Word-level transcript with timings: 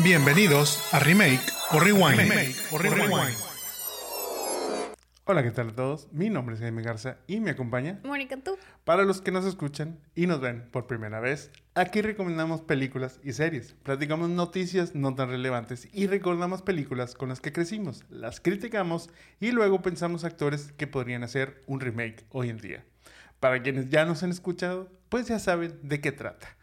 Bienvenidos 0.00 0.94
a 0.94 1.00
Remake 1.00 1.40
o 1.72 1.80
Rewind. 1.80 2.20
o 2.70 2.78
Rewind. 2.78 3.34
Hola, 5.24 5.42
¿qué 5.42 5.50
tal 5.50 5.70
a 5.70 5.74
todos? 5.74 6.06
Mi 6.12 6.30
nombre 6.30 6.54
es 6.54 6.60
Jaime 6.60 6.82
Garza 6.82 7.16
y 7.26 7.40
me 7.40 7.50
acompaña. 7.50 7.98
Mónica, 8.04 8.36
tú. 8.36 8.56
Para 8.84 9.02
los 9.02 9.20
que 9.20 9.32
nos 9.32 9.44
escuchan 9.44 9.98
y 10.14 10.28
nos 10.28 10.40
ven 10.40 10.68
por 10.70 10.86
primera 10.86 11.18
vez, 11.18 11.50
aquí 11.74 12.00
recomendamos 12.00 12.60
películas 12.60 13.18
y 13.24 13.32
series, 13.32 13.74
platicamos 13.82 14.30
noticias 14.30 14.94
no 14.94 15.16
tan 15.16 15.30
relevantes 15.30 15.88
y 15.92 16.06
recordamos 16.06 16.62
películas 16.62 17.16
con 17.16 17.30
las 17.30 17.40
que 17.40 17.52
crecimos, 17.52 18.04
las 18.08 18.40
criticamos 18.40 19.10
y 19.40 19.50
luego 19.50 19.82
pensamos 19.82 20.22
actores 20.22 20.70
que 20.76 20.86
podrían 20.86 21.24
hacer 21.24 21.60
un 21.66 21.80
remake 21.80 22.24
hoy 22.30 22.50
en 22.50 22.58
día. 22.58 22.84
Para 23.40 23.60
quienes 23.64 23.90
ya 23.90 24.04
nos 24.04 24.22
han 24.22 24.30
escuchado, 24.30 24.92
pues 25.08 25.26
ya 25.26 25.40
saben 25.40 25.76
de 25.82 26.00
qué 26.00 26.12
trata. 26.12 26.56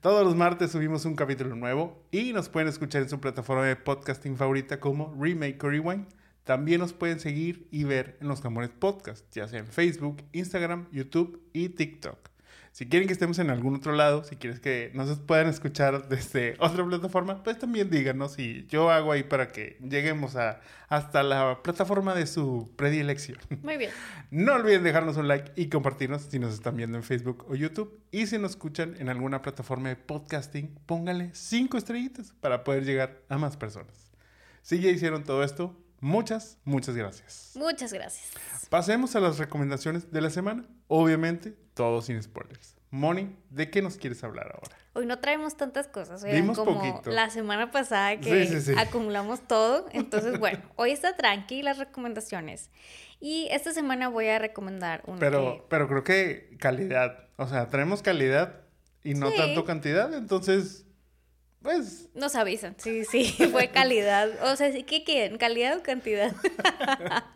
Todos 0.00 0.24
los 0.24 0.36
martes 0.36 0.72
subimos 0.72 1.04
un 1.04 1.14
capítulo 1.14 1.54
nuevo 1.54 2.02
y 2.10 2.32
nos 2.32 2.48
pueden 2.48 2.68
escuchar 2.68 3.02
en 3.02 3.08
su 3.08 3.20
plataforma 3.20 3.64
de 3.64 3.76
podcasting 3.76 4.36
favorita 4.36 4.80
como 4.80 5.14
Remake 5.18 5.58
Rewind. 5.60 6.06
También 6.44 6.80
nos 6.80 6.92
pueden 6.92 7.20
seguir 7.20 7.68
y 7.70 7.84
ver 7.84 8.18
en 8.20 8.28
los 8.28 8.44
Amores 8.44 8.70
Podcast, 8.70 9.24
ya 9.32 9.46
sea 9.46 9.60
en 9.60 9.66
Facebook, 9.66 10.22
Instagram, 10.32 10.88
YouTube 10.90 11.40
y 11.52 11.68
TikTok. 11.68 12.31
Si 12.72 12.88
quieren 12.88 13.06
que 13.06 13.12
estemos 13.12 13.38
en 13.38 13.50
algún 13.50 13.74
otro 13.74 13.92
lado, 13.92 14.24
si 14.24 14.36
quieres 14.36 14.58
que 14.58 14.90
nos 14.94 15.18
puedan 15.18 15.46
escuchar 15.46 16.08
desde 16.08 16.56
otra 16.58 16.86
plataforma, 16.86 17.42
pues 17.42 17.58
también 17.58 17.90
díganos 17.90 18.38
y 18.38 18.66
yo 18.66 18.90
hago 18.90 19.12
ahí 19.12 19.24
para 19.24 19.52
que 19.52 19.76
lleguemos 19.86 20.36
a, 20.36 20.60
hasta 20.88 21.22
la 21.22 21.62
plataforma 21.62 22.14
de 22.14 22.26
su 22.26 22.72
predilección. 22.76 23.38
Muy 23.62 23.76
bien. 23.76 23.90
No 24.30 24.54
olviden 24.54 24.84
dejarnos 24.84 25.18
un 25.18 25.28
like 25.28 25.52
y 25.54 25.68
compartirnos 25.68 26.22
si 26.22 26.38
nos 26.38 26.54
están 26.54 26.74
viendo 26.74 26.96
en 26.96 27.04
Facebook 27.04 27.44
o 27.46 27.54
YouTube. 27.54 28.00
Y 28.10 28.26
si 28.26 28.38
nos 28.38 28.52
escuchan 28.52 28.96
en 28.98 29.10
alguna 29.10 29.42
plataforma 29.42 29.90
de 29.90 29.96
podcasting, 29.96 30.74
póngale 30.86 31.28
cinco 31.34 31.76
estrellitas 31.76 32.32
para 32.40 32.64
poder 32.64 32.86
llegar 32.86 33.20
a 33.28 33.36
más 33.36 33.58
personas. 33.58 34.10
Si 34.62 34.80
ya 34.80 34.88
hicieron 34.88 35.24
todo 35.24 35.44
esto, 35.44 35.76
muchas, 36.02 36.58
muchas 36.64 36.94
gracias. 36.96 37.52
Muchas 37.54 37.92
gracias. 37.92 38.28
Pasemos 38.68 39.16
a 39.16 39.20
las 39.20 39.38
recomendaciones 39.38 40.10
de 40.12 40.20
la 40.20 40.28
semana. 40.28 40.64
Obviamente, 40.88 41.56
todo 41.72 42.02
sin 42.02 42.22
spoilers. 42.22 42.76
Moni, 42.90 43.34
¿de 43.48 43.70
qué 43.70 43.80
nos 43.80 43.96
quieres 43.96 44.22
hablar 44.22 44.52
ahora? 44.54 44.76
Hoy 44.92 45.06
no 45.06 45.18
traemos 45.20 45.56
tantas 45.56 45.88
cosas, 45.88 46.22
oigan, 46.24 46.54
como 46.54 46.78
poquito. 46.78 47.10
la 47.10 47.30
semana 47.30 47.70
pasada 47.70 48.20
que 48.20 48.46
Sí, 48.46 48.52
sí, 48.54 48.60
sí. 48.60 48.74
acumulamos 48.78 49.40
todo. 49.48 49.86
Entonces, 49.92 50.38
bueno, 50.38 50.58
hoy 50.76 50.90
está 50.90 51.16
tranqui 51.16 51.62
las 51.62 51.78
recomendaciones. 51.78 52.70
Y 53.18 53.48
esta 53.50 53.72
semana 53.72 54.08
voy 54.08 54.26
a 54.28 54.38
recomendar 54.38 55.02
una 55.06 55.20
Pero, 55.20 55.54
que- 55.54 55.62
pero 55.70 55.88
creo 55.88 56.04
que 56.04 56.56
calidad. 56.60 57.28
O 57.36 57.46
sea, 57.46 57.68
traemos 57.68 58.02
calidad 58.02 58.60
y 59.04 59.14
no 59.14 59.30
tanto 59.32 59.64
cantidad. 59.64 60.12
Entonces, 60.12 60.84
pues, 61.62 62.08
Nos 62.14 62.34
avisan, 62.36 62.74
sí, 62.78 63.04
sí, 63.04 63.24
fue 63.52 63.68
calidad. 63.72 64.28
O 64.52 64.56
sea, 64.56 64.72
¿sí 64.72 64.82
¿qué 64.82 65.04
quieren? 65.04 65.38
¿Calidad 65.38 65.76
o 65.78 65.82
cantidad? 65.82 66.32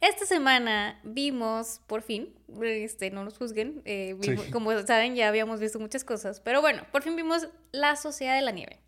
Esta 0.00 0.26
semana 0.26 1.00
vimos, 1.02 1.80
por 1.86 2.02
fin, 2.02 2.34
este, 2.62 3.10
no 3.10 3.24
nos 3.24 3.38
juzguen, 3.38 3.80
eh, 3.86 4.14
vimos- 4.18 4.44
Sí. 4.46 4.50
como 4.50 4.78
saben 4.82 5.14
ya 5.16 5.28
habíamos 5.28 5.60
visto 5.60 5.78
muchas 5.80 6.04
cosas, 6.04 6.40
pero 6.40 6.60
bueno, 6.60 6.84
por 6.92 7.02
fin 7.02 7.16
vimos 7.16 7.48
La 7.72 7.96
Sociedad 7.96 8.34
de 8.34 8.42
la 8.42 8.50
Nieve. 8.50 8.78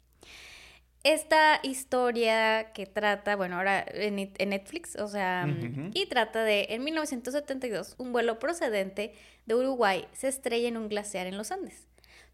Esta 1.05 1.61
historia 1.63 2.73
que 2.75 2.85
trata, 2.85 3.37
bueno, 3.37 3.57
ahora 3.57 3.83
en, 3.89 4.17
Net- 4.17 4.35
en 4.39 4.51
Netflix, 4.51 4.97
o 4.97 5.09
sea, 5.09 5.47
Ujú. 5.49 5.91
y 5.95 6.07
trata 6.07 6.43
de, 6.43 6.67
en 6.71 6.85
1972, 6.85 7.95
un 7.99 8.13
vuelo 8.13 8.39
procedente 8.39 9.15
de 9.47 9.55
Uruguay 9.55 10.07
se 10.13 10.29
estrella 10.29 10.69
en 10.69 10.77
un 10.77 10.89
glaciar 10.89 11.27
en 11.29 11.39
los 11.39 11.51
Andes. 11.53 11.87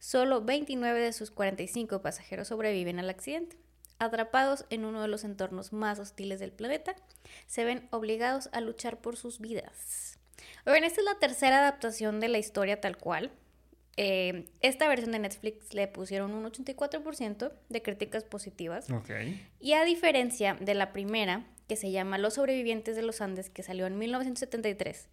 Solo 0.03 0.43
29 0.43 0.99
de 0.99 1.13
sus 1.13 1.31
45 1.31 2.03
pasajeros 2.03 2.49
sobreviven 2.49 2.99
al 2.99 3.09
accidente. 3.09 3.57
Atrapados 4.01 4.65
en 4.69 4.85
uno 4.85 5.01
de 5.01 5.07
los 5.07 5.23
entornos 5.23 5.73
más 5.73 6.01
hostiles 6.01 6.41
del 6.41 6.51
planeta, 6.51 6.97
se 7.47 7.65
ven 7.65 7.87
obligados 7.93 8.51
a 8.53 8.61
luchar 8.61 9.01
por 9.01 9.17
sus 9.17 9.39
vidas. 9.39 10.19
Oigan, 10.67 10.83
esta 10.83 11.03
es 11.03 11.05
la 11.05 11.21
tercera 11.21 11.61
adaptación 11.61 12.19
de 12.19 12.27
la 12.27 12.39
historia 12.39 12.81
tal 12.81 12.99
cual. 12.99 13.31
Eh, 13.97 14.49
esta 14.61 14.89
versión 14.89 15.13
de 15.13 15.21
Netflix 15.21 15.73
le 15.73 15.87
pusieron 15.87 16.35
un 16.35 16.47
84% 16.47 17.53
de 17.69 17.83
críticas 17.83 18.25
positivas. 18.25 18.91
ok. 18.91 19.11
Y 19.61 19.75
a 19.75 19.85
diferencia 19.85 20.57
de 20.61 20.75
la 20.75 20.93
primera, 20.93 21.47
que 21.69 21.77
se 21.77 21.93
llama 21.93 22.19
Los 22.19 22.35
sobrevivientes 22.35 22.97
de 22.97 23.03
los 23.03 23.21
Andes, 23.21 23.51
que 23.51 23.63
salió 23.63 23.87
en 23.87 23.99
1973, 23.99 25.09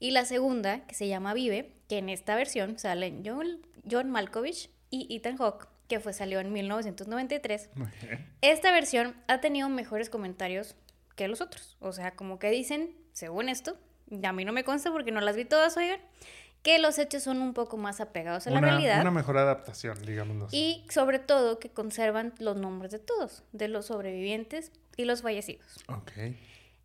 y 0.00 0.10
la 0.10 0.24
segunda, 0.24 0.84
que 0.88 0.96
se 0.96 1.06
llama 1.06 1.32
Vive, 1.32 1.70
que 1.88 1.98
en 1.98 2.08
esta 2.08 2.34
versión 2.34 2.76
salen 2.80 3.22
John 3.90 4.10
Malkovich 4.10 4.70
y 4.90 5.14
Ethan 5.14 5.36
Hawke, 5.36 5.68
que 5.88 6.00
fue, 6.00 6.12
salió 6.12 6.40
en 6.40 6.52
1993. 6.52 7.70
Muy 7.74 7.88
bien. 8.02 8.26
Esta 8.40 8.70
versión 8.72 9.14
ha 9.28 9.40
tenido 9.40 9.68
mejores 9.68 10.10
comentarios 10.10 10.76
que 11.16 11.28
los 11.28 11.40
otros. 11.40 11.76
O 11.80 11.92
sea, 11.92 12.12
como 12.12 12.38
que 12.38 12.50
dicen, 12.50 12.94
según 13.12 13.48
esto, 13.48 13.76
y 14.10 14.24
a 14.24 14.32
mí 14.32 14.44
no 14.44 14.52
me 14.52 14.64
consta 14.64 14.90
porque 14.90 15.12
no 15.12 15.20
las 15.20 15.36
vi 15.36 15.44
todas, 15.44 15.76
oigan, 15.76 16.00
que 16.62 16.78
los 16.78 16.98
hechos 16.98 17.22
son 17.22 17.42
un 17.42 17.54
poco 17.54 17.76
más 17.76 18.00
apegados 18.00 18.46
a 18.46 18.50
la 18.50 18.60
realidad. 18.60 19.00
una 19.00 19.10
mejor 19.10 19.36
adaptación, 19.38 20.00
digámoslo 20.04 20.46
así. 20.46 20.56
Y 20.56 20.90
sobre 20.90 21.18
todo 21.18 21.58
que 21.58 21.70
conservan 21.70 22.34
los 22.38 22.56
nombres 22.56 22.92
de 22.92 22.98
todos, 22.98 23.42
de 23.52 23.68
los 23.68 23.86
sobrevivientes 23.86 24.70
y 24.96 25.04
los 25.04 25.22
fallecidos. 25.22 25.78
Ok. 25.88 26.12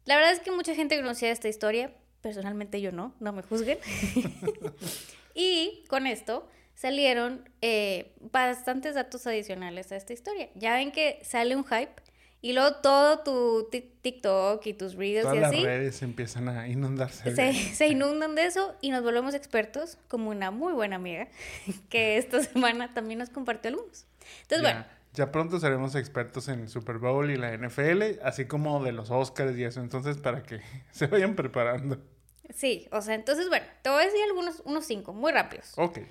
La 0.06 0.16
verdad 0.16 0.32
es 0.32 0.40
que 0.40 0.52
mucha 0.52 0.74
gente 0.74 0.96
conocía 0.96 1.32
esta 1.32 1.48
historia, 1.48 1.94
personalmente 2.22 2.82
yo 2.82 2.92
no, 2.92 3.14
no 3.20 3.34
me 3.34 3.44
juzguen. 3.44 3.78
y 5.36 5.84
con 5.88 6.08
esto 6.08 6.50
salieron 6.78 7.50
eh, 7.64 8.14
bastantes 8.20 8.94
datos 8.94 9.26
adicionales 9.26 9.92
a 9.92 9.96
esta 9.96 10.14
historia. 10.14 10.50
Ya 10.54 10.76
ven 10.76 10.92
que 10.92 11.20
sale 11.24 11.56
un 11.56 11.64
hype 11.66 11.92
y 12.40 12.54
luego 12.54 12.76
todo 12.76 13.20
tu 13.24 13.68
ti- 13.72 13.92
TikTok 14.04 14.64
y 14.68 14.74
tus 14.76 14.94
reels 14.94 15.24
Todas 15.24 15.38
y 15.38 15.40
las 15.40 15.52
así 15.52 15.64
redes 15.64 16.04
empiezan 16.04 16.48
a 16.50 16.68
inundarse. 16.68 17.36
se, 17.74 17.88
inundan 17.88 18.36
de 18.36 18.46
eso 18.46 18.76
y 18.80 18.92
nos 18.92 19.02
volvemos 19.02 19.34
expertos, 19.34 19.98
como 20.08 20.30
una 20.30 20.52
muy 20.52 20.72
buena 20.74 20.98
amiga 20.98 21.28
que 21.90 22.18
esta 22.18 22.44
semana 22.44 22.94
también 22.94 23.18
nos 23.18 23.32
compartió 23.32 23.70
algunos. 23.70 24.06
Entonces, 24.44 24.68
ya, 24.68 24.74
bueno, 24.74 24.86
ya 25.14 25.32
pronto 25.32 25.60
seremos 25.60 25.96
expertos 25.96 26.48
en 26.48 26.70
Super 26.70 27.00
Bowl 27.00 27.32
y 27.32 27.38
la 27.38 27.58
NFL, 27.58 28.20
así 28.22 28.46
como 28.46 28.84
de 28.84 28.92
los 28.92 29.10
Oscars 29.10 29.58
y 29.58 29.64
eso. 29.64 29.82
Entonces, 29.82 30.18
para 30.18 30.44
que 30.44 30.62
se 30.92 31.08
vayan 31.08 31.36
preparando. 31.36 31.98
sí, 32.54 32.88
o 32.92 33.02
sea, 33.02 33.16
entonces, 33.16 33.50
bueno, 33.50 33.66
te 33.82 33.90
voy 33.90 34.04
a 34.04 34.06
decir 34.06 34.22
algunos, 34.28 34.62
unos 34.64 34.86
cinco, 34.86 35.12
muy 35.12 35.32
rápidos. 35.32 35.74
Ok. 35.78 36.02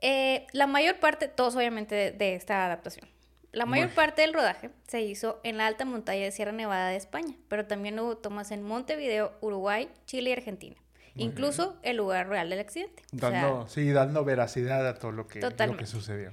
Eh, 0.00 0.46
la 0.52 0.66
mayor 0.66 1.00
parte, 1.00 1.28
todos 1.28 1.56
obviamente 1.56 1.94
de, 1.94 2.12
de 2.12 2.34
esta 2.34 2.64
adaptación, 2.64 3.08
la 3.52 3.66
mayor 3.66 3.90
parte 3.90 4.22
del 4.22 4.34
rodaje 4.34 4.70
se 4.86 5.00
hizo 5.00 5.40
en 5.42 5.56
la 5.56 5.66
alta 5.66 5.84
montaña 5.84 6.22
de 6.22 6.30
Sierra 6.32 6.52
Nevada 6.52 6.90
de 6.90 6.96
España, 6.96 7.34
pero 7.48 7.66
también 7.66 7.98
hubo 7.98 8.16
tomas 8.16 8.50
en 8.50 8.62
Montevideo, 8.62 9.32
Uruguay, 9.40 9.88
Chile 10.06 10.30
y 10.30 10.32
Argentina, 10.34 10.76
incluso 11.14 11.76
el 11.82 11.96
lugar 11.96 12.28
real 12.28 12.50
del 12.50 12.60
accidente. 12.60 13.02
O 13.14 13.18
sea, 13.18 13.30
Dando, 13.30 13.66
sí, 13.66 13.90
dando 13.90 14.24
veracidad 14.24 14.86
a 14.86 14.94
todo 14.98 15.12
lo 15.12 15.26
que, 15.26 15.40
lo 15.40 15.76
que 15.76 15.86
sucedió. 15.86 16.32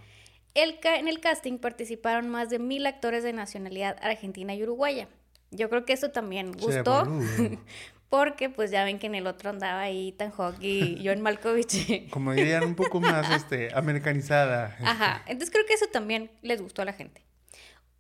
El 0.54 0.80
en 0.84 1.08
el 1.08 1.20
casting 1.20 1.58
participaron 1.58 2.30
más 2.30 2.50
de 2.50 2.60
mil 2.60 2.86
actores 2.86 3.24
de 3.24 3.34
nacionalidad 3.34 3.98
argentina 4.02 4.54
y 4.54 4.64
uruguaya. 4.64 5.08
Yo 5.52 5.70
creo 5.70 5.86
que 5.86 5.94
eso 5.94 6.12
también 6.12 6.52
gustó. 6.52 7.06
porque 8.10 8.50
pues 8.50 8.72
ya 8.72 8.84
ven 8.84 9.00
que 9.00 9.08
en 9.08 9.16
el 9.16 9.28
otro 9.28 9.50
andaba 9.50 9.82
ahí 9.82 10.10
Ethan 10.10 10.32
Hawke 10.32 10.62
y 10.62 11.02
John 11.06 11.22
Malkovich. 11.22 12.10
Como 12.10 12.34
dirían, 12.34 12.64
un 12.64 12.76
poco 12.76 13.00
más 13.00 13.30
este, 13.32 13.70
americanizada. 13.74 14.78
Ajá, 14.82 15.24
entonces 15.26 15.52
creo 15.52 15.66
que 15.66 15.74
eso 15.74 15.88
también 15.88 16.32
les 16.42 16.62
gustó 16.62 16.82
a 16.82 16.86
la 16.86 16.94
gente. 16.94 17.24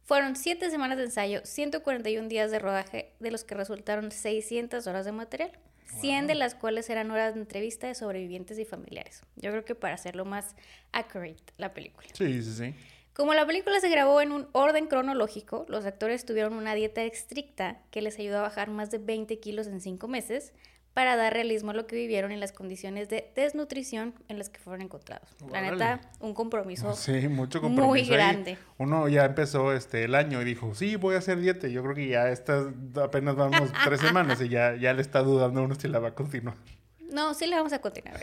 Fueron 0.03 0.35
siete 0.35 0.69
semanas 0.69 0.97
de 0.97 1.05
ensayo, 1.05 1.41
141 1.43 2.27
días 2.27 2.51
de 2.51 2.59
rodaje, 2.59 3.13
de 3.19 3.31
los 3.31 3.43
que 3.43 3.55
resultaron 3.55 4.11
600 4.11 4.85
horas 4.85 5.05
de 5.05 5.11
material, 5.11 5.51
100 5.99 6.27
de 6.27 6.35
las 6.35 6.53
cuales 6.53 6.89
eran 6.91 7.09
horas 7.09 7.33
de 7.33 7.41
entrevista 7.41 7.87
de 7.87 7.95
sobrevivientes 7.95 8.59
y 8.59 8.66
familiares. 8.66 9.23
Yo 9.35 9.49
creo 9.49 9.66
que 9.66 9.73
para 9.73 9.95
hacerlo 9.95 10.23
más 10.23 10.55
accurate 10.91 11.41
la 11.57 11.73
película. 11.73 12.08
Sí, 12.13 12.43
sí, 12.43 12.53
sí. 12.53 12.75
Como 13.16 13.34
la 13.34 13.46
película 13.47 13.79
se 13.79 13.90
grabó 13.90 14.20
en 14.22 14.32
un 14.34 14.47
orden 14.52 14.88
cronológico, 14.88 15.66
los 15.70 15.85
actores 15.85 16.26
tuvieron 16.26 16.53
una 16.53 16.76
dieta 16.76 17.02
estricta 17.03 17.79
que 17.90 18.02
les 18.02 18.20
ayudó 18.20 18.40
a 18.40 18.41
bajar 18.41 18.70
más 18.70 18.91
de 18.91 18.97
20 18.97 19.40
kilos 19.40 19.67
en 19.67 19.79
5 19.79 20.08
meses 20.09 20.52
para 20.94 21.16
dar 21.16 21.34
realismo 21.34 21.72
a 21.72 21.73
lo 21.73 21.88
que 21.88 21.96
vivieron 21.96 22.32
en 22.32 22.40
las 22.41 22.52
condiciones 22.52 23.08
de 23.09 23.32
desnutrición 23.35 24.14
en 24.28 24.38
las 24.38 24.50
que 24.50 24.59
fueron 24.59 24.82
encontrados. 24.82 25.29
La 25.52 25.62
neta, 25.62 26.02
un 26.20 26.34
compromiso 26.34 26.94
Sí, 26.94 27.28
mucho 27.29 27.59
compromiso. 27.62 27.88
muy 27.88 28.00
ahí. 28.02 28.08
grande. 28.09 28.58
Uno 28.78 29.08
ya 29.09 29.26
empezó 29.26 29.73
este, 29.73 30.03
el 30.06 30.16
año 30.16 30.41
y 30.41 30.46
dijo, 30.46 30.73
sí, 30.76 30.96
voy 30.97 31.16
a 31.16 31.20
hacer 31.20 31.40
dieta. 31.40 31.68
Yo 31.70 31.84
creo 31.84 31.96
que 31.96 32.08
ya 32.08 32.29
estas 32.29 32.68
apenas 33.02 33.35
vamos 33.35 33.72
tres 33.85 34.00
semanas 34.02 34.41
y 34.41 34.50
ya, 34.50 34.76
ya 34.76 34.94
le 34.94 35.02
está 35.02 35.20
dudando 35.22 35.64
uno 35.64 35.76
si 35.76 35.88
la 35.88 36.00
va 36.00 36.09
a 36.09 36.16
continuar. 36.16 36.56
No, 37.11 37.34
sí 37.34 37.46
le 37.47 37.56
vamos 37.56 37.72
a 37.73 37.79
continuar. 37.79 38.20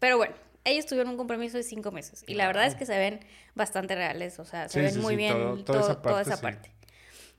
Pero 0.00 0.16
bueno, 0.18 0.34
ellos 0.64 0.86
tuvieron 0.86 1.10
un 1.12 1.16
compromiso 1.16 1.56
de 1.56 1.62
cinco 1.62 1.90
meses. 1.90 2.24
Y 2.26 2.34
la 2.34 2.46
verdad 2.46 2.66
es 2.66 2.74
que 2.74 2.86
se 2.86 2.96
ven 2.98 3.20
bastante 3.54 3.94
reales. 3.94 4.38
O 4.38 4.44
sea, 4.44 4.68
se 4.68 4.78
Sí, 4.78 4.84
ven 4.84 4.94
sí, 4.94 4.98
muy 5.00 5.12
sí, 5.14 5.16
bien 5.16 5.32
todo- 5.32 5.64
toda 5.64 5.80
esa 5.80 5.88
toda 6.00 6.02
parte, 6.02 6.22
esa 6.30 6.36
sí. 6.36 6.42
parte. 6.42 6.72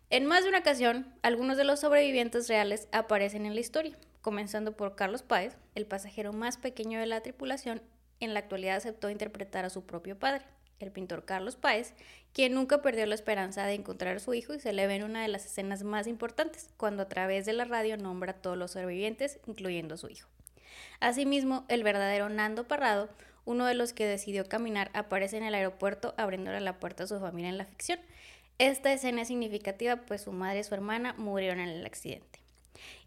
En 0.10 0.26
más 0.26 0.44
de 0.44 0.50
una 0.50 0.60
ocasión, 0.60 1.12
algunos 1.24 1.58
de 1.58 1.64
los 1.64 1.80
sobrevivientes 1.80 2.48
reales 2.48 2.88
aparecen 2.92 3.46
en 3.46 3.56
la 3.56 3.62
historia, 3.62 3.98
comenzando 4.22 4.76
por 4.78 4.96
Carlos 4.96 5.24
Páez, 5.24 5.56
el 5.76 5.86
pasajero 5.88 6.34
más 6.34 6.58
pequeño 6.58 7.00
de 7.00 7.08
la 7.08 7.22
tripulación, 7.22 7.82
en 8.20 8.34
la 8.34 8.40
actualidad 8.40 8.76
aceptó 8.78 9.10
interpretar 9.10 9.66
a 9.66 9.70
su 9.70 9.86
propio 9.86 10.18
padre, 10.20 10.46
el 10.80 10.92
pintor 10.92 11.26
Carlos 11.26 11.56
Páez, 11.56 11.94
quien 12.32 12.54
nunca 12.54 12.82
perdió 12.82 13.06
la 13.06 13.16
esperanza 13.16 13.66
de 13.66 13.74
encontrar 13.74 14.18
a 14.18 14.20
su 14.20 14.34
hijo 14.34 14.54
y 14.54 14.60
se 14.60 14.72
le 14.74 14.86
ve 14.86 14.96
en 14.96 15.04
una 15.04 15.22
de 15.24 15.28
las 15.30 15.46
escenas 15.46 15.84
más 15.84 16.06
importantes, 16.08 16.70
cuando 16.78 17.04
a 17.04 17.10
través 17.10 17.46
de 17.46 17.54
la 17.54 17.66
radio 17.66 17.98
nombra 17.98 18.32
a 18.34 18.36
todos 18.36 18.58
los 18.58 18.72
sobrevivientes, 18.72 19.40
incluyendo 19.48 19.96
a 19.96 19.98
su 19.98 20.10
hijo. 20.10 20.30
Asimismo, 21.00 21.66
el 21.68 21.84
verdadero 21.84 22.30
Nando 22.30 22.68
Parrado, 22.68 23.10
uno 23.46 23.66
de 23.66 23.74
los 23.74 23.94
que 23.94 24.06
decidió 24.06 24.48
caminar, 24.48 24.90
aparece 24.94 25.38
en 25.38 25.44
el 25.44 25.56
aeropuerto 25.56 26.14
abriéndole 26.18 26.62
la 26.62 26.80
puerta 26.80 27.04
a 27.04 27.08
su 27.08 27.20
familia 27.20 27.50
en 27.50 27.58
la 27.58 27.66
ficción. 27.66 28.00
Esta 28.60 28.94
escena 28.94 29.24
es 29.24 29.28
significativa 29.28 29.98
pues 29.98 30.22
su 30.22 30.32
madre 30.32 30.60
y 30.60 30.64
su 30.64 30.74
hermana 30.74 31.14
murieron 31.18 31.60
en 31.60 31.70
el 31.70 31.86
accidente. 31.86 32.40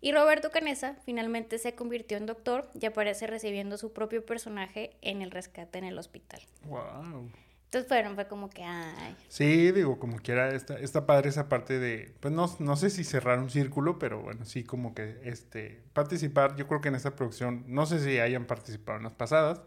Y 0.01 0.13
Roberto 0.13 0.51
Canesa 0.51 0.97
finalmente 1.05 1.59
se 1.59 1.75
convirtió 1.75 2.17
en 2.17 2.27
doctor 2.27 2.69
y 2.79 2.87
aparece 2.87 3.27
recibiendo 3.27 3.79
su 3.79 3.93
propio 3.93 4.25
personaje 4.25 4.97
en 5.03 5.23
el 5.23 5.31
rescate 5.31 5.79
en 5.79 5.85
el 5.85 5.99
hospital. 5.99 6.41
Wow. 6.65 7.31
Entonces 7.67 7.89
fueron, 7.89 8.15
fue 8.15 8.29
como 8.29 8.49
que, 8.49 8.63
ay. 8.63 9.17
Sí, 9.29 9.73
digo, 9.73 9.99
como 9.99 10.19
quiera, 10.19 10.51
está, 10.55 10.79
está 10.79 11.05
padre 11.05 11.31
esa 11.31 11.49
parte 11.49 11.81
de, 11.81 12.15
pues 12.21 12.33
no, 12.33 12.49
no 12.61 12.77
sé 12.77 12.91
si 12.91 13.03
cerrar 13.03 13.41
un 13.41 13.51
círculo, 13.51 13.99
pero 13.99 14.23
bueno, 14.23 14.45
sí 14.45 14.63
como 14.63 14.95
que 14.95 15.19
este, 15.25 15.83
participar, 15.93 16.55
yo 16.55 16.69
creo 16.69 16.81
que 16.81 16.89
en 16.89 16.95
esta 16.95 17.17
producción, 17.17 17.65
no 17.67 17.85
sé 17.85 17.99
si 17.99 18.21
hayan 18.21 18.47
participado 18.47 18.99
en 18.99 19.05
las 19.05 19.15
pasadas, 19.15 19.63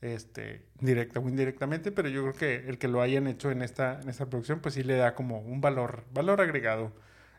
este, 0.00 0.62
directa 0.80 1.20
o 1.20 1.28
indirectamente, 1.28 1.92
pero 1.92 2.08
yo 2.08 2.22
creo 2.22 2.34
que 2.34 2.68
el 2.68 2.78
que 2.78 2.88
lo 2.88 3.00
hayan 3.00 3.28
hecho 3.28 3.52
en 3.52 3.62
esta, 3.62 4.00
en 4.00 4.08
esta 4.08 4.26
producción, 4.26 4.60
pues 4.60 4.74
sí 4.74 4.82
le 4.82 4.96
da 4.96 5.14
como 5.14 5.38
un 5.38 5.60
valor, 5.60 6.04
valor 6.12 6.40
agregado, 6.40 6.92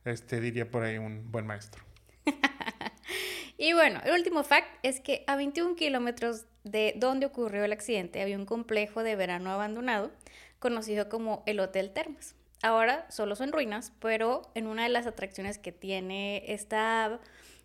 este, 0.05 0.39
diría 0.39 0.71
por 0.71 0.83
ahí 0.83 0.97
un 0.97 1.31
buen 1.31 1.45
maestro. 1.45 1.83
y 3.57 3.73
bueno, 3.73 4.01
el 4.05 4.13
último 4.13 4.43
fact 4.43 4.67
es 4.83 4.99
que 4.99 5.23
a 5.27 5.35
21 5.35 5.75
kilómetros 5.75 6.45
de 6.63 6.93
donde 6.97 7.25
ocurrió 7.25 7.63
el 7.63 7.71
accidente 7.71 8.21
había 8.21 8.37
un 8.37 8.45
complejo 8.45 9.03
de 9.03 9.15
verano 9.15 9.51
abandonado 9.51 10.11
conocido 10.59 11.09
como 11.09 11.43
el 11.45 11.59
Hotel 11.59 11.91
Termas. 11.91 12.35
Ahora 12.63 13.05
solo 13.09 13.35
son 13.35 13.51
ruinas, 13.51 13.93
pero 13.99 14.41
en 14.55 14.67
una 14.67 14.83
de 14.83 14.89
las 14.89 15.05
atracciones 15.05 15.59
que 15.59 15.71
tiene 15.71 16.43
esta, 16.51 17.19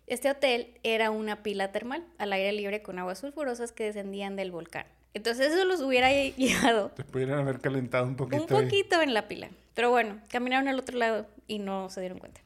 este 0.05 0.29
hotel 0.29 0.79
era 0.83 1.09
una 1.09 1.41
pila 1.41 1.71
termal 1.71 2.05
al 2.19 2.33
aire 2.33 2.51
libre 2.51 2.83
con 2.83 2.99
aguas 2.99 3.19
sulfurosas 3.19 3.71
que 3.71 3.85
descendían 3.85 4.35
del 4.35 4.51
volcán. 4.51 4.85
Entonces 5.15 5.51
eso 5.51 5.65
los 5.65 5.81
hubiera 5.81 6.11
llevado. 6.37 6.89
Te 6.91 7.03
pudieran 7.03 7.39
haber 7.39 7.59
calentado 7.59 8.05
un 8.05 8.15
poquito. 8.15 8.41
Un 8.41 8.47
poquito 8.47 9.01
en 9.01 9.13
la 9.13 9.27
pila. 9.27 9.49
Pero 9.73 9.89
bueno, 9.89 10.19
caminaron 10.29 10.67
al 10.67 10.79
otro 10.79 10.97
lado 10.97 11.27
y 11.47 11.59
no 11.59 11.89
se 11.89 11.99
dieron 11.99 12.19
cuenta. 12.19 12.41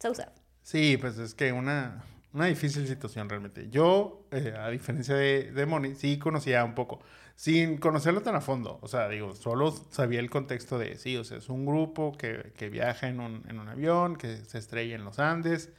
Se 0.00 0.08
ha 0.08 0.10
usado. 0.10 0.32
Sí, 0.62 0.96
pues 0.96 1.18
es 1.18 1.34
que 1.34 1.52
una, 1.52 2.04
una 2.34 2.46
difícil 2.46 2.86
situación 2.86 3.28
realmente. 3.28 3.68
Yo, 3.70 4.26
eh, 4.32 4.54
a 4.58 4.68
diferencia 4.68 5.14
de, 5.14 5.52
de 5.52 5.66
Moni, 5.66 5.94
sí 5.94 6.18
conocía 6.18 6.64
un 6.64 6.74
poco, 6.74 7.00
sin 7.36 7.78
conocerlo 7.78 8.22
tan 8.22 8.34
a 8.34 8.40
fondo. 8.40 8.78
O 8.82 8.88
sea, 8.88 9.08
digo, 9.08 9.34
solo 9.34 9.72
sabía 9.90 10.20
el 10.20 10.30
contexto 10.30 10.78
de, 10.78 10.96
sí, 10.98 11.16
o 11.16 11.24
sea, 11.24 11.38
es 11.38 11.48
un 11.48 11.64
grupo 11.64 12.12
que, 12.18 12.52
que 12.56 12.68
viaja 12.68 13.08
en 13.08 13.20
un, 13.20 13.44
en 13.48 13.58
un 13.60 13.68
avión, 13.68 14.16
que 14.16 14.36
se 14.36 14.58
estrella 14.58 14.96
en 14.96 15.04
los 15.04 15.18
Andes 15.18 15.70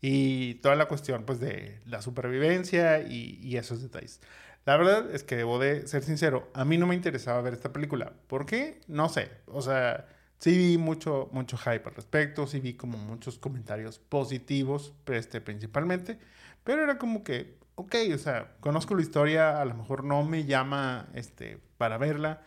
y 0.00 0.54
toda 0.56 0.76
la 0.76 0.86
cuestión, 0.86 1.24
pues, 1.24 1.40
de 1.40 1.80
la 1.86 2.02
supervivencia 2.02 3.00
y, 3.00 3.38
y 3.42 3.56
esos 3.56 3.82
detalles. 3.82 4.20
La 4.64 4.76
verdad 4.76 5.14
es 5.14 5.22
que 5.22 5.36
debo 5.36 5.58
de 5.58 5.86
ser 5.86 6.02
sincero, 6.02 6.50
a 6.54 6.64
mí 6.64 6.76
no 6.78 6.86
me 6.86 6.94
interesaba 6.94 7.40
ver 7.40 7.52
esta 7.54 7.72
película. 7.72 8.12
¿Por 8.26 8.46
qué? 8.46 8.80
No 8.88 9.08
sé. 9.08 9.30
O 9.46 9.62
sea, 9.62 10.06
sí 10.38 10.56
vi 10.56 10.78
mucho, 10.78 11.28
mucho 11.32 11.56
hype 11.56 11.88
al 11.88 11.94
respecto, 11.94 12.46
sí 12.46 12.60
vi 12.60 12.74
como 12.74 12.98
muchos 12.98 13.38
comentarios 13.38 13.98
positivos, 13.98 14.92
este, 15.06 15.40
principalmente, 15.40 16.18
pero 16.64 16.82
era 16.82 16.98
como 16.98 17.24
que, 17.24 17.58
ok, 17.76 17.94
o 18.14 18.18
sea, 18.18 18.56
conozco 18.60 18.94
la 18.94 19.02
historia, 19.02 19.60
a 19.60 19.64
lo 19.64 19.74
mejor 19.74 20.04
no 20.04 20.24
me 20.24 20.44
llama 20.44 21.08
este, 21.14 21.58
para 21.78 21.98
verla. 21.98 22.42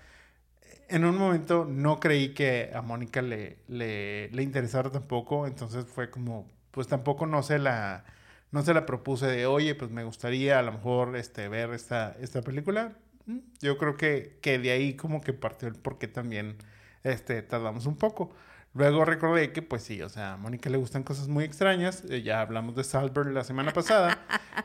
En 0.89 1.05
un 1.05 1.17
momento 1.17 1.65
no 1.65 1.99
creí 1.99 2.33
que 2.33 2.71
a 2.73 2.81
Mónica 2.81 3.21
le, 3.21 3.59
le, 3.67 4.29
le 4.31 4.43
interesara 4.43 4.89
tampoco, 4.91 5.47
entonces 5.47 5.85
fue 5.85 6.09
como, 6.09 6.47
pues 6.71 6.87
tampoco 6.87 7.25
no 7.27 7.43
se 7.43 7.59
la, 7.59 8.05
no 8.51 8.63
se 8.63 8.73
la 8.73 8.85
propuse 8.85 9.27
de, 9.27 9.45
oye, 9.45 9.75
pues 9.75 9.91
me 9.91 10.03
gustaría 10.03 10.59
a 10.59 10.63
lo 10.63 10.71
mejor 10.73 11.15
este, 11.15 11.47
ver 11.47 11.71
esta, 11.71 12.15
esta 12.19 12.41
película. 12.41 12.93
Mm, 13.25 13.39
yo 13.61 13.77
creo 13.77 13.97
que, 13.97 14.39
que 14.41 14.57
de 14.59 14.71
ahí 14.71 14.95
como 14.95 15.21
que 15.21 15.33
partió 15.33 15.67
el 15.67 15.75
por 15.75 15.99
qué 15.99 16.07
también 16.07 16.57
este, 17.03 17.41
tardamos 17.41 17.85
un 17.85 17.95
poco. 17.95 18.31
Luego 18.75 19.03
recordé 19.03 19.51
que, 19.51 19.61
pues 19.63 19.83
sí, 19.83 20.01
o 20.03 20.09
sea, 20.09 20.33
a 20.33 20.37
Mónica 20.37 20.69
le 20.69 20.77
gustan 20.77 21.03
cosas 21.03 21.27
muy 21.27 21.43
extrañas. 21.43 22.03
Eh, 22.09 22.21
ya 22.21 22.41
hablamos 22.41 22.75
de 22.75 22.83
Salberg 22.83 23.31
la 23.31 23.43
semana 23.43 23.71
pasada. 23.71 24.19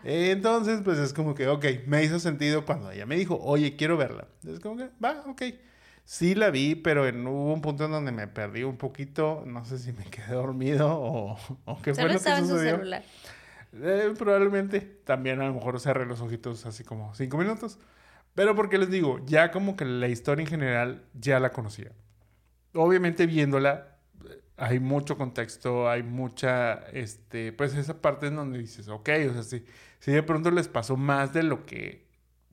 Eh, 0.04 0.31
entonces, 0.36 0.82
pues 0.84 0.98
es 0.98 1.14
como 1.14 1.34
que, 1.34 1.48
ok, 1.48 1.64
me 1.86 2.02
hizo 2.04 2.19
sentido 2.19 2.66
cuando 2.66 2.90
ella 2.90 3.06
me 3.06 3.16
dijo, 3.16 3.38
oye, 3.42 3.76
quiero 3.76 3.96
verla. 3.96 4.28
Es 4.46 4.60
como 4.60 4.76
que, 4.76 4.90
va, 5.02 5.25
ok. 5.26 5.42
Sí 6.04 6.34
la 6.34 6.50
vi, 6.50 6.75
pero 6.75 7.08
en, 7.08 7.26
hubo 7.26 7.54
un 7.54 7.62
punto 7.62 7.86
en 7.86 7.92
donde 7.92 8.12
me 8.12 8.28
perdí 8.28 8.62
un 8.62 8.76
poquito. 8.76 9.42
No 9.46 9.64
sé 9.64 9.78
si 9.78 9.92
me 9.92 10.04
quedé 10.04 10.34
dormido 10.34 10.86
o, 10.90 11.38
o 11.64 11.81
qué 11.81 11.94
fue 11.94 12.04
lo 12.04 12.20
que 12.20 12.36
sucedió. 12.36 12.76
celular. 12.76 13.02
Eh, 13.72 14.12
probablemente 14.19 14.81
también 14.81 15.40
a 15.40 15.46
lo 15.46 15.54
mejor 15.54 15.81
cerré 15.81 16.04
los 16.04 16.20
ojitos 16.20 16.66
así 16.66 16.84
como 16.84 17.14
cinco 17.14 17.38
minutos. 17.38 17.78
Pero 18.34 18.54
porque 18.54 18.76
les 18.76 18.90
digo, 18.90 19.25
ya 19.25 19.50
como 19.50 19.76
que 19.76 19.86
la 19.86 20.08
historia 20.08 20.42
en 20.42 20.48
general 20.48 21.04
ya 21.14 21.40
la 21.40 21.50
conocía 21.50 21.92
obviamente 22.75 23.26
viéndola, 23.26 23.99
hay 24.56 24.79
mucho 24.79 25.17
contexto, 25.17 25.88
hay 25.88 26.03
mucha, 26.03 26.75
este, 26.93 27.53
pues 27.53 27.75
esa 27.75 28.00
parte 28.00 28.29
en 28.29 28.37
donde 28.37 28.59
dices, 28.59 28.88
ok, 28.88 29.09
o 29.31 29.32
sea, 29.32 29.43
si, 29.43 29.65
si 29.99 30.12
de 30.12 30.23
pronto 30.23 30.50
les 30.50 30.69
pasó 30.69 30.97
más 30.97 31.32
de 31.32 31.43
lo 31.43 31.67
que 31.67 32.05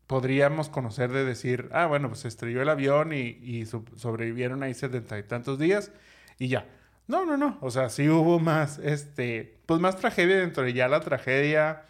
podríamos 0.07 0.67
conocer 0.69 1.11
de 1.11 1.23
decir, 1.23 1.69
ah, 1.71 1.85
bueno, 1.85 2.09
pues 2.09 2.25
estrelló 2.25 2.61
el 2.61 2.69
avión 2.69 3.13
y, 3.13 3.39
y 3.41 3.65
sobrevivieron 3.65 4.63
ahí 4.63 4.73
setenta 4.73 5.17
y 5.17 5.23
tantos 5.23 5.59
días 5.59 5.91
y 6.37 6.47
ya. 6.47 6.67
No, 7.07 7.25
no, 7.25 7.37
no, 7.37 7.57
o 7.61 7.71
sea, 7.71 7.89
sí 7.89 8.07
hubo 8.09 8.39
más, 8.39 8.79
este, 8.79 9.59
pues 9.65 9.79
más 9.79 9.97
tragedia 9.97 10.37
dentro 10.37 10.63
de 10.63 10.73
ya 10.73 10.87
la 10.87 11.01
tragedia, 11.01 11.83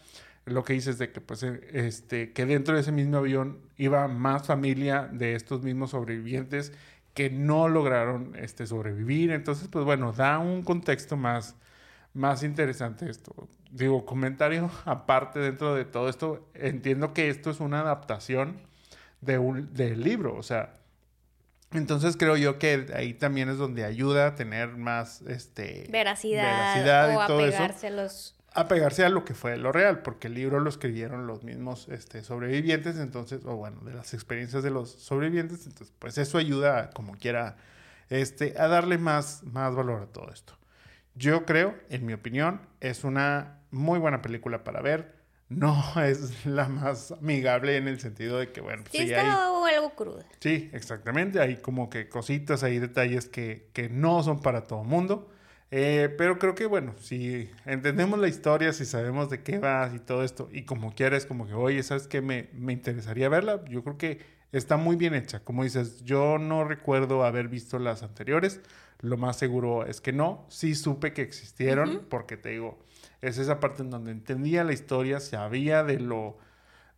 lo 0.46 0.64
que 0.64 0.74
dices 0.74 0.98
de 0.98 1.12
que, 1.12 1.22
pues, 1.22 1.44
este, 1.44 2.34
que 2.34 2.46
dentro 2.46 2.76
de 2.76 2.82
ese 2.82 2.92
mismo 2.92 3.18
avión 3.18 3.60
iba 3.78 4.08
más 4.08 4.48
familia 4.48 5.10
de 5.12 5.36
estos 5.36 5.62
mismos 5.62 5.92
sobrevivientes 5.92 6.74
que 7.14 7.30
no 7.30 7.68
lograron 7.68 8.36
este, 8.38 8.66
sobrevivir. 8.68 9.32
Entonces, 9.32 9.68
pues 9.68 9.86
bueno, 9.86 10.14
da 10.14 10.40
un 10.40 10.64
contexto 10.64 11.18
más, 11.18 11.56
más 12.14 12.44
interesante 12.44 13.10
esto. 13.10 13.48
Digo, 13.72 14.06
comentario 14.06 14.70
aparte 14.86 15.40
dentro 15.40 15.76
de 15.76 15.86
todo 15.86 16.10
esto, 16.10 16.50
entiendo 16.54 17.14
que 17.14 17.30
esto 17.30 17.50
es 17.52 17.60
una 17.60 17.82
adaptación 17.82 18.60
de 19.22 19.38
un, 19.38 19.74
del 19.74 20.02
libro, 20.02 20.36
o 20.36 20.44
sea, 20.44 20.82
entonces 21.74 22.18
creo 22.18 22.36
yo 22.36 22.60
que 22.60 22.88
ahí 22.94 23.14
también 23.14 23.48
es 23.50 23.58
donde 23.58 23.86
ayuda 23.86 24.28
a 24.28 24.36
tener 24.36 24.76
más 24.76 25.22
este 25.22 25.88
veracidad, 25.90 26.44
veracidad 26.44 27.16
o 27.16 27.24
y 27.24 27.28
todo 27.28 27.46
eso. 27.46 27.88
A 27.88 27.90
los 27.92 28.36
apegarse 28.54 29.06
a 29.06 29.10
lo 29.10 29.24
que 29.24 29.34
fue 29.34 29.58
lo 29.58 29.72
real, 29.72 30.02
porque 30.02 30.28
el 30.28 30.34
libro 30.34 30.60
lo 30.60 30.70
escribieron 30.70 31.28
los 31.28 31.44
mismos 31.44 31.88
este, 31.90 32.24
sobrevivientes, 32.24 32.98
entonces, 32.98 33.46
o 33.46 33.56
bueno, 33.56 33.82
de 33.82 33.94
las 33.94 34.14
experiencias 34.14 34.64
de 34.64 34.72
los 34.72 34.92
sobrevivientes, 34.92 35.66
entonces, 35.66 35.94
pues 35.98 36.18
eso 36.18 36.38
ayuda, 36.38 36.90
como 36.92 37.18
quiera, 37.18 37.58
este, 38.10 38.56
a 38.60 38.68
darle 38.68 38.98
más, 38.98 39.44
más 39.44 39.74
valor 39.74 40.02
a 40.04 40.06
todo 40.08 40.32
esto. 40.32 40.58
Yo 41.16 41.46
creo, 41.46 41.76
en 41.90 42.06
mi 42.06 42.14
opinión, 42.14 42.62
es 42.80 43.04
una 43.04 43.60
muy 43.72 44.00
buena 44.00 44.22
película 44.22 44.64
para 44.64 44.82
ver. 44.82 45.20
No 45.50 45.84
es 46.04 46.46
la 46.46 46.68
más 46.68 47.12
amigable 47.12 47.78
en 47.78 47.88
el 47.88 48.00
sentido 48.00 48.38
de 48.38 48.52
que, 48.52 48.62
bueno, 48.62 48.84
pues, 48.84 48.92
sí, 48.92 49.12
está 49.12 49.22
hay, 49.22 49.76
algo 49.76 49.96
cruda. 49.96 50.26
Sí, 50.40 50.70
exactamente. 50.74 51.40
Hay 51.40 51.58
como 51.58 51.90
que 51.90 52.10
cositas, 52.10 52.64
hay 52.64 52.80
detalles 52.80 53.28
que, 53.28 53.70
que 53.74 53.90
no 53.90 54.24
son 54.24 54.42
para 54.42 54.64
todo 54.64 54.84
mundo. 54.84 55.31
Eh, 55.74 56.14
pero 56.18 56.38
creo 56.38 56.54
que, 56.54 56.66
bueno, 56.66 56.94
si 57.00 57.50
entendemos 57.66 58.20
la 58.20 58.28
historia, 58.28 58.74
si 58.74 58.86
sabemos 58.86 59.30
de 59.30 59.42
qué 59.42 59.58
va 59.58 59.90
y 59.96 60.00
todo 60.00 60.24
esto, 60.24 60.50
y 60.52 60.64
como 60.64 60.94
quieres, 60.94 61.26
como 61.26 61.48
que, 61.48 61.54
oye, 61.54 61.82
¿sabes 61.82 62.08
qué? 62.08 62.22
Me, 62.22 62.50
me 62.54 62.74
interesaría 62.74 63.30
verla. 63.30 63.64
Yo 63.70 63.82
creo 63.84 63.98
que 63.98 64.20
está 64.52 64.78
muy 64.78 64.98
bien 64.98 65.14
hecha. 65.14 65.44
Como 65.44 65.64
dices, 65.64 66.04
yo 66.04 66.38
no 66.38 66.66
recuerdo 66.66 67.24
haber 67.24 67.48
visto 67.48 67.80
las 67.80 68.04
anteriores. 68.04 68.60
Lo 69.00 69.18
más 69.18 69.38
seguro 69.38 69.86
es 69.86 70.02
que 70.02 70.12
no. 70.12 70.46
Sí 70.50 70.76
supe 70.76 71.14
que 71.14 71.22
existieron, 71.22 72.06
porque 72.10 72.38
te 72.38 72.50
digo, 72.50 72.78
es 73.22 73.38
esa 73.38 73.60
parte 73.60 73.82
en 73.82 73.90
donde 73.90 74.12
entendía 74.12 74.64
la 74.64 74.74
historia, 74.74 75.20
sabía 75.20 75.84
de 75.84 76.00
lo 76.00 76.38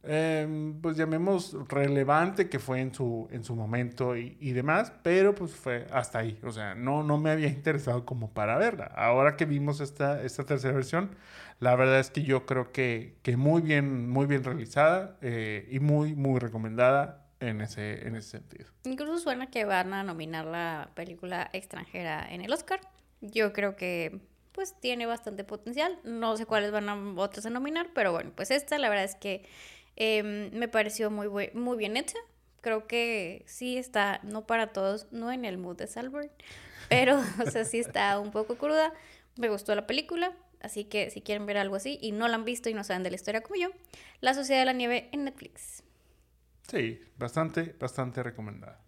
Em, 0.06 0.82
pues 0.82 0.98
llamemos 0.98 1.56
relevante 1.70 2.50
que 2.50 2.60
fue 2.60 2.82
en 2.82 2.94
su, 2.94 3.30
en 3.32 3.46
su 3.46 3.56
momento 3.56 4.18
y, 4.18 4.36
y, 4.42 4.52
demás, 4.52 4.92
pero 5.02 5.34
pues 5.34 5.56
fue 5.56 5.88
hasta 5.94 6.20
ahí, 6.20 6.38
o 6.44 6.52
sea, 6.52 6.76
no, 6.76 7.04
no 7.04 7.18
me 7.18 7.32
había 7.32 7.48
interesado 7.48 8.06
como 8.06 8.34
para 8.34 8.58
verla. 8.58 8.92
Ahora 8.98 9.38
que 9.38 9.46
vimos 9.46 9.80
esta, 9.80 10.22
esta 10.22 10.44
tercera 10.44 10.74
versión, 10.74 11.16
la 11.62 11.78
verdad 11.78 12.02
es 12.02 12.10
que 12.10 12.24
yo 12.24 12.46
creo 12.46 12.74
que, 12.74 13.16
que 13.24 13.38
muy 13.38 13.62
bien, 13.62 14.10
muy 14.10 14.26
bien 14.26 14.44
realizada 14.44 15.18
eh, 15.22 15.70
y 15.72 15.80
muy, 15.80 16.16
muy 16.16 16.38
recomendada 16.38 17.26
en 17.40 17.62
ese, 17.62 18.06
en 18.06 18.18
ese 18.18 18.32
sentido. 18.32 18.70
Incluso 18.84 19.20
suena 19.20 19.48
que 19.50 19.64
van 19.64 19.94
a 19.94 20.04
nominar 20.04 20.44
la 20.44 20.90
película 20.96 21.50
extranjera 21.54 22.28
en 22.30 22.42
el 22.42 22.52
Oscar. 22.52 22.82
Yo 23.22 23.54
creo 23.54 23.78
que 23.78 24.20
pues 24.52 24.80
tiene 24.80 25.06
bastante 25.06 25.44
potencial. 25.44 25.98
No 26.04 26.38
sé 26.38 26.46
cuáles 26.46 26.72
van 26.72 26.90
a 26.90 26.96
otras 27.16 27.46
a 27.46 27.50
nominar, 27.50 27.88
pero 27.94 28.12
bueno, 28.12 28.32
pues 28.36 28.52
esta 28.52 28.78
la 28.78 28.90
verdad 28.90 29.06
es 29.06 29.16
que 29.16 29.46
Em, 29.96 30.52
me 30.54 30.68
pareció 30.68 31.12
muy, 31.12 31.28
muy 31.54 31.78
bien 31.78 31.98
hecha. 31.98 32.18
Creo 32.62 32.88
que 32.88 33.44
sí 33.46 33.78
está, 33.78 34.20
no 34.24 34.48
para 34.48 34.68
todos, 34.68 35.08
no 35.12 35.32
en 35.32 35.46
el 35.46 35.58
mood 35.58 35.78
de 35.78 35.88
Salburn, 35.88 36.30
pero, 36.90 37.20
o 37.46 37.52
sea, 37.52 37.66
sí 37.66 37.80
está 37.80 38.20
un 38.20 38.32
poco 38.32 38.56
cruda. 38.56 38.94
Me 39.36 39.50
gustó 39.50 39.76
la 39.76 39.88
película, 39.88 40.32
así 40.62 40.86
que 40.86 41.10
si 41.10 41.22
quieren 41.22 41.46
ver 41.46 41.58
algo 41.58 41.76
así 41.76 41.98
y 42.02 42.12
no 42.12 42.28
la 42.28 42.36
han 42.36 42.46
visto 42.46 42.70
y 42.70 42.74
no 42.74 42.84
saben 42.84 43.04
de 43.04 43.10
la 43.10 43.16
historia 43.16 43.42
como 43.42 43.56
yo, 43.56 43.70
La 44.22 44.34
Sociedad 44.34 44.62
de 44.62 44.66
la 44.66 44.74
Nieve 44.74 45.10
en 45.12 45.26
Netflix. 45.26 45.84
Sí, 46.68 47.02
bastante, 47.18 47.76
bastante 47.80 48.24
recomendada. 48.24 48.80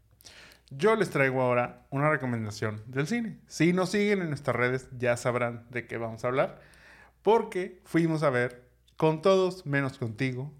Yo 0.71 0.95
les 0.95 1.09
traigo 1.09 1.41
ahora 1.41 1.85
una 1.89 2.09
recomendación 2.09 2.81
del 2.87 3.07
cine. 3.07 3.39
Si 3.47 3.73
nos 3.73 3.91
siguen 3.91 4.21
en 4.21 4.29
nuestras 4.29 4.55
redes 4.55 4.87
ya 4.97 5.15
sabrán 5.17 5.67
de 5.69 5.85
qué 5.85 5.97
vamos 5.97 6.23
a 6.23 6.27
hablar, 6.27 6.61
porque 7.21 7.81
fuimos 7.85 8.23
a 8.23 8.29
ver 8.29 8.63
Con 8.97 9.21
todos 9.21 9.65
menos 9.65 9.97
contigo 9.97 10.53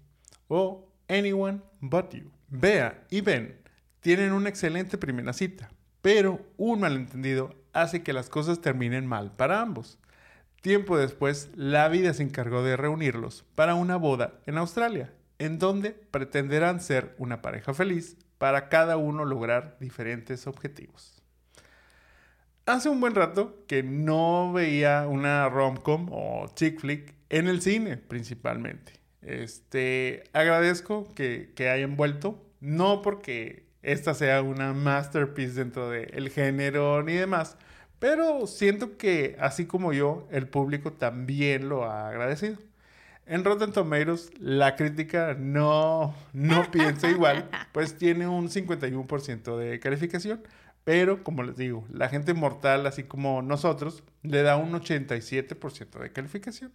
o 0.48 0.88
Anyone 1.08 1.60
But 1.80 2.14
You. 2.14 2.30
Bea 2.48 3.04
y 3.10 3.20
Ben 3.20 3.58
tienen 4.00 4.32
una 4.32 4.48
excelente 4.48 4.98
primera 4.98 5.32
cita, 5.32 5.70
pero 6.00 6.40
un 6.56 6.80
malentendido 6.80 7.54
hace 7.72 8.02
que 8.02 8.12
las 8.12 8.28
cosas 8.28 8.60
terminen 8.60 9.06
mal 9.06 9.32
para 9.32 9.60
ambos. 9.60 9.98
Tiempo 10.60 10.96
después, 10.96 11.50
la 11.54 11.88
vida 11.88 12.14
se 12.14 12.22
encargó 12.22 12.62
de 12.62 12.76
reunirlos 12.76 13.44
para 13.54 13.74
una 13.74 13.96
boda 13.96 14.40
en 14.46 14.58
Australia, 14.58 15.12
en 15.38 15.58
donde 15.58 15.90
pretenderán 15.90 16.80
ser 16.80 17.14
una 17.18 17.42
pareja 17.42 17.74
feliz 17.74 18.16
para 18.38 18.68
cada 18.68 18.96
uno 18.96 19.24
lograr 19.24 19.76
diferentes 19.80 20.46
objetivos. 20.46 21.22
Hace 22.64 22.88
un 22.88 23.00
buen 23.00 23.14
rato 23.14 23.64
que 23.68 23.82
no 23.82 24.52
veía 24.52 25.06
una 25.08 25.48
rom-com 25.48 26.08
o 26.10 26.46
chick 26.54 26.80
flick 26.80 27.14
en 27.28 27.46
el 27.46 27.62
cine 27.62 27.96
principalmente. 27.96 28.92
Este, 29.22 30.24
agradezco 30.32 31.12
que, 31.14 31.52
que 31.54 31.68
hayan 31.68 31.96
vuelto, 31.96 32.42
no 32.60 33.02
porque 33.02 33.66
esta 33.82 34.14
sea 34.14 34.42
una 34.42 34.72
masterpiece 34.72 35.54
dentro 35.54 35.90
del 35.90 36.30
género 36.30 37.02
ni 37.02 37.14
demás, 37.14 37.56
pero 37.98 38.46
siento 38.46 38.98
que 38.98 39.36
así 39.40 39.66
como 39.66 39.92
yo, 39.92 40.28
el 40.30 40.48
público 40.48 40.92
también 40.92 41.68
lo 41.68 41.84
ha 41.84 42.08
agradecido. 42.08 42.56
En 43.26 43.44
Rotten 43.44 43.72
Tomatoes, 43.72 44.30
la 44.38 44.76
crítica 44.76 45.34
no, 45.38 46.14
no 46.32 46.70
piensa 46.70 47.10
igual, 47.10 47.48
pues 47.72 47.96
tiene 47.98 48.28
un 48.28 48.48
51% 48.48 49.56
de 49.56 49.80
calificación, 49.80 50.42
pero 50.84 51.24
como 51.24 51.42
les 51.42 51.56
digo, 51.56 51.84
la 51.90 52.08
gente 52.08 52.34
mortal, 52.34 52.86
así 52.86 53.02
como 53.04 53.42
nosotros, 53.42 54.04
le 54.22 54.42
da 54.42 54.56
un 54.56 54.72
87% 54.72 55.98
de 56.00 56.12
calificación. 56.12 56.72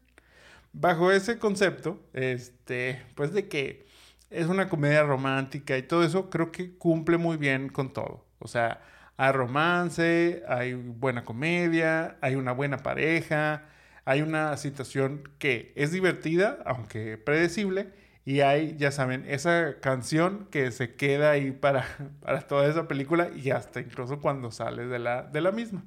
Bajo 0.74 1.12
ese 1.12 1.38
concepto, 1.38 2.00
este, 2.14 3.02
pues 3.16 3.34
de 3.34 3.48
que 3.50 3.86
es 4.30 4.48
una 4.48 4.70
comedia 4.70 5.04
romántica 5.04 5.78
y 5.78 5.84
todo 5.84 6.04
eso, 6.04 6.30
creo 6.30 6.52
que 6.52 6.78
cumple 6.78 7.18
muy 7.18 7.38
bien 7.38 7.70
con 7.70 7.92
todo. 7.94 8.26
O 8.40 8.48
sea, 8.48 8.82
hay 9.18 9.32
romance, 9.34 10.44
hay 10.48 10.74
buena 10.74 11.24
comedia, 11.26 12.18
hay 12.22 12.36
una 12.36 12.54
buena 12.54 12.78
pareja, 12.78 13.66
hay 14.06 14.22
una 14.22 14.56
situación 14.58 15.30
que 15.38 15.74
es 15.76 15.92
divertida, 15.92 16.60
aunque 16.66 17.18
predecible, 17.18 17.94
y 18.24 18.42
hay, 18.42 18.76
ya 18.78 18.92
saben, 18.92 19.26
esa 19.28 19.80
canción 19.82 20.48
que 20.52 20.72
se 20.72 20.96
queda 20.96 21.32
ahí 21.32 21.52
para, 21.52 21.86
para 22.22 22.42
toda 22.42 22.68
esa 22.70 22.88
película 22.88 23.30
y 23.36 23.52
hasta 23.52 23.80
incluso 23.82 24.22
cuando 24.22 24.52
sale 24.52 24.88
de 24.88 25.00
la, 25.00 25.24
de 25.24 25.42
la 25.42 25.52
misma. 25.52 25.84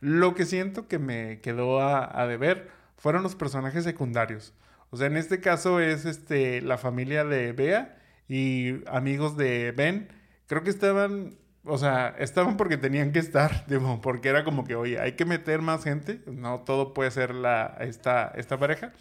Lo 0.00 0.34
que 0.34 0.46
siento 0.46 0.88
que 0.88 0.98
me 0.98 1.40
quedó 1.40 1.80
a, 1.80 2.20
a 2.20 2.26
deber 2.26 2.70
fueron 2.96 3.22
los 3.22 3.34
personajes 3.34 3.84
secundarios. 3.84 4.54
O 4.90 4.96
sea, 4.96 5.06
en 5.06 5.16
este 5.16 5.40
caso 5.40 5.80
es 5.80 6.04
este, 6.04 6.60
la 6.62 6.78
familia 6.78 7.24
de 7.24 7.52
Bea 7.52 7.98
y 8.28 8.88
amigos 8.88 9.36
de 9.36 9.72
Ben. 9.72 10.08
Creo 10.46 10.62
que 10.62 10.70
estaban 10.70 11.36
o 11.66 11.78
sea, 11.78 12.14
estaban 12.18 12.56
porque 12.56 12.76
tenían 12.76 13.12
que 13.12 13.18
estar, 13.18 13.66
digo, 13.68 14.00
porque 14.00 14.28
era 14.28 14.44
como 14.44 14.64
que, 14.64 14.74
oye, 14.74 15.00
hay 15.00 15.12
que 15.12 15.24
meter 15.24 15.62
más 15.62 15.84
gente, 15.84 16.20
no 16.26 16.60
todo 16.60 16.94
puede 16.94 17.10
ser 17.10 17.34
la, 17.34 17.76
esta, 17.80 18.28
esta 18.36 18.58
pareja, 18.58 18.92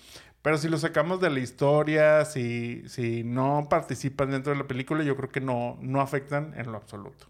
pero 0.42 0.58
si 0.58 0.70
lo 0.70 0.78
sacamos 0.78 1.22
de 1.22 1.30
la 1.30 1.40
historia, 1.40 2.26
si, 2.26 2.88
si 2.88 3.24
no 3.24 3.68
participan 3.70 4.32
dentro 4.32 4.54
de 4.54 4.60
la 4.60 4.68
película, 4.68 5.04
yo 5.04 5.16
creo 5.16 5.30
que 5.30 5.42
no, 5.42 5.78
no 5.82 6.02
afectan 6.02 6.54
en 6.58 6.72
lo 6.72 6.78
absoluto. 6.78 7.28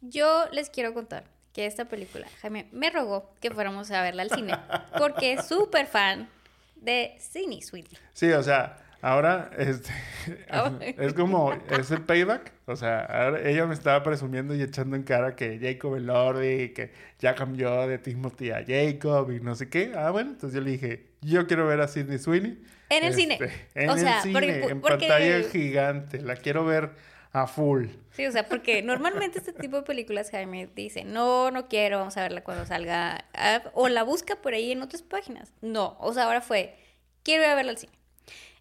Yo 0.00 0.46
les 0.50 0.68
quiero 0.68 0.94
contar 0.94 1.24
que 1.52 1.66
esta 1.66 1.86
película, 1.86 2.26
Jaime, 2.40 2.68
me 2.72 2.90
rogó 2.90 3.34
que 3.40 3.50
fuéramos 3.54 3.90
a 3.90 4.02
verla 4.02 4.22
al 4.22 4.30
cine, 4.30 4.54
porque 4.98 5.34
es 5.34 5.46
súper 5.46 5.86
fan 5.86 6.28
de 6.76 7.16
Cine 7.18 7.62
Sweetie. 7.62 7.98
Sí, 8.12 8.30
o 8.32 8.42
sea, 8.42 8.78
Ahora, 9.04 9.50
este, 9.58 9.90
es 10.96 11.12
como, 11.12 11.52
es 11.52 11.90
el 11.90 12.02
payback. 12.02 12.52
O 12.66 12.76
sea, 12.76 13.00
ahora 13.00 13.48
ella 13.48 13.66
me 13.66 13.74
estaba 13.74 14.02
presumiendo 14.04 14.54
y 14.54 14.62
echando 14.62 14.94
en 14.94 15.02
cara 15.02 15.34
que 15.34 15.58
Jacob 15.60 15.96
Elordi, 15.96 16.68
que 16.68 16.92
ya 17.18 17.34
cambió 17.34 17.88
de 17.88 17.98
Timothy 17.98 18.52
a 18.52 18.64
Jacob 18.64 19.32
y 19.32 19.40
no 19.40 19.56
sé 19.56 19.68
qué. 19.68 19.92
Ah, 19.96 20.10
bueno, 20.10 20.30
entonces 20.30 20.54
yo 20.54 20.64
le 20.64 20.70
dije, 20.70 21.06
yo 21.20 21.48
quiero 21.48 21.66
ver 21.66 21.80
a 21.80 21.88
Sidney 21.88 22.18
Sweeney. 22.18 22.62
En 22.90 23.04
el 23.04 23.14
cine. 23.14 23.38
Este, 23.40 23.52
en 23.74 23.90
el 23.90 24.22
cine, 24.22 24.64
en 24.66 24.80
pantalla 24.80 25.42
gigante. 25.50 26.20
La 26.22 26.36
quiero 26.36 26.64
ver 26.64 26.90
a 27.32 27.46
full. 27.46 27.86
Sí, 28.10 28.26
o 28.26 28.32
sea, 28.32 28.46
porque 28.46 28.82
normalmente 28.82 29.38
este 29.38 29.52
tipo 29.52 29.76
de 29.76 29.82
películas 29.82 30.30
Jaime 30.30 30.68
dice, 30.74 31.04
no, 31.04 31.50
no 31.50 31.66
quiero, 31.66 31.98
vamos 31.98 32.16
a 32.16 32.22
verla 32.22 32.44
cuando 32.44 32.66
salga. 32.66 33.24
O 33.72 33.88
la 33.88 34.02
busca 34.02 34.36
por 34.36 34.54
ahí 34.54 34.72
en 34.72 34.82
otras 34.82 35.02
páginas. 35.02 35.52
No, 35.62 35.96
o 35.98 36.12
sea, 36.12 36.24
ahora 36.24 36.42
fue, 36.42 36.76
quiero 37.22 37.42
ir 37.42 37.48
a 37.48 37.54
verla 37.54 37.72
al 37.72 37.78
cine. 37.78 37.92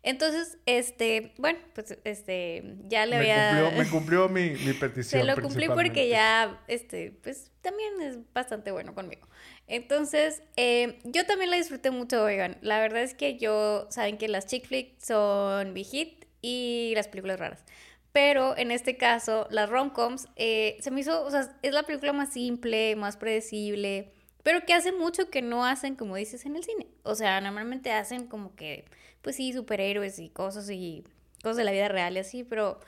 Entonces, 0.04 0.58
este, 0.66 1.34
bueno, 1.38 1.60
pues 1.75 1.96
este, 2.06 2.75
ya 2.88 3.06
le 3.06 3.18
había... 3.18 3.72
me 3.78 3.88
cumplió 3.90 4.30
mi, 4.30 4.51
mi 4.51 4.74
petición. 4.74 5.22
Se 5.22 5.24
lo 5.24 5.40
cumplí 5.40 5.68
porque 5.68 6.08
ya, 6.08 6.60
este, 6.68 7.12
pues 7.22 7.51
también 7.62 8.01
es 8.01 8.18
bastante 8.34 8.72
bueno 8.72 8.96
conmigo. 8.96 9.28
Entonces, 9.68 10.42
eh, 10.56 11.00
yo 11.04 11.25
también 11.28 11.51
la 11.51 11.58
disfruté 11.58 11.92
mucho, 11.92 12.24
oigan. 12.24 12.58
La 12.62 12.80
verdad 12.80 13.04
es 13.04 13.13
que 13.13 13.38
yo, 13.38 13.88
saben 13.92 14.18
que 14.18 14.28
las 14.28 14.48
chick 14.48 14.66
flicks 14.66 15.06
son 15.06 15.74
mi 15.74 15.84
hit 15.84 16.25
y 16.42 16.94
las 16.96 17.08
películas 17.08 17.40
raras. 17.40 17.63
Pero 18.12 18.58
en 18.58 18.72
este 18.72 18.98
caso, 18.98 19.48
las 19.51 19.70
rom-coms, 19.70 20.27
eh, 20.36 20.77
se 20.82 20.91
me 20.91 21.01
hizo, 21.01 21.24
o 21.24 21.32
sea, 21.32 21.58
es 21.62 21.74
la 21.74 21.84
película 21.84 22.13
más 22.13 22.34
simple, 22.34 22.96
más 22.96 23.18
predecible, 23.18 24.12
pero 24.44 24.65
que 24.65 24.74
hace 24.74 24.91
mucho 24.91 25.30
que 25.30 25.41
no 25.41 25.65
hacen, 25.65 25.96
como 25.96 26.15
dices, 26.15 26.46
en 26.46 26.56
el 26.58 26.63
cine. 26.63 26.88
O 27.03 27.15
sea, 27.15 27.39
normalmente 27.41 27.91
hacen 27.91 28.27
como 28.27 28.56
que 28.56 28.86
pues 29.22 29.36
sí, 29.36 29.53
superhéroes 29.53 30.20
y 30.20 30.30
cosas 30.30 30.70
y 30.70 31.03
cosas 31.44 31.58
de 31.58 31.63
la 31.63 31.72
vida 31.72 31.88
real 31.88 32.15
y 32.15 32.20
así, 32.20 32.44
pero 32.44 32.80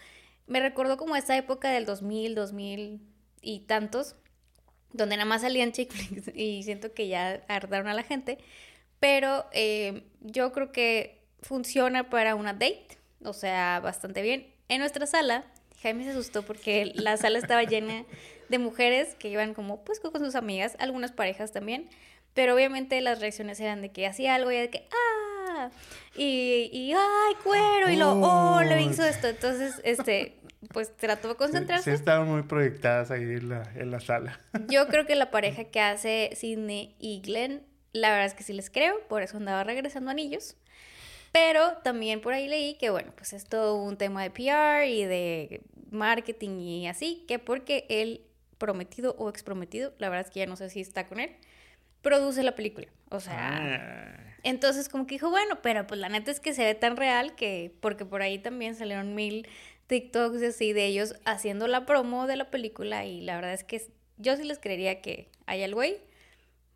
me 0.48 0.60
recordó 0.60 0.98
como 0.98 1.16
esa 1.16 1.38
época 1.38 1.72
del 1.72 1.86
2000, 1.86 2.36
2000 2.36 3.02
y 3.42 3.60
tantos, 3.62 4.16
donde 4.92 5.16
nada 5.16 5.26
más 5.26 5.42
salían 5.42 5.72
chick 5.72 5.92
flicks 5.92 6.32
y 6.36 6.64
siento 6.64 6.94
que 6.94 7.08
ya 7.08 7.44
hartaron 7.48 7.88
a 7.88 7.94
la 7.94 8.04
gente, 8.04 8.38
pero 9.00 9.46
eh, 9.52 10.04
yo 10.22 10.52
creo 10.52 10.72
que 10.72 11.24
funciona 11.42 12.10
para 12.10 12.36
una 12.36 12.54
date, 12.54 12.88
o 13.24 13.34
sea, 13.34 13.80
bastante 13.82 14.22
bien. 14.22 14.53
En 14.70 14.80
nuestra 14.80 15.06
sala, 15.06 15.44
Jaime 15.82 16.04
se 16.04 16.12
asustó 16.12 16.44
porque 16.44 16.92
la 16.96 17.18
sala 17.18 17.40
estaba 17.40 17.64
llena 17.64 18.06
de 18.50 18.60
mujeres 18.60 19.16
que 19.16 19.30
iban 19.30 19.54
como 19.54 19.84
pues 19.84 20.00
con 20.00 20.24
sus 20.24 20.36
amigas, 20.36 20.76
algunas 20.80 21.12
parejas 21.12 21.52
también, 21.52 21.90
pero 22.34 22.56
obviamente 22.56 23.00
las 23.02 23.20
reacciones 23.20 23.60
eran 23.60 23.82
de 23.82 23.92
que 23.92 24.08
hacía 24.08 24.36
algo 24.36 24.52
y 24.52 24.58
de 24.58 24.70
que, 24.70 24.88
¡ah! 24.92 25.70
Y, 26.16 26.70
y 26.72 26.94
¡ay, 26.94 27.36
cuero! 27.44 27.90
Y 27.90 27.96
lo, 27.96 28.12
¡oh! 28.14 28.62
Lo 28.64 28.80
hizo 28.80 29.06
esto. 29.06 29.28
Entonces, 29.28 29.80
este, 29.84 30.36
pues 30.72 30.96
trató 30.96 31.28
de 31.30 31.36
concentrarse. 31.36 31.92
Sí, 31.92 31.96
estaban 31.96 32.28
muy 32.28 32.44
proyectadas 32.44 33.12
ahí 33.12 33.22
en 33.22 33.50
la, 33.50 33.64
en 33.76 33.92
la 33.92 34.00
sala. 34.00 34.40
Yo 34.68 34.88
creo 34.88 35.06
que 35.06 35.16
la 35.16 35.32
pareja 35.32 35.66
que 35.66 35.80
hace 35.80 36.32
Sidney 36.36 36.96
y 37.00 37.22
Glenn, 37.22 37.64
la 37.92 38.10
verdad 38.10 38.26
es 38.26 38.34
que 38.34 38.44
sí 38.44 38.54
les 38.54 38.70
creo, 38.70 39.00
por 39.08 39.22
eso 39.22 39.38
andaba 39.38 39.64
regresando 39.64 40.10
anillos. 40.10 40.56
Pero 41.34 41.78
también 41.84 42.22
por 42.22 42.34
ahí 42.34 42.48
leí 42.48 42.76
que, 42.76 42.92
bueno, 42.92 43.12
pues 43.16 43.34
es 43.34 43.46
todo 43.46 43.76
un 43.76 43.98
tema 43.98 44.22
de 44.22 44.30
PR 44.30 44.86
y 44.88 45.04
de 45.04 45.62
marketing 45.90 46.60
y 46.60 46.88
así, 46.88 47.26
que 47.28 47.40
porque 47.40 47.88
el 47.90 48.22
prometido 48.60 49.16
o 49.18 49.30
exprometido, 49.30 49.94
la 49.98 50.10
verdad 50.10 50.28
es 50.28 50.32
que 50.32 50.42
ya 50.42 50.46
no 50.46 50.56
sé 50.56 50.70
si 50.70 50.80
está 50.80 51.08
con 51.08 51.20
él, 51.20 51.36
produce 52.04 52.44
la 52.44 52.54
película. 52.54 52.88
O 53.10 53.20
sea, 53.20 53.50
ah. 53.52 54.36
entonces 54.44 54.90
como 54.90 55.08
que 55.08 55.16
dijo, 55.16 55.32
bueno, 55.32 55.60
pero 55.64 55.88
pues 55.88 56.00
la 56.00 56.08
neta 56.08 56.30
es 56.30 56.40
que 56.40 56.54
se 56.54 56.64
ve 56.66 56.76
tan 56.76 56.98
real 56.98 57.34
que, 57.34 57.74
porque 57.80 58.06
por 58.06 58.22
ahí 58.22 58.38
también 58.38 58.76
salieron 58.76 59.16
mil 59.16 59.48
TikToks 59.88 60.44
así 60.44 60.72
de 60.72 60.86
ellos 60.86 61.16
haciendo 61.26 61.68
la 61.68 61.88
promo 61.88 62.28
de 62.28 62.36
la 62.36 62.52
película 62.52 63.06
y 63.06 63.22
la 63.22 63.36
verdad 63.36 63.54
es 63.54 63.64
que 63.64 63.82
yo 64.18 64.38
sí 64.38 64.44
les 64.44 64.60
creería 64.60 65.02
que 65.02 65.30
hay 65.48 65.64
algo 65.64 65.82
ahí. 65.82 65.98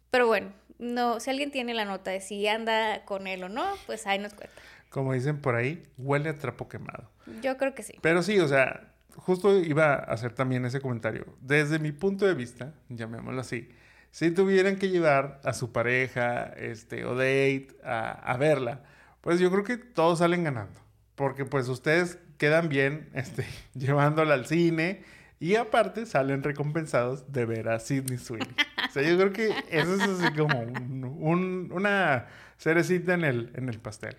Pero 0.09 0.25
bueno, 0.25 0.51
no, 0.79 1.19
si 1.19 1.29
alguien 1.29 1.51
tiene 1.51 1.73
la 1.73 1.85
nota 1.85 2.11
de 2.11 2.21
si 2.21 2.47
anda 2.47 3.03
con 3.05 3.27
él 3.27 3.43
o 3.43 3.49
no, 3.49 3.65
pues 3.85 4.07
ahí 4.07 4.19
nos 4.19 4.33
cuenta. 4.33 4.55
Como 4.89 5.13
dicen 5.13 5.41
por 5.41 5.55
ahí, 5.55 5.83
huele 5.97 6.29
a 6.29 6.35
trapo 6.35 6.69
quemado. 6.69 7.09
Yo 7.41 7.57
creo 7.57 7.73
que 7.75 7.83
sí. 7.83 7.93
Pero 8.01 8.23
sí, 8.23 8.39
o 8.39 8.47
sea, 8.47 8.93
justo 9.15 9.57
iba 9.57 9.93
a 9.93 9.97
hacer 9.97 10.33
también 10.33 10.65
ese 10.65 10.79
comentario. 10.79 11.25
Desde 11.41 11.79
mi 11.79 11.91
punto 11.91 12.25
de 12.25 12.33
vista, 12.33 12.73
llamémoslo 12.89 13.41
así, 13.41 13.69
si 14.11 14.31
tuvieran 14.31 14.77
que 14.77 14.89
llevar 14.89 15.41
a 15.43 15.53
su 15.53 15.71
pareja 15.71 16.53
este, 16.57 17.05
o 17.05 17.15
date 17.15 17.67
a, 17.83 18.11
a 18.11 18.37
verla, 18.37 18.83
pues 19.21 19.39
yo 19.39 19.51
creo 19.51 19.63
que 19.63 19.77
todos 19.77 20.19
salen 20.19 20.43
ganando. 20.43 20.79
Porque 21.15 21.45
pues 21.45 21.67
ustedes 21.67 22.19
quedan 22.37 22.69
bien 22.69 23.09
este, 23.13 23.45
llevándola 23.73 24.35
al 24.35 24.45
cine 24.45 25.03
y 25.39 25.55
aparte 25.55 26.05
salen 26.05 26.43
recompensados 26.43 27.31
de 27.31 27.45
ver 27.45 27.69
a 27.69 27.79
Sidney 27.79 28.17
Sweeney. 28.17 28.47
Sea, 28.99 29.09
yo 29.09 29.17
creo 29.17 29.33
que 29.33 29.49
eso 29.69 29.95
es 29.95 30.01
así 30.01 30.33
como 30.35 30.59
un, 30.59 31.71
una 31.73 32.27
cerecita 32.57 33.13
en 33.13 33.23
el, 33.23 33.51
en 33.55 33.69
el 33.69 33.79
pastel. 33.79 34.15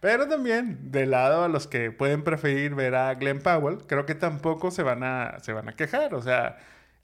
Pero 0.00 0.28
también, 0.28 0.90
de 0.90 1.06
lado 1.06 1.44
a 1.44 1.48
los 1.48 1.66
que 1.66 1.90
pueden 1.90 2.22
preferir 2.22 2.74
ver 2.74 2.94
a 2.94 3.14
Glenn 3.14 3.40
Powell, 3.40 3.78
creo 3.86 4.06
que 4.06 4.14
tampoco 4.14 4.70
se 4.70 4.82
van 4.82 5.02
a, 5.02 5.38
se 5.40 5.52
van 5.52 5.68
a 5.68 5.72
quejar. 5.74 6.14
O 6.14 6.22
sea, 6.22 6.58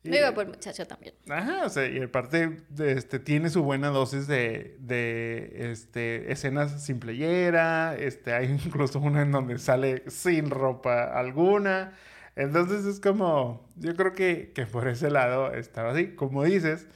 me 0.05 0.19
iba 0.19 0.33
por 0.33 0.47
muchacho 0.49 0.87
también. 0.87 1.15
Ajá, 1.29 1.65
o 1.65 1.69
sea, 1.69 1.87
y 1.87 2.03
aparte 2.03 2.59
de, 2.71 2.93
este, 2.93 3.21
tiene 3.21 3.51
su 3.51 3.63
buena 3.63 3.89
dosis 3.89 4.27
de, 4.27 4.77
de 4.81 5.71
este, 5.71 6.33
escenas 6.33 6.85
sin 6.85 6.99
playera, 6.99 7.97
este, 7.97 8.33
hay 8.35 8.47
incluso 8.65 8.99
una 8.99 9.23
en 9.23 9.31
donde 9.31 9.59
sale 9.59 10.03
sin 10.09 10.51
ropa 10.51 11.05
alguna. 11.05 11.93
Entonces 12.35 12.85
es 12.85 12.99
como, 12.99 13.67
yo 13.77 13.95
creo 13.95 14.13
que, 14.13 14.53
que 14.55 14.67
por 14.67 14.89
ese 14.89 15.11
lado 15.11 15.53
estaba 15.53 15.93
así. 15.93 16.15
Como 16.15 16.43
dices, 16.45 16.89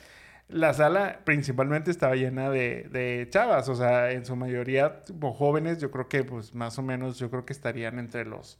la 0.48 0.72
sala 0.74 1.20
principalmente 1.24 1.90
estaba 1.90 2.14
llena 2.14 2.50
de, 2.50 2.88
de 2.90 3.26
chavas, 3.30 3.68
o 3.68 3.74
sea, 3.74 4.12
en 4.12 4.24
su 4.24 4.36
mayoría 4.36 5.02
jóvenes, 5.20 5.78
yo 5.78 5.90
creo 5.90 6.08
que 6.08 6.24
pues 6.24 6.54
más 6.54 6.78
o 6.78 6.82
menos, 6.82 7.18
yo 7.18 7.30
creo 7.30 7.44
que 7.44 7.52
estarían 7.52 7.98
entre 7.98 8.24
los 8.24 8.58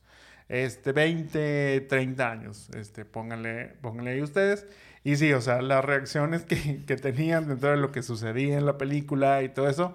este, 0.49 0.93
20, 0.93 1.83
30 1.89 2.31
años. 2.31 2.69
Este, 2.75 3.05
pónganle, 3.05 3.75
pónganle 3.81 4.13
ahí 4.13 4.23
ustedes. 4.23 4.67
Y 5.05 5.17
sí, 5.17 5.33
o 5.33 5.41
sea, 5.41 5.63
las 5.63 5.85
reacciones 5.85 6.45
que, 6.45 6.85
que 6.87 6.97
tenían 6.97 7.49
dentro 7.49 7.71
de 7.71 7.77
lo 7.77 7.93
que 7.93 8.03
sucedía 8.03 8.59
en 8.59 8.67
la 8.67 8.79
película 8.79 9.43
y 9.43 9.49
todo 9.49 9.69
eso, 9.69 9.95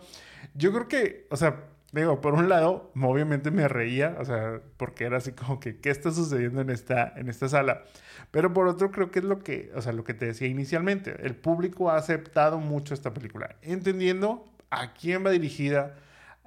yo 0.55 0.71
creo 0.71 0.87
que, 0.87 1.27
o 1.29 1.35
sea, 1.37 1.65
digo, 1.91 2.21
por 2.21 2.33
un 2.33 2.49
lado, 2.49 2.91
obviamente 3.01 3.51
me 3.51 3.67
reía, 3.67 4.15
o 4.19 4.25
sea, 4.25 4.61
porque 4.77 5.05
era 5.05 5.17
así 5.17 5.33
como 5.33 5.59
que, 5.59 5.77
¿qué 5.79 5.89
está 5.89 6.11
sucediendo 6.11 6.61
en 6.61 6.69
esta, 6.69 7.13
en 7.15 7.29
esta 7.29 7.49
sala? 7.49 7.83
Pero 8.31 8.53
por 8.53 8.67
otro, 8.67 8.91
creo 8.91 9.11
que 9.11 9.19
es 9.19 9.25
lo 9.25 9.39
que, 9.39 9.71
o 9.75 9.81
sea, 9.81 9.91
lo 9.91 10.03
que 10.03 10.13
te 10.13 10.25
decía 10.25 10.47
inicialmente, 10.47 11.15
el 11.25 11.35
público 11.35 11.91
ha 11.91 11.97
aceptado 11.97 12.59
mucho 12.59 12.93
esta 12.93 13.13
película, 13.13 13.55
entendiendo 13.61 14.45
a 14.69 14.93
quién 14.93 15.25
va 15.25 15.31
dirigida, 15.31 15.95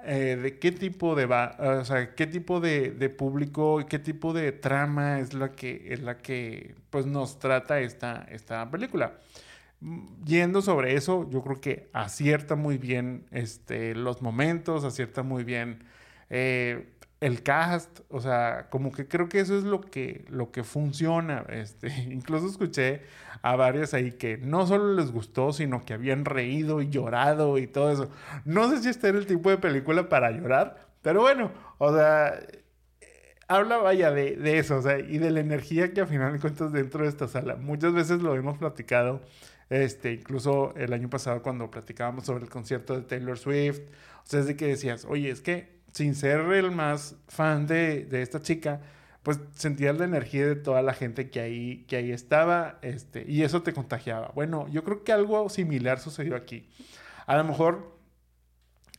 eh, 0.07 0.39
de 0.43 0.59
qué 0.59 0.73
tipo 0.73 1.15
de 1.15 1.27
va, 1.27 1.57
o 1.59 1.85
sea, 1.85 2.15
qué 2.15 2.27
tipo 2.27 2.61
de, 2.61 2.91
de, 2.91 3.09
público 3.11 3.81
y 3.81 3.85
qué 3.87 3.99
tipo 3.99 4.33
de 4.33 4.53
trama 4.53 5.21
es 5.21 5.33
la 5.35 5.53
que 5.53 5.87
es 5.93 6.03
la 6.03 6.19
que 6.19 6.75
pues 6.91 7.07
nos 7.07 7.39
trata 7.39 7.81
esta, 7.81 8.27
esta 8.31 8.71
película. 8.71 9.15
Mm, 9.81 10.25
yendo 10.25 10.63
sobre 10.63 10.95
eso, 10.95 11.29
yo 11.31 11.43
creo 11.43 11.61
que 11.61 11.89
acierta 11.93 12.55
muy 12.55 12.79
bien 12.79 13.27
este, 13.31 13.95
los 13.95 14.23
momentos, 14.23 14.85
acierta 14.85 15.23
muy 15.23 15.45
bien 15.45 15.85
eh, 16.31 16.94
el 17.25 17.43
cast, 17.43 18.01
o 18.11 18.21
sea, 18.21 18.69
como 18.69 18.93
que 18.93 19.09
creo 19.09 19.31
que 19.31 19.41
eso 19.41 19.57
es 19.57 19.65
lo 19.65 19.81
que, 19.81 20.27
lo 20.29 20.51
que 20.53 20.63
funciona. 20.63 21.45
Este, 21.55 21.89
incluso 22.11 22.47
escuché 22.47 23.03
a 23.41 23.57
varios 23.57 23.95
ahí 23.95 24.13
que 24.13 24.37
no 24.37 24.67
solo 24.67 24.95
les 24.95 25.11
gustó, 25.11 25.53
sino 25.53 25.85
que 25.85 25.95
habían 25.95 26.27
reído 26.27 26.83
y 26.83 26.91
llorado 26.91 27.57
y 27.59 27.67
todo 27.67 27.91
eso. 27.91 28.11
No 28.45 28.69
sé 28.69 28.83
si 28.83 28.91
este 28.91 29.09
era 29.09 29.19
el 29.19 29.27
tipo 29.27 29.49
de 29.49 29.57
película 29.57 30.09
para 30.11 30.31
llorar, 30.33 30.89
pero 31.01 31.23
bueno, 31.23 31.51
o 31.79 31.95
sea, 31.95 32.41
habla 33.49 33.79
vaya 33.79 34.11
de, 34.11 34.37
de 34.37 34.59
eso, 34.59 34.77
o 34.77 34.83
sea, 34.83 34.99
y 34.99 35.19
de 35.19 35.31
la 35.31 35.41
energía 35.41 35.95
que 35.95 36.03
al 36.03 36.09
final 36.09 36.35
encuentras 36.35 36.73
dentro 36.73 37.05
de 37.05 37.09
esta 37.09 37.29
sala. 37.29 37.57
Muchas 37.57 37.95
veces 37.95 38.21
lo 38.23 38.35
hemos 38.35 38.59
platicado. 38.59 39.23
Este, 39.71 40.13
incluso 40.13 40.75
el 40.77 40.93
año 40.93 41.09
pasado 41.09 41.43
cuando 41.43 41.71
platicábamos 41.71 42.27
sobre 42.27 42.45
el 42.45 42.51
concierto 42.51 42.95
de 42.97 43.03
Taylor 43.03 43.39
Swift, 43.39 43.81
o 44.25 44.27
sea, 44.27 44.41
es 44.41 44.47
de 44.47 44.57
que 44.57 44.67
decías, 44.67 45.07
oye, 45.07 45.31
es 45.31 45.41
que 45.41 45.74
sin 45.95 46.15
ser 46.15 46.41
el 46.41 46.73
más 46.73 47.17
fan 47.29 47.67
de, 47.67 48.05
de 48.05 48.23
esta 48.23 48.43
chica, 48.43 48.81
pues 49.23 49.41
sentías 49.55 49.97
la 49.99 50.05
energía 50.05 50.47
de 50.47 50.57
toda 50.57 50.83
la 50.83 50.93
gente 50.93 51.31
que 51.31 51.41
ahí, 51.41 51.85
que 51.89 51.97
ahí 51.97 52.13
estaba, 52.13 52.79
este, 52.83 53.25
y 53.27 53.43
eso 53.43 53.63
te 53.63 53.73
contagiaba. 53.73 54.33
Bueno, 54.35 54.69
yo 54.69 54.85
creo 54.85 55.05
que 55.05 55.13
algo 55.13 55.49
similar 55.49 56.01
sucedió 56.01 56.37
aquí. 56.37 56.69
A 57.27 57.37
lo 57.37 57.45
mejor 57.45 57.95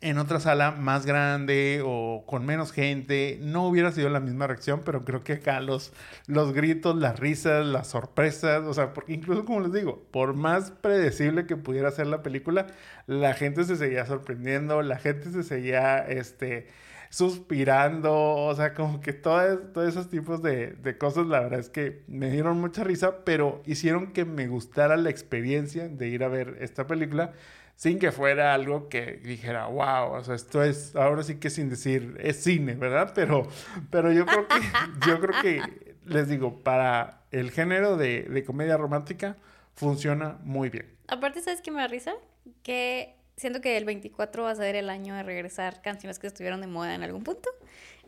en 0.01 0.17
otra 0.17 0.39
sala 0.39 0.71
más 0.71 1.05
grande 1.05 1.81
o 1.83 2.25
con 2.27 2.45
menos 2.45 2.71
gente, 2.71 3.39
no 3.41 3.67
hubiera 3.67 3.91
sido 3.91 4.09
la 4.09 4.19
misma 4.19 4.47
reacción, 4.47 4.81
pero 4.85 5.05
creo 5.05 5.23
que 5.23 5.33
acá 5.33 5.59
los, 5.61 5.93
los 6.27 6.53
gritos, 6.53 6.95
las 6.95 7.19
risas, 7.19 7.65
las 7.65 7.87
sorpresas, 7.87 8.63
o 8.65 8.73
sea, 8.73 8.93
porque 8.93 9.13
incluso 9.13 9.45
como 9.45 9.61
les 9.61 9.73
digo, 9.73 10.03
por 10.11 10.33
más 10.35 10.71
predecible 10.71 11.45
que 11.45 11.55
pudiera 11.57 11.91
ser 11.91 12.07
la 12.07 12.21
película, 12.23 12.67
la 13.07 13.33
gente 13.33 13.63
se 13.63 13.75
seguía 13.77 14.05
sorprendiendo, 14.05 14.81
la 14.81 14.97
gente 14.99 15.31
se 15.31 15.43
seguía, 15.43 15.99
este, 15.99 16.67
suspirando, 17.15 18.13
o 18.13 18.53
sea, 18.55 18.73
como 18.73 18.99
que 18.99 19.13
todos 19.13 19.87
esos 19.87 20.09
tipos 20.09 20.41
de, 20.41 20.71
de, 20.71 20.97
cosas, 20.97 21.25
la 21.27 21.39
verdad 21.39 21.61
es 21.61 21.69
que 21.69 22.03
me 22.07 22.29
dieron 22.29 22.59
mucha 22.59 22.83
risa, 22.83 23.23
pero 23.23 23.63
hicieron 23.65 24.11
que 24.11 24.25
me 24.25 24.47
gustara 24.47 24.97
la 24.97 25.11
experiencia 25.11 25.87
de 25.87 26.09
ir 26.09 26.25
a 26.25 26.27
ver 26.27 26.57
esta 26.59 26.87
película 26.87 27.31
sin 27.77 27.99
que 27.99 28.11
fuera 28.11 28.53
algo 28.53 28.89
que 28.89 29.13
dijera, 29.23 29.67
wow, 29.67 30.11
o 30.11 30.23
sea, 30.25 30.35
esto 30.35 30.61
es, 30.61 30.93
ahora 30.97 31.23
sí 31.23 31.35
que 31.35 31.49
sin 31.49 31.69
decir, 31.69 32.17
es 32.19 32.43
cine, 32.43 32.73
¿verdad? 32.73 33.13
Pero, 33.15 33.47
pero 33.89 34.11
yo 34.11 34.25
creo 34.25 34.45
que, 34.49 34.55
yo 35.07 35.21
creo 35.21 35.41
que, 35.41 35.95
les 36.03 36.27
digo, 36.27 36.63
para 36.63 37.21
el 37.31 37.49
género 37.51 37.95
de, 37.95 38.23
de 38.23 38.43
comedia 38.43 38.75
romántica, 38.75 39.37
funciona 39.73 40.37
muy 40.43 40.69
bien. 40.69 40.93
Aparte, 41.07 41.41
¿sabes 41.41 41.61
qué 41.61 41.71
me 41.71 41.79
da 41.79 41.87
risa? 41.87 42.13
Que 42.61 43.15
siento 43.37 43.61
que 43.61 43.77
el 43.77 43.85
24 43.85 44.43
va 44.43 44.51
a 44.51 44.55
ser 44.55 44.75
el 44.75 44.89
año 44.89 45.15
de 45.15 45.23
regresar 45.23 45.81
canciones 45.81 46.19
que 46.19 46.27
estuvieron 46.27 46.61
de 46.61 46.67
moda 46.67 46.95
en 46.95 47.03
algún 47.03 47.23
punto. 47.23 47.49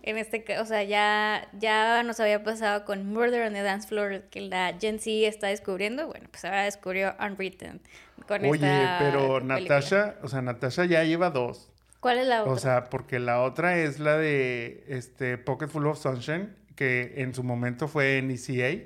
En 0.04 0.18
este 0.18 0.44
o 0.60 0.66
sea, 0.66 0.84
ya, 0.84 1.50
ya 1.60 2.04
nos 2.04 2.20
había 2.20 2.44
pasado 2.44 2.86
con 2.86 3.12
Murder 3.12 3.48
on 3.48 3.54
the 3.54 3.62
Dance 3.62 3.88
Floor, 3.88 4.22
que 4.30 4.42
la 4.42 4.78
Gen 4.80 5.00
Z 5.00 5.28
está 5.28 5.48
descubriendo. 5.48 6.08
Bueno, 6.08 6.28
pues 6.32 6.46
ahora 6.46 6.64
descubrió 6.64 7.16
Unwritten. 7.20 7.82
Con 8.28 8.46
Oye, 8.46 8.88
pero 9.00 9.42
Natasha, 9.42 10.16
o 10.22 10.28
sea, 10.28 10.42
Natasha 10.42 10.86
ya 10.86 11.04
lleva 11.04 11.30
dos. 11.30 11.70
¿Cuál 12.00 12.20
es 12.20 12.28
la 12.28 12.42
otra? 12.42 12.54
O 12.54 12.58
sea, 12.58 12.84
porque 12.86 13.20
la 13.20 13.42
otra 13.42 13.78
es 13.78 14.00
la 14.00 14.18
de 14.18 14.84
este 14.88 15.38
Pocket 15.38 15.68
Full 15.68 15.86
of 15.88 16.00
Sunshine, 16.00 16.56
que 16.76 17.16
en 17.18 17.34
su 17.34 17.44
momento 17.44 17.88
fue 17.88 18.18
en 18.18 18.32
ECA. 18.32 18.86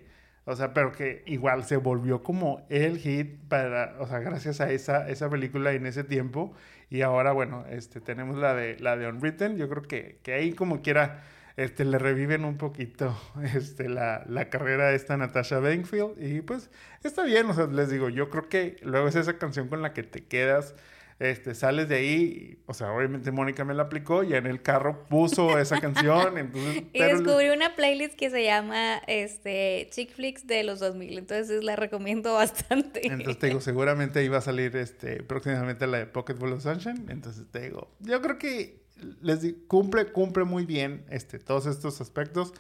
O 0.51 0.55
sea, 0.55 0.73
pero 0.73 0.91
que 0.91 1.23
igual 1.25 1.63
se 1.63 1.77
volvió 1.77 2.23
como 2.23 2.65
el 2.69 2.97
hit 2.97 3.37
para, 3.47 3.95
o 3.99 4.07
sea, 4.07 4.19
gracias 4.19 4.59
a 4.61 4.71
esa, 4.71 5.07
esa 5.09 5.29
película 5.29 5.71
en 5.71 5.85
ese 5.85 6.03
tiempo. 6.03 6.53
Y 6.89 7.03
ahora, 7.03 7.31
bueno, 7.31 7.65
este, 7.69 8.01
tenemos 8.01 8.35
la 8.35 8.53
de, 8.53 8.77
la 8.79 8.97
de 8.97 9.07
Unwritten. 9.07 9.57
Yo 9.57 9.69
creo 9.69 9.83
que, 9.83 10.19
que 10.23 10.33
ahí 10.33 10.53
como 10.53 10.81
quiera, 10.81 11.23
este, 11.55 11.85
le 11.85 11.97
reviven 11.99 12.43
un 12.43 12.57
poquito 12.57 13.17
este, 13.55 13.87
la, 13.87 14.23
la 14.27 14.49
carrera 14.49 14.89
de 14.89 14.95
esta 14.95 15.15
Natasha 15.15 15.59
Bankfield. 15.59 16.21
Y 16.21 16.41
pues 16.41 16.69
está 17.03 17.23
bien, 17.23 17.49
o 17.49 17.53
sea, 17.53 17.67
les 17.67 17.89
digo, 17.89 18.09
yo 18.09 18.29
creo 18.29 18.49
que 18.49 18.77
luego 18.83 19.07
es 19.07 19.15
esa 19.15 19.37
canción 19.37 19.69
con 19.69 19.81
la 19.81 19.93
que 19.93 20.03
te 20.03 20.25
quedas 20.25 20.75
este, 21.21 21.53
sales 21.53 21.88
de 21.88 21.97
ahí, 21.97 22.63
o 22.65 22.73
sea, 22.73 22.91
obviamente 22.91 23.31
Mónica 23.31 23.63
me 23.63 23.75
la 23.75 23.84
aplicó 23.84 24.23
y 24.23 24.34
en 24.34 24.47
el 24.47 24.63
carro 24.63 25.05
puso 25.07 25.60
esa 25.60 25.79
canción, 25.79 26.39
entonces... 26.39 26.84
y 26.93 26.99
descubrí 26.99 27.49
una 27.49 27.75
playlist 27.75 28.15
que 28.15 28.31
se 28.31 28.43
llama, 28.43 28.97
este, 29.05 29.88
Chick 29.91 30.13
Flicks 30.15 30.47
de 30.47 30.63
los 30.63 30.79
2000, 30.79 31.19
entonces 31.19 31.63
la 31.63 31.75
recomiendo 31.75 32.34
bastante. 32.36 33.05
Entonces 33.05 33.38
te 33.38 33.47
digo, 33.47 33.62
seguramente 33.62 34.23
iba 34.23 34.39
a 34.39 34.41
salir, 34.41 34.75
este, 34.75 35.21
próximamente 35.21 35.86
la 35.86 35.99
de 35.99 36.05
Pocket 36.07 36.34
Full 36.34 36.53
of 36.53 36.63
Sunshine, 36.63 37.05
entonces 37.10 37.45
te 37.51 37.62
digo, 37.62 37.91
yo 37.99 38.19
creo 38.19 38.39
que 38.39 38.81
les 39.21 39.45
cumple, 39.67 40.07
cumple 40.07 40.43
muy 40.43 40.65
bien, 40.65 41.05
este, 41.12 41.38
todos 41.38 41.67
estos 41.67 42.01
aspectos, 42.01 42.51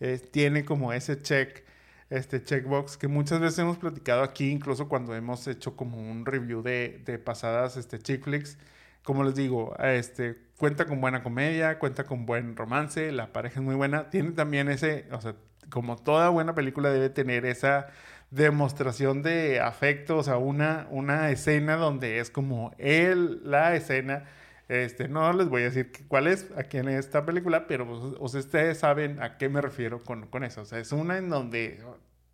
eh, 0.00 0.18
tiene 0.30 0.64
como 0.64 0.94
ese 0.94 1.20
check 1.20 1.66
este 2.10 2.42
checkbox 2.42 2.96
que 2.96 3.08
muchas 3.08 3.40
veces 3.40 3.58
hemos 3.58 3.78
platicado 3.78 4.22
aquí, 4.22 4.50
incluso 4.50 4.88
cuando 4.88 5.14
hemos 5.14 5.46
hecho 5.48 5.76
como 5.76 5.98
un 5.98 6.24
review 6.24 6.62
de, 6.62 7.02
de 7.04 7.18
pasadas 7.18 7.76
este, 7.76 7.98
chick 7.98 8.24
flicks. 8.24 8.58
Como 9.02 9.22
les 9.24 9.34
digo, 9.34 9.76
este, 9.78 10.36
cuenta 10.58 10.86
con 10.86 11.00
buena 11.00 11.22
comedia, 11.22 11.78
cuenta 11.78 12.04
con 12.04 12.26
buen 12.26 12.56
romance, 12.56 13.12
la 13.12 13.32
pareja 13.32 13.60
es 13.60 13.64
muy 13.64 13.74
buena. 13.76 14.10
Tiene 14.10 14.32
también 14.32 14.68
ese, 14.68 15.06
o 15.12 15.20
sea, 15.20 15.36
como 15.70 15.96
toda 15.96 16.28
buena 16.30 16.54
película 16.54 16.90
debe 16.90 17.10
tener 17.10 17.46
esa 17.46 17.88
demostración 18.30 19.22
de 19.22 19.60
afecto, 19.60 20.18
o 20.18 20.22
sea, 20.22 20.38
una, 20.38 20.86
una 20.90 21.30
escena 21.30 21.76
donde 21.76 22.18
es 22.18 22.30
como 22.30 22.72
él, 22.78 23.40
la 23.44 23.74
escena. 23.76 24.24
Este, 24.68 25.08
no 25.08 25.32
les 25.32 25.48
voy 25.48 25.62
a 25.62 25.66
decir 25.66 25.92
cuál 26.08 26.26
es 26.26 26.48
aquí 26.56 26.78
en 26.78 26.88
esta 26.88 27.24
película, 27.24 27.66
pero 27.68 27.86
pues, 27.86 28.34
ustedes 28.34 28.78
saben 28.78 29.22
a 29.22 29.38
qué 29.38 29.48
me 29.48 29.60
refiero 29.60 30.02
con, 30.02 30.26
con, 30.26 30.42
eso. 30.44 30.62
O 30.62 30.64
sea, 30.64 30.80
es 30.80 30.92
una 30.92 31.18
en 31.18 31.28
donde 31.28 31.80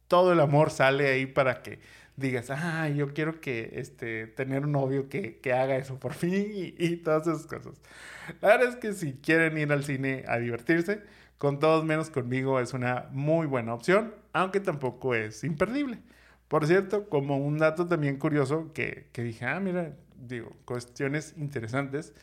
todo 0.09 0.33
el 0.33 0.40
amor 0.40 0.71
sale 0.71 1.09
ahí 1.09 1.27
para 1.27 1.62
que 1.62 1.81
digas, 2.16 2.51
ah, 2.51 2.88
yo 2.88 3.12
quiero 3.12 3.40
que 3.40 3.71
este, 3.75 4.27
tener 4.29 4.64
un 4.64 4.73
novio 4.73 5.09
que, 5.09 5.38
que 5.40 5.53
haga 5.53 5.77
eso 5.77 5.99
por 5.99 6.12
mí 6.23 6.35
y, 6.35 6.75
y, 6.79 6.97
todas 6.97 7.27
esas 7.27 7.47
cosas. 7.47 7.81
La 8.40 8.49
verdad 8.49 8.68
es 8.68 8.77
que 8.77 8.92
si 8.95 9.14
quieren 9.14 9.59
ir 9.59 9.73
al 9.73 9.85
cine 9.85 10.25
a 10.29 10.38
divertirse, 10.38 11.03
con 11.38 11.59
todos 11.59 11.85
menos 11.85 12.11
conmigo 12.11 12.61
es 12.61 12.73
una 12.73 13.09
muy 13.11 13.47
buena 13.47 13.75
opción, 13.75 14.14
aunque 14.33 14.61
tampoco 14.61 15.14
es 15.14 15.45
imperdible. 15.45 15.99
Por 16.49 16.66
cierto, 16.66 17.09
como 17.09 17.38
un 17.38 17.59
dato 17.59 17.88
también 17.88 18.18
curioso 18.18 18.73
que, 18.75 19.09
que 19.12 19.23
dije, 19.23 19.47
ah, 19.47 19.59
mira, 19.59 19.97
digo, 20.23 20.57
cuestiones 20.65 21.35
interesantes. 21.37 22.15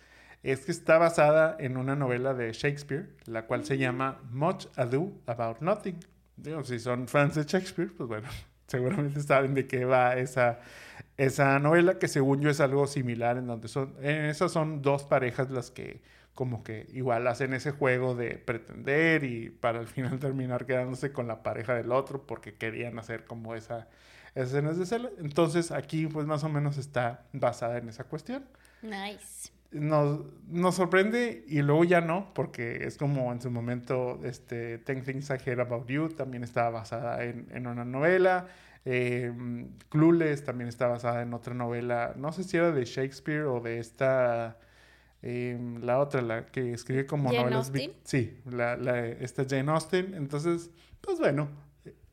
es 0.41 0.65
que 0.65 0.71
está 0.71 0.97
basada 0.97 1.57
en 1.59 1.77
una 1.77 1.95
novela 1.95 2.33
de 2.33 2.51
Shakespeare, 2.53 3.09
la 3.25 3.45
cual 3.45 3.65
se 3.65 3.77
llama 3.77 4.21
Much 4.31 4.67
Ado 4.77 5.11
About 5.25 5.59
Nothing. 5.59 5.99
Digo, 6.37 6.63
si 6.63 6.79
son 6.79 7.07
fans 7.07 7.35
de 7.35 7.43
Shakespeare, 7.43 7.91
pues 7.95 8.07
bueno, 8.07 8.27
seguramente 8.67 9.21
saben 9.21 9.53
de 9.53 9.67
qué 9.67 9.83
va 9.83 10.15
esa, 10.15 10.59
esa 11.17 11.59
novela, 11.59 11.99
que 11.99 12.07
según 12.07 12.39
yo 12.41 12.49
es 12.49 12.61
algo 12.61 12.87
similar, 12.87 13.37
en 13.37 13.47
donde 13.47 13.67
son, 13.67 13.95
en 14.01 14.25
esas 14.25 14.51
son 14.51 14.81
dos 14.81 15.03
parejas 15.03 15.51
las 15.51 15.71
que 15.71 16.01
como 16.33 16.63
que 16.63 16.87
igual 16.93 17.27
hacen 17.27 17.53
ese 17.53 17.71
juego 17.71 18.15
de 18.15 18.37
pretender 18.37 19.25
y 19.25 19.49
para 19.49 19.79
al 19.79 19.87
final 19.87 20.19
terminar 20.19 20.65
quedándose 20.65 21.11
con 21.11 21.27
la 21.27 21.43
pareja 21.43 21.75
del 21.75 21.91
otro 21.91 22.25
porque 22.25 22.53
querían 22.53 22.97
hacer 22.97 23.25
como 23.25 23.55
esa 23.55 23.89
escenas 24.35 24.77
de 24.77 24.85
celo. 24.85 25.09
Entonces 25.19 25.71
aquí 25.71 26.07
pues 26.07 26.25
más 26.25 26.43
o 26.43 26.49
menos 26.49 26.77
está 26.77 27.25
basada 27.33 27.77
en 27.77 27.89
esa 27.89 28.03
cuestión. 28.03 28.45
Nice. 28.81 29.51
Nos, 29.71 30.21
nos 30.47 30.75
sorprende 30.75 31.45
y 31.47 31.61
luego 31.61 31.83
ya 31.83 32.01
no, 32.01 32.33
porque 32.33 32.85
es 32.87 32.97
como 32.97 33.31
en 33.31 33.41
su 33.41 33.51
momento 33.51 34.19
este, 34.23 34.79
Ten 34.79 35.03
Things 35.03 35.29
I 35.29 35.35
Hear 35.45 35.61
About 35.61 35.87
You 35.87 36.09
también 36.09 36.43
estaba 36.43 36.71
basada 36.71 37.23
en, 37.23 37.47
en 37.51 37.67
una 37.67 37.85
novela. 37.85 38.47
Eh, 38.85 39.31
Clueless 39.89 40.45
también 40.45 40.69
está 40.69 40.87
basada 40.87 41.21
en 41.21 41.33
otra 41.33 41.53
novela, 41.53 42.13
no 42.15 42.31
sé 42.31 42.45
si 42.45 42.55
era 42.55 42.71
de 42.71 42.85
Shakespeare 42.85 43.43
o 43.43 43.59
de 43.59 43.77
esta, 43.77 44.57
eh, 45.21 45.59
la 45.81 45.99
otra, 45.99 46.21
la 46.21 46.45
que 46.45 46.71
escribe 46.71 47.05
como 47.05 47.29
Jane 47.29 47.51
novelas. 47.51 47.71
Sí, 48.05 48.39
la, 48.49 48.77
la, 48.77 49.05
esta 49.05 49.43
Jane 49.47 49.69
Austen. 49.69 50.13
Entonces, 50.13 50.71
pues 51.01 51.19
bueno, 51.19 51.49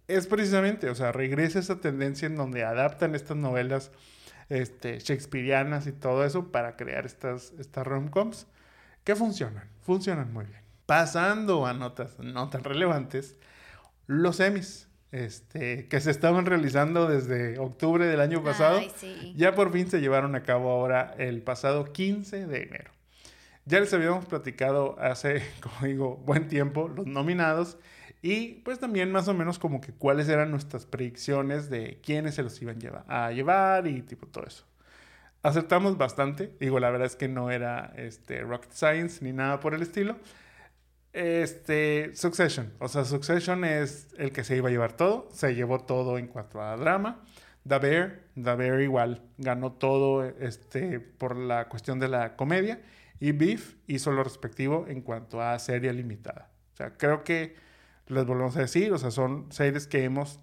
es 0.09 0.27
precisamente, 0.27 0.89
o 0.91 0.95
sea, 0.95 1.13
regresa 1.13 1.59
esa 1.59 1.81
tendencia 1.81 2.27
en 2.27 2.37
donde 2.37 2.65
adaptan 2.65 3.15
estas 3.15 3.37
novelas 3.37 3.91
este, 4.49 4.99
shakespearianas 4.99 5.87
y 5.87 5.93
todo 5.93 6.25
eso 6.25 6.53
para 6.53 6.77
crear 6.77 7.07
estas, 7.07 7.53
estas 7.59 7.87
rom-coms 7.87 8.47
que 9.05 9.17
funcionan, 9.17 9.69
funcionan 9.83 10.33
muy 10.33 10.45
bien. 10.45 10.61
Pasando 10.87 11.67
a 11.67 11.73
notas 11.73 12.19
no 12.19 12.49
tan 12.49 12.63
relevantes, 12.63 13.37
los 14.07 14.39
Emmys, 14.39 14.89
este, 15.11 15.89
que 15.89 16.01
se 16.01 16.11
estaban 16.11 16.47
realizando 16.47 17.09
desde 17.09 17.59
octubre 17.59 18.07
del 18.07 18.21
año 18.21 18.43
pasado, 18.45 18.79
Ay, 18.79 18.93
sí. 18.97 19.35
ya 19.37 19.55
por 19.55 19.73
fin 19.73 19.91
se 19.91 20.01
llevaron 20.01 20.35
a 20.37 20.43
cabo 20.43 20.71
ahora 20.71 21.15
el 21.19 21.43
pasado 21.43 21.93
15 21.93 22.47
de 22.47 22.63
enero. 22.63 22.93
Ya 23.65 23.81
les 23.81 23.93
habíamos 23.93 24.27
platicado 24.27 24.97
hace, 25.01 25.43
como 25.61 25.89
digo, 25.89 26.17
buen 26.19 26.47
tiempo 26.47 26.89
los 26.89 27.07
nominados 27.07 27.79
y 28.29 28.55
pues 28.65 28.81
también 28.81 29.13
más 29.13 29.29
o 29.29 29.35
menos 29.35 29.61
como 29.61 29.81
que 29.81 29.93
cuáles 29.93 30.29
eran 30.29 30.51
nuestras 30.51 30.85
predicciones 30.85 31.71
de 31.71 32.01
quiénes 32.03 32.35
se 32.35 32.43
los 32.43 32.61
iban 32.61 32.81
lleva- 32.81 33.05
a 33.07 33.31
llevar 33.31 33.87
y 33.87 34.03
tipo 34.03 34.27
todo 34.27 34.45
eso. 34.47 34.65
Acertamos 35.43 35.97
bastante, 35.97 36.53
digo, 36.59 36.81
la 36.81 36.91
verdad 36.91 37.07
es 37.07 37.15
que 37.15 37.29
no 37.29 37.53
era 37.53 37.93
este, 37.97 38.41
rocket 38.41 38.73
science 38.73 39.25
ni 39.25 39.33
nada 39.33 39.61
por 39.61 39.75
el 39.75 39.83
estilo. 39.83 40.17
Este, 41.13 42.15
Succession, 42.17 42.73
o 42.81 42.89
sea, 42.89 43.05
Succession 43.05 43.65
es 43.65 44.09
el 44.19 44.33
que 44.33 44.43
se 44.45 44.57
iba 44.57 44.69
a 44.69 44.73
llevar 44.73 44.93
todo, 44.95 45.29
se 45.33 45.55
llevó 45.55 45.79
todo 45.81 46.19
en 46.19 46.27
cuanto 46.27 46.61
a 46.61 46.77
drama. 46.77 47.23
The 47.67 47.79
Bear, 47.79 48.21
The 48.35 48.55
Bear 48.57 48.81
igual 48.81 49.23
ganó 49.39 49.73
todo 49.73 50.25
este, 50.25 50.99
por 51.01 51.37
la 51.37 51.69
cuestión 51.69 52.01
de 52.01 52.09
la 52.09 52.35
comedia 52.37 52.81
y 53.21 53.33
Beef 53.33 53.77
hizo 53.87 54.11
lo 54.11 54.25
respectivo 54.25 54.87
en 54.89 55.01
cuanto 55.01 55.41
a 55.41 55.59
serie 55.59 55.93
limitada. 55.93 56.51
O 56.75 56.77
sea, 56.77 56.97
creo 56.97 57.23
que 57.25 57.66
les 58.09 58.25
volvemos 58.25 58.57
a 58.57 58.61
decir, 58.61 58.93
o 58.93 58.99
sea, 58.99 59.11
son 59.11 59.47
series 59.51 59.87
que 59.87 60.05
hemos 60.05 60.41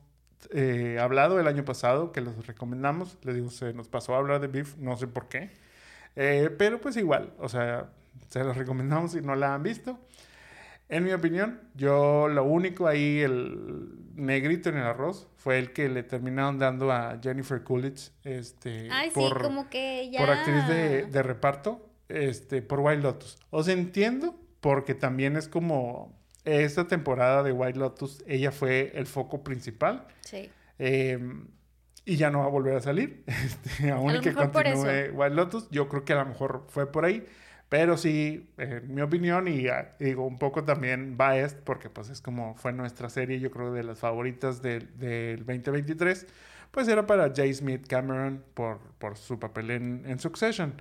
eh, 0.52 0.98
hablado 1.00 1.40
el 1.40 1.48
año 1.48 1.64
pasado, 1.66 2.12
que 2.12 2.22
les 2.22 2.46
recomendamos. 2.46 3.18
Les 3.24 3.36
digo, 3.36 3.50
se 3.50 3.74
nos 3.74 3.88
pasó 3.88 4.16
a 4.16 4.18
hablar 4.18 4.42
de 4.42 4.48
Beef, 4.48 4.78
no 4.78 4.98
sé 4.98 5.08
por 5.08 5.28
qué. 5.30 5.52
Eh, 6.16 6.50
pero 6.58 6.80
pues 6.80 6.98
igual, 6.98 7.34
o 7.40 7.50
sea, 7.50 7.90
se 8.30 8.44
los 8.44 8.56
recomendamos 8.58 9.14
si 9.14 9.22
no 9.22 9.36
la 9.36 9.54
han 9.54 9.64
visto. 9.64 10.00
En 10.90 11.06
mi 11.06 11.14
opinión, 11.14 11.62
yo 11.74 12.28
lo 12.28 12.44
único 12.44 12.88
ahí, 12.88 13.22
el 13.22 13.90
negrito 14.16 14.70
en 14.70 14.78
el 14.78 14.84
arroz, 14.84 15.28
fue 15.38 15.58
el 15.58 15.72
que 15.74 15.90
le 15.90 16.04
terminaron 16.04 16.60
dando 16.60 16.92
a 16.92 17.18
Jennifer 17.22 17.64
Coolidge, 17.64 18.12
este, 18.24 18.90
Ay, 18.92 19.10
sí, 19.10 19.16
por, 19.16 19.42
como 19.42 19.70
que 19.70 20.12
ya. 20.12 20.20
por 20.20 20.30
actriz 20.30 20.68
de, 20.68 21.06
de 21.06 21.24
reparto, 21.24 21.90
este, 22.10 22.62
por 22.62 22.82
White 22.82 23.02
Lotus. 23.02 23.40
O 23.50 23.64
sea, 23.64 23.74
entiendo, 23.74 24.36
porque 24.60 24.94
también 24.94 25.36
es 25.36 25.48
como 25.48 26.14
esta 26.46 26.88
temporada 26.88 27.44
de 27.44 27.52
White 27.52 27.80
Lotus, 27.80 28.24
ella 28.28 28.52
fue 28.52 28.92
el 28.96 29.08
foco 29.08 29.44
principal. 29.44 30.08
Sí. 30.22 30.50
eh, 30.80 31.20
y 32.06 32.18
ya 32.18 32.30
no 32.30 32.40
va 32.40 32.46
a 32.46 32.50
volver 32.50 32.76
a 32.76 32.82
salir. 32.82 33.24
Este, 33.46 33.92
aún 33.92 34.20
que 34.22 34.34
continúe 34.34 34.90
eso. 34.90 35.14
White 35.14 35.36
Lotus, 35.36 35.70
yo 35.72 35.88
creo 35.88 36.04
que 36.04 36.14
a 36.14 36.18
lo 36.18 36.26
mejor 36.26 36.66
fue 36.70 36.92
por 36.92 37.06
ahí. 37.06 37.26
Pero 37.70 37.98
sí, 37.98 38.54
en 38.58 38.94
mi 38.94 39.02
opinión, 39.02 39.48
y 39.48 39.68
ah, 39.68 39.96
digo 40.00 40.28
un 40.28 40.38
poco 40.38 40.64
también 40.64 41.18
biased, 41.18 41.58
porque 41.64 41.90
pues 41.90 42.10
es 42.10 42.22
como 42.22 42.54
fue 42.56 42.72
nuestra 42.72 43.10
serie, 43.10 43.40
yo 43.40 43.50
creo 43.50 43.74
de 43.74 43.84
las 43.84 43.98
favoritas 44.00 44.62
del, 44.62 44.96
del 45.00 45.40
2023, 45.40 46.28
pues 46.70 46.88
era 46.88 47.08
para 47.08 47.34
Jay 47.36 47.52
Smith 47.52 47.88
Cameron 47.88 48.44
por, 48.54 48.80
por 49.00 49.18
su 49.18 49.40
papel 49.40 49.72
en, 49.72 50.04
en 50.06 50.20
Succession. 50.20 50.74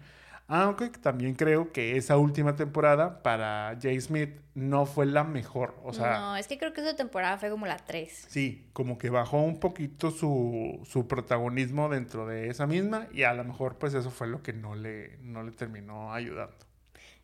Aunque 0.48 0.88
también 0.90 1.34
creo 1.34 1.72
que 1.72 1.96
esa 1.96 2.18
última 2.18 2.56
temporada 2.56 3.22
para 3.22 3.78
Jay 3.80 3.98
Smith 4.00 4.30
no 4.54 4.84
fue 4.84 5.06
la 5.06 5.24
mejor. 5.24 5.74
O 5.82 5.92
sea, 5.94 6.18
no, 6.18 6.36
es 6.36 6.46
que 6.46 6.58
creo 6.58 6.72
que 6.72 6.82
esa 6.82 6.94
temporada 6.94 7.38
fue 7.38 7.48
como 7.48 7.66
la 7.66 7.76
3. 7.78 8.26
Sí, 8.28 8.66
como 8.74 8.98
que 8.98 9.08
bajó 9.08 9.40
un 9.40 9.60
poquito 9.60 10.10
su, 10.10 10.80
su 10.84 11.08
protagonismo 11.08 11.88
dentro 11.88 12.26
de 12.26 12.48
esa 12.48 12.66
misma 12.66 13.06
y 13.12 13.22
a 13.22 13.32
lo 13.32 13.44
mejor 13.44 13.78
pues 13.78 13.94
eso 13.94 14.10
fue 14.10 14.26
lo 14.26 14.42
que 14.42 14.52
no 14.52 14.74
le, 14.74 15.16
no 15.22 15.42
le 15.42 15.52
terminó 15.52 16.12
ayudando. 16.12 16.56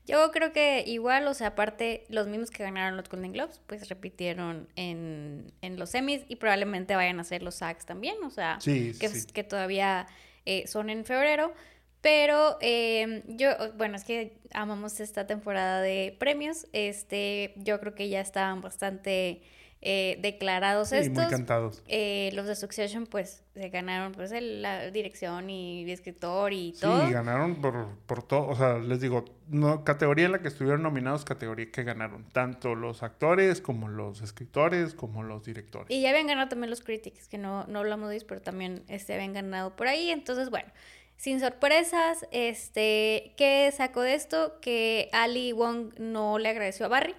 Yo 0.07 0.31
creo 0.31 0.55
que 0.55 0.85
igual, 0.87 1.27
o 1.29 1.35
sea, 1.35 1.49
aparte, 1.49 2.07
los 2.09 2.29
mismos 2.29 2.51
que 2.51 2.63
ganaron 2.63 2.97
los 2.97 3.11
Golden 3.11 3.33
Globes, 3.33 3.61
pues 3.67 3.91
repitieron 3.91 4.67
en, 4.75 5.53
en 5.61 5.79
los 5.79 5.91
semis 5.91 6.23
y 6.29 6.37
probablemente 6.37 6.97
vayan 6.97 7.19
a 7.19 7.23
hacer 7.23 7.43
los 7.43 7.57
SAGs 7.57 7.85
también, 7.85 8.17
o 8.25 8.31
sea, 8.31 8.59
Sí, 8.59 8.95
que, 8.99 9.09
sí. 9.11 9.27
que 9.31 9.45
todavía 9.45 10.07
eh, 10.47 10.67
son 10.67 10.89
en 10.89 11.05
febrero. 11.05 11.53
Pero 12.01 12.59
eh, 12.61 13.23
yo, 13.27 13.51
bueno, 13.77 13.97
es 13.97 14.05
que 14.05 14.39
amamos 14.53 15.01
esta 15.01 15.27
temporada 15.27 15.81
de 15.83 16.17
premios. 16.19 16.67
Este, 16.73 17.55
yo 17.57 17.81
creo 17.81 17.95
que 17.95 18.09
ya 18.09 18.21
estaban 18.21 18.61
bastante 18.61 19.43
eh, 19.81 20.19
declarados 20.21 20.89
Sí, 20.89 20.97
muy 20.97 21.03
estos. 21.07 21.27
cantados. 21.27 21.83
Eh, 21.87 22.31
los 22.35 22.47
de 22.47 22.57
Succession, 22.57 23.07
pues, 23.07 23.45
se 23.55 23.69
ganaron 23.69 24.11
pues 24.11 24.33
el- 24.33 24.61
la 24.61 24.91
dirección 24.91 25.51
y 25.51 25.89
escritor 25.89 26.53
y 26.53 26.73
todo. 26.81 27.07
Sí, 27.07 27.13
ganaron 27.13 27.61
por, 27.61 27.97
por 28.07 28.25
todo, 28.25 28.49
o 28.49 28.57
sea, 28.57 28.79
les 28.79 29.01
digo, 29.01 29.25
no, 29.49 29.85
categoría 29.85 30.27
en 30.27 30.33
la 30.33 30.41
que 30.43 30.49
estuvieron 30.49 30.83
nominados, 30.83 31.25
categoría 31.25 31.71
que 31.71 31.85
ganaron, 31.85 32.25
tanto 32.31 32.75
los 32.75 33.05
actores 33.05 33.61
como 33.61 33.87
los 33.87 34.21
escritores 34.21 34.95
como 34.95 35.23
los 35.23 35.45
directores. 35.45 35.87
Y 35.91 36.03
ya 36.03 36.11
habían 36.11 36.27
ganado 36.27 36.49
también 36.49 36.71
los 36.71 36.81
Critics, 36.81 37.29
que 37.29 37.39
no, 37.39 37.65
no 37.69 37.79
hablamos 37.79 38.09
de 38.09 38.17
ellos, 38.17 38.27
pero 38.29 38.41
también 38.43 38.83
este, 38.89 39.15
habían 39.15 39.33
ganado 39.33 39.77
por 39.77 39.87
ahí. 39.87 40.11
Entonces, 40.11 40.51
bueno, 40.51 40.69
sin 41.19 41.41
sorpresas, 41.41 42.27
este, 42.31 43.33
¿qué 43.37 43.71
sacó 43.77 44.03
de 44.03 44.15
esto? 44.15 44.59
Que 44.61 45.11
Ali 45.13 45.53
Wong 45.53 45.93
no 45.99 46.39
le 46.39 46.49
agradeció 46.49 46.87
a 46.87 46.89
Barry. 46.89 47.15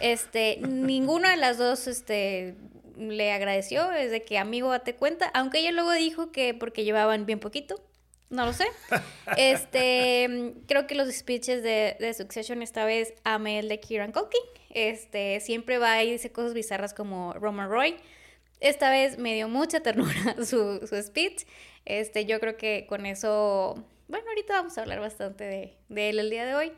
Este, 0.00 0.58
ninguna 0.68 1.30
de 1.30 1.38
las 1.38 1.56
dos, 1.58 1.88
este, 1.88 2.54
le 2.98 3.32
agradeció, 3.32 3.90
es 3.90 4.10
de 4.10 4.22
que 4.22 4.38
amigo 4.38 4.70
date 4.70 4.94
cuenta, 4.94 5.30
aunque 5.34 5.60
ella 5.60 5.72
luego 5.72 5.92
dijo 5.92 6.30
que 6.30 6.52
porque 6.52 6.84
llevaban 6.84 7.24
bien 7.24 7.40
poquito, 7.40 7.82
no 8.28 8.44
lo 8.44 8.52
sé. 8.52 8.66
Este, 9.36 10.54
creo 10.66 10.86
que 10.86 10.94
los 10.94 11.10
speeches 11.10 11.62
de, 11.62 11.96
de 11.98 12.14
Succession 12.14 12.62
esta 12.62 12.84
vez 12.84 13.14
amé 13.24 13.58
el 13.60 13.68
de 13.68 13.80
Kieran 13.80 14.12
Culkin. 14.12 14.40
Este, 14.70 15.40
siempre 15.40 15.78
va 15.78 16.02
y 16.02 16.12
dice 16.12 16.32
cosas 16.32 16.52
bizarras 16.52 16.92
como 16.92 17.32
Roman 17.32 17.70
Roy. 17.70 17.96
Esta 18.60 18.90
vez 18.90 19.18
me 19.18 19.34
dio 19.34 19.48
mucha 19.48 19.80
ternura 19.80 20.36
su, 20.44 20.86
su 20.86 21.02
speech. 21.02 21.46
Este, 21.88 22.26
yo 22.26 22.38
creo 22.38 22.58
que 22.58 22.84
con 22.86 23.06
eso, 23.06 23.82
bueno, 24.08 24.28
ahorita 24.28 24.52
vamos 24.52 24.76
a 24.76 24.82
hablar 24.82 25.00
bastante 25.00 25.44
de, 25.88 26.10
él 26.10 26.18
el 26.18 26.28
día 26.28 26.44
de 26.44 26.54
hoy. 26.54 26.72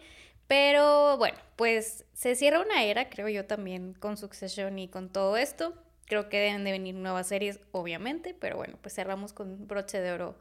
Pero 0.46 1.16
bueno, 1.18 1.36
pues 1.56 2.04
se 2.12 2.36
cierra 2.36 2.60
una 2.60 2.84
era, 2.84 3.10
creo 3.10 3.28
yo 3.28 3.44
también, 3.44 3.92
con 3.94 4.16
Succession 4.16 4.78
y 4.78 4.86
con 4.86 5.08
todo 5.08 5.36
esto. 5.36 5.74
Creo 6.06 6.28
que 6.28 6.38
deben 6.38 6.62
de 6.62 6.70
venir 6.70 6.94
nuevas 6.94 7.26
series, 7.26 7.58
obviamente, 7.72 8.34
pero 8.38 8.56
bueno, 8.56 8.78
pues 8.80 8.94
cerramos 8.94 9.32
con 9.32 9.66
broche 9.66 10.00
de 10.00 10.12
oro 10.12 10.36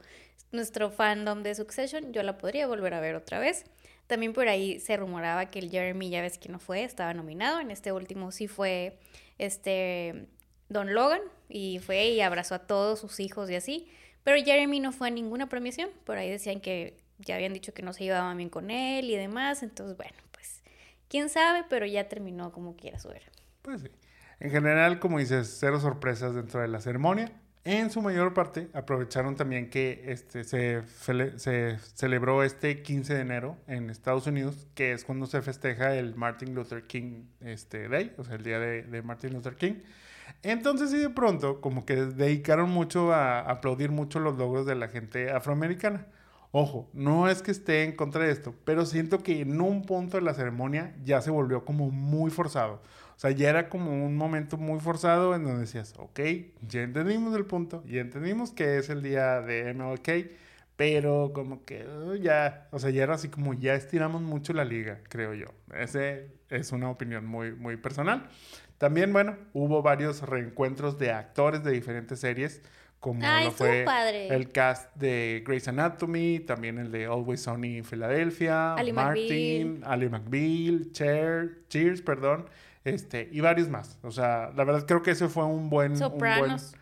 nuestro 0.52 0.90
fandom 0.90 1.42
de 1.42 1.56
Succession. 1.56 2.12
Yo 2.12 2.22
la 2.22 2.38
podría 2.38 2.68
volver 2.68 2.94
a 2.94 3.00
ver 3.00 3.16
otra 3.16 3.40
vez. 3.40 3.64
También 4.06 4.32
por 4.32 4.46
ahí 4.46 4.78
se 4.78 4.96
rumoraba 4.96 5.50
que 5.50 5.58
el 5.58 5.70
Jeremy, 5.70 6.10
ya 6.10 6.22
ves 6.22 6.38
que 6.38 6.48
no 6.48 6.60
fue, 6.60 6.84
estaba 6.84 7.12
nominado. 7.12 7.58
En 7.58 7.72
este 7.72 7.90
último 7.90 8.30
sí 8.30 8.46
fue 8.46 8.98
este 9.38 10.28
Don 10.68 10.94
Logan 10.94 11.22
y 11.48 11.80
fue 11.80 12.10
y 12.10 12.20
abrazó 12.20 12.54
a 12.54 12.60
todos 12.68 13.00
sus 13.00 13.18
hijos 13.18 13.50
y 13.50 13.56
así. 13.56 13.88
Pero 14.24 14.42
Jeremy 14.42 14.80
no 14.80 14.92
fue 14.92 15.08
a 15.08 15.10
ninguna 15.10 15.48
premiación. 15.48 15.90
Por 16.04 16.18
ahí 16.18 16.30
decían 16.30 16.60
que 16.60 16.96
ya 17.18 17.36
habían 17.36 17.52
dicho 17.52 17.72
que 17.72 17.82
no 17.82 17.92
se 17.92 18.04
llevaban 18.04 18.36
bien 18.36 18.50
con 18.50 18.70
él 18.70 19.10
y 19.10 19.16
demás. 19.16 19.62
Entonces, 19.62 19.96
bueno, 19.96 20.16
pues 20.32 20.62
quién 21.08 21.28
sabe, 21.28 21.64
pero 21.68 21.86
ya 21.86 22.08
terminó 22.08 22.52
como 22.52 22.76
quiera 22.76 22.98
su 22.98 23.10
era. 23.10 23.26
Pues 23.62 23.82
sí. 23.82 23.90
En 24.40 24.50
general, 24.50 24.98
como 25.00 25.18
dices, 25.18 25.56
cero 25.60 25.80
sorpresas 25.80 26.34
dentro 26.34 26.60
de 26.60 26.68
la 26.68 26.80
ceremonia. 26.80 27.30
En 27.62 27.90
su 27.90 28.00
mayor 28.00 28.32
parte 28.32 28.70
aprovecharon 28.72 29.36
también 29.36 29.68
que 29.68 30.04
este, 30.06 30.44
se, 30.44 30.82
se 31.36 31.78
celebró 31.94 32.42
este 32.42 32.82
15 32.82 33.14
de 33.14 33.20
enero 33.20 33.58
en 33.66 33.90
Estados 33.90 34.26
Unidos, 34.26 34.66
que 34.74 34.92
es 34.92 35.04
cuando 35.04 35.26
se 35.26 35.42
festeja 35.42 35.94
el 35.94 36.14
Martin 36.14 36.54
Luther 36.54 36.86
King 36.86 37.24
este, 37.40 37.88
Day, 37.88 38.14
o 38.16 38.24
sea, 38.24 38.36
el 38.36 38.44
día 38.44 38.58
de, 38.58 38.82
de 38.84 39.02
Martin 39.02 39.34
Luther 39.34 39.56
King. 39.56 39.74
Entonces, 40.42 40.92
y 40.92 40.98
de 40.98 41.10
pronto, 41.10 41.60
como 41.60 41.84
que 41.84 41.96
dedicaron 41.96 42.70
mucho 42.70 43.12
a 43.12 43.40
aplaudir 43.40 43.90
mucho 43.90 44.20
los 44.20 44.36
logros 44.36 44.66
de 44.66 44.74
la 44.74 44.88
gente 44.88 45.30
afroamericana. 45.30 46.06
Ojo, 46.52 46.90
no 46.92 47.28
es 47.28 47.42
que 47.42 47.52
esté 47.52 47.84
en 47.84 47.94
contra 47.94 48.24
de 48.24 48.32
esto, 48.32 48.54
pero 48.64 48.84
siento 48.84 49.22
que 49.22 49.40
en 49.40 49.60
un 49.60 49.82
punto 49.82 50.16
de 50.16 50.22
la 50.22 50.34
ceremonia 50.34 50.96
ya 51.04 51.20
se 51.22 51.30
volvió 51.30 51.64
como 51.64 51.90
muy 51.90 52.30
forzado. 52.30 52.82
O 53.16 53.20
sea, 53.20 53.30
ya 53.30 53.50
era 53.50 53.68
como 53.68 53.92
un 54.04 54.16
momento 54.16 54.56
muy 54.56 54.80
forzado 54.80 55.34
en 55.34 55.44
donde 55.44 55.60
decías, 55.60 55.94
ok, 55.98 56.20
ya 56.66 56.82
entendimos 56.82 57.36
el 57.36 57.44
punto, 57.46 57.84
ya 57.86 58.00
entendimos 58.00 58.50
que 58.50 58.78
es 58.78 58.88
el 58.90 59.02
día 59.02 59.40
de 59.42 59.72
MLK, 59.74 60.30
pero 60.76 61.32
como 61.34 61.64
que 61.64 61.86
uh, 61.86 62.14
ya, 62.14 62.66
o 62.72 62.78
sea, 62.78 62.90
ya 62.90 63.02
era 63.02 63.14
así 63.14 63.28
como 63.28 63.54
ya 63.54 63.74
estiramos 63.74 64.22
mucho 64.22 64.52
la 64.54 64.64
liga, 64.64 65.00
creo 65.08 65.34
yo. 65.34 65.48
Ese 65.74 66.30
es 66.48 66.72
una 66.72 66.90
opinión 66.90 67.26
muy, 67.26 67.52
muy 67.54 67.76
personal. 67.76 68.28
También, 68.80 69.12
bueno, 69.12 69.36
hubo 69.52 69.82
varios 69.82 70.22
reencuentros 70.22 70.98
de 70.98 71.12
actores 71.12 71.62
de 71.62 71.70
diferentes 71.70 72.18
series, 72.18 72.62
como 72.98 73.20
Ay, 73.26 73.44
lo 73.44 73.50
estuvo 73.50 73.68
fue 73.68 73.82
padre. 73.84 74.28
el 74.34 74.50
cast 74.52 74.96
de 74.96 75.42
Grey's 75.46 75.68
Anatomy, 75.68 76.40
también 76.40 76.78
el 76.78 76.90
de 76.90 77.04
Always 77.04 77.42
Sunny 77.42 77.76
en 77.76 77.84
Filadelfia, 77.84 78.72
Ali 78.76 78.94
Martin, 78.94 79.82
Ali 79.84 80.08
McBeal, 80.08 80.92
Cher, 80.92 81.58
Cheers, 81.68 82.00
perdón, 82.00 82.46
este, 82.84 83.28
y 83.30 83.40
varios 83.40 83.68
más. 83.68 83.98
O 84.02 84.10
sea, 84.10 84.50
la 84.56 84.64
verdad 84.64 84.86
creo 84.86 85.02
que 85.02 85.10
ese 85.10 85.28
fue 85.28 85.44
un 85.44 85.68
buen... 85.68 85.92
un 85.92 85.98
buen- 85.98 86.10
Sopranos. 86.12 86.74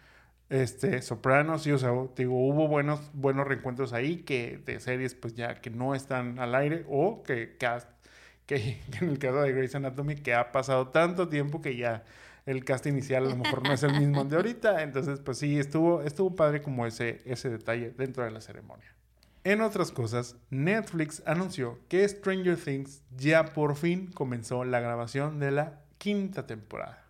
este, 0.51 1.03
Sopranos, 1.03 1.63
sí, 1.65 1.73
o 1.73 1.79
sea, 1.79 1.91
digo, 2.17 2.35
hubo 2.49 2.69
buenos, 2.69 3.01
buenos 3.13 3.45
reencuentros 3.49 3.93
ahí 3.93 4.19
que 4.19 4.59
de 4.65 4.79
series 4.79 5.17
pues 5.17 5.35
ya 5.35 5.61
que 5.61 5.71
no 5.71 5.97
están 5.97 6.39
al 6.39 6.55
aire 6.55 6.85
o 6.89 7.25
que 7.25 7.57
cast, 7.59 7.91
que, 8.57 8.81
en 9.01 9.11
el 9.11 9.19
caso 9.19 9.43
de 9.43 9.53
Grey's 9.53 9.75
Anatomy 9.75 10.17
que 10.17 10.35
ha 10.35 10.51
pasado 10.51 10.89
tanto 10.89 11.29
tiempo 11.29 11.61
que 11.61 11.77
ya 11.77 12.05
el 12.47 12.65
cast 12.65 12.87
inicial 12.87 13.27
a 13.27 13.29
lo 13.29 13.37
mejor 13.37 13.63
no 13.63 13.75
es 13.75 13.83
el 13.83 13.93
mismo 14.01 14.25
de 14.25 14.37
ahorita, 14.37 14.83
entonces 14.83 15.21
pues 15.21 15.37
sí, 15.37 15.59
estuvo, 15.59 16.01
estuvo 16.01 16.35
padre 16.35 16.63
como 16.63 16.87
ese, 16.87 17.21
ese 17.27 17.51
detalle 17.51 17.91
dentro 17.91 18.25
de 18.25 18.31
la 18.31 18.41
ceremonia. 18.41 18.95
En 19.45 19.61
otras 19.61 19.93
cosas, 19.93 20.35
Netflix 20.49 21.23
anunció 21.27 21.79
que 21.89 22.09
Stranger 22.09 22.57
Things 22.57 23.03
ya 23.19 23.53
por 23.53 23.77
fin 23.77 24.11
comenzó 24.13 24.65
la 24.65 24.81
grabación 24.81 25.39
de 25.41 25.51
la 25.51 25.81
quinta 25.99 26.47
temporada. 26.47 27.05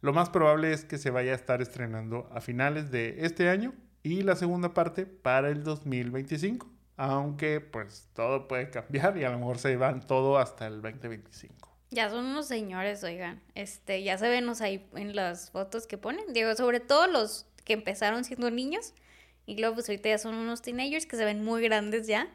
Lo 0.00 0.12
más 0.12 0.30
probable 0.30 0.72
es 0.72 0.84
que 0.84 0.96
se 0.96 1.10
vaya 1.10 1.32
a 1.32 1.34
estar 1.34 1.60
estrenando 1.60 2.30
a 2.32 2.40
finales 2.40 2.92
de 2.92 3.24
este 3.26 3.48
año 3.48 3.74
y 4.04 4.22
la 4.22 4.36
segunda 4.36 4.74
parte 4.74 5.06
para 5.06 5.48
el 5.48 5.64
2025. 5.64 6.77
Aunque 6.98 7.60
pues 7.60 8.08
todo 8.12 8.48
puede 8.48 8.70
cambiar 8.70 9.16
y 9.16 9.24
a 9.24 9.30
lo 9.30 9.38
mejor 9.38 9.58
se 9.58 9.76
van 9.76 10.06
todo 10.06 10.36
hasta 10.36 10.66
el 10.66 10.82
2025. 10.82 11.68
Ya 11.90 12.10
son 12.10 12.26
unos 12.26 12.46
señores, 12.46 13.02
oigan. 13.04 13.40
Este, 13.54 14.02
ya 14.02 14.18
se 14.18 14.28
ven 14.28 14.46
ahí 14.60 14.86
en 14.94 15.16
las 15.16 15.50
fotos 15.50 15.86
que 15.86 15.96
ponen. 15.96 16.32
Digo, 16.34 16.54
sobre 16.54 16.80
todo 16.80 17.06
los 17.06 17.46
que 17.64 17.72
empezaron 17.72 18.24
siendo 18.24 18.50
niños. 18.50 18.94
Y 19.46 19.56
luego, 19.58 19.76
pues 19.76 19.88
ahorita 19.88 20.10
ya 20.10 20.18
son 20.18 20.34
unos 20.34 20.60
teenagers 20.60 21.06
que 21.06 21.16
se 21.16 21.24
ven 21.24 21.42
muy 21.42 21.62
grandes 21.62 22.06
ya. 22.06 22.28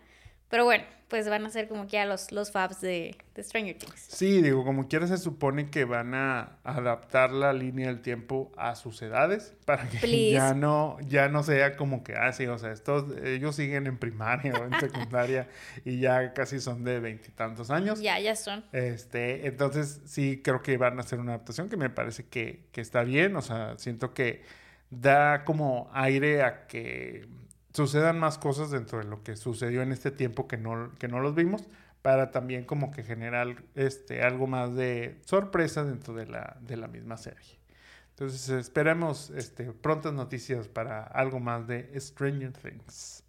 Pero 0.53 0.65
bueno, 0.65 0.83
pues 1.07 1.27
van 1.27 1.43
a 1.47 1.49
ser 1.49 1.67
como 1.67 1.87
que 1.87 1.93
ya 1.93 2.05
los, 2.05 2.31
los 2.31 2.51
fabs 2.51 2.79
de, 2.79 3.15
de 3.33 3.43
Stranger 3.43 3.75
Things. 3.75 4.05
Sí, 4.07 4.39
digo, 4.39 4.63
como 4.63 4.87
quiera 4.87 5.07
se 5.07 5.17
supone 5.17 5.71
que 5.71 5.83
van 5.83 6.13
a 6.13 6.59
adaptar 6.63 7.31
la 7.31 7.53
línea 7.53 7.87
del 7.87 8.03
tiempo 8.03 8.51
a 8.55 8.75
sus 8.75 9.01
edades 9.01 9.55
para 9.65 9.89
que 9.89 9.97
Please. 9.97 10.33
ya 10.33 10.53
no, 10.53 10.99
ya 11.07 11.27
no 11.27 11.41
sea 11.41 11.75
como 11.75 12.03
que, 12.03 12.15
ah, 12.15 12.31
sí, 12.33 12.45
o 12.45 12.59
sea, 12.59 12.71
estos, 12.71 13.17
ellos 13.23 13.55
siguen 13.55 13.87
en 13.87 13.97
primaria 13.97 14.53
o 14.53 14.65
en 14.65 14.73
secundaria 14.79 15.49
y 15.85 15.99
ya 15.99 16.35
casi 16.35 16.59
son 16.59 16.83
de 16.83 16.99
veintitantos 16.99 17.71
años. 17.71 17.99
Ya, 17.99 18.19
ya 18.19 18.35
son. 18.35 18.63
Este, 18.73 19.47
entonces 19.47 20.01
sí 20.05 20.39
creo 20.43 20.61
que 20.61 20.77
van 20.77 20.99
a 20.99 21.01
hacer 21.01 21.19
una 21.19 21.33
adaptación 21.33 21.67
que 21.67 21.77
me 21.77 21.89
parece 21.89 22.27
que, 22.27 22.67
que 22.71 22.81
está 22.81 23.01
bien, 23.03 23.35
o 23.37 23.41
sea, 23.41 23.75
siento 23.79 24.13
que 24.13 24.43
da 24.91 25.45
como 25.45 25.89
aire 25.93 26.43
a 26.43 26.67
que 26.67 27.27
sucedan 27.73 28.19
más 28.19 28.37
cosas 28.37 28.71
dentro 28.71 28.99
de 28.99 29.05
lo 29.05 29.23
que 29.23 29.35
sucedió 29.35 29.81
en 29.81 29.91
este 29.91 30.11
tiempo 30.11 30.47
que 30.47 30.57
no, 30.57 30.91
que 30.99 31.07
no 31.07 31.19
los 31.19 31.35
vimos, 31.35 31.63
para 32.01 32.31
también 32.31 32.65
como 32.65 32.91
que 32.91 33.03
generar 33.03 33.63
este, 33.75 34.23
algo 34.23 34.45
más 34.45 34.75
de 34.75 35.19
sorpresa 35.25 35.83
dentro 35.83 36.13
de 36.13 36.27
la, 36.27 36.57
de 36.61 36.77
la 36.77 36.87
misma 36.87 37.17
serie. 37.17 37.59
Entonces 38.09 38.49
esperemos 38.49 39.31
este, 39.31 39.71
prontas 39.71 40.13
noticias 40.13 40.67
para 40.67 41.03
algo 41.03 41.39
más 41.39 41.65
de 41.65 41.89
Stranger 41.99 42.51
Things. 42.51 43.23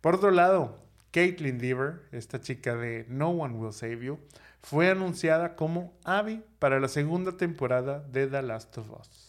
Por 0.00 0.14
otro 0.14 0.30
lado, 0.30 0.78
Caitlin 1.10 1.58
Dever, 1.58 2.02
esta 2.12 2.40
chica 2.40 2.74
de 2.74 3.04
No 3.08 3.30
One 3.30 3.54
Will 3.54 3.72
Save 3.72 4.04
You, 4.04 4.18
fue 4.62 4.90
anunciada 4.90 5.56
como 5.56 5.92
Abby 6.04 6.42
para 6.58 6.80
la 6.80 6.88
segunda 6.88 7.36
temporada 7.36 8.00
de 8.00 8.26
The 8.26 8.42
Last 8.42 8.78
of 8.78 8.90
Us. 8.98 9.23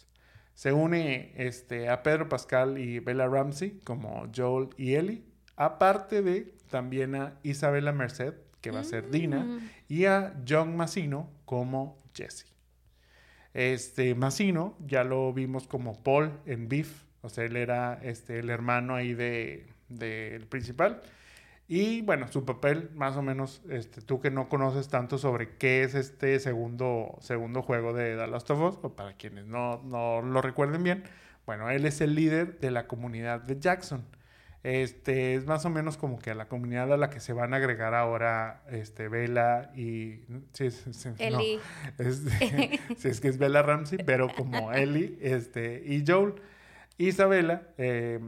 Se 0.56 0.72
une 0.74 1.34
este, 1.36 1.90
a 1.90 2.02
Pedro 2.02 2.28
Pascal 2.28 2.78
y 2.80 3.00
Bella 3.00 3.28
Ramsey 3.28 3.80
como 3.84 4.28
Joel 4.36 4.70
y 4.78 4.96
Ellie, 4.96 5.24
aparte 5.56 6.22
de 6.24 6.54
también 6.72 7.14
a 7.16 7.38
Isabela 7.44 7.92
Merced, 7.92 8.34
que 8.62 8.72
va 8.72 8.80
a 8.80 8.84
ser 8.84 9.12
Dina, 9.12 9.44
Mm. 9.44 9.70
y 9.90 10.06
a 10.06 10.34
John 10.48 10.76
Massino 10.76 11.30
como 11.46 12.02
Jesse. 12.16 12.46
Este 13.54 14.16
Massino 14.16 14.76
ya 14.86 15.04
lo 15.04 15.32
vimos 15.34 15.68
como 15.68 16.02
Paul 16.04 16.32
en 16.46 16.68
Beef, 16.68 17.04
o 17.22 17.30
sea, 17.30 17.44
él 17.46 17.56
era 17.58 18.00
este, 18.02 18.40
el 18.40 18.50
hermano 18.50 18.96
ahí 18.96 19.14
de, 19.14 19.68
del 19.88 20.48
principal. 20.48 21.02
Y 21.68 22.02
bueno, 22.02 22.28
su 22.28 22.46
papel, 22.46 22.92
más 22.94 23.18
o 23.18 23.24
menos, 23.24 23.62
este, 23.70 24.02
tú 24.02 24.22
que 24.22 24.30
no 24.30 24.50
conoces 24.50 24.88
tanto 24.88 25.18
sobre 25.18 25.58
qué 25.58 25.84
es 25.84 25.96
este 25.96 26.40
segundo, 26.40 27.18
segundo 27.22 27.64
juego 27.64 27.92
de 27.94 28.16
The 28.16 28.28
Last 28.28 28.52
of 28.52 28.62
Us, 28.62 28.80
o 28.84 28.96
para 28.96 29.14
quienes 29.14 29.46
no, 29.46 29.82
no 29.84 30.22
lo 30.22 30.42
recuerden 30.42 30.84
bien, 30.84 31.04
bueno, 31.46 31.70
él 31.70 31.86
es 31.86 32.02
el 32.02 32.14
líder 32.14 32.60
de 32.60 32.72
la 32.72 32.88
comunidad 32.88 33.42
de 33.42 33.60
Jackson. 33.60 34.06
Este 34.64 35.36
es 35.36 35.46
más 35.46 35.64
o 35.66 35.70
menos 35.70 35.96
como 35.96 36.18
que 36.18 36.32
a 36.32 36.36
la 36.36 36.48
comunidad 36.48 36.92
a 36.92 36.98
la 36.98 37.12
que 37.12 37.20
se 37.20 37.34
van 37.34 37.54
a 37.54 37.58
agregar 37.58 37.94
ahora 37.94 38.64
este, 38.72 39.10
Bella 39.10 39.72
y. 39.76 40.22
Sí, 40.54 40.72
sí, 40.72 40.92
sí, 40.92 41.10
no, 41.10 41.16
Ellie. 41.20 41.60
es, 42.00 42.24
sí, 42.98 43.08
es 43.08 43.22
que 43.22 43.28
es 43.28 43.38
Bella 43.38 43.62
Ramsey, 43.62 44.00
pero 44.04 44.28
como 44.34 44.72
Ellie 44.74 45.20
este, 45.22 45.84
y 45.86 46.04
Joel. 46.06 46.34
Isabela 46.98 47.64
eh, 47.78 48.20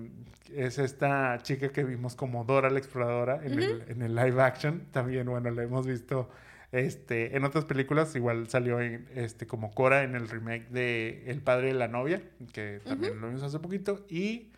es 0.53 0.77
esta 0.77 1.37
chica 1.41 1.69
que 1.69 1.83
vimos 1.83 2.15
como 2.15 2.43
Dora 2.43 2.69
la 2.69 2.79
exploradora 2.79 3.39
en, 3.43 3.59
el, 3.61 3.83
en 3.87 4.01
el 4.01 4.15
live 4.15 4.41
action. 4.41 4.87
También, 4.91 5.27
bueno, 5.27 5.49
la 5.51 5.63
hemos 5.63 5.87
visto 5.87 6.29
este, 6.71 7.35
en 7.35 7.43
otras 7.43 7.65
películas. 7.65 8.15
Igual 8.15 8.47
salió 8.47 8.79
en, 8.81 9.07
este, 9.15 9.47
como 9.47 9.71
Cora 9.71 10.03
en 10.03 10.15
el 10.15 10.27
remake 10.27 10.67
de 10.69 11.23
El 11.27 11.41
padre 11.41 11.67
de 11.67 11.73
la 11.73 11.87
novia, 11.87 12.21
que 12.53 12.81
también 12.85 13.19
lo 13.21 13.27
vimos 13.27 13.43
hace 13.43 13.59
poquito. 13.59 14.05
Y 14.09 14.51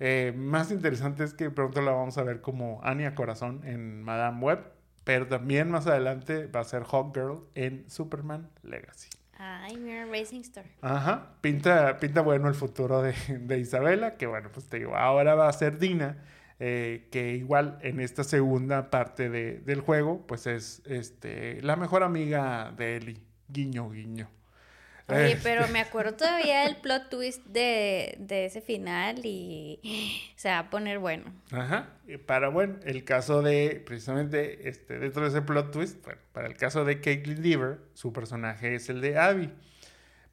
eh, 0.00 0.32
más 0.36 0.70
interesante 0.70 1.24
es 1.24 1.34
que 1.34 1.50
pronto 1.50 1.80
la 1.82 1.92
vamos 1.92 2.18
a 2.18 2.24
ver 2.24 2.40
como 2.40 2.80
Anya 2.82 3.14
Corazón 3.14 3.60
en 3.64 4.02
Madame 4.02 4.40
Web. 4.40 4.60
Pero 5.04 5.26
también 5.26 5.68
más 5.68 5.88
adelante 5.88 6.46
va 6.46 6.60
a 6.60 6.64
ser 6.64 6.84
Hawkgirl 6.84 7.40
en 7.56 7.84
Superman 7.90 8.48
Legacy. 8.62 9.08
Ay, 9.44 9.76
mira, 9.76 10.06
Racing 10.06 10.40
Star. 10.42 10.64
Ajá, 10.82 11.34
pinta, 11.40 11.98
pinta 11.98 12.20
bueno 12.20 12.46
el 12.48 12.54
futuro 12.54 13.02
de, 13.02 13.12
de 13.40 13.58
Isabela, 13.58 14.16
que 14.16 14.26
bueno, 14.28 14.50
pues 14.52 14.68
te 14.68 14.78
digo, 14.78 14.94
ahora 14.96 15.34
va 15.34 15.48
a 15.48 15.52
ser 15.52 15.78
Dina, 15.78 16.22
eh, 16.60 17.08
que 17.10 17.34
igual 17.34 17.78
en 17.82 17.98
esta 17.98 18.22
segunda 18.22 18.88
parte 18.90 19.28
de- 19.30 19.58
del 19.58 19.80
juego, 19.80 20.24
pues 20.28 20.46
es 20.46 20.80
este, 20.86 21.60
la 21.62 21.74
mejor 21.74 22.04
amiga 22.04 22.72
de 22.76 22.96
Ellie, 22.98 23.20
guiño, 23.48 23.90
guiño. 23.90 24.28
Oye, 25.08 25.32
Eh, 25.32 25.40
pero 25.42 25.68
me 25.68 25.80
acuerdo 25.80 26.14
todavía 26.14 26.62
del 26.62 26.76
plot 26.76 27.08
twist 27.10 27.44
de, 27.46 28.16
de 28.18 28.46
ese 28.46 28.60
final 28.60 29.20
y 29.24 29.80
se 30.36 30.48
va 30.48 30.60
a 30.60 30.70
poner 30.70 30.98
bueno. 30.98 31.32
Ajá, 31.50 31.90
y 32.06 32.16
para 32.16 32.48
bueno, 32.48 32.76
el 32.84 33.04
caso 33.04 33.42
de, 33.42 33.82
precisamente, 33.84 34.68
este, 34.68 34.98
dentro 34.98 35.22
de 35.22 35.28
ese 35.28 35.42
plot 35.42 35.70
twist, 35.72 36.02
bueno, 36.04 36.20
para 36.32 36.46
el 36.46 36.56
caso 36.56 36.84
de 36.84 37.00
Caitlyn 37.00 37.42
Dever, 37.42 37.80
su 37.94 38.12
personaje 38.12 38.74
es 38.74 38.88
el 38.88 39.00
de 39.00 39.18
Abby. 39.18 39.52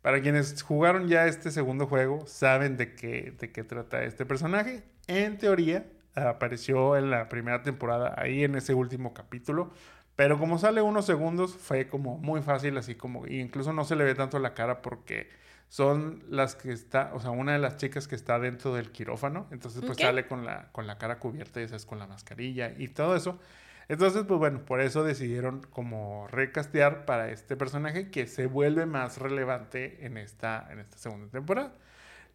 Para 0.02 0.22
quienes 0.22 0.62
jugaron 0.64 1.10
ya 1.10 1.28
este 1.28 1.52
segundo 1.52 1.86
juego, 1.88 2.26
saben 2.26 2.78
de 2.78 2.96
qué, 2.96 3.34
de 3.38 3.52
qué 3.52 3.64
trata 3.64 4.04
este 4.04 4.26
personaje. 4.26 4.84
En 5.08 5.38
teoría, 5.38 5.86
apareció 6.16 6.96
en 6.96 7.10
la 7.12 7.28
primera 7.28 7.64
temporada, 7.64 8.14
ahí 8.18 8.44
en 8.44 8.56
ese 8.56 8.74
último 8.74 9.14
capítulo. 9.14 9.74
Pero 10.20 10.38
como 10.38 10.58
sale 10.58 10.82
unos 10.82 11.06
segundos, 11.06 11.56
fue 11.56 11.88
como 11.88 12.18
muy 12.18 12.42
fácil, 12.42 12.78
así 12.78 12.94
como, 12.94 13.26
incluso 13.26 13.72
no 13.72 13.86
se 13.86 13.96
le 13.96 14.04
ve 14.04 14.16
tanto 14.16 14.38
la 14.38 14.54
cara 14.54 14.82
porque 14.82 15.30
son 15.70 16.26
las 16.28 16.56
que 16.56 16.74
está, 16.74 17.12
o 17.14 17.22
sea, 17.22 17.30
una 17.32 17.54
de 17.54 17.60
las 17.60 17.78
chicas 17.78 18.06
que 18.06 18.16
está 18.16 18.38
dentro 18.38 18.76
del 18.76 18.92
quirófano, 18.92 19.48
entonces 19.50 19.82
pues 19.82 19.98
sale 19.98 20.28
con 20.28 20.44
la, 20.44 20.74
con 20.74 20.88
la 20.88 20.98
cara 20.98 21.20
cubierta 21.20 21.62
y 21.62 21.64
esa 21.64 21.78
es 21.78 21.86
con 21.86 22.00
la 22.00 22.06
mascarilla 22.06 22.74
y 22.78 22.90
todo 22.90 23.16
eso. 23.16 23.40
Entonces, 23.88 24.26
pues 24.28 24.38
bueno, 24.38 24.66
por 24.66 24.82
eso 24.82 25.06
decidieron 25.06 25.62
como 25.70 26.28
recastear 26.28 27.06
para 27.06 27.32
este 27.32 27.56
personaje 27.56 28.12
que 28.12 28.28
se 28.28 28.46
vuelve 28.46 28.86
más 28.86 29.20
relevante 29.20 30.06
en 30.06 30.18
esta, 30.18 30.68
en 30.70 30.80
esta 30.80 30.98
segunda 30.98 31.28
temporada. 31.32 31.72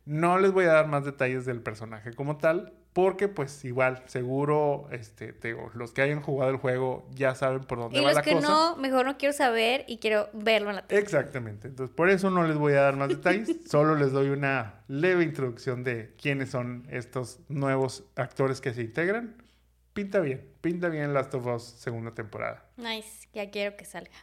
No 0.07 0.38
les 0.38 0.53
voy 0.53 0.64
a 0.64 0.73
dar 0.73 0.88
más 0.88 1.05
detalles 1.05 1.44
del 1.44 1.61
personaje 1.61 2.14
como 2.14 2.38
tal, 2.38 2.73
porque 2.95 3.27
pues 3.27 3.65
igual, 3.65 4.05
seguro, 4.07 4.87
este, 4.93 5.33
te 5.33 5.49
digo, 5.49 5.71
los 5.75 5.91
que 5.93 6.01
hayan 6.01 6.23
jugado 6.23 6.53
el 6.53 6.59
juego 6.59 7.07
ya 7.13 7.35
saben 7.35 7.65
por 7.65 7.79
dónde 7.79 7.99
Y 7.99 8.01
va 8.01 8.07
los 8.09 8.15
la 8.15 8.23
que 8.23 8.35
cosa. 8.35 8.49
no, 8.49 8.77
mejor 8.77 9.05
no 9.05 9.19
quiero 9.19 9.33
saber 9.33 9.85
y 9.89 9.99
quiero 9.99 10.29
verlo 10.33 10.71
en 10.71 10.77
la 10.77 10.87
tele. 10.87 11.01
Exactamente. 11.01 11.67
Entonces, 11.67 11.95
por 11.95 12.09
eso 12.09 12.31
no 12.31 12.47
les 12.47 12.57
voy 12.57 12.75
a 12.75 12.83
dar 12.83 12.97
más 12.97 13.09
detalles. 13.11 13.51
Solo 13.69 13.97
les 13.97 14.13
doy 14.13 14.29
una 14.29 14.85
leve 14.87 15.25
introducción 15.25 15.83
de 15.83 16.15
quiénes 16.23 16.51
son 16.51 16.87
estos 16.89 17.41
nuevos 17.49 18.05
actores 18.15 18.61
que 18.61 18.73
se 18.73 18.83
integran. 18.83 19.43
Pinta 19.93 20.21
bien, 20.21 20.49
pinta 20.61 20.89
bien 20.89 21.13
Last 21.13 21.35
of 21.35 21.47
Us 21.47 21.65
segunda 21.65 22.13
temporada. 22.15 22.65
Nice, 22.77 23.29
ya 23.33 23.51
quiero 23.51 23.77
que 23.77 23.85
salga. 23.85 24.15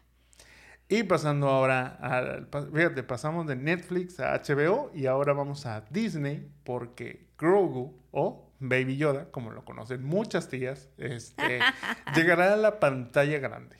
Y 0.88 1.04
pasando 1.04 1.50
ahora 1.50 1.98
al... 2.02 2.48
Fíjate, 2.74 3.04
pasamos 3.04 3.48
de 3.48 3.58
Netflix 3.58 4.20
a 4.22 4.34
HBO 4.42 4.92
y 4.94 5.08
ahora 5.08 5.34
vamos 5.34 5.66
a 5.66 5.82
Disney 5.90 6.50
porque 6.64 7.28
Grogu 7.38 7.98
o 8.12 8.51
Baby 8.62 8.95
Yoda, 8.95 9.30
como 9.32 9.52
lo 9.52 9.65
conocen 9.65 10.04
muchas 10.04 10.47
tías, 10.47 10.89
este, 10.97 11.60
llegará 12.15 12.54
a 12.54 12.58
la 12.58 12.80
pantalla 12.80 13.39
grande. 13.39 13.78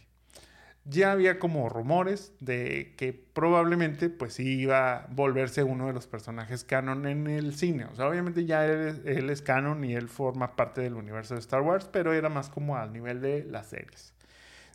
Ya 0.84 1.12
había 1.12 1.38
como 1.38 1.70
rumores 1.70 2.34
de 2.40 2.96
que 2.98 3.14
probablemente 3.14 4.10
pues 4.10 4.40
iba 4.40 4.96
a 4.96 5.08
volverse 5.12 5.64
uno 5.64 5.88
de 5.88 5.94
los 5.94 6.08
personajes 6.08 6.64
canon 6.64 7.06
en 7.06 7.28
el 7.28 7.56
cine. 7.56 7.86
O 7.86 7.96
sea, 7.96 8.08
obviamente 8.08 8.46
ya 8.46 8.66
él, 8.66 9.04
él 9.06 9.30
es 9.30 9.44
canon 9.44 9.84
y 9.84 9.94
él 9.94 10.10
forma 10.10 10.56
parte 10.56 10.82
del 10.82 10.96
universo 10.96 11.36
de 11.36 11.40
Star 11.40 11.62
Wars, 11.62 11.88
pero 11.92 12.14
era 12.14 12.30
más 12.30 12.50
como 12.50 12.78
al 12.78 12.92
nivel 12.92 13.22
de 13.22 13.44
las 13.44 13.68
series. 13.68 14.16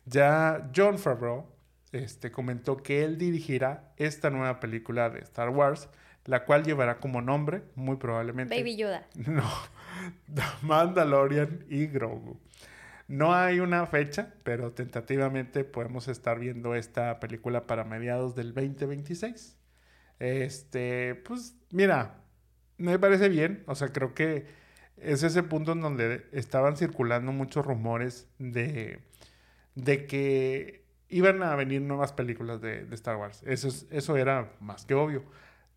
Ya 0.05 0.71
John 0.73 0.97
Favreau 0.97 1.45
este, 1.91 2.31
comentó 2.31 2.77
que 2.77 3.03
él 3.03 3.17
dirigirá 3.17 3.91
esta 3.97 4.29
nueva 4.29 4.59
película 4.59 5.09
de 5.09 5.19
Star 5.19 5.49
Wars, 5.49 5.89
la 6.25 6.43
cual 6.43 6.63
llevará 6.63 6.99
como 6.99 7.21
nombre, 7.21 7.63
muy 7.75 7.95
probablemente, 7.95 8.55
Baby 8.57 8.75
Yoda. 8.75 9.07
no, 9.15 9.49
Mandalorian 10.61 11.65
y 11.69 11.87
Grogu. 11.87 12.39
No 13.07 13.33
hay 13.35 13.59
una 13.61 13.85
fecha, 13.87 14.33
pero 14.43 14.73
tentativamente 14.73 15.63
podemos 15.63 16.07
estar 16.09 16.39
viendo 16.39 16.75
esta 16.75 17.19
película 17.19 17.67
para 17.67 17.83
mediados 17.85 18.35
del 18.35 18.53
2026. 18.53 19.57
Este, 20.19 21.15
pues 21.15 21.55
mira, 21.71 22.21
me 22.77 22.99
parece 22.99 23.29
bien, 23.29 23.63
o 23.67 23.75
sea, 23.75 23.89
creo 23.89 24.13
que 24.15 24.47
es 24.97 25.23
ese 25.23 25.43
punto 25.43 25.73
en 25.73 25.81
donde 25.81 26.27
estaban 26.33 26.77
circulando 26.77 27.31
muchos 27.31 27.65
rumores 27.65 28.27
de, 28.39 28.99
de 29.75 30.05
que 30.07 30.85
iban 31.09 31.43
a 31.43 31.55
venir 31.55 31.81
nuevas 31.81 32.13
películas 32.13 32.61
de, 32.61 32.85
de 32.85 32.95
Star 32.95 33.17
Wars. 33.17 33.43
Eso, 33.45 33.67
es- 33.69 33.87
eso 33.91 34.17
era 34.17 34.53
más 34.59 34.85
que 34.85 34.93
obvio. 34.95 35.23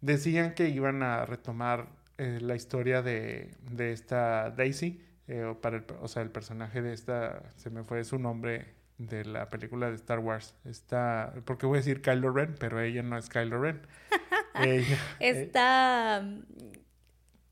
Decían 0.00 0.54
que 0.54 0.68
iban 0.70 1.02
a 1.02 1.24
retomar 1.26 1.88
eh, 2.20 2.38
la 2.42 2.54
historia 2.54 3.00
de, 3.00 3.50
de 3.70 3.92
esta 3.92 4.50
Daisy, 4.50 5.00
eh, 5.26 5.44
o, 5.44 5.58
para 5.58 5.78
el, 5.78 5.84
o 6.02 6.06
sea, 6.06 6.20
el 6.20 6.28
personaje 6.30 6.82
de 6.82 6.92
esta, 6.92 7.54
se 7.56 7.70
me 7.70 7.82
fue 7.82 8.04
su 8.04 8.18
nombre 8.18 8.74
de 8.98 9.24
la 9.24 9.48
película 9.48 9.88
de 9.88 9.94
Star 9.96 10.18
Wars. 10.18 10.54
Esta, 10.66 11.32
porque 11.46 11.64
voy 11.64 11.76
a 11.76 11.80
decir 11.80 12.02
Kylo 12.02 12.30
Ren, 12.30 12.56
pero 12.60 12.78
ella 12.78 13.02
no 13.02 13.16
es 13.16 13.30
Kylo 13.30 13.62
Ren. 13.62 13.80
ella, 14.62 14.98
Está. 15.18 16.20
mm, 16.22 16.42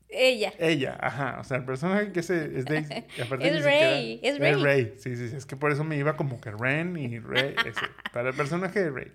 Ella. 0.09 0.53
ella, 0.59 0.97
ajá, 1.01 1.39
o 1.39 1.43
sea, 1.43 1.57
el 1.57 1.65
personaje 1.65 2.11
que 2.11 2.21
se, 2.21 2.59
es 2.59 2.65
Daisy. 2.65 2.93
Es 3.17 3.63
Rey, 3.63 4.19
es 4.21 4.37
Rey. 4.37 4.53
Rey, 4.53 4.93
sí, 4.97 5.15
sí, 5.15 5.29
sí, 5.29 5.35
es 5.35 5.47
que 5.47 5.55
por 5.55 5.71
eso 5.71 5.83
me 5.83 5.97
iba 5.97 6.15
como 6.15 6.39
que 6.39 6.51
Ren 6.51 6.95
y 6.95 7.17
Rey, 7.17 7.55
ese, 7.65 7.81
para 8.13 8.29
el 8.29 8.35
personaje 8.35 8.83
de 8.83 8.91
Rey. 8.91 9.11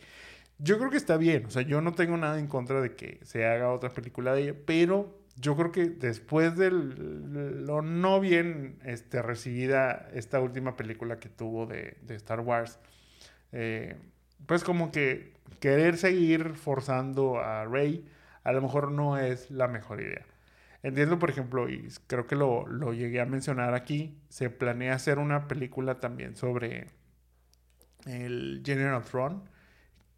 Yo 0.59 0.79
creo 0.79 0.90
que 0.90 0.97
está 0.97 1.17
bien, 1.17 1.47
o 1.47 1.51
sea, 1.51 1.62
yo 1.62 1.81
no 1.81 1.93
tengo 1.93 2.17
nada 2.17 2.40
en 2.40 2.49
contra 2.49 2.81
de 2.81 2.97
que 2.97 3.21
se 3.23 3.45
haga 3.47 3.71
otra 3.71 3.90
película 3.90 4.35
de 4.35 4.43
ella, 4.43 4.55
pero 4.67 5.24
yo 5.37 5.57
creo 5.57 5.73
que 5.73 5.87
después 5.87 6.57
de 6.57 6.70
lo 6.70 7.83
no 7.83 8.20
bien 8.20 8.79
este, 8.85 9.23
recibida 9.23 10.09
esta 10.12 10.40
última 10.40 10.77
película 10.77 11.18
que 11.18 11.29
tuvo 11.29 11.66
de, 11.66 11.97
Star 12.11 12.40
Wars, 12.40 12.79
eh, 13.53 13.97
pues 14.47 14.64
como 14.64 14.92
que 14.92 15.35
querer 15.61 15.97
seguir 15.97 16.55
forzando 16.55 17.38
a 17.40 17.64
Rey 17.64 18.09
a 18.44 18.53
lo 18.53 18.61
mejor 18.61 18.92
no 18.92 19.18
es 19.18 19.51
la 19.51 19.68
mejor 19.68 20.01
idea. 20.01 20.25
Entiendo, 20.83 21.18
por 21.18 21.31
ejemplo, 21.31 21.68
y 21.70 21.88
creo 22.07 22.27
que 22.27 22.37
lo, 22.37 22.66
lo 22.66 22.92
llegué 22.92 23.20
a 23.20 23.25
mencionar 23.25 23.75
aquí, 23.75 24.18
se 24.29 24.51
planea 24.51 24.94
hacer 24.94 25.18
una 25.18 25.49
película 25.49 25.99
también 25.99 26.37
sobre 26.37 26.88
el 28.05 28.62
General 28.64 29.03
Throne, 29.03 29.40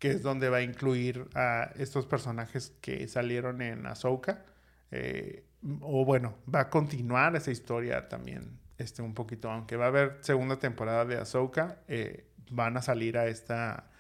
que 0.01 0.11
es 0.11 0.23
donde 0.23 0.49
va 0.49 0.59
a 0.59 0.63
incluir 0.63 1.29
a 1.35 1.71
estos 1.77 2.07
personajes 2.07 2.75
que 2.81 3.07
salieron 3.07 3.63
en 3.63 3.87
Ahsoka. 3.87 4.45
Eh, 4.91 5.45
o 5.81 6.05
bueno, 6.05 6.35
va 6.53 6.61
a 6.61 6.71
continuar 6.71 7.35
esa 7.37 7.51
historia 7.51 8.09
también 8.09 8.59
este, 8.79 9.03
un 9.03 9.15
poquito, 9.15 9.51
aunque 9.51 9.77
va 9.77 9.87
a 9.87 9.89
haber 9.89 10.19
segunda 10.21 10.59
temporada 10.59 11.05
de 11.05 11.17
Ahsoka, 11.17 11.79
eh, 11.89 12.27
van 12.51 12.77
a 12.77 12.83
salir 12.83 13.19
a 13.19 13.27
esta, 13.27 13.91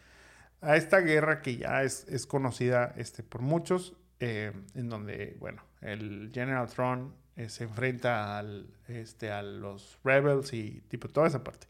a 0.60 0.76
esta 0.76 1.00
guerra 1.00 1.42
que 1.42 1.56
ya 1.56 1.82
es, 1.82 2.06
es 2.08 2.26
conocida 2.26 2.94
este, 2.96 3.22
por 3.22 3.40
muchos, 3.40 3.94
eh, 4.20 4.52
en 4.74 4.88
donde, 4.88 5.36
bueno, 5.40 5.62
el 5.80 6.30
General 6.32 6.68
Throne 6.68 7.10
se 7.48 7.64
enfrenta 7.64 8.38
al, 8.38 8.66
este, 8.88 9.30
a 9.30 9.42
los 9.42 9.98
Rebels 10.02 10.54
y 10.54 10.82
tipo 10.88 11.08
toda 11.08 11.26
esa 11.26 11.44
parte. 11.44 11.66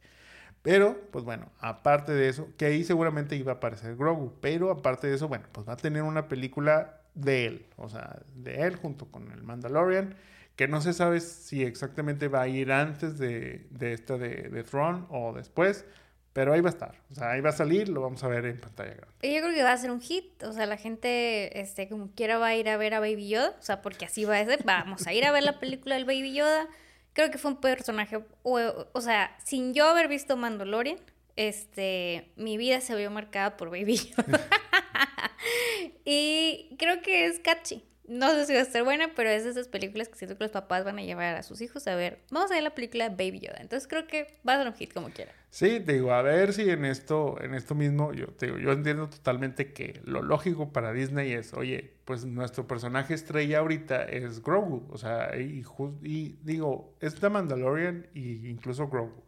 Pero, 0.66 1.00
pues 1.12 1.24
bueno, 1.24 1.52
aparte 1.60 2.10
de 2.10 2.28
eso, 2.28 2.48
que 2.56 2.66
ahí 2.66 2.82
seguramente 2.82 3.36
iba 3.36 3.52
a 3.52 3.54
aparecer 3.54 3.94
Grogu, 3.94 4.34
pero 4.40 4.72
aparte 4.72 5.06
de 5.06 5.14
eso, 5.14 5.28
bueno, 5.28 5.46
pues 5.52 5.68
va 5.68 5.74
a 5.74 5.76
tener 5.76 6.02
una 6.02 6.26
película 6.26 6.95
de 7.16 7.46
él, 7.46 7.66
o 7.76 7.88
sea, 7.88 8.20
de 8.34 8.62
él 8.62 8.76
junto 8.76 9.06
con 9.10 9.32
el 9.32 9.42
Mandalorian, 9.42 10.14
que 10.54 10.68
no 10.68 10.80
se 10.80 10.92
sabe 10.92 11.20
si 11.20 11.64
exactamente 11.64 12.28
va 12.28 12.42
a 12.42 12.48
ir 12.48 12.70
antes 12.70 13.18
de, 13.18 13.66
de 13.70 13.92
esta 13.92 14.16
de, 14.16 14.48
de 14.48 14.62
Throne 14.62 15.04
o 15.10 15.32
después, 15.32 15.84
pero 16.32 16.52
ahí 16.52 16.60
va 16.60 16.68
a 16.68 16.72
estar, 16.72 16.94
o 17.10 17.14
sea, 17.14 17.30
ahí 17.30 17.40
va 17.40 17.48
a 17.48 17.54
salir, 17.54 17.88
lo 17.88 18.02
vamos 18.02 18.22
a 18.22 18.28
ver 18.28 18.44
en 18.44 18.60
pantalla 18.60 18.92
grande. 18.92 19.16
Yo 19.22 19.40
creo 19.40 19.54
que 19.54 19.62
va 19.62 19.72
a 19.72 19.76
ser 19.78 19.90
un 19.90 20.02
hit, 20.02 20.42
o 20.42 20.52
sea, 20.52 20.66
la 20.66 20.76
gente, 20.76 21.58
este, 21.58 21.88
como 21.88 22.10
quiera 22.14 22.36
va 22.36 22.48
a 22.48 22.54
ir 22.54 22.68
a 22.68 22.76
ver 22.76 22.92
a 22.92 23.00
Baby 23.00 23.28
Yoda, 23.28 23.56
o 23.58 23.62
sea, 23.62 23.80
porque 23.80 24.04
así 24.04 24.26
va 24.26 24.38
a 24.38 24.44
ser, 24.44 24.62
vamos 24.64 25.06
a 25.06 25.14
ir 25.14 25.24
a 25.24 25.32
ver 25.32 25.44
la 25.44 25.58
película 25.58 25.94
del 25.94 26.04
Baby 26.04 26.34
Yoda. 26.34 26.68
Creo 27.14 27.30
que 27.30 27.38
fue 27.38 27.52
un 27.52 27.56
personaje, 27.62 28.22
o, 28.42 28.60
o 28.92 29.00
sea, 29.00 29.34
sin 29.42 29.72
yo 29.72 29.88
haber 29.88 30.08
visto 30.08 30.36
Mandalorian, 30.36 30.98
este, 31.36 32.30
mi 32.36 32.58
vida 32.58 32.82
se 32.82 32.94
vio 32.94 33.10
marcada 33.10 33.56
por 33.56 33.70
Baby 33.70 33.96
Yoda. 33.96 34.40
y 36.04 36.35
creo 36.76 37.02
que 37.02 37.26
es 37.26 37.40
catchy. 37.40 37.84
No 38.08 38.30
sé 38.34 38.46
si 38.46 38.52
va 38.52 38.60
a 38.60 38.62
estar 38.62 38.84
buena, 38.84 39.10
pero 39.16 39.30
es 39.30 39.42
de 39.42 39.50
esas 39.50 39.66
películas 39.66 40.08
que 40.08 40.14
siento 40.14 40.38
que 40.38 40.44
los 40.44 40.52
papás 40.52 40.84
van 40.84 40.98
a 40.98 41.02
llevar 41.02 41.34
a 41.34 41.42
sus 41.42 41.60
hijos 41.60 41.88
a 41.88 41.96
ver. 41.96 42.20
Vamos 42.30 42.52
a 42.52 42.54
ver 42.54 42.62
la 42.62 42.74
película 42.74 43.08
Baby 43.08 43.40
Yoda. 43.40 43.58
Entonces 43.60 43.88
creo 43.88 44.06
que 44.06 44.38
va 44.48 44.54
a 44.54 44.58
ser 44.58 44.68
un 44.68 44.74
hit 44.74 44.92
como 44.92 45.10
quiera. 45.10 45.32
Sí, 45.50 45.80
te 45.80 45.94
digo, 45.94 46.12
a 46.12 46.22
ver 46.22 46.52
si 46.52 46.70
en 46.70 46.84
esto, 46.84 47.36
en 47.40 47.54
esto 47.54 47.74
mismo, 47.74 48.12
yo 48.12 48.26
te 48.28 48.46
digo, 48.46 48.58
yo 48.58 48.70
entiendo 48.72 49.08
totalmente 49.08 49.72
que 49.72 50.00
lo 50.04 50.22
lógico 50.22 50.72
para 50.72 50.92
Disney 50.92 51.32
es, 51.32 51.52
oye, 51.54 51.94
pues 52.04 52.24
nuestro 52.24 52.68
personaje 52.68 53.14
estrella 53.14 53.58
ahorita 53.58 54.04
es 54.04 54.42
Grogu, 54.42 54.86
o 54.90 54.98
sea, 54.98 55.34
y, 55.36 55.64
y 56.02 56.38
digo, 56.42 56.94
es 57.00 57.16
The 57.16 57.30
Mandalorian 57.30 58.06
y 58.14 58.48
incluso 58.48 58.86
Grogu. 58.88 59.25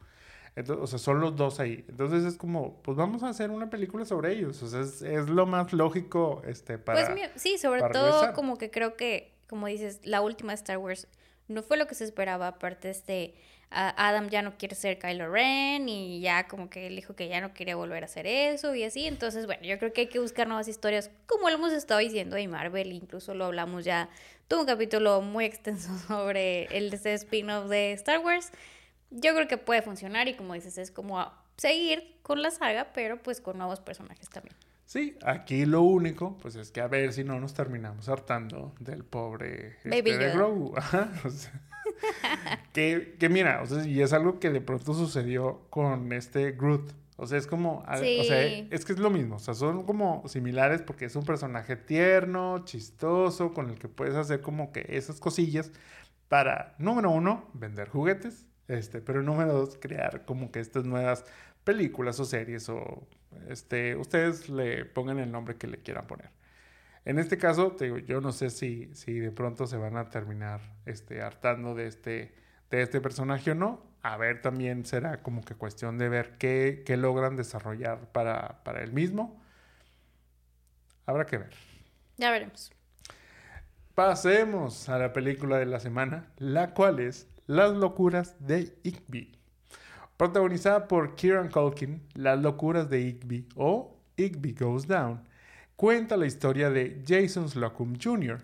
Entonces, 0.58 0.82
o 0.84 0.86
sea, 0.86 0.98
son 0.98 1.20
los 1.20 1.36
dos 1.36 1.60
ahí. 1.60 1.84
Entonces 1.88 2.24
es 2.24 2.36
como, 2.36 2.74
pues 2.82 2.96
vamos 2.96 3.22
a 3.22 3.28
hacer 3.28 3.50
una 3.50 3.70
película 3.70 4.04
sobre 4.04 4.32
ellos. 4.32 4.62
O 4.62 4.68
sea, 4.68 4.80
es, 4.80 5.02
es 5.02 5.28
lo 5.28 5.46
más 5.46 5.72
lógico 5.72 6.42
este, 6.46 6.78
para... 6.78 7.06
Pues 7.06 7.14
mi- 7.14 7.38
sí, 7.38 7.58
sobre 7.58 7.80
todo 7.92 8.06
regresar. 8.12 8.34
como 8.34 8.58
que 8.58 8.70
creo 8.70 8.96
que, 8.96 9.32
como 9.48 9.66
dices, 9.66 10.00
la 10.04 10.20
última 10.20 10.52
de 10.52 10.56
Star 10.56 10.78
Wars 10.78 11.06
no 11.46 11.62
fue 11.62 11.76
lo 11.76 11.86
que 11.86 11.94
se 11.94 12.04
esperaba. 12.04 12.48
Aparte, 12.48 12.90
este, 12.90 13.34
Adam 13.70 14.28
ya 14.30 14.42
no 14.42 14.56
quiere 14.56 14.74
ser 14.74 14.98
Kylo 14.98 15.30
Ren 15.30 15.88
y 15.88 16.20
ya 16.20 16.48
como 16.48 16.70
que 16.70 16.86
él 16.86 16.96
dijo 16.96 17.14
que 17.14 17.28
ya 17.28 17.40
no 17.40 17.52
quería 17.52 17.76
volver 17.76 18.02
a 18.02 18.06
hacer 18.06 18.26
eso 18.26 18.74
y 18.74 18.84
así. 18.84 19.06
Entonces, 19.06 19.46
bueno, 19.46 19.62
yo 19.64 19.78
creo 19.78 19.92
que 19.92 20.02
hay 20.02 20.08
que 20.08 20.18
buscar 20.18 20.46
nuevas 20.48 20.68
historias, 20.68 21.10
como 21.26 21.48
lo 21.50 21.56
hemos 21.56 21.72
estado 21.72 22.00
diciendo 22.00 22.36
de 22.36 22.48
Marvel, 22.48 22.92
incluso 22.92 23.34
lo 23.34 23.44
hablamos 23.46 23.84
ya. 23.84 24.08
Tuvo 24.48 24.60
un 24.60 24.66
capítulo 24.66 25.20
muy 25.20 25.44
extenso 25.44 25.90
sobre 26.08 26.64
el 26.76 26.92
este 26.92 27.12
spin-off 27.14 27.68
de 27.68 27.92
Star 27.92 28.20
Wars. 28.20 28.50
Yo 29.10 29.34
creo 29.34 29.48
que 29.48 29.56
puede 29.58 29.82
funcionar 29.82 30.28
y 30.28 30.34
como 30.34 30.54
dices, 30.54 30.76
es 30.78 30.90
como 30.90 31.18
a 31.20 31.42
seguir 31.56 32.16
con 32.22 32.42
la 32.42 32.50
saga, 32.50 32.92
pero 32.92 33.22
pues 33.22 33.40
con 33.40 33.58
nuevos 33.58 33.80
personajes 33.80 34.28
también. 34.28 34.54
Sí, 34.86 35.16
aquí 35.22 35.66
lo 35.66 35.82
único, 35.82 36.38
pues 36.38 36.54
es 36.56 36.70
que 36.70 36.80
a 36.80 36.86
ver 36.88 37.12
si 37.12 37.22
no 37.24 37.38
nos 37.40 37.52
terminamos 37.54 38.08
hartando 38.08 38.74
del 38.80 39.04
pobre 39.04 39.76
este, 39.76 39.90
Baby 39.90 40.12
de 40.12 40.18
Yoda. 40.18 40.34
Grogu. 40.34 40.74
Ajá, 40.76 41.12
o 41.24 41.30
sea, 41.30 41.52
que, 42.72 43.16
que 43.18 43.28
mira, 43.28 43.62
o 43.62 43.66
sea, 43.66 43.84
y 43.86 44.00
es 44.02 44.12
algo 44.12 44.38
que 44.40 44.50
de 44.50 44.60
pronto 44.60 44.94
sucedió 44.94 45.62
con 45.70 46.12
este 46.12 46.52
Groot. 46.52 46.92
O 47.16 47.26
sea, 47.26 47.36
es 47.36 47.46
como, 47.48 47.82
a- 47.86 47.96
o 47.96 47.98
sea, 47.98 48.46
Sí. 48.48 48.68
es 48.70 48.84
que 48.84 48.92
es 48.92 48.98
lo 49.00 49.10
mismo, 49.10 49.36
o 49.36 49.38
sea, 49.40 49.52
son 49.54 49.84
como 49.84 50.22
similares 50.28 50.82
porque 50.82 51.06
es 51.06 51.16
un 51.16 51.24
personaje 51.24 51.74
tierno, 51.76 52.64
chistoso, 52.64 53.52
con 53.52 53.70
el 53.70 53.78
que 53.78 53.88
puedes 53.88 54.14
hacer 54.14 54.40
como 54.40 54.70
que 54.72 54.86
esas 54.88 55.18
cosillas 55.18 55.72
para, 56.28 56.74
número 56.78 57.10
uno, 57.10 57.48
vender 57.54 57.88
juguetes, 57.88 58.46
este, 58.68 59.00
pero 59.00 59.22
número 59.22 59.52
dos, 59.52 59.76
crear 59.80 60.24
como 60.24 60.52
que 60.52 60.60
estas 60.60 60.84
nuevas 60.84 61.24
películas 61.64 62.20
o 62.20 62.24
series 62.24 62.68
o, 62.68 63.06
este, 63.48 63.96
ustedes 63.96 64.48
le 64.48 64.84
pongan 64.84 65.18
el 65.18 65.32
nombre 65.32 65.56
que 65.56 65.66
le 65.66 65.78
quieran 65.78 66.06
poner. 66.06 66.30
En 67.04 67.18
este 67.18 67.38
caso, 67.38 67.72
te 67.72 67.86
digo, 67.86 67.98
yo 67.98 68.20
no 68.20 68.32
sé 68.32 68.50
si, 68.50 68.94
si 68.94 69.18
de 69.18 69.32
pronto 69.32 69.66
se 69.66 69.78
van 69.78 69.96
a 69.96 70.10
terminar 70.10 70.60
este, 70.84 71.22
hartando 71.22 71.74
de 71.74 71.86
este, 71.86 72.34
de 72.70 72.82
este 72.82 73.00
personaje 73.00 73.52
o 73.52 73.54
no. 73.54 73.82
A 74.02 74.16
ver, 74.16 74.42
también 74.42 74.84
será 74.84 75.22
como 75.22 75.42
que 75.42 75.54
cuestión 75.54 75.98
de 75.98 76.08
ver 76.08 76.36
qué, 76.38 76.82
qué 76.84 76.96
logran 76.96 77.36
desarrollar 77.36 78.12
para, 78.12 78.62
para 78.62 78.82
él 78.82 78.92
mismo. 78.92 79.42
Habrá 81.06 81.24
que 81.24 81.38
ver. 81.38 81.54
Ya 82.18 82.30
veremos. 82.30 82.70
Pasemos 83.94 84.88
a 84.88 84.98
la 84.98 85.12
película 85.12 85.56
de 85.56 85.66
la 85.66 85.80
semana, 85.80 86.30
la 86.36 86.74
cual 86.74 87.00
es 87.00 87.26
Las 87.48 87.74
locuras 87.74 88.36
de 88.40 88.76
Igby. 88.82 89.32
Protagonizada 90.18 90.86
por 90.86 91.14
Kieran 91.14 91.50
Culkin, 91.50 92.02
Las 92.12 92.38
locuras 92.38 92.90
de 92.90 93.00
Igby 93.00 93.48
o 93.56 93.96
Igby 94.18 94.52
Goes 94.52 94.86
Down, 94.86 95.22
cuenta 95.74 96.18
la 96.18 96.26
historia 96.26 96.68
de 96.68 97.02
Jason 97.08 97.48
Slocum 97.48 97.96
Jr., 97.98 98.42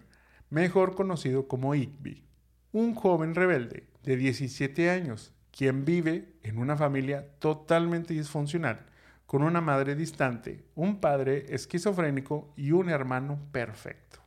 mejor 0.48 0.94
conocido 0.94 1.46
como 1.48 1.74
Igby, 1.74 2.24
un 2.72 2.94
joven 2.94 3.34
rebelde 3.34 3.86
de 4.04 4.16
17 4.16 4.88
años, 4.88 5.34
quien 5.50 5.84
vive 5.84 6.32
en 6.42 6.56
una 6.56 6.74
familia 6.74 7.28
totalmente 7.40 8.14
disfuncional, 8.14 8.86
con 9.26 9.42
una 9.42 9.60
madre 9.60 9.96
distante, 9.96 10.64
un 10.74 10.98
padre 10.98 11.44
esquizofrénico 11.50 12.54
y 12.56 12.72
un 12.72 12.88
hermano 12.88 13.38
perfecto. 13.52 14.20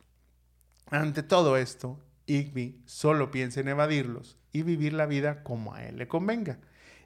Ante 0.88 1.24
todo 1.24 1.56
esto, 1.56 1.98
Igby 2.26 2.80
solo 2.86 3.32
piensa 3.32 3.58
en 3.58 3.66
evadirlos 3.66 4.37
y 4.52 4.62
vivir 4.62 4.92
la 4.92 5.06
vida 5.06 5.42
como 5.42 5.74
a 5.74 5.84
él 5.84 5.98
le 5.98 6.08
convenga, 6.08 6.58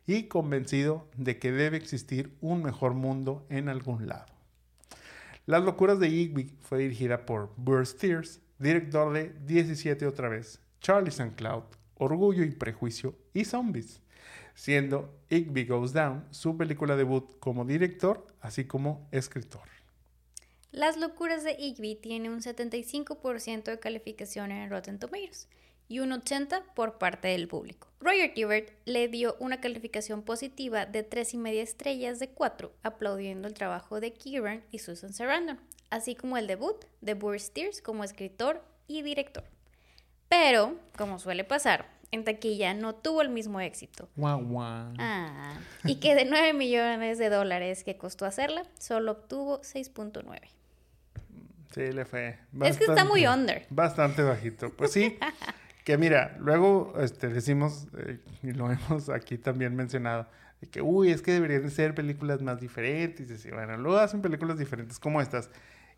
y 0.07 0.25
convencido 0.25 1.09
de 1.17 1.39
que 1.39 1.53
debe 1.53 1.77
existir 1.77 2.37
un 2.41 2.63
mejor 2.63 2.95
mundo 2.95 3.47
en 3.51 3.69
algún 3.69 4.09
lado. 4.09 4.27
Las 5.47 5.63
locuras 5.63 5.99
de 5.99 6.09
Igby 6.09 6.57
fue 6.61 6.79
dirigida 6.79 7.27
por 7.27 7.53
Bruce 7.57 7.97
Steers, 7.97 8.41
director 8.59 9.13
de 9.13 9.33
17 9.47 10.07
otra 10.07 10.29
vez, 10.29 10.61
Charlie 10.81 11.09
St. 11.09 11.35
Cloud, 11.35 11.65
Orgullo 11.97 12.45
y 12.45 12.51
Prejuicio 12.51 13.17
y 13.35 13.45
Zombies, 13.45 14.01
siendo 14.55 15.19
Igby 15.31 15.65
Goes 15.65 15.93
Down 15.93 16.27
su 16.31 16.57
película 16.57 16.97
debut 16.97 17.39
como 17.39 17.65
director, 17.65 18.27
así 18.41 18.65
como 18.65 19.09
escritor. 19.11 19.69
Las 20.71 20.97
locuras 20.97 21.45
de 21.45 21.53
Igby 21.59 21.97
tiene 21.97 22.31
un 22.31 22.41
75% 22.41 23.65
de 23.65 23.79
calificación 23.79 24.53
en 24.53 24.71
Rotten 24.71 24.99
Tomatoes 24.99 25.49
y 25.93 26.01
un 26.01 26.11
80% 26.11 26.63
por 26.75 26.97
parte 26.97 27.29
del 27.29 27.49
público. 27.49 27.87
Roger 28.01 28.33
Ebert 28.35 28.71
le 28.87 29.09
dio 29.09 29.37
una 29.41 29.61
calificación 29.61 30.23
positiva 30.23 30.87
de 30.87 31.09
3,5 31.09 31.49
estrellas 31.61 32.19
de 32.19 32.31
4, 32.31 32.73
aplaudiendo 32.83 33.47
el 33.47 33.53
trabajo 33.53 34.01
de 34.01 34.15
Kieran 34.15 34.65
y 34.71 34.79
Susan 34.79 35.13
Sarandon, 35.13 35.61
así 35.91 36.15
como 36.15 36.39
el 36.39 36.47
debut 36.47 36.83
de 37.03 37.13
Bruce 37.13 37.45
Steers 37.47 37.83
como 37.83 38.05
escritor 38.05 38.65
y 38.89 39.03
director. 39.03 39.45
Pero, 40.31 40.79
como 40.97 41.19
suele 41.19 41.45
pasar, 41.45 41.87
en 42.11 42.25
taquilla 42.25 42.73
no 42.73 42.95
tuvo 42.95 43.21
el 43.21 43.29
mismo 43.29 43.61
éxito. 43.61 44.09
Guau, 44.17 44.43
guau. 44.43 44.95
Ah, 44.99 45.59
y 45.85 45.97
que 45.97 46.15
de 46.15 46.25
9 46.25 46.55
millones 46.55 47.19
de 47.19 47.29
dólares 47.29 47.85
que 47.85 47.99
costó 47.99 48.25
hacerla, 48.25 48.65
solo 48.79 49.13
obtuvo 49.13 49.61
6.9. 49.61 50.41
Sí, 51.75 51.93
le 51.93 52.07
fue. 52.07 52.39
Es 52.63 52.79
que 52.79 52.85
está 52.85 53.05
muy 53.05 53.27
under. 53.27 53.67
Bastante 53.69 54.23
bajito. 54.23 54.71
Pues 54.71 54.93
sí, 54.93 55.19
que 55.85 55.99
mira, 55.99 56.37
luego 56.39 56.95
este, 57.01 57.29
decimos, 57.29 57.89
eh, 57.99 58.19
y 58.43 58.53
lo 58.53 58.71
hemos 58.73 59.09
aquí 59.09 59.39
también 59.39 59.75
mencionado, 59.75 60.29
de 60.61 60.69
que, 60.69 60.81
uy, 60.81 61.11
es 61.11 61.23
que 61.23 61.33
deberían 61.33 61.63
de 61.63 61.71
ser 61.71 61.95
películas 61.95 62.41
más 62.43 62.61
diferentes. 62.61 63.31
Y 63.31 63.35
así, 63.35 63.51
bueno, 63.51 63.77
luego 63.77 63.99
hacen 63.99 64.23
películas 64.23 64.59
diferentes 64.59 64.99
como 64.99 65.21
estas 65.21 65.51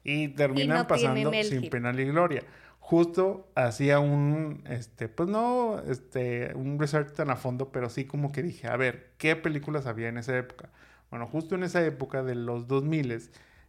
y 0.04 0.28
terminan 0.28 0.78
no 0.78 0.86
pasando 0.86 1.32
sin 1.42 1.62
hit. 1.62 1.70
pena 1.70 1.92
ni 1.92 2.04
gloria. 2.04 2.42
Justo 2.80 3.50
hacía 3.54 3.98
un, 3.98 4.62
este, 4.68 5.08
pues 5.08 5.28
no, 5.28 5.80
este, 5.88 6.52
un 6.54 6.78
research 6.78 7.12
tan 7.14 7.30
a 7.30 7.36
fondo, 7.36 7.72
pero 7.72 7.88
sí 7.88 8.04
como 8.04 8.30
que 8.30 8.42
dije, 8.42 8.68
a 8.68 8.76
ver, 8.76 9.12
¿qué 9.16 9.36
películas 9.36 9.86
había 9.86 10.08
en 10.08 10.18
esa 10.18 10.36
época? 10.36 10.68
Bueno, 11.10 11.26
justo 11.26 11.54
en 11.54 11.62
esa 11.62 11.84
época 11.84 12.22
de 12.22 12.34
los 12.34 12.66
2000 12.66 13.22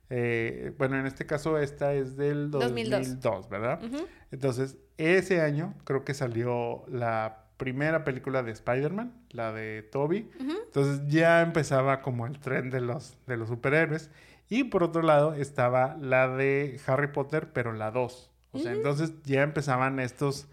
eh, 0.09 0.73
bueno, 0.77 0.99
en 0.99 1.07
este 1.07 1.25
caso 1.25 1.57
esta 1.57 1.93
es 1.93 2.15
del 2.15 2.51
2002. 2.51 3.21
2002, 3.21 3.49
¿verdad? 3.49 3.81
Entonces, 4.31 4.77
ese 4.97 5.41
año 5.41 5.73
creo 5.83 6.03
que 6.05 6.13
salió 6.13 6.83
la 6.87 7.45
primera 7.57 8.03
película 8.03 8.43
de 8.43 8.51
Spider-Man, 8.51 9.13
la 9.31 9.51
de 9.51 9.83
Toby. 9.83 10.29
Entonces 10.39 11.01
ya 11.07 11.41
empezaba 11.41 12.01
como 12.01 12.27
el 12.27 12.39
tren 12.39 12.69
de 12.69 12.81
los, 12.81 13.17
de 13.27 13.37
los 13.37 13.49
superhéroes. 13.49 14.09
Y 14.49 14.65
por 14.65 14.83
otro 14.83 15.01
lado 15.01 15.33
estaba 15.33 15.97
la 15.99 16.27
de 16.27 16.79
Harry 16.85 17.07
Potter, 17.07 17.51
pero 17.53 17.73
la 17.73 17.91
2. 17.91 18.31
O 18.51 18.59
sea, 18.59 18.71
entonces 18.71 19.11
ya 19.23 19.41
empezaban 19.41 19.99
estos 19.99 20.47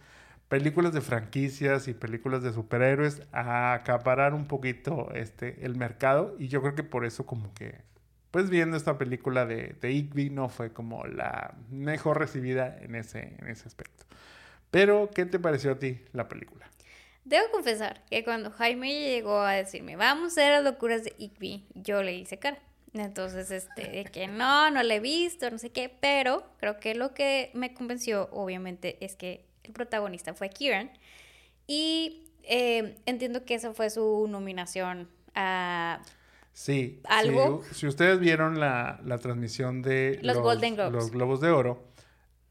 películas 0.49 0.93
de 0.93 1.01
franquicias 1.01 1.89
y 1.89 1.95
películas 1.95 2.43
de 2.43 2.53
superhéroes 2.53 3.23
a 3.33 3.75
acaparar 3.75 4.35
un 4.35 4.47
poquito 4.47 5.11
este, 5.15 5.65
el 5.65 5.77
mercado. 5.77 6.35
Y 6.39 6.49
yo 6.49 6.61
creo 6.63 6.75
que 6.75 6.83
por 6.83 7.05
eso 7.05 7.27
como 7.27 7.55
que, 7.55 7.81
pues 8.31 8.51
viendo 8.51 8.77
esta 8.77 8.99
película 8.99 9.47
de, 9.47 9.77
de 9.81 9.93
Igby 9.93 10.31
no 10.31 10.49
fue 10.49 10.73
como 10.73 11.07
la 11.07 11.55
mejor 11.71 12.19
recibida 12.19 12.77
en 12.81 12.97
ese, 12.97 13.37
en 13.39 13.49
ese 13.49 13.69
aspecto. 13.69 14.05
Pero, 14.73 15.11
¿qué 15.15 15.27
te 15.27 15.39
pareció 15.39 15.73
a 15.73 15.79
ti 15.79 16.01
la 16.15 16.29
película? 16.29 16.69
Debo 17.27 17.45
confesar 17.53 18.03
que 18.11 18.25
cuando 18.25 18.51
Jaime 18.51 18.91
llegó 18.91 19.39
a 19.43 19.53
decirme, 19.53 19.97
vamos 19.97 20.25
a 20.25 20.27
hacer 20.29 20.53
las 20.53 20.65
locuras 20.65 21.05
de 21.05 21.15
Igby, 21.19 21.67
yo 21.75 22.03
le 22.03 22.15
hice 22.15 22.39
cara. 22.39 22.59
Entonces, 22.95 23.51
este, 23.51 23.87
de 23.87 24.05
que 24.05 24.29
no, 24.29 24.71
no 24.71 24.83
la 24.83 24.95
he 24.95 25.01
visto, 25.01 25.51
no 25.51 25.59
sé 25.59 25.71
qué, 25.71 25.95
pero 26.01 26.45
creo 26.59 26.81
que 26.81 26.95
lo 26.95 27.13
que 27.13 27.51
me 27.53 27.75
convenció, 27.75 28.31
obviamente, 28.33 28.97
es 29.05 29.15
que 29.15 29.45
el 29.63 29.73
protagonista 29.73 30.33
fue 30.33 30.49
Kieran. 30.49 30.91
Y 31.67 32.25
eh, 32.43 32.97
entiendo 33.05 33.45
que 33.45 33.55
esa 33.55 33.75
fue 33.75 33.91
su 33.91 34.27
nominación 34.27 35.11
a... 35.35 36.01
Sí. 36.55 37.01
¿Algo? 37.05 37.63
Si, 37.69 37.75
si 37.75 37.87
ustedes 37.89 38.19
vieron 38.21 38.59
la, 38.59 39.01
la 39.05 39.19
transmisión 39.19 39.83
de 39.83 40.19
Los 40.23 40.39
Golden 40.39 40.77
Globes. 40.77 40.93
los 40.93 41.11
Globos 41.11 41.43
de 41.43 41.51
Oro, 41.51 41.92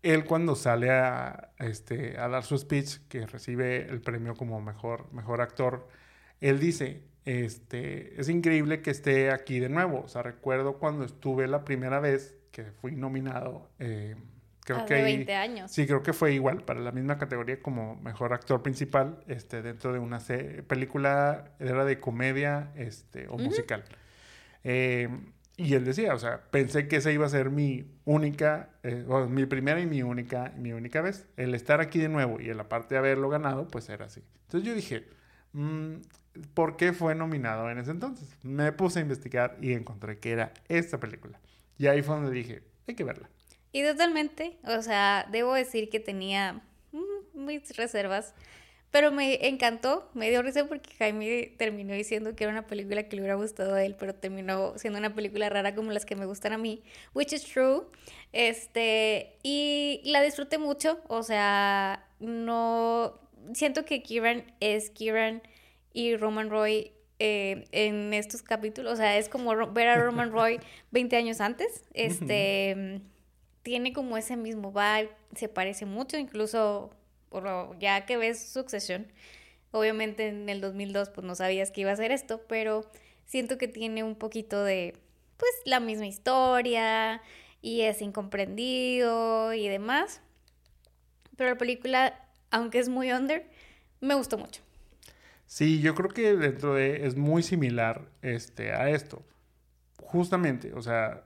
él 0.04 0.26
cuando 0.26 0.56
sale 0.56 0.90
a, 0.92 1.52
este, 1.60 2.18
a 2.18 2.28
dar 2.28 2.44
su 2.44 2.58
speech, 2.58 3.00
que 3.08 3.26
recibe 3.28 3.88
el 3.88 4.02
premio 4.02 4.36
como 4.36 4.62
mejor, 4.62 5.12
mejor 5.14 5.42
actor, 5.42 5.88
él 6.40 6.60
dice, 6.60 7.04
este, 7.26 8.20
es 8.20 8.30
increíble 8.30 8.82
que 8.82 8.90
esté 8.92 9.32
aquí 9.32 9.60
de 9.60 9.70
nuevo. 9.70 10.02
O 10.02 10.08
sea, 10.08 10.24
recuerdo 10.24 10.78
cuando 10.80 11.06
estuve 11.06 11.48
la 11.48 11.64
primera 11.64 12.00
vez 12.00 12.36
que 12.52 12.64
fui 12.66 12.96
nominado, 12.96 13.70
eh, 13.80 14.16
creo 14.66 14.78
hace 14.80 14.88
que... 14.88 14.94
ahí- 14.96 15.18
20 15.18 15.36
años. 15.36 15.72
Sí, 15.72 15.86
creo 15.86 16.02
que 16.02 16.14
fue 16.14 16.34
igual, 16.34 16.64
para 16.64 16.80
la 16.80 16.92
misma 16.92 17.18
categoría 17.18 17.62
como 17.62 17.96
mejor 17.98 18.34
actor 18.34 18.64
principal, 18.64 19.24
este, 19.28 19.62
dentro 19.62 19.94
de 19.94 20.00
una 20.00 20.20
película, 20.68 21.52
era 21.60 21.86
de 21.86 22.00
comedia, 22.00 22.72
este, 22.76 23.28
o 23.28 23.38
musical. 23.38 23.84
Eh, 24.64 25.10
y 25.64 25.76
él 25.76 25.86
decía, 25.86 26.14
o 26.14 26.20
sea, 26.20 26.42
pensé 26.50 26.88
que 26.88 26.96
esa 26.96 27.12
iba 27.12 27.26
a 27.26 27.30
ser 27.30 27.52
mi 27.52 27.86
única, 28.06 28.70
eh, 28.84 29.06
o 29.08 29.28
mi 29.28 29.46
primera 29.46 29.80
y 29.80 29.86
mi 29.86 30.02
única, 30.02 30.54
mi 30.58 30.74
única 30.74 31.02
vez. 31.02 31.28
El 31.38 31.54
estar 31.54 31.82
aquí 31.82 32.00
de 32.00 32.10
nuevo 32.10 32.42
y 32.42 32.50
en 32.50 32.58
la 32.58 32.68
parte 32.68 32.96
de 32.96 33.00
haberlo 33.00 33.30
ganado, 33.30 33.68
pues 33.68 33.88
era 33.90 34.06
así. 34.06 34.24
Entonces 34.44 34.68
yo 34.68 34.74
dije, 34.74 35.06
mm, 35.54 35.96
¿por 36.54 36.78
qué 36.78 36.94
fue 36.94 37.14
nominado 37.14 37.70
en 37.70 37.78
ese 37.78 37.92
entonces? 37.92 38.28
Me 38.42 38.72
puse 38.72 39.00
a 39.00 39.02
investigar 39.04 39.58
y 39.62 39.74
encontré 39.74 40.20
que 40.20 40.32
era 40.32 40.52
esta 40.68 41.00
película. 41.00 41.40
Y 41.78 41.88
ahí 41.88 42.02
fue 42.02 42.16
donde 42.16 42.32
dije, 42.32 42.64
hay 42.88 42.96
que 42.96 43.04
verla. 43.04 43.30
Y 43.72 43.84
totalmente, 43.84 44.58
o 44.64 44.82
sea, 44.82 45.28
debo 45.32 45.54
decir 45.54 45.90
que 45.90 46.00
tenía 46.00 46.62
mm, 46.92 47.46
mis 47.46 47.76
reservas, 47.78 48.34
pero 48.92 49.12
me 49.12 49.48
encantó, 49.48 50.10
me 50.14 50.30
dio 50.30 50.42
risa 50.42 50.66
porque 50.68 50.94
Jaime 51.00 51.54
terminó 51.58 51.94
diciendo 51.94 52.36
que 52.36 52.44
era 52.44 52.52
una 52.52 52.68
película 52.68 53.04
que 53.04 53.16
le 53.16 53.22
hubiera 53.22 53.36
gustado 53.36 53.76
a 53.76 53.84
él, 53.84 53.96
pero 53.98 54.14
terminó 54.14 54.78
siendo 54.78 55.00
una 55.00 55.16
película 55.16 55.50
rara 55.50 55.74
como 55.74 55.92
las 55.92 56.06
que 56.06 56.18
me 56.18 56.26
gustan 56.26 56.52
a 56.52 56.58
mí, 56.58 56.84
which 57.14 57.32
is 57.32 57.44
true. 57.44 57.84
Este, 58.34 59.38
y 59.44 60.02
la 60.04 60.22
disfruté 60.22 60.58
mucho, 60.58 61.00
o 61.08 61.24
sea, 61.24 62.06
no 62.20 63.18
siento 63.54 63.86
que 63.86 64.04
Kieran 64.04 64.44
es 64.60 64.90
Kieran 64.90 65.42
y 65.94 66.18
Roman 66.18 66.50
Roy 66.50 66.92
eh, 67.20 67.66
en 67.72 68.14
estos 68.14 68.42
capítulos, 68.42 68.94
o 68.94 68.96
sea, 68.98 69.18
es 69.18 69.30
como 69.30 69.56
ver 69.72 69.88
a 69.88 69.96
Roman 69.96 70.32
Roy 70.34 70.60
20 70.92 71.16
años 71.16 71.40
antes, 71.40 71.86
este 71.94 73.02
tiene 73.64 73.94
como 73.94 74.18
ese 74.18 74.36
mismo 74.38 74.72
vibe, 74.72 75.12
se 75.36 75.48
parece 75.48 75.86
mucho, 75.86 76.18
incluso 76.18 76.92
por 77.32 77.44
lo- 77.44 77.76
ya 77.80 78.06
que 78.06 78.18
ves 78.18 78.40
Succession, 78.40 79.08
obviamente 79.72 80.28
en 80.28 80.50
el 80.50 80.62
2002 80.62 81.10
pues 81.10 81.26
no 81.26 81.34
sabías 81.36 81.72
que 81.72 81.82
iba 81.82 81.92
a 81.92 81.96
ser 81.96 82.12
esto, 82.12 82.42
pero 82.48 82.86
siento 83.26 83.58
que 83.58 83.68
tiene 83.68 84.04
un 84.04 84.16
poquito 84.16 84.64
de 84.64 84.96
pues 85.38 85.52
la 85.66 85.80
misma 85.80 86.06
historia 86.08 87.22
y 87.64 87.82
es 87.82 88.02
incomprendido 88.04 89.54
y 89.54 89.68
demás. 89.70 90.22
Pero 91.38 91.50
la 91.52 91.58
película, 91.58 92.20
aunque 92.52 92.80
es 92.80 92.90
muy 92.90 93.12
under, 93.12 93.50
me 94.02 94.14
gustó 94.14 94.38
mucho. 94.38 94.62
Sí, 95.48 95.82
yo 95.82 95.96
creo 95.96 96.10
que 96.10 96.36
dentro 96.36 96.76
de 96.76 97.06
es 97.08 97.16
muy 97.16 97.44
similar 97.44 98.10
este, 98.22 98.72
a 98.74 98.90
esto. 98.92 99.24
Justamente, 100.02 100.74
o 100.74 100.82
sea, 100.82 101.24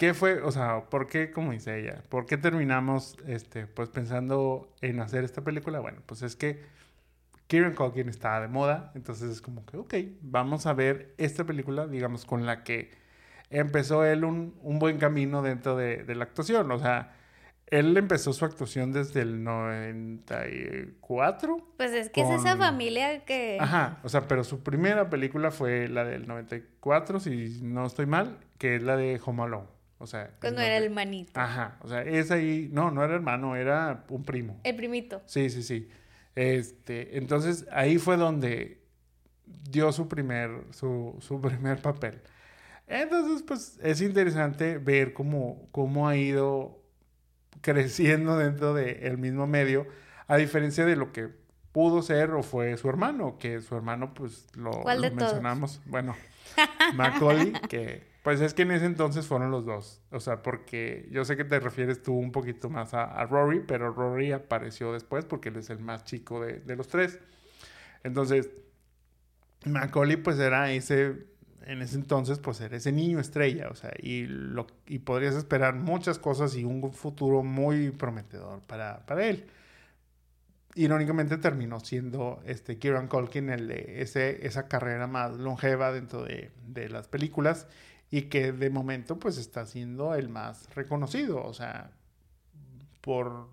¿qué 0.00 0.14
fue? 0.14 0.40
O 0.40 0.50
sea, 0.50 0.88
¿por 0.88 1.08
qué, 1.08 1.30
como 1.30 1.52
dice 1.52 1.78
ella, 1.78 2.02
por 2.08 2.24
qué 2.24 2.38
terminamos, 2.38 3.18
este, 3.26 3.66
pues 3.66 3.90
pensando 3.90 4.72
en 4.80 4.98
hacer 4.98 5.24
esta 5.24 5.44
película? 5.44 5.78
Bueno, 5.80 6.00
pues 6.06 6.22
es 6.22 6.36
que 6.36 6.62
Kieran 7.48 7.74
Culkin 7.74 8.08
estaba 8.08 8.40
de 8.40 8.48
moda, 8.48 8.92
entonces 8.94 9.30
es 9.30 9.42
como 9.42 9.66
que, 9.66 9.76
ok, 9.76 9.94
vamos 10.22 10.64
a 10.64 10.72
ver 10.72 11.12
esta 11.18 11.44
película, 11.44 11.86
digamos, 11.86 12.24
con 12.24 12.46
la 12.46 12.64
que 12.64 12.92
empezó 13.50 14.02
él 14.06 14.24
un, 14.24 14.54
un 14.62 14.78
buen 14.78 14.96
camino 14.96 15.42
dentro 15.42 15.76
de, 15.76 16.02
de 16.02 16.14
la 16.14 16.24
actuación, 16.24 16.70
o 16.70 16.78
sea 16.78 17.16
él 17.66 17.96
empezó 17.96 18.32
su 18.32 18.44
actuación 18.44 18.90
desde 18.90 19.20
el 19.20 19.44
94. 19.44 21.56
Pues 21.76 21.92
es 21.92 22.10
que 22.10 22.22
es 22.22 22.30
esa 22.30 22.56
familia 22.56 23.24
que... 23.24 23.58
Ajá, 23.60 24.00
o 24.02 24.08
sea, 24.08 24.26
pero 24.26 24.42
su 24.42 24.64
primera 24.64 25.08
película 25.08 25.52
fue 25.52 25.88
la 25.88 26.04
del 26.04 26.26
94, 26.26 27.20
si 27.20 27.60
no 27.62 27.86
estoy 27.86 28.06
mal, 28.06 28.38
que 28.58 28.74
es 28.74 28.82
la 28.82 28.96
de 28.96 29.20
Home 29.24 29.44
Alone. 29.44 29.68
O 30.00 30.06
sea... 30.06 30.30
Cuando 30.40 30.62
era 30.62 30.78
el 30.78 30.84
hermanito. 30.84 31.38
Ajá, 31.38 31.76
o 31.82 31.88
sea, 31.88 32.02
es 32.02 32.30
ahí... 32.30 32.70
No, 32.72 32.90
no 32.90 33.04
era 33.04 33.14
hermano, 33.14 33.54
era 33.54 34.04
un 34.08 34.24
primo. 34.24 34.58
El 34.64 34.74
primito. 34.74 35.22
Sí, 35.26 35.50
sí, 35.50 35.62
sí. 35.62 35.88
Este, 36.34 37.18
entonces 37.18 37.66
ahí 37.70 37.98
fue 37.98 38.16
donde 38.16 38.82
dio 39.44 39.92
su 39.92 40.08
primer, 40.08 40.64
su, 40.70 41.16
su 41.20 41.40
primer 41.42 41.82
papel. 41.82 42.22
Entonces, 42.86 43.44
pues 43.46 43.78
es 43.82 44.00
interesante 44.00 44.78
ver 44.78 45.12
cómo, 45.12 45.68
cómo 45.70 46.08
ha 46.08 46.16
ido 46.16 46.82
creciendo 47.60 48.38
dentro 48.38 48.74
del 48.74 49.18
mismo 49.18 49.46
medio, 49.46 49.86
a 50.26 50.36
diferencia 50.36 50.86
de 50.86 50.96
lo 50.96 51.12
que 51.12 51.28
pudo 51.72 52.02
ser 52.02 52.30
o 52.30 52.42
fue 52.42 52.76
su 52.76 52.88
hermano, 52.88 53.38
que 53.38 53.60
su 53.60 53.76
hermano 53.76 54.12
pues 54.14 54.46
lo, 54.54 54.82
mencionamos, 54.82 55.80
bueno, 55.84 56.16
Macaulay, 56.94 57.52
que 57.68 58.09
pues 58.22 58.40
es 58.42 58.52
que 58.52 58.62
en 58.62 58.72
ese 58.72 58.84
entonces 58.84 59.26
fueron 59.26 59.50
los 59.50 59.64
dos, 59.64 60.02
o 60.10 60.20
sea, 60.20 60.42
porque 60.42 61.08
yo 61.10 61.24
sé 61.24 61.36
que 61.36 61.44
te 61.44 61.58
refieres 61.58 62.02
tú 62.02 62.14
un 62.14 62.32
poquito 62.32 62.68
más 62.68 62.92
a, 62.92 63.24
Rory, 63.24 63.60
pero 63.66 63.92
Rory 63.92 64.32
apareció 64.32 64.92
después 64.92 65.24
porque 65.24 65.48
él 65.48 65.56
es 65.56 65.70
el 65.70 65.78
más 65.78 66.04
chico 66.04 66.40
de, 66.40 66.76
los 66.76 66.88
tres. 66.88 67.18
Entonces, 68.04 68.50
Macaulay 69.64 70.16
pues 70.16 70.38
era 70.38 70.70
ese 70.70 71.30
en 71.66 71.82
ese 71.82 71.96
entonces, 71.96 72.38
pues 72.38 72.60
era 72.60 72.76
ese 72.76 72.90
niño 72.92 73.20
estrella, 73.20 73.68
o 73.70 73.74
sea, 73.74 73.92
y, 74.00 74.26
lo, 74.26 74.66
y 74.86 75.00
podrías 75.00 75.34
esperar 75.34 75.74
muchas 75.74 76.18
cosas 76.18 76.56
y 76.56 76.64
un 76.64 76.92
futuro 76.92 77.42
muy 77.42 77.90
prometedor 77.90 78.60
para, 78.62 79.04
para 79.06 79.26
él. 79.26 79.46
Irónicamente 80.74 81.36
terminó 81.36 81.80
siendo 81.80 82.42
este 82.44 82.78
Kieran 82.78 83.08
Culkin 83.08 83.50
el 83.50 83.68
de 83.68 84.02
ese, 84.02 84.46
esa 84.46 84.68
carrera 84.68 85.06
más 85.06 85.32
longeva 85.32 85.92
dentro 85.92 86.24
de, 86.24 86.50
de 86.66 86.88
las 86.88 87.08
películas 87.08 87.66
y 88.10 88.22
que 88.22 88.52
de 88.52 88.70
momento 88.70 89.18
pues 89.18 89.38
está 89.38 89.66
siendo 89.66 90.14
el 90.14 90.28
más 90.28 90.72
reconocido, 90.74 91.42
o 91.44 91.54
sea, 91.54 91.92
por 93.00 93.48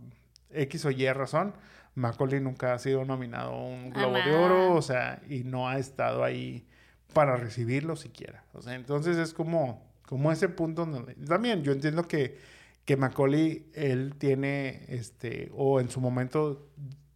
X 0.52 0.86
o 0.86 0.92
Y 0.92 1.12
razón, 1.12 1.54
Macaulay 1.96 2.40
nunca 2.40 2.74
ha 2.74 2.80
sido 2.80 3.06
nominado 3.06 3.52
a 3.52 3.66
un 3.66 3.90
Globo 3.90 4.16
de 4.16 4.36
Oro, 4.36 4.76
o 4.76 4.82
sea, 4.82 5.22
y 5.30 5.44
no 5.44 5.68
ha 5.68 5.80
estado 5.80 6.24
ahí 6.24 6.66
para 7.14 7.38
recibirlo 7.38 7.96
siquiera. 7.96 8.44
O 8.54 8.62
sea, 8.62 8.76
entonces 8.76 9.18
es 9.18 9.34
como, 9.34 9.84
como 10.06 10.32
ese 10.32 10.50
punto 10.50 10.86
donde 10.86 11.16
también 11.16 11.64
yo 11.64 11.72
entiendo 11.72 12.08
que, 12.08 12.38
que 12.86 12.98
Macaulay, 12.98 13.72
él 13.74 14.14
tiene, 14.18 14.86
este, 14.90 15.52
o 15.56 15.80
en 15.80 15.90
su 15.90 16.00
momento 16.00 16.68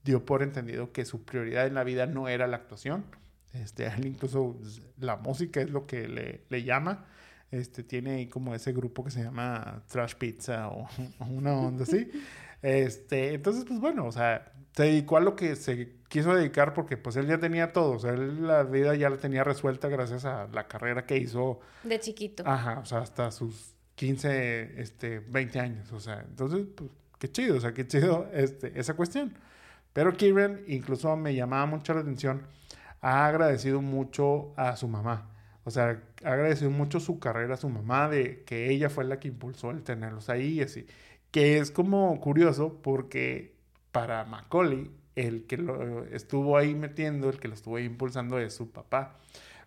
dio 0.04 0.26
por 0.26 0.42
entendido 0.42 0.92
que 0.92 1.06
su 1.06 1.24
prioridad 1.24 1.68
en 1.68 1.76
la 1.76 1.84
vida 1.84 2.08
no 2.08 2.28
era 2.28 2.48
la 2.48 2.58
actuación. 2.58 3.06
Este, 3.54 3.86
él 3.86 4.08
incluso 4.08 4.58
la 4.98 5.18
música 5.18 5.62
es 5.62 5.70
lo 5.70 5.86
que 5.86 6.08
le, 6.08 6.42
le 6.50 6.64
llama. 6.64 7.06
Este, 7.52 7.84
tiene 7.84 8.12
ahí 8.12 8.28
como 8.28 8.56
ese 8.56 8.72
grupo 8.72 9.04
que 9.04 9.12
se 9.12 9.22
llama 9.22 9.84
Trash 9.88 10.16
Pizza 10.16 10.70
o, 10.70 10.88
o 11.20 11.26
una 11.26 11.54
onda 11.54 11.84
así. 11.84 12.10
Este, 12.62 13.34
entonces, 13.34 13.66
pues 13.66 13.80
bueno, 13.80 14.06
o 14.06 14.12
sea, 14.12 14.52
se 14.76 14.84
dedicó 14.84 15.18
a 15.18 15.20
lo 15.20 15.36
que 15.36 15.56
se 15.56 15.96
quiso 16.08 16.34
dedicar 16.34 16.74
porque 16.74 16.98
pues 16.98 17.16
él 17.16 17.28
ya 17.28 17.40
tenía 17.40 17.74
todo, 17.74 17.92
o 17.94 18.00
sea, 18.00 18.12
él 18.12 18.48
la 18.48 18.64
vida 18.64 18.96
ya 18.96 19.10
la 19.10 19.18
tenía 19.18 19.44
resuelta 19.44 19.90
gracias 19.90 20.26
a 20.26 20.48
la 20.48 20.68
carrera 20.68 21.06
que 21.06 21.18
hizo. 21.18 21.60
De 21.84 22.00
chiquito. 22.00 22.44
Ajá, 22.46 22.80
o 22.80 22.86
sea, 22.86 23.00
hasta 23.00 23.32
sus 23.32 23.74
15, 23.96 24.82
este, 24.82 25.20
20 25.20 25.60
años, 25.60 25.92
o 25.92 26.00
sea, 26.00 26.24
entonces, 26.28 26.66
pues, 26.76 26.90
qué 27.20 27.32
chido, 27.32 27.58
o 27.58 27.60
sea, 27.60 27.74
qué 27.74 27.86
chido 27.86 28.30
este, 28.34 28.80
esa 28.80 28.94
cuestión. 28.96 29.34
Pero 29.94 30.16
Kieran 30.16 30.62
incluso 30.68 31.16
me 31.18 31.36
llamaba 31.36 31.66
mucho 31.66 31.94
la 31.94 32.00
atención, 32.00 32.48
ha 33.02 33.26
agradecido 33.26 33.82
mucho 33.82 34.54
a 34.56 34.78
su 34.78 34.88
mamá. 34.88 35.31
O 35.72 35.74
sea, 35.74 36.02
ha 36.26 36.34
agradecido 36.34 36.70
mucho 36.70 37.00
su 37.00 37.18
carrera 37.20 37.54
a 37.54 37.58
su 37.58 37.70
mamá, 37.70 38.10
de 38.10 38.44
que 38.44 38.70
ella 38.70 38.90
fue 38.90 39.06
la 39.06 39.22
que 39.22 39.30
impulsó 39.30 39.72
el 39.72 39.84
tenerlos 39.84 40.30
ahí 40.30 40.60
y 40.60 40.62
así. 40.62 40.86
Que 41.32 41.60
es 41.60 41.72
como 41.72 42.20
curioso 42.20 42.82
porque 42.84 43.56
para 43.94 44.26
Macaulay, 44.26 44.92
el 45.16 45.46
que 45.48 45.56
lo 45.56 46.04
estuvo 46.06 46.58
ahí 46.58 46.76
metiendo, 46.76 47.30
el 47.30 47.40
que 47.40 47.48
lo 47.48 47.54
estuvo 47.54 47.78
ahí 47.78 47.86
impulsando 47.86 48.38
es 48.38 48.54
su 48.54 48.70
papá. 48.70 49.16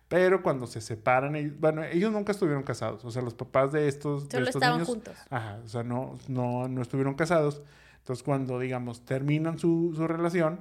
Pero 0.07 0.43
cuando 0.43 0.67
se 0.67 0.79
separan, 0.79 1.55
bueno, 1.59 1.83
ellos 1.83 2.11
nunca 2.11 2.33
estuvieron 2.33 2.61
casados. 2.61 3.03
O 3.03 3.09
sea, 3.09 3.23
los 3.23 3.33
papás 3.33 3.71
de 3.71 3.87
estos, 3.87 4.27
Solo 4.29 4.47
estaban 4.47 4.85
juntos. 4.85 5.17
Ajá, 5.31 5.59
o 5.65 5.67
sea, 5.67 5.81
no, 5.81 6.19
no, 6.27 6.67
no 6.67 6.81
estuvieron 6.83 7.15
casados. 7.15 7.63
Entonces, 7.97 8.21
cuando, 8.21 8.59
digamos, 8.59 9.05
terminan 9.05 9.57
su, 9.57 9.93
su 9.95 10.07
relación, 10.07 10.59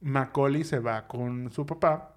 Macaulay 0.00 0.64
se 0.64 0.80
va 0.80 1.06
con 1.06 1.52
su 1.52 1.64
papá 1.64 2.16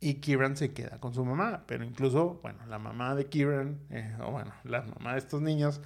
y 0.00 0.14
Kieran 0.16 0.56
se 0.56 0.72
queda 0.72 0.98
con 1.00 1.14
su 1.14 1.24
mamá. 1.24 1.64
Pero 1.66 1.84
incluso, 1.84 2.40
bueno, 2.42 2.64
la 2.66 2.78
mamá 2.78 3.14
de 3.14 3.26
Kieran, 3.26 3.78
eh, 3.90 4.14
o 4.20 4.30
bueno, 4.30 4.52
la 4.64 4.82
mamá 4.82 5.12
de 5.12 5.18
estos 5.18 5.40
niños, 5.42 5.80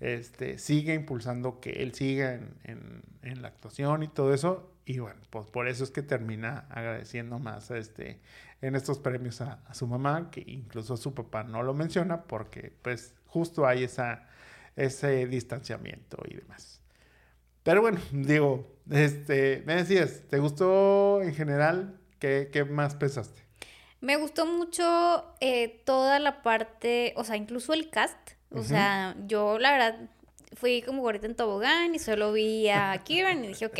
este, 0.00 0.58
sigue 0.58 0.94
impulsando 0.94 1.60
que 1.60 1.70
él 1.82 1.94
siga 1.94 2.34
en, 2.34 3.02
en, 3.22 3.42
la 3.42 3.48
actuación 3.48 4.02
y 4.02 4.08
todo 4.08 4.32
eso. 4.32 4.72
Y 4.86 4.98
bueno, 4.98 5.20
pues 5.30 5.46
por 5.48 5.68
eso 5.68 5.84
es 5.84 5.90
que 5.90 6.02
termina 6.02 6.66
agradeciendo 6.70 7.38
más 7.38 7.70
a 7.70 7.78
este, 7.78 8.20
en 8.62 8.74
estos 8.74 8.98
premios 8.98 9.40
a, 9.40 9.62
su 9.72 9.86
mamá, 9.86 10.30
que 10.30 10.42
incluso 10.46 10.96
su 10.96 11.14
papá 11.14 11.44
no 11.44 11.62
lo 11.62 11.74
menciona 11.74 12.22
porque 12.22 12.72
pues 12.82 13.14
justo 13.26 13.66
hay 13.66 13.84
esa, 13.84 14.26
ese 14.76 15.26
distanciamiento 15.26 16.18
y 16.28 16.36
demás. 16.36 16.80
Pero 17.62 17.82
bueno, 17.82 18.00
digo, 18.12 18.66
este, 18.90 19.62
me 19.66 19.76
decías, 19.76 20.22
¿te 20.28 20.38
gustó 20.38 21.22
en 21.22 21.34
general? 21.34 22.00
¿Qué, 22.18 22.48
qué 22.52 22.64
más 22.64 22.96
pensaste? 22.96 23.49
Me 24.00 24.16
gustó 24.16 24.46
mucho 24.46 25.34
eh, 25.40 25.82
toda 25.84 26.18
la 26.18 26.42
parte, 26.42 27.12
o 27.16 27.24
sea, 27.24 27.36
incluso 27.36 27.74
el 27.74 27.90
cast. 27.90 28.16
O 28.52 28.62
sea, 28.62 29.14
yo 29.26 29.58
la 29.58 29.70
verdad 29.70 30.10
fui 30.56 30.82
como 30.82 31.02
gorrita 31.02 31.26
en 31.26 31.36
tobogán 31.36 31.94
y 31.94 31.98
solo 31.98 32.32
vi 32.32 32.68
a 32.68 32.98
Kieran 33.04 33.44
y 33.44 33.48
dije, 33.48 33.66
ok. 33.66 33.78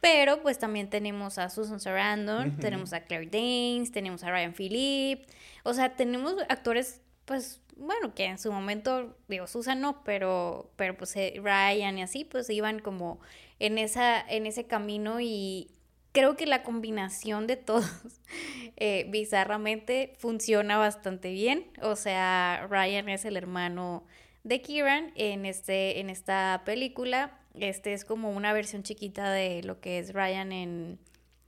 Pero 0.00 0.42
pues 0.42 0.58
también 0.58 0.90
tenemos 0.90 1.38
a 1.38 1.48
Susan 1.48 1.80
Sarandon, 1.80 2.58
tenemos 2.58 2.92
a 2.92 3.04
Claire 3.04 3.30
Danes, 3.30 3.90
tenemos 3.90 4.22
a 4.22 4.30
Ryan 4.30 4.52
Phillip. 4.52 5.26
O 5.62 5.72
sea, 5.72 5.96
tenemos 5.96 6.34
actores, 6.50 7.00
pues, 7.24 7.62
bueno, 7.76 8.14
que 8.14 8.26
en 8.26 8.38
su 8.38 8.52
momento, 8.52 9.16
digo, 9.28 9.46
Susan 9.46 9.80
no, 9.80 10.04
pero, 10.04 10.70
pero 10.76 10.94
pues 10.94 11.16
eh, 11.16 11.40
Ryan 11.42 11.96
y 11.96 12.02
así, 12.02 12.24
pues 12.24 12.50
iban 12.50 12.80
como 12.80 13.18
en, 13.58 13.78
esa, 13.78 14.20
en 14.20 14.44
ese 14.46 14.66
camino 14.66 15.20
y 15.20 15.70
creo 16.14 16.36
que 16.36 16.46
la 16.46 16.62
combinación 16.62 17.46
de 17.46 17.56
todos, 17.56 17.90
eh, 18.76 19.06
bizarramente, 19.10 20.14
funciona 20.18 20.78
bastante 20.78 21.32
bien. 21.32 21.66
O 21.82 21.96
sea, 21.96 22.66
Ryan 22.70 23.08
es 23.10 23.26
el 23.26 23.36
hermano 23.36 24.06
de 24.44 24.62
Kieran 24.62 25.12
en, 25.16 25.44
este, 25.44 25.98
en 26.00 26.08
esta 26.08 26.62
película. 26.64 27.36
Este 27.58 27.92
es 27.92 28.04
como 28.04 28.30
una 28.30 28.52
versión 28.52 28.84
chiquita 28.84 29.30
de 29.32 29.62
lo 29.64 29.80
que 29.80 29.98
es 29.98 30.14
Ryan 30.14 30.52
en, 30.52 30.98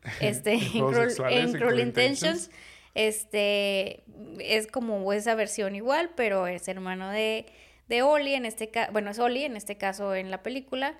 este, 0.20 0.54
en, 0.54 1.52
Cruel, 1.52 1.80
Intentions. 1.80 2.50
Este 2.94 4.02
es 4.40 4.66
como 4.66 5.12
esa 5.12 5.36
versión 5.36 5.76
igual, 5.76 6.10
pero 6.16 6.48
es 6.48 6.66
hermano 6.66 7.10
de, 7.10 7.46
de 7.88 8.02
Oli 8.02 8.34
en 8.34 8.46
este 8.46 8.70
caso, 8.70 8.90
bueno, 8.90 9.10
es 9.10 9.18
Oli 9.20 9.44
en 9.44 9.56
este 9.56 9.76
caso 9.76 10.14
en 10.14 10.32
la 10.32 10.42
película. 10.42 10.98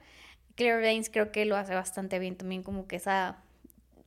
Claire 0.55 0.83
Danes 0.83 1.11
creo 1.11 1.33
que 1.33 1.45
lo 1.47 1.57
hace 1.57 1.75
bastante 1.75 2.19
bien 2.19 2.37
también, 2.37 2.63
como 2.63 2.87
que 2.87 2.97
esa 2.97 3.43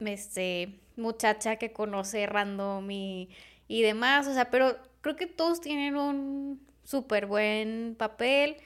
este, 0.05 0.79
muchacha 0.95 1.57
que 1.57 1.71
conoce 1.73 2.25
random 2.25 2.89
y, 2.91 3.29
y 3.67 3.81
demás, 3.81 4.27
o 4.27 4.33
sea, 4.33 4.49
pero 4.49 4.77
creo 5.01 5.15
que 5.15 5.27
todos 5.27 5.61
tienen 5.61 5.95
un 5.95 6.61
súper 6.83 7.25
buen 7.25 7.95
papel, 7.97 8.57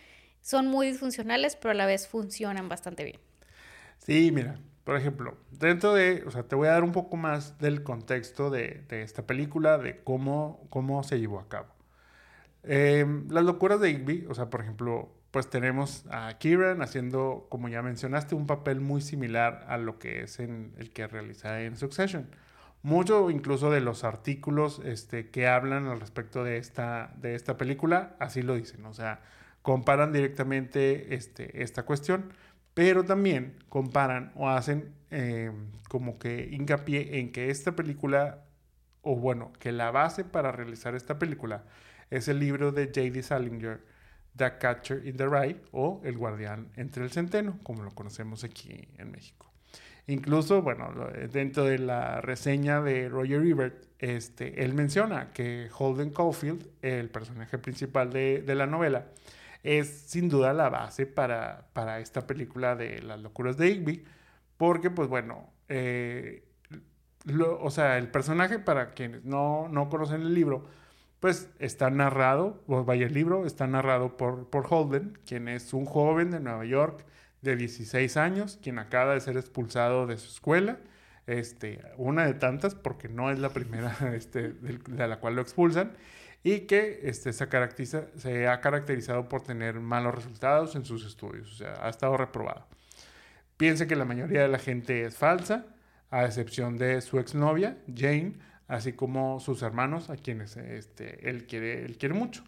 son 0.41 0.67
muy 0.67 0.87
disfuncionales, 0.87 1.55
pero 1.55 1.71
a 1.71 1.75
la 1.75 1.85
vez 1.85 2.07
funcionan 2.07 2.69
bastante 2.69 3.03
bien. 3.03 3.19
Sí, 3.99 4.31
mira, 4.31 4.59
por 4.83 4.97
ejemplo, 4.97 5.37
dentro 5.51 5.93
de, 5.93 6.23
o 6.27 6.31
sea, 6.31 6.43
te 6.43 6.55
voy 6.55 6.67
a 6.67 6.71
dar 6.71 6.83
un 6.83 6.91
poco 6.91 7.15
más 7.17 7.57
del 7.59 7.83
contexto 7.83 8.49
de, 8.49 8.83
de 8.89 9.03
esta 9.03 9.25
película, 9.25 9.77
de 9.77 10.03
cómo, 10.03 10.67
cómo 10.69 11.03
se 11.03 11.19
llevó 11.19 11.39
a 11.39 11.47
cabo. 11.47 11.67
Em, 12.63 13.27
las 13.29 13.43
locuras 13.43 13.79
de 13.81 13.89
Igby, 13.91 14.25
o 14.29 14.33
sea, 14.35 14.49
por 14.49 14.61
ejemplo, 14.61 15.11
pues 15.33 15.49
tenemos 15.49 16.05
a 16.11 16.37
Kieran 16.37 16.83
haciendo, 16.83 17.47
como 17.49 17.67
ya 17.67 17.81
mencionaste, 17.81 18.35
un 18.35 18.45
papel 18.45 18.79
muy 18.81 19.01
similar 19.01 19.65
a 19.67 19.77
lo 19.77 19.97
que 19.97 20.21
es 20.21 20.39
en 20.39 20.75
el 20.77 20.91
que 20.91 21.07
realiza 21.07 21.63
en 21.63 21.75
Succession. 21.75 22.29
Mucho 22.83 23.31
incluso 23.31 23.71
de 23.71 23.81
los 23.81 24.03
artículos 24.03 24.79
este, 24.85 25.31
que 25.31 25.47
hablan 25.47 25.87
al 25.87 25.99
respecto 25.99 26.43
de 26.43 26.57
esta, 26.57 27.15
de 27.17 27.33
esta 27.33 27.57
película, 27.57 28.15
así 28.19 28.43
lo 28.43 28.53
dicen. 28.53 28.85
O 28.85 28.93
sea, 28.93 29.21
comparan 29.63 30.13
directamente 30.13 31.15
este, 31.15 31.63
esta 31.63 31.81
cuestión, 31.81 32.31
pero 32.75 33.03
también 33.03 33.55
comparan 33.69 34.33
o 34.35 34.49
hacen 34.49 34.93
eh, 35.09 35.51
como 35.89 36.19
que 36.19 36.47
hincapié 36.51 37.17
en 37.19 37.31
que 37.31 37.49
esta 37.49 37.75
película, 37.75 38.45
o 39.01 39.15
bueno, 39.15 39.51
que 39.59 39.71
la 39.71 39.89
base 39.89 40.25
para 40.25 40.51
realizar 40.51 40.93
esta 40.93 41.17
película 41.17 41.63
es 42.11 42.27
el 42.27 42.37
libro 42.37 42.71
de 42.71 42.85
J.D. 42.85 43.23
Salinger, 43.23 43.92
The 44.35 44.57
Catcher 44.57 45.05
in 45.05 45.17
the 45.17 45.27
Rye, 45.27 45.61
o 45.71 46.01
El 46.03 46.17
Guardián 46.17 46.69
entre 46.75 47.03
el 47.03 47.11
Centeno, 47.11 47.59
como 47.63 47.83
lo 47.83 47.91
conocemos 47.91 48.43
aquí 48.43 48.87
en 48.97 49.11
México. 49.11 49.51
Incluso, 50.07 50.61
bueno, 50.61 50.91
dentro 51.31 51.63
de 51.63 51.79
la 51.79 52.19
reseña 52.19 52.81
de 52.81 53.07
Roger 53.07 53.45
Ebert, 53.45 53.85
este, 53.99 54.63
él 54.63 54.73
menciona 54.73 55.31
que 55.31 55.69
Holden 55.77 56.09
Caulfield, 56.09 56.67
el 56.81 57.09
personaje 57.09 57.57
principal 57.57 58.11
de, 58.11 58.41
de 58.41 58.55
la 58.55 58.67
novela, 58.67 59.05
es 59.63 59.87
sin 59.87 60.27
duda 60.27 60.51
la 60.51 60.69
base 60.69 61.05
para, 61.05 61.67
para, 61.71 61.99
esta 61.99 62.27
película 62.27 62.75
de 62.75 63.01
Las 63.01 63.21
locuras 63.21 63.55
de 63.55 63.69
Igby, 63.69 64.03
porque, 64.57 64.89
pues 64.89 65.07
bueno, 65.07 65.53
eh, 65.69 66.43
o 67.59 67.71
sea, 67.71 67.97
el 67.97 68.09
personaje, 68.09 68.59
para 68.59 68.91
quienes 68.91 69.23
no, 69.23 69.69
no 69.69 69.87
conocen 69.87 70.21
el 70.21 70.33
libro, 70.33 70.65
pues 71.23 71.49
está 71.59 71.89
narrado, 71.89 72.61
o 72.67 72.83
vaya 72.83 73.05
el 73.05 73.13
libro, 73.13 73.45
está 73.45 73.65
narrado 73.65 74.17
por, 74.17 74.49
por 74.49 74.65
Holden, 74.69 75.17
quien 75.25 75.47
es 75.47 75.71
un 75.71 75.85
joven 75.85 76.31
de 76.31 76.41
Nueva 76.41 76.65
York, 76.65 77.05
de 77.41 77.55
16 77.55 78.17
años, 78.17 78.59
quien 78.61 78.77
acaba 78.77 79.13
de 79.13 79.21
ser 79.21 79.37
expulsado 79.37 80.05
de 80.05 80.17
su 80.17 80.27
escuela, 80.27 80.79
este, 81.25 81.81
una 81.95 82.25
de 82.25 82.33
tantas, 82.33 82.75
porque 82.75 83.07
no 83.07 83.31
es 83.31 83.39
la 83.39 83.51
primera 83.51 83.95
este, 84.13 84.49
de 84.49 85.07
la 85.07 85.21
cual 85.21 85.37
lo 85.37 85.41
expulsan, 85.41 85.93
y 86.43 86.67
que 86.67 86.99
este, 87.03 87.31
se, 87.31 87.47
caracteriza, 87.47 88.07
se 88.17 88.49
ha 88.49 88.59
caracterizado 88.59 89.29
por 89.29 89.43
tener 89.43 89.79
malos 89.79 90.13
resultados 90.13 90.75
en 90.75 90.83
sus 90.83 91.05
estudios, 91.05 91.53
o 91.53 91.55
sea, 91.55 91.85
ha 91.85 91.87
estado 91.87 92.17
reprobado. 92.17 92.67
Piensa 93.55 93.87
que 93.87 93.95
la 93.95 94.03
mayoría 94.03 94.41
de 94.41 94.49
la 94.49 94.59
gente 94.59 95.05
es 95.05 95.15
falsa, 95.15 95.67
a 96.11 96.25
excepción 96.25 96.77
de 96.77 96.99
su 96.99 97.17
exnovia, 97.17 97.77
Jane, 97.87 98.33
así 98.73 98.93
como 98.93 99.39
sus 99.39 99.61
hermanos, 99.61 100.09
a 100.09 100.17
quienes 100.17 100.57
este, 100.57 101.29
él, 101.29 101.45
quiere, 101.45 101.85
él 101.85 101.97
quiere 101.97 102.15
mucho. 102.15 102.43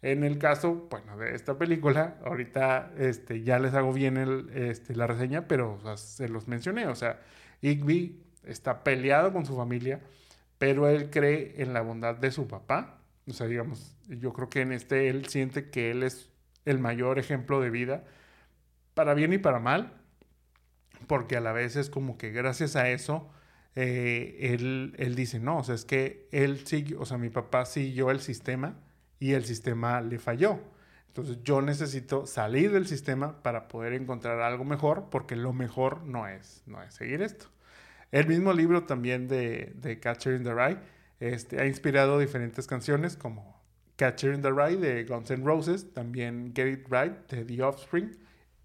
En 0.00 0.24
el 0.24 0.38
caso, 0.38 0.88
bueno, 0.90 1.18
de 1.18 1.34
esta 1.34 1.58
película, 1.58 2.16
ahorita 2.24 2.92
este, 2.98 3.42
ya 3.42 3.58
les 3.58 3.74
hago 3.74 3.92
bien 3.92 4.16
el, 4.16 4.48
este, 4.54 4.94
la 4.94 5.06
reseña, 5.06 5.46
pero 5.46 5.78
se 5.96 6.30
los 6.30 6.48
mencioné. 6.48 6.86
O 6.86 6.94
sea, 6.94 7.20
Igby 7.60 8.22
está 8.44 8.84
peleado 8.84 9.34
con 9.34 9.44
su 9.44 9.54
familia, 9.54 10.00
pero 10.56 10.88
él 10.88 11.10
cree 11.10 11.54
en 11.58 11.74
la 11.74 11.82
bondad 11.82 12.14
de 12.14 12.30
su 12.30 12.48
papá. 12.48 13.00
O 13.28 13.34
sea, 13.34 13.46
digamos, 13.46 13.96
yo 14.08 14.32
creo 14.32 14.48
que 14.48 14.62
en 14.62 14.72
este 14.72 15.08
él 15.08 15.26
siente 15.26 15.68
que 15.68 15.90
él 15.90 16.02
es 16.02 16.30
el 16.64 16.78
mayor 16.78 17.18
ejemplo 17.18 17.60
de 17.60 17.68
vida, 17.68 18.04
para 18.94 19.12
bien 19.12 19.34
y 19.34 19.38
para 19.38 19.58
mal, 19.58 19.92
porque 21.06 21.36
a 21.36 21.40
la 21.40 21.52
vez 21.52 21.76
es 21.76 21.90
como 21.90 22.16
que 22.16 22.30
gracias 22.30 22.76
a 22.76 22.88
eso, 22.88 23.30
eh, 23.76 24.54
él, 24.54 24.94
él 24.98 25.14
dice, 25.14 25.38
no, 25.38 25.58
o 25.58 25.64
sea, 25.64 25.74
es 25.74 25.84
que 25.84 26.28
él 26.32 26.66
siguió, 26.66 27.00
o 27.00 27.06
sea, 27.06 27.18
mi 27.18 27.28
papá 27.28 27.66
siguió 27.66 28.10
el 28.10 28.20
sistema 28.20 28.74
y 29.20 29.32
el 29.32 29.44
sistema 29.44 30.00
le 30.00 30.18
falló. 30.18 30.58
Entonces 31.08 31.38
yo 31.44 31.62
necesito 31.62 32.26
salir 32.26 32.72
del 32.72 32.86
sistema 32.86 33.42
para 33.42 33.68
poder 33.68 33.92
encontrar 33.92 34.40
algo 34.40 34.64
mejor, 34.64 35.08
porque 35.10 35.36
lo 35.36 35.52
mejor 35.52 36.02
no 36.02 36.26
es, 36.26 36.62
no 36.66 36.82
es 36.82 36.94
seguir 36.94 37.22
esto. 37.22 37.46
El 38.12 38.26
mismo 38.26 38.52
libro 38.52 38.84
también 38.84 39.28
de, 39.28 39.72
de 39.76 40.00
Catcher 40.00 40.34
in 40.34 40.44
the 40.44 40.54
Rye 40.54 40.78
este, 41.20 41.60
ha 41.60 41.66
inspirado 41.66 42.18
diferentes 42.18 42.66
canciones 42.66 43.16
como 43.16 43.62
Catcher 43.96 44.34
in 44.34 44.42
the 44.42 44.50
Rye 44.50 44.76
de 44.76 45.04
Guns 45.04 45.30
N' 45.30 45.44
Roses, 45.44 45.92
también 45.92 46.52
Get 46.54 46.66
It 46.66 46.86
Right 46.90 47.30
de 47.30 47.44
The 47.44 47.62
Offspring, 47.62 48.16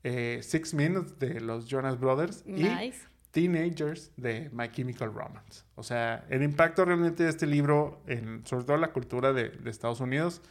eh, 0.04 0.40
Six 0.42 0.74
Minutes 0.74 1.20
de 1.20 1.40
los 1.40 1.68
Jonas 1.68 2.00
Brothers 2.00 2.46
nice. 2.46 3.11
Teenagers 3.32 4.12
de 4.18 4.50
My 4.52 4.70
Chemical 4.70 5.14
Romance. 5.14 5.64
O 5.76 5.84
sea, 5.84 6.26
el 6.30 6.44
impacto 6.44 6.86
realmente 6.86 7.24
de 7.24 7.30
este 7.30 7.48
libro, 7.48 8.02
en, 8.08 8.46
sobre 8.46 8.66
todo 8.66 8.76
en 8.76 8.82
la 8.82 8.92
cultura 8.92 9.34
de, 9.34 9.50
de, 9.50 9.70
Estados 9.70 10.00
Unidos, 10.02 10.42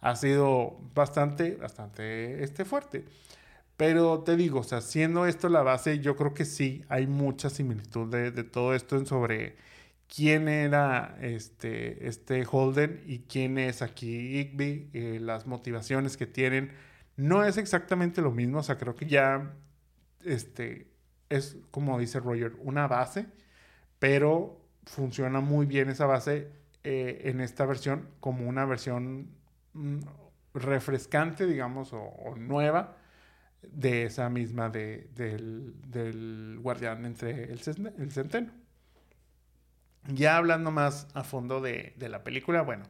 ha 0.00 0.14
sido 0.16 0.78
bastante, 0.94 1.56
bastante 1.56 2.44
este, 2.44 2.64
fuerte. 2.64 3.04
Pero 3.76 4.20
te 4.20 4.36
digo, 4.36 4.60
o 4.60 4.64
sea, 4.64 4.80
siendo 4.80 5.26
esto 5.26 5.48
la 5.48 5.62
base, 5.62 5.98
yo 5.98 6.16
creo 6.16 6.34
que 6.34 6.44
sí 6.44 6.84
hay 6.88 7.06
mucha 7.06 7.50
similitud 7.50 8.10
de, 8.10 8.30
de 8.30 8.44
todo 8.44 8.74
esto 8.74 8.96
en 8.96 9.06
sobre 9.06 9.56
quién 10.14 10.48
era 10.48 11.16
este, 11.20 12.08
este 12.08 12.46
Holden 12.50 13.02
y 13.06 13.20
quién 13.20 13.58
es 13.58 13.82
aquí 13.82 14.38
Igby, 14.38 14.90
eh, 14.92 15.18
las 15.20 15.46
motivaciones 15.46 16.16
que 16.16 16.26
tienen. 16.26 16.72
No 17.16 17.44
es 17.44 17.56
exactamente 17.56 18.20
lo 18.22 18.30
mismo, 18.30 18.58
o 18.58 18.62
sea, 18.62 18.78
creo 18.78 18.94
que 18.94 19.06
ya 19.06 19.54
este, 20.24 20.86
es, 21.28 21.56
como 21.70 21.98
dice 21.98 22.20
Roger, 22.20 22.52
una 22.60 22.86
base, 22.86 23.26
pero 23.98 24.60
funciona 24.84 25.40
muy 25.40 25.66
bien 25.66 25.88
esa 25.88 26.06
base 26.06 26.48
eh, 26.84 27.22
en 27.24 27.40
esta 27.40 27.66
versión 27.66 28.08
como 28.20 28.48
una 28.48 28.64
versión 28.64 29.28
mm, 29.72 29.98
refrescante, 30.54 31.46
digamos, 31.46 31.92
o, 31.92 32.34
nueva 32.36 32.96
de 33.62 34.04
esa 34.04 34.28
misma 34.28 34.68
de, 34.68 35.08
del, 35.14 35.74
del, 35.90 36.58
guardián 36.60 37.04
entre 37.04 37.44
el, 37.44 37.60
el, 37.98 38.12
centeno. 38.12 38.52
Ya 40.08 40.36
hablando 40.36 40.70
más 40.70 41.08
a 41.14 41.24
fondo 41.24 41.60
de, 41.60 41.94
de 41.96 42.08
la 42.08 42.22
película, 42.22 42.62
bueno, 42.62 42.84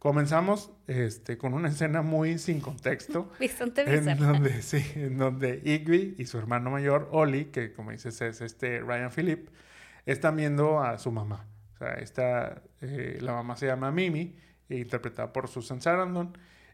Comenzamos 0.00 0.72
este, 0.86 1.36
con 1.36 1.52
una 1.52 1.68
escena 1.68 2.00
muy 2.00 2.38
sin 2.38 2.60
contexto. 2.60 3.30
Bastante 3.38 3.82
en 3.82 4.18
donde, 4.18 4.62
sí, 4.62 4.82
en 4.94 5.18
donde 5.18 5.60
Igby 5.62 6.14
y 6.16 6.24
su 6.24 6.38
hermano 6.38 6.70
mayor, 6.70 7.10
Oli, 7.12 7.44
que 7.44 7.74
como 7.74 7.90
dices 7.90 8.18
es 8.22 8.40
este 8.40 8.80
Ryan 8.80 9.10
Phillip, 9.10 9.50
están 10.06 10.36
viendo 10.36 10.80
a 10.80 10.96
su 10.96 11.12
mamá. 11.12 11.46
O 11.74 11.76
sea, 11.76 11.92
esta, 11.96 12.62
eh, 12.80 13.18
la 13.20 13.34
mamá 13.34 13.58
se 13.58 13.66
llama 13.66 13.92
Mimi, 13.92 14.38
interpretada 14.70 15.34
por 15.34 15.48
Susan 15.48 15.82
Sarandon. 15.82 16.32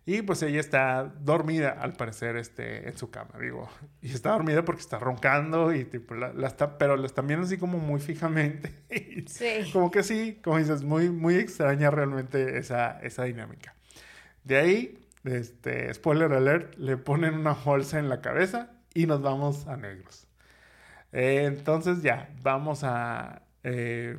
Y 0.08 0.22
pues 0.22 0.40
ella 0.42 0.60
está 0.60 1.02
dormida, 1.02 1.70
al 1.70 1.94
parecer, 1.94 2.36
este, 2.36 2.88
en 2.88 2.96
su 2.96 3.10
cama, 3.10 3.40
digo. 3.40 3.68
Y 4.00 4.12
está 4.12 4.30
dormida 4.30 4.64
porque 4.64 4.80
está 4.80 5.00
roncando 5.00 5.74
y 5.74 5.84
tipo, 5.84 6.14
la, 6.14 6.32
la 6.32 6.46
está, 6.46 6.78
pero 6.78 6.96
la 6.96 7.06
están 7.06 7.26
viendo 7.26 7.44
así 7.44 7.58
como 7.58 7.78
muy 7.78 8.00
fijamente. 8.00 8.72
Sí. 9.26 9.68
Como 9.72 9.90
que 9.90 10.04
sí, 10.04 10.40
como 10.44 10.58
dices, 10.58 10.84
muy, 10.84 11.10
muy 11.10 11.34
extraña 11.34 11.90
realmente 11.90 12.58
esa, 12.58 13.00
esa 13.00 13.24
dinámica. 13.24 13.74
De 14.44 14.56
ahí, 14.56 15.08
este, 15.24 15.92
spoiler 15.92 16.32
alert, 16.32 16.76
le 16.76 16.96
ponen 16.96 17.34
una 17.34 17.54
bolsa 17.54 17.98
en 17.98 18.08
la 18.08 18.20
cabeza 18.20 18.70
y 18.94 19.06
nos 19.06 19.20
vamos 19.22 19.66
a 19.66 19.76
negros. 19.76 20.28
Eh, 21.12 21.44
entonces 21.46 22.02
ya, 22.02 22.30
vamos 22.42 22.84
a, 22.84 23.42
eh, 23.64 24.16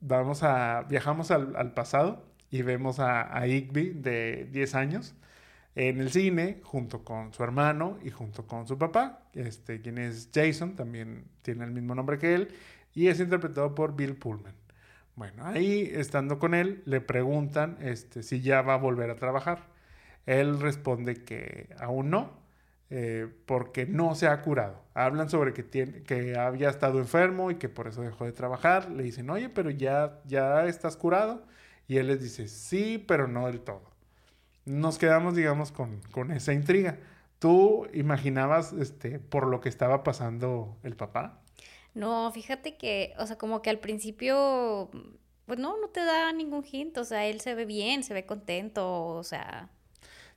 vamos 0.00 0.42
a, 0.42 0.82
viajamos 0.88 1.30
al, 1.30 1.54
al 1.54 1.72
pasado 1.74 2.26
y 2.50 2.62
vemos 2.62 2.98
a, 2.98 3.36
a 3.36 3.46
Igby 3.46 3.90
de 3.90 4.48
10 4.50 4.74
años 4.74 5.14
en 5.88 5.98
el 5.98 6.10
cine 6.10 6.60
junto 6.62 7.04
con 7.04 7.32
su 7.32 7.42
hermano 7.42 7.98
y 8.02 8.10
junto 8.10 8.46
con 8.46 8.66
su 8.66 8.76
papá, 8.76 9.22
este, 9.32 9.80
quien 9.80 9.96
es 9.96 10.28
Jason, 10.34 10.76
también 10.76 11.24
tiene 11.40 11.64
el 11.64 11.70
mismo 11.70 11.94
nombre 11.94 12.18
que 12.18 12.34
él, 12.34 12.48
y 12.92 13.08
es 13.08 13.18
interpretado 13.18 13.74
por 13.74 13.96
Bill 13.96 14.14
Pullman. 14.14 14.54
Bueno, 15.16 15.46
ahí 15.46 15.90
estando 15.94 16.38
con 16.38 16.54
él, 16.54 16.82
le 16.84 17.00
preguntan 17.00 17.78
este, 17.80 18.22
si 18.22 18.42
ya 18.42 18.60
va 18.60 18.74
a 18.74 18.76
volver 18.76 19.08
a 19.10 19.16
trabajar. 19.16 19.68
Él 20.26 20.60
responde 20.60 21.24
que 21.24 21.70
aún 21.78 22.10
no, 22.10 22.30
eh, 22.90 23.28
porque 23.46 23.86
no 23.86 24.14
se 24.14 24.26
ha 24.28 24.42
curado. 24.42 24.84
Hablan 24.94 25.30
sobre 25.30 25.54
que, 25.54 25.62
tiene, 25.62 26.02
que 26.02 26.36
había 26.36 26.68
estado 26.68 26.98
enfermo 26.98 27.50
y 27.50 27.56
que 27.56 27.70
por 27.70 27.88
eso 27.88 28.02
dejó 28.02 28.26
de 28.26 28.32
trabajar. 28.32 28.90
Le 28.90 29.02
dicen, 29.02 29.30
oye, 29.30 29.48
pero 29.48 29.70
ya, 29.70 30.20
ya 30.26 30.66
estás 30.66 30.96
curado. 30.96 31.46
Y 31.88 31.96
él 31.98 32.08
les 32.08 32.22
dice, 32.22 32.48
sí, 32.48 33.02
pero 33.06 33.28
no 33.28 33.46
del 33.46 33.60
todo 33.60 33.89
nos 34.64 34.98
quedamos, 34.98 35.34
digamos, 35.34 35.72
con, 35.72 36.00
con 36.12 36.30
esa 36.30 36.52
intriga. 36.52 36.98
¿Tú 37.38 37.86
imaginabas 37.94 38.72
este, 38.74 39.18
por 39.18 39.46
lo 39.46 39.60
que 39.60 39.68
estaba 39.68 40.02
pasando 40.02 40.76
el 40.82 40.94
papá? 40.94 41.40
No, 41.94 42.30
fíjate 42.32 42.76
que, 42.76 43.14
o 43.18 43.26
sea, 43.26 43.36
como 43.36 43.62
que 43.62 43.70
al 43.70 43.78
principio, 43.78 44.90
pues 45.46 45.58
no, 45.58 45.80
no 45.80 45.88
te 45.88 46.04
da 46.04 46.32
ningún 46.32 46.64
hint, 46.64 46.98
o 46.98 47.04
sea, 47.04 47.26
él 47.26 47.40
se 47.40 47.54
ve 47.54 47.64
bien, 47.64 48.04
se 48.04 48.14
ve 48.14 48.26
contento, 48.26 49.06
o 49.06 49.24
sea... 49.24 49.70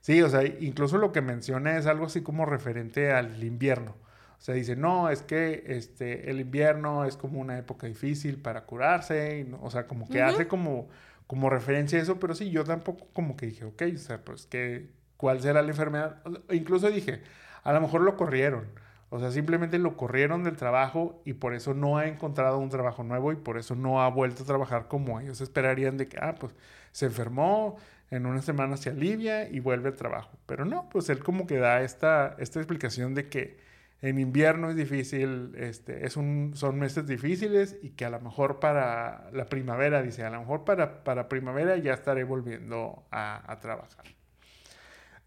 Sí, 0.00 0.20
o 0.20 0.28
sea, 0.28 0.44
incluso 0.44 0.98
lo 0.98 1.12
que 1.12 1.22
menciona 1.22 1.78
es 1.78 1.86
algo 1.86 2.06
así 2.06 2.22
como 2.22 2.44
referente 2.44 3.12
al 3.12 3.42
invierno. 3.42 3.96
O 4.36 4.40
sea, 4.40 4.54
dice, 4.54 4.76
no, 4.76 5.08
es 5.08 5.22
que 5.22 5.64
este, 5.68 6.30
el 6.30 6.40
invierno 6.40 7.04
es 7.06 7.16
como 7.16 7.40
una 7.40 7.56
época 7.56 7.86
difícil 7.86 8.42
para 8.42 8.66
curarse, 8.66 9.38
y, 9.38 9.54
o 9.60 9.70
sea, 9.70 9.86
como 9.86 10.08
que 10.08 10.18
uh 10.18 10.26
-huh. 10.26 10.30
hace 10.34 10.48
como 10.48 10.88
como 11.26 11.50
referencia 11.50 11.98
a 11.98 12.02
eso, 12.02 12.20
pero 12.20 12.34
sí, 12.34 12.50
yo 12.50 12.64
tampoco 12.64 13.08
como 13.12 13.36
que 13.36 13.46
dije, 13.46 13.64
ok, 13.64 13.82
o 13.94 13.98
sea, 13.98 14.24
pues 14.24 14.46
que, 14.46 14.90
¿cuál 15.16 15.40
será 15.40 15.62
la 15.62 15.70
enfermedad? 15.70 16.22
Incluso 16.50 16.90
dije, 16.90 17.22
a 17.62 17.72
lo 17.72 17.80
mejor 17.80 18.02
lo 18.02 18.16
corrieron, 18.16 18.66
O 19.10 19.20
sea, 19.20 19.30
simplemente 19.30 19.78
lo 19.78 19.96
corrieron 19.96 20.44
del 20.44 20.56
trabajo 20.56 21.22
y 21.24 21.34
por 21.34 21.54
eso 21.54 21.72
no 21.74 21.98
ha 21.98 22.06
encontrado 22.08 22.58
un 22.58 22.68
trabajo 22.70 23.04
nuevo 23.04 23.32
y 23.32 23.36
por 23.36 23.58
eso 23.58 23.74
no 23.76 24.02
ha 24.02 24.08
vuelto 24.10 24.42
a 24.42 24.46
trabajar 24.46 24.88
como 24.88 25.20
ellos 25.20 25.40
esperarían 25.40 25.96
de 25.96 26.08
que, 26.08 26.18
ah, 26.20 26.34
pues 26.38 26.52
se 26.92 27.06
enfermó, 27.06 27.76
en 28.10 28.26
una 28.26 28.42
semana 28.42 28.76
se 28.76 28.90
alivia 28.90 29.48
y 29.48 29.60
vuelve 29.60 29.88
al 29.88 29.96
trabajo. 29.96 30.38
Pero 30.46 30.64
no, 30.64 30.88
pues 30.90 31.08
él 31.10 31.20
como 31.22 31.46
que 31.46 31.58
da 31.58 31.82
esta, 31.82 32.36
esta 32.38 32.60
explicación 32.60 33.14
de 33.14 33.28
que 33.28 33.58
en 34.02 34.18
invierno 34.18 34.70
es 34.70 34.76
difícil, 34.76 35.54
este, 35.56 36.06
es 36.06 36.16
un, 36.16 36.52
son 36.54 36.78
meses 36.78 37.06
difíciles 37.06 37.78
y 37.82 37.90
que 37.90 38.04
a 38.04 38.10
lo 38.10 38.20
mejor 38.20 38.60
para 38.60 39.30
la 39.32 39.46
primavera, 39.46 40.02
dice, 40.02 40.24
a 40.24 40.30
lo 40.30 40.40
mejor 40.40 40.64
para, 40.64 41.04
para 41.04 41.28
primavera 41.28 41.76
ya 41.78 41.94
estaré 41.94 42.24
volviendo 42.24 43.06
a, 43.10 43.58
trabajar. 43.62 44.04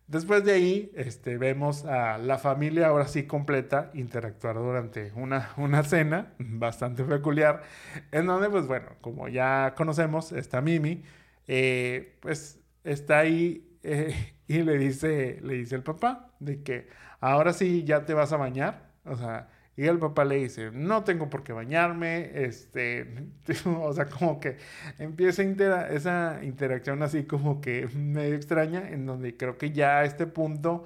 Después 0.05 0.45
de 0.45 0.53
ahí, 0.53 0.91
este, 0.95 1.37
vemos 1.37 1.85
a 1.85 2.17
la 2.17 2.37
familia 2.37 2.87
ahora 2.87 3.07
sí 3.07 3.23
completa 3.23 3.89
interactuar 3.93 4.55
durante 4.55 5.11
una, 5.13 5.49
una 5.57 5.83
cena 5.83 6.33
bastante 6.39 7.03
peculiar, 7.03 7.63
en 8.11 8.27
donde, 8.27 8.49
pues 8.49 8.67
bueno, 8.67 8.89
como 9.01 9.27
ya 9.27 9.73
conocemos, 9.75 10.31
está 10.31 10.61
Mimi, 10.61 11.03
eh, 11.47 12.15
pues 12.21 12.59
está 12.83 13.19
ahí 13.19 13.67
eh, 13.81 14.36
y 14.47 14.63
le 14.63 14.77
dice, 14.77 15.39
le 15.41 15.55
dice 15.55 15.75
el 15.75 15.83
papá 15.83 16.31
de 16.39 16.63
que 16.63 16.89
ahora 17.19 17.53
sí 17.53 17.83
ya 17.83 18.05
te 18.05 18.13
vas 18.13 18.31
a 18.33 18.37
bañar, 18.37 18.91
o 19.05 19.15
sea, 19.15 19.49
y 19.77 19.85
el 19.85 19.99
papá 19.99 20.25
le 20.25 20.37
dice, 20.37 20.71
no 20.71 21.03
tengo 21.03 21.29
por 21.29 21.43
qué 21.43 21.53
bañarme, 21.53 22.31
este, 22.45 23.29
o 23.65 23.93
sea, 23.93 24.07
como 24.07 24.39
que 24.39 24.57
empieza 24.97 25.43
esa 25.89 26.39
interacción 26.43 27.03
así 27.03 27.25
como 27.25 27.61
que 27.61 27.87
medio 27.95 28.35
extraña, 28.35 28.89
en 28.89 29.05
donde 29.05 29.37
creo 29.37 29.57
que 29.57 29.71
ya 29.71 29.99
a 29.99 30.05
este 30.05 30.25
punto 30.27 30.85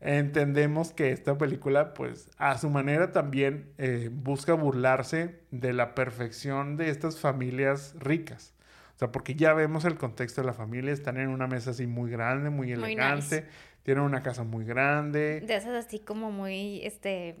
entendemos 0.00 0.92
que 0.92 1.10
esta 1.12 1.36
película, 1.38 1.94
pues, 1.94 2.30
a 2.38 2.56
su 2.58 2.70
manera 2.70 3.12
también 3.12 3.72
eh, 3.78 4.10
busca 4.12 4.54
burlarse 4.54 5.40
de 5.50 5.72
la 5.72 5.94
perfección 5.94 6.76
de 6.76 6.90
estas 6.90 7.18
familias 7.18 7.94
ricas. 7.98 8.54
O 8.98 9.00
sea, 9.00 9.12
porque 9.12 9.36
ya 9.36 9.54
vemos 9.54 9.84
el 9.84 9.96
contexto 9.96 10.40
de 10.40 10.48
la 10.48 10.54
familia, 10.54 10.92
están 10.92 11.18
en 11.18 11.28
una 11.28 11.46
mesa 11.46 11.70
así 11.70 11.86
muy 11.86 12.10
grande, 12.10 12.50
muy 12.50 12.72
elegante. 12.72 13.46
Tienen 13.84 14.02
una 14.02 14.24
casa 14.24 14.42
muy 14.42 14.64
grande. 14.64 15.40
De 15.40 15.54
esas 15.54 15.86
así 15.86 16.00
como 16.00 16.32
muy, 16.32 16.80
este, 16.82 17.36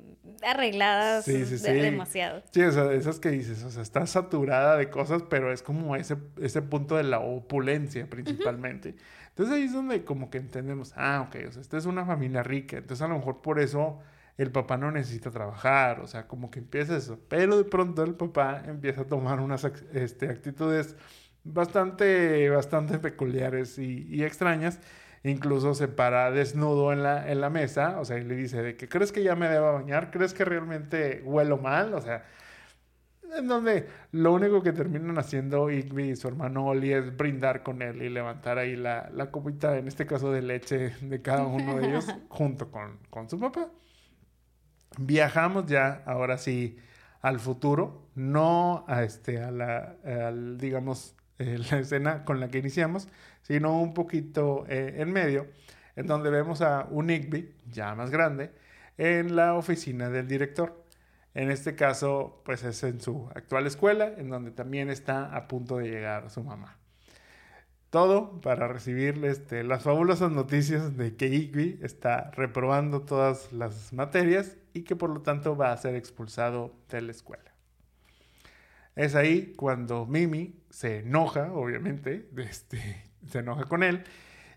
arregladas. 0.46 1.24
Sí, 1.24 1.44
sí, 1.46 1.58
sí. 1.58 1.72
demasiado. 1.72 2.44
Sí, 2.52 2.62
o 2.62 2.70
sea, 2.70 2.92
esas 2.92 3.18
que 3.18 3.30
dices, 3.30 3.64
o 3.64 3.72
sea, 3.72 3.82
está 3.82 4.06
saturada 4.06 4.76
de 4.76 4.88
cosas, 4.88 5.24
pero 5.28 5.52
es 5.52 5.64
como 5.64 5.96
ese, 5.96 6.16
ese 6.40 6.62
punto 6.62 6.96
de 6.96 7.02
la 7.02 7.18
opulencia 7.18 8.08
principalmente. 8.08 8.94
Entonces 9.30 9.52
ahí 9.56 9.64
es 9.64 9.72
donde 9.72 10.04
como 10.04 10.30
que 10.30 10.38
entendemos, 10.38 10.92
ah, 10.94 11.26
ok, 11.26 11.48
o 11.48 11.50
sea, 11.50 11.60
esta 11.60 11.76
es 11.76 11.86
una 11.86 12.06
familia 12.06 12.44
rica, 12.44 12.76
entonces 12.76 13.02
a 13.04 13.08
lo 13.08 13.16
mejor 13.16 13.42
por 13.42 13.58
eso 13.58 13.98
el 14.36 14.52
papá 14.52 14.76
no 14.76 14.92
necesita 14.92 15.32
trabajar, 15.32 15.98
o 15.98 16.06
sea, 16.06 16.28
como 16.28 16.52
que 16.52 16.60
empieza 16.60 16.96
eso. 16.96 17.18
Pero 17.28 17.58
de 17.58 17.64
pronto 17.64 18.04
el 18.04 18.14
papá 18.14 18.62
empieza 18.64 19.00
a 19.00 19.06
tomar 19.06 19.40
unas 19.40 19.64
este, 19.92 20.28
actitudes 20.28 20.94
bastante, 21.52 22.48
bastante 22.50 22.98
peculiares 22.98 23.78
y, 23.78 24.06
y 24.08 24.24
extrañas. 24.24 24.80
Incluso 25.24 25.74
se 25.74 25.88
para 25.88 26.30
desnudo 26.30 26.92
en 26.92 27.02
la, 27.02 27.30
en 27.30 27.40
la 27.40 27.50
mesa, 27.50 28.00
o 28.00 28.04
sea, 28.04 28.18
y 28.18 28.24
le 28.24 28.36
dice 28.36 28.62
de 28.62 28.76
que 28.76 28.88
crees 28.88 29.12
que 29.12 29.22
ya 29.22 29.34
me 29.36 29.48
deba 29.48 29.72
bañar, 29.72 30.10
crees 30.10 30.32
que 30.32 30.44
realmente 30.44 31.22
huelo 31.24 31.58
mal, 31.58 31.92
o 31.94 32.00
sea, 32.00 32.24
en 33.36 33.46
donde 33.48 33.88
lo 34.12 34.32
único 34.32 34.62
que 34.62 34.72
terminan 34.72 35.18
haciendo 35.18 35.70
Igby 35.70 36.10
y 36.10 36.16
su 36.16 36.28
hermano 36.28 36.66
Oli 36.66 36.92
es 36.92 37.16
brindar 37.16 37.62
con 37.62 37.82
él 37.82 38.02
y 38.02 38.08
levantar 38.08 38.58
ahí 38.58 38.76
la, 38.76 39.10
la 39.12 39.30
copita, 39.30 39.76
en 39.76 39.88
este 39.88 40.06
caso 40.06 40.32
de 40.32 40.42
leche 40.42 40.94
de 41.00 41.22
cada 41.22 41.44
uno 41.46 41.76
de 41.78 41.88
ellos, 41.88 42.06
junto 42.28 42.70
con, 42.70 42.98
con 43.10 43.28
su 43.28 43.38
papá. 43.38 43.70
Viajamos 44.98 45.66
ya, 45.66 46.02
ahora 46.06 46.38
sí, 46.38 46.78
al 47.20 47.38
futuro, 47.40 48.08
no 48.14 48.84
a, 48.88 49.02
este, 49.04 49.42
a 49.42 49.50
la, 49.50 49.96
al, 50.04 50.58
digamos, 50.58 51.16
eh, 51.38 51.58
la 51.70 51.78
escena 51.78 52.24
con 52.24 52.40
la 52.40 52.48
que 52.48 52.58
iniciamos, 52.58 53.08
sino 53.42 53.80
un 53.80 53.94
poquito 53.94 54.64
eh, 54.68 54.96
en 54.98 55.12
medio, 55.12 55.46
en 55.96 56.06
donde 56.06 56.30
vemos 56.30 56.62
a 56.62 56.86
un 56.90 57.10
Igby, 57.10 57.54
ya 57.70 57.94
más 57.94 58.10
grande, 58.10 58.52
en 58.96 59.36
la 59.36 59.54
oficina 59.54 60.10
del 60.10 60.26
director. 60.26 60.84
En 61.34 61.50
este 61.50 61.76
caso, 61.76 62.42
pues 62.44 62.64
es 62.64 62.82
en 62.82 63.00
su 63.00 63.28
actual 63.34 63.66
escuela, 63.66 64.12
en 64.16 64.28
donde 64.28 64.50
también 64.50 64.90
está 64.90 65.36
a 65.36 65.46
punto 65.46 65.78
de 65.78 65.88
llegar 65.88 66.30
su 66.30 66.42
mamá. 66.42 66.76
Todo 67.90 68.40
para 68.40 68.68
recibir 68.68 69.24
este, 69.24 69.64
las 69.64 69.82
fabulosas 69.82 70.30
noticias 70.30 70.96
de 70.96 71.16
que 71.16 71.28
Igby 71.28 71.78
está 71.82 72.30
reprobando 72.32 73.02
todas 73.02 73.52
las 73.52 73.92
materias 73.92 74.56
y 74.74 74.82
que 74.82 74.96
por 74.96 75.10
lo 75.10 75.22
tanto 75.22 75.56
va 75.56 75.72
a 75.72 75.76
ser 75.76 75.94
expulsado 75.94 76.74
de 76.90 77.00
la 77.02 77.12
escuela. 77.12 77.54
Es 78.94 79.14
ahí 79.14 79.54
cuando 79.56 80.06
Mimi 80.06 80.57
se 80.70 80.98
enoja, 80.98 81.52
obviamente, 81.52 82.28
este, 82.36 83.04
se 83.26 83.38
enoja 83.40 83.64
con 83.64 83.82
él 83.82 84.04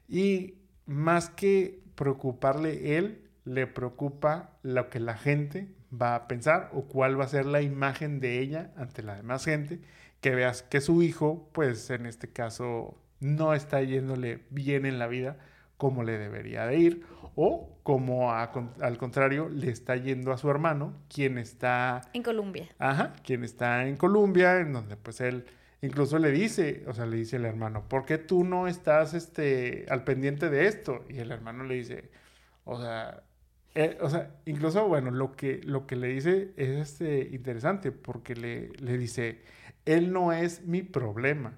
y 0.08 0.56
más 0.86 1.30
que 1.30 1.82
preocuparle 1.96 2.98
él, 2.98 3.28
le 3.44 3.66
preocupa 3.66 4.58
lo 4.62 4.90
que 4.90 5.00
la 5.00 5.18
gente 5.18 5.70
va 5.92 6.16
a 6.16 6.28
pensar 6.28 6.70
o 6.74 6.84
cuál 6.84 7.20
va 7.20 7.26
a 7.26 7.28
ser 7.28 7.46
la 7.46 7.62
imagen 7.62 8.20
de 8.20 8.40
ella 8.40 8.72
ante 8.78 9.04
la 9.04 9.16
demás 9.16 9.46
gente, 9.46 9.80
que 10.20 10.36
veas 10.36 10.64
que 10.64 10.82
su 10.82 11.02
hijo, 11.02 11.50
pues 11.54 11.90
en 11.90 12.06
este 12.06 12.32
caso, 12.32 12.98
no 13.20 13.54
está 13.54 13.82
yéndole 13.82 14.44
bien 14.50 14.86
en 14.86 15.00
la 15.00 15.08
vida 15.08 15.38
como 15.78 16.04
le 16.04 16.18
debería 16.18 16.68
de 16.68 16.78
ir 16.78 17.06
o 17.36 17.80
como 17.84 18.32
al 18.34 18.98
contrario 18.98 19.50
le 19.50 19.70
está 19.70 19.96
yendo 19.96 20.32
a 20.32 20.38
su 20.38 20.50
hermano, 20.50 20.94
quien 21.08 21.38
está... 21.38 22.02
En 22.14 22.24
Colombia. 22.24 22.68
Ajá, 22.78 23.14
quien 23.24 23.44
está 23.44 23.88
en 23.88 23.98
Colombia, 23.98 24.60
en 24.60 24.74
donde 24.74 24.96
pues 24.98 25.22
él 25.22 25.46
incluso 25.82 26.20
le 26.20 26.32
dice, 26.32 26.84
o 26.88 26.94
sea, 26.94 27.06
le 27.06 27.18
dice 27.18 27.38
al 27.38 27.46
hermano, 27.46 27.88
¿por 27.90 28.06
qué 28.06 28.18
tú 28.18 28.44
no 28.44 28.68
estás 28.68 29.14
este, 29.14 29.86
al 29.90 30.04
pendiente 30.04 30.50
de 30.50 30.68
esto? 30.68 31.06
Y 31.10 31.20
el 31.20 31.32
hermano 31.32 31.64
le 31.64 31.76
dice, 31.76 32.12
o 32.66 32.80
sea, 32.82 33.24
eh, 33.76 33.98
o 34.02 34.10
sea, 34.10 34.36
incluso, 34.46 34.88
bueno, 34.88 35.12
lo 35.12 35.36
que, 35.36 35.62
lo 35.64 35.88
que 35.88 35.96
le 35.96 36.08
dice 36.08 36.54
es 36.58 36.70
este, 36.70 37.30
interesante 37.34 37.92
porque 37.92 38.36
le, 38.36 38.70
le 38.80 38.98
dice, 38.98 39.42
él 39.86 40.12
no 40.12 40.34
es 40.34 40.64
mi 40.66 40.84
problema. 40.84 41.58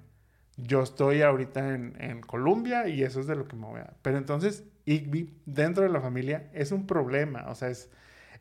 Yo 0.58 0.84
estoy 0.84 1.22
ahorita 1.24 1.74
en, 1.74 1.96
en 2.00 2.22
Colombia 2.22 2.88
y 2.88 3.04
eso 3.04 3.20
es 3.20 3.28
de 3.28 3.36
lo 3.36 3.48
que 3.48 3.56
me 3.56 3.66
voy 3.66 3.82
a... 3.82 3.94
Pero 4.04 4.18
entonces 4.18 4.64
Igby 4.86 5.34
dentro 5.46 5.84
de 5.84 5.90
la 5.90 6.02
familia 6.02 6.50
es 6.54 6.72
un 6.72 6.86
problema, 6.86 7.46
o 7.50 7.56
sea, 7.56 7.70
es, 7.70 7.90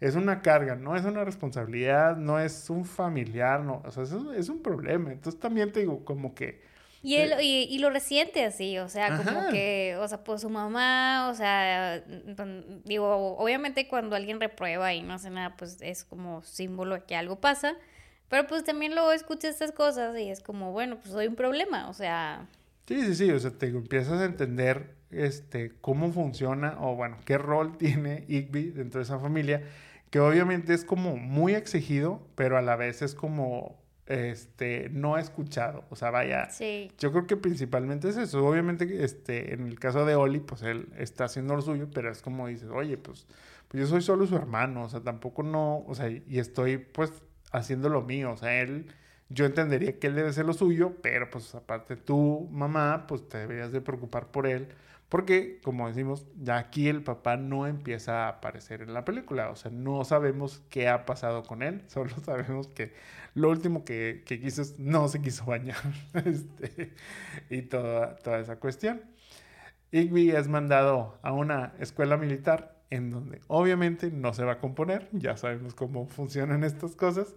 es 0.03 0.17
una 0.17 0.43
carga, 0.43 0.75
no 0.75 0.97
es 0.97 1.05
una 1.05 1.25
responsabilidad, 1.25 2.17
no 2.17 2.41
es 2.41 2.69
un 2.71 2.85
familiar, 2.85 3.61
no, 3.61 3.83
o 3.85 3.91
sea, 3.93 4.03
es, 4.03 4.49
un 4.49 4.61
problema. 4.61 5.13
Entonces 5.13 5.41
también 5.41 5.71
te 5.71 5.79
digo, 5.79 6.05
como 6.05 6.35
que... 6.35 6.61
Y, 7.05 7.17
él, 7.17 7.35
y, 7.41 7.69
y, 7.71 7.79
lo 7.79 7.89
resiente 7.89 8.45
así, 8.45 8.79
o 8.79 8.89
sea, 8.89 9.17
como 9.17 9.51
que, 9.51 9.97
o 10.01 10.09
sea, 10.09 10.25
pues 10.25 10.41
su 10.41 10.51
mamá, 10.51 11.29
o 11.31 11.35
sea, 11.35 12.03
mm, 12.09 12.83
digo, 12.85 13.37
obviamente 13.39 13.87
cuando 13.87 14.17
alguien 14.17 14.41
reprueba 14.41 14.93
y 14.93 15.03
no 15.03 15.15
hace 15.15 15.31
nada, 15.31 15.57
pues 15.57 15.79
es 15.81 16.03
como 16.03 16.43
símbolo 16.43 16.97
de 16.97 17.03
que 17.05 17.15
algo 17.15 17.41
pasa, 17.41 17.75
pero 18.29 18.49
pues 18.49 18.65
también 18.65 18.95
luego 18.95 19.13
escucha 19.13 19.49
estas 19.49 19.71
cosas 19.71 20.19
y 20.19 20.31
es 20.31 20.41
como, 20.41 20.73
bueno, 20.73 20.99
pues 21.01 21.15
hay 21.15 21.29
un 21.29 21.37
problema, 21.37 21.89
o 21.89 21.93
sea... 21.93 22.49
Sí, 22.87 23.05
sí, 23.05 23.15
sí, 23.15 23.31
o 23.31 23.39
sea, 23.39 23.53
te 23.53 23.67
empiezas 23.69 24.21
a 24.21 24.25
entender 24.25 24.97
este, 25.13 25.73
cómo 25.81 26.13
funciona 26.13 26.77
o 26.81 26.97
bueno, 26.97 27.19
qué 27.25 27.39
rol 27.39 27.77
tiene 27.79 28.25
Igby 28.29 28.71
dentro 28.71 28.99
de 28.99 29.05
esa 29.05 29.21
familia, 29.21 29.63
que 30.13 30.21
obviamente 30.21 30.75
es 30.75 30.85
como 30.85 31.17
muy 31.17 31.55
exigido, 31.55 32.21
pero 32.35 32.59
a 32.59 32.63
la 32.63 32.77
vez 32.77 33.01
es 33.01 33.15
como 33.15 33.81
este 34.05 34.91
no 34.91 35.17
escuchado, 35.17 35.85
o 35.89 35.97
sea, 35.97 36.11
vaya, 36.11 36.51
yo 36.99 37.13
creo 37.13 37.27
que 37.27 37.39
principalmente 37.39 38.11
es 38.11 38.19
eso, 38.19 38.47
obviamente 38.47 39.05
este 39.05 39.55
en 39.55 39.67
el 39.67 39.81
caso 39.81 40.05
de 40.05 40.15
Oli, 40.15 40.41
pues 40.41 40.61
él 40.65 40.91
está 40.99 41.25
haciendo 41.25 41.57
lo 41.57 41.63
suyo, 41.63 41.89
pero 41.95 42.11
es 42.11 42.21
como 42.21 42.47
dices, 42.47 42.69
"Oye, 42.71 42.99
pues 42.99 43.27
pues 43.69 43.81
yo 43.81 43.87
soy 43.87 44.03
solo 44.03 44.27
su 44.27 44.37
hermano, 44.37 44.83
o 44.85 44.89
sea, 44.91 45.01
tampoco 45.01 45.43
no, 45.43 45.79
o 45.87 45.95
sea, 45.95 46.11
y 46.11 46.39
estoy 46.39 46.77
pues 46.77 47.11
haciendo 47.51 47.89
lo 47.89 48.03
mío, 48.03 48.33
o 48.33 48.37
sea, 48.37 48.61
él 48.61 48.89
yo 49.31 49.47
entendería 49.47 49.99
que 49.99 50.09
él 50.09 50.15
debe 50.15 50.29
hacer 50.29 50.45
lo 50.45 50.53
suyo, 50.53 50.93
pero 51.01 51.31
pues 51.31 51.55
aparte 51.55 51.97
tú, 51.97 52.49
mamá, 52.53 53.07
pues 53.09 53.27
te 53.31 53.39
deberías 53.39 53.73
de 53.73 53.81
preocupar 53.81 54.27
por 54.27 54.47
él 54.47 54.69
porque, 55.13 55.61
como 55.63 55.89
decimos, 55.89 56.27
ya 56.41 56.57
aquí 56.57 56.89
el 56.89 57.03
papá 57.03 57.37
no 57.37 57.67
empieza 57.67 58.25
a 58.25 58.29
aparecer 58.29 58.81
en 58.81 58.95
la 58.95 59.05
película. 59.05 59.51
O 59.51 59.57
sea, 59.57 59.71
no 59.71 60.07
sabemos 60.07 60.63
qué 60.71 60.89
ha 60.89 61.05
pasado 61.05 61.43
con 61.43 61.63
él. 61.63 61.83
Solo 61.89 62.19
sabemos 62.25 62.69
que 62.69 62.95
lo 63.35 63.51
último 63.51 63.85
que, 63.85 64.23
que 64.25 64.41
quiso 64.41 64.63
es 64.63 64.79
no 64.79 65.09
se 65.09 65.21
quiso 65.21 65.45
bañar. 65.45 65.77
este, 66.15 66.95
y 67.51 67.61
toda, 67.61 68.17
toda 68.17 68.41
esa 68.41 68.57
cuestión. 68.57 69.03
Igby 69.91 70.31
es 70.31 70.49
mandado 70.49 71.19
a 71.21 71.33
una 71.33 71.75
escuela 71.79 72.17
militar 72.17 72.83
en 72.89 73.11
donde 73.11 73.43
obviamente 73.49 74.11
no 74.11 74.33
se 74.33 74.45
va 74.45 74.53
a 74.53 74.59
componer, 74.61 75.09
ya 75.13 75.37
sabemos 75.39 75.75
cómo 75.75 76.07
funcionan 76.07 76.63
estas 76.63 76.95
cosas, 76.95 77.35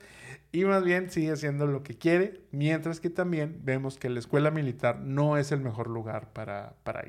y 0.52 0.66
más 0.66 0.84
bien 0.84 1.10
sigue 1.10 1.32
haciendo 1.32 1.66
lo 1.66 1.82
que 1.82 1.98
quiere, 1.98 2.42
mientras 2.52 3.00
que 3.00 3.10
también 3.10 3.62
vemos 3.64 3.98
que 3.98 4.10
la 4.10 4.20
escuela 4.20 4.52
militar 4.52 5.00
no 5.00 5.38
es 5.38 5.54
el 5.54 5.62
mejor 5.62 5.90
lugar 5.90 6.34
para, 6.34 6.76
para 6.84 7.06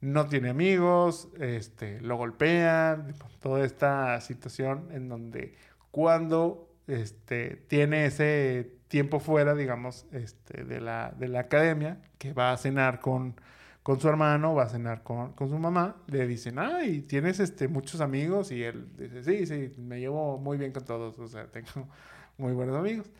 no 0.00 0.26
tiene 0.26 0.50
amigos, 0.50 1.28
este, 1.40 2.00
lo 2.00 2.16
golpean, 2.16 3.14
toda 3.40 3.64
esta 3.64 4.20
situación 4.20 4.88
en 4.92 5.08
donde 5.08 5.56
cuando 5.90 6.68
este, 6.86 7.56
tiene 7.68 8.06
ese 8.06 8.78
tiempo 8.88 9.20
fuera, 9.20 9.54
digamos, 9.54 10.06
este, 10.12 10.64
de, 10.64 10.80
la, 10.80 11.14
de 11.18 11.28
la 11.28 11.40
academia, 11.40 12.00
que 12.18 12.32
va 12.32 12.52
a 12.52 12.56
cenar 12.56 13.00
con, 13.00 13.34
con 13.82 14.00
su 14.00 14.08
hermano, 14.08 14.54
va 14.54 14.64
a 14.64 14.68
cenar 14.68 15.02
con, 15.02 15.32
con, 15.32 15.48
su 15.48 15.58
mamá, 15.58 15.96
le 16.06 16.26
dicen, 16.26 16.58
ay, 16.58 17.02
tienes 17.02 17.40
este, 17.40 17.68
muchos 17.68 18.00
amigos, 18.00 18.50
y 18.52 18.62
él 18.62 18.88
dice, 18.96 19.24
sí, 19.24 19.46
sí, 19.46 19.80
me 19.80 20.00
llevo 20.00 20.38
muy 20.38 20.56
bien 20.58 20.72
con 20.72 20.84
todos, 20.84 21.18
o 21.18 21.28
sea, 21.28 21.46
tengo 21.50 21.88
muy 22.38 22.52
buenos 22.52 22.76
amigos. 22.76 23.10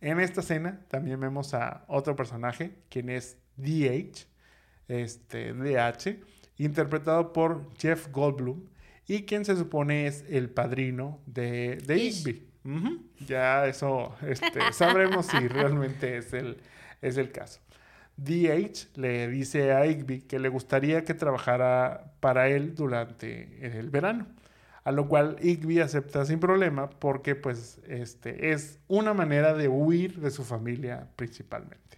En 0.00 0.20
esta 0.20 0.42
cena 0.42 0.80
también 0.88 1.18
vemos 1.18 1.54
a 1.54 1.84
otro 1.88 2.14
personaje, 2.14 2.76
quien 2.90 3.08
es 3.08 3.38
DH, 3.56 4.26
este, 4.88 5.52
DH, 5.52 6.20
interpretado 6.58 7.32
por 7.32 7.70
Jeff 7.78 8.08
Goldblum, 8.10 8.62
y 9.06 9.22
quien 9.22 9.44
se 9.44 9.56
supone 9.56 10.06
es 10.06 10.24
el 10.28 10.50
padrino 10.50 11.20
de, 11.26 11.78
de 11.86 11.98
Igby. 11.98 12.46
Ya 13.26 13.66
eso 13.66 14.16
este, 14.26 14.72
sabremos 14.72 15.26
si 15.26 15.46
realmente 15.46 16.16
es 16.16 16.32
el, 16.32 16.56
es 17.00 17.16
el 17.16 17.30
caso. 17.30 17.60
DH 18.16 18.96
le 18.96 19.28
dice 19.28 19.72
a 19.72 19.86
Igby 19.86 20.22
que 20.22 20.38
le 20.38 20.48
gustaría 20.48 21.04
que 21.04 21.14
trabajara 21.14 22.12
para 22.20 22.48
él 22.48 22.74
durante 22.74 23.78
el 23.78 23.90
verano, 23.90 24.26
a 24.84 24.90
lo 24.90 25.06
cual 25.06 25.36
Igby 25.40 25.80
acepta 25.80 26.24
sin 26.24 26.40
problema 26.40 26.88
porque 26.90 27.34
pues 27.34 27.78
este, 27.86 28.52
es 28.52 28.80
una 28.88 29.14
manera 29.14 29.54
de 29.54 29.68
huir 29.68 30.18
de 30.20 30.30
su 30.30 30.44
familia 30.44 31.08
principalmente. 31.14 31.95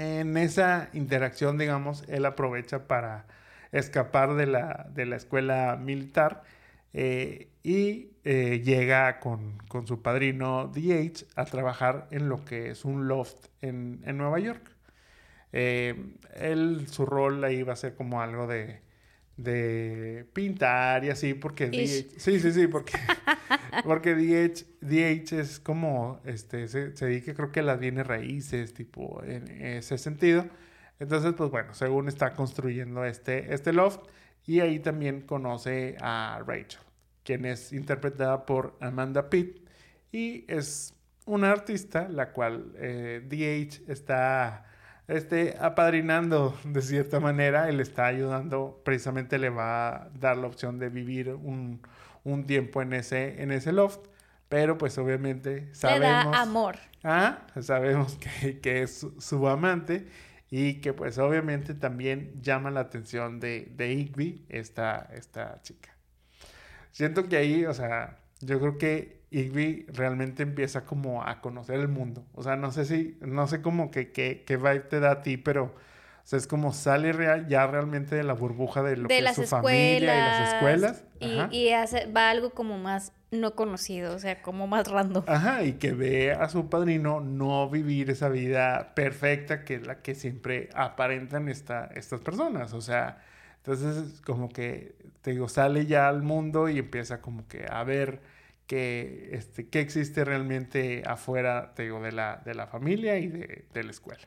En 0.00 0.36
esa 0.36 0.90
interacción, 0.92 1.58
digamos, 1.58 2.04
él 2.06 2.24
aprovecha 2.24 2.86
para 2.86 3.26
escapar 3.72 4.34
de 4.36 4.46
la, 4.46 4.86
de 4.94 5.06
la 5.06 5.16
escuela 5.16 5.76
militar 5.76 6.44
eh, 6.92 7.48
y 7.64 8.12
eh, 8.22 8.62
llega 8.64 9.18
con, 9.18 9.58
su 9.86 10.00
padrino 10.00 10.68
DH 10.68 11.24
a 11.34 11.44
trabajar 11.46 12.06
en 12.12 12.28
lo 12.28 12.44
que 12.44 12.70
es 12.70 12.84
un 12.84 13.08
loft 13.08 13.48
en, 13.60 14.00
Nueva 14.16 14.38
York. 14.38 14.70
Eh, 15.52 16.14
él, 16.36 16.86
su 16.86 17.04
rol 17.04 17.42
ahí 17.42 17.64
va 17.64 17.72
a 17.72 17.76
ser 17.76 17.96
como 17.96 18.22
algo 18.22 18.46
de, 18.46 18.80
de 19.38 20.26
pintar 20.34 21.04
y 21.04 21.10
así, 21.10 21.32
porque 21.32 21.68
DH, 21.68 22.20
sí, 22.20 22.40
sí, 22.40 22.52
sí, 22.52 22.66
porque, 22.66 22.92
porque 23.84 24.14
DH, 24.14 24.66
DH 24.82 25.40
es 25.40 25.58
como, 25.60 26.20
este, 26.26 26.68
se, 26.68 26.94
se 26.94 27.06
dedica 27.06 27.32
creo 27.32 27.50
que 27.50 27.60
a 27.60 27.62
las 27.62 27.78
bienes 27.78 28.06
raíces, 28.06 28.74
tipo, 28.74 29.22
en 29.24 29.48
ese 29.48 29.96
sentido. 29.96 30.44
Entonces, 30.98 31.32
pues 31.34 31.50
bueno, 31.50 31.72
según 31.72 32.08
está 32.08 32.34
construyendo 32.34 33.04
este, 33.04 33.54
este 33.54 33.72
loft, 33.72 34.00
y 34.44 34.60
ahí 34.60 34.78
también 34.78 35.20
conoce 35.20 35.96
a 36.00 36.42
Rachel, 36.46 36.80
quien 37.22 37.44
es 37.44 37.72
interpretada 37.72 38.44
por 38.46 38.76
Amanda 38.80 39.30
Pitt 39.30 39.58
y 40.10 40.44
es 40.48 40.94
una 41.26 41.52
artista 41.52 42.08
la 42.08 42.32
cual 42.32 42.72
eh, 42.76 43.20
DH 43.28 43.90
está 43.92 44.64
este, 45.08 45.56
apadrinando 45.58 46.56
de 46.64 46.82
cierta 46.82 47.18
manera, 47.18 47.68
él 47.68 47.80
está 47.80 48.06
ayudando, 48.06 48.80
precisamente 48.84 49.38
le 49.38 49.48
va 49.48 49.88
a 49.88 50.08
dar 50.10 50.36
la 50.36 50.46
opción 50.46 50.78
de 50.78 50.90
vivir 50.90 51.30
un, 51.30 51.80
un 52.24 52.46
tiempo 52.46 52.82
en 52.82 52.92
ese, 52.92 53.42
en 53.42 53.50
ese 53.50 53.72
loft, 53.72 54.06
pero 54.48 54.78
pues 54.78 54.96
obviamente 54.98 55.74
sabemos... 55.74 56.26
Le 56.26 56.30
da 56.30 56.42
amor. 56.42 56.76
Ah, 57.02 57.46
sabemos 57.60 58.16
que, 58.16 58.60
que 58.60 58.82
es 58.82 58.98
su, 58.98 59.20
su 59.20 59.48
amante 59.48 60.08
y 60.50 60.74
que 60.80 60.92
pues 60.92 61.18
obviamente 61.18 61.74
también 61.74 62.32
llama 62.40 62.70
la 62.70 62.80
atención 62.80 63.40
de, 63.40 63.72
de 63.76 63.92
Igby, 63.92 64.44
esta, 64.48 65.08
esta 65.12 65.60
chica. 65.62 65.90
Siento 66.90 67.28
que 67.28 67.36
ahí, 67.36 67.64
o 67.64 67.74
sea, 67.74 68.18
yo 68.40 68.60
creo 68.60 68.78
que 68.78 69.22
Igby 69.30 69.86
realmente 69.88 70.42
empieza 70.42 70.84
como 70.84 71.22
a 71.22 71.40
conocer 71.40 71.80
el 71.80 71.88
mundo. 71.88 72.24
O 72.34 72.42
sea, 72.42 72.56
no 72.56 72.72
sé 72.72 72.84
si, 72.84 73.16
no 73.20 73.46
sé 73.46 73.60
cómo 73.62 73.90
que, 73.90 74.12
que, 74.12 74.44
que 74.44 74.56
vibe 74.56 74.80
te 74.80 75.00
da 75.00 75.10
a 75.12 75.22
ti, 75.22 75.36
pero 75.36 75.64
o 75.64 76.30
sea, 76.30 76.38
es 76.38 76.46
como 76.46 76.72
sale 76.72 77.12
real, 77.12 77.48
ya 77.48 77.66
realmente 77.66 78.14
de 78.14 78.22
la 78.22 78.34
burbuja 78.34 78.82
de 78.82 78.98
lo 78.98 79.08
que 79.08 79.18
es 79.18 79.34
su 79.34 79.44
familia 79.44 79.98
y 79.98 80.20
las 80.20 80.54
escuelas. 80.54 81.04
Y, 81.20 81.56
y 81.56 81.72
hace, 81.72 82.06
va 82.06 82.30
algo 82.30 82.50
como 82.50 82.78
más 82.78 83.12
no 83.30 83.54
conocido, 83.54 84.14
o 84.14 84.18
sea, 84.18 84.42
como 84.42 84.66
más 84.66 84.88
random. 84.88 85.24
Ajá, 85.26 85.62
y 85.62 85.74
que 85.74 85.92
ve 85.92 86.32
a 86.32 86.48
su 86.48 86.68
padrino 86.68 87.20
no 87.20 87.68
vivir 87.68 88.10
esa 88.10 88.28
vida 88.28 88.94
perfecta 88.94 89.64
que 89.64 89.76
es 89.76 89.86
la 89.86 90.02
que 90.02 90.14
siempre 90.14 90.70
aparentan 90.74 91.48
esta, 91.48 91.86
estas 91.94 92.20
personas. 92.20 92.72
O 92.72 92.80
sea, 92.80 93.22
entonces 93.72 94.20
como 94.22 94.48
que, 94.48 94.96
te 95.22 95.32
digo, 95.32 95.48
sale 95.48 95.86
ya 95.86 96.08
al 96.08 96.22
mundo 96.22 96.68
y 96.68 96.78
empieza 96.78 97.20
como 97.20 97.46
que 97.48 97.66
a 97.68 97.84
ver 97.84 98.20
este, 98.68 99.68
qué 99.68 99.80
existe 99.80 100.24
realmente 100.24 101.02
afuera, 101.06 101.72
te 101.74 101.84
digo, 101.84 102.00
de 102.00 102.12
la, 102.12 102.42
de 102.44 102.54
la 102.54 102.66
familia 102.66 103.18
y 103.18 103.28
de, 103.28 103.64
de 103.72 103.84
la 103.84 103.90
escuela. 103.90 104.26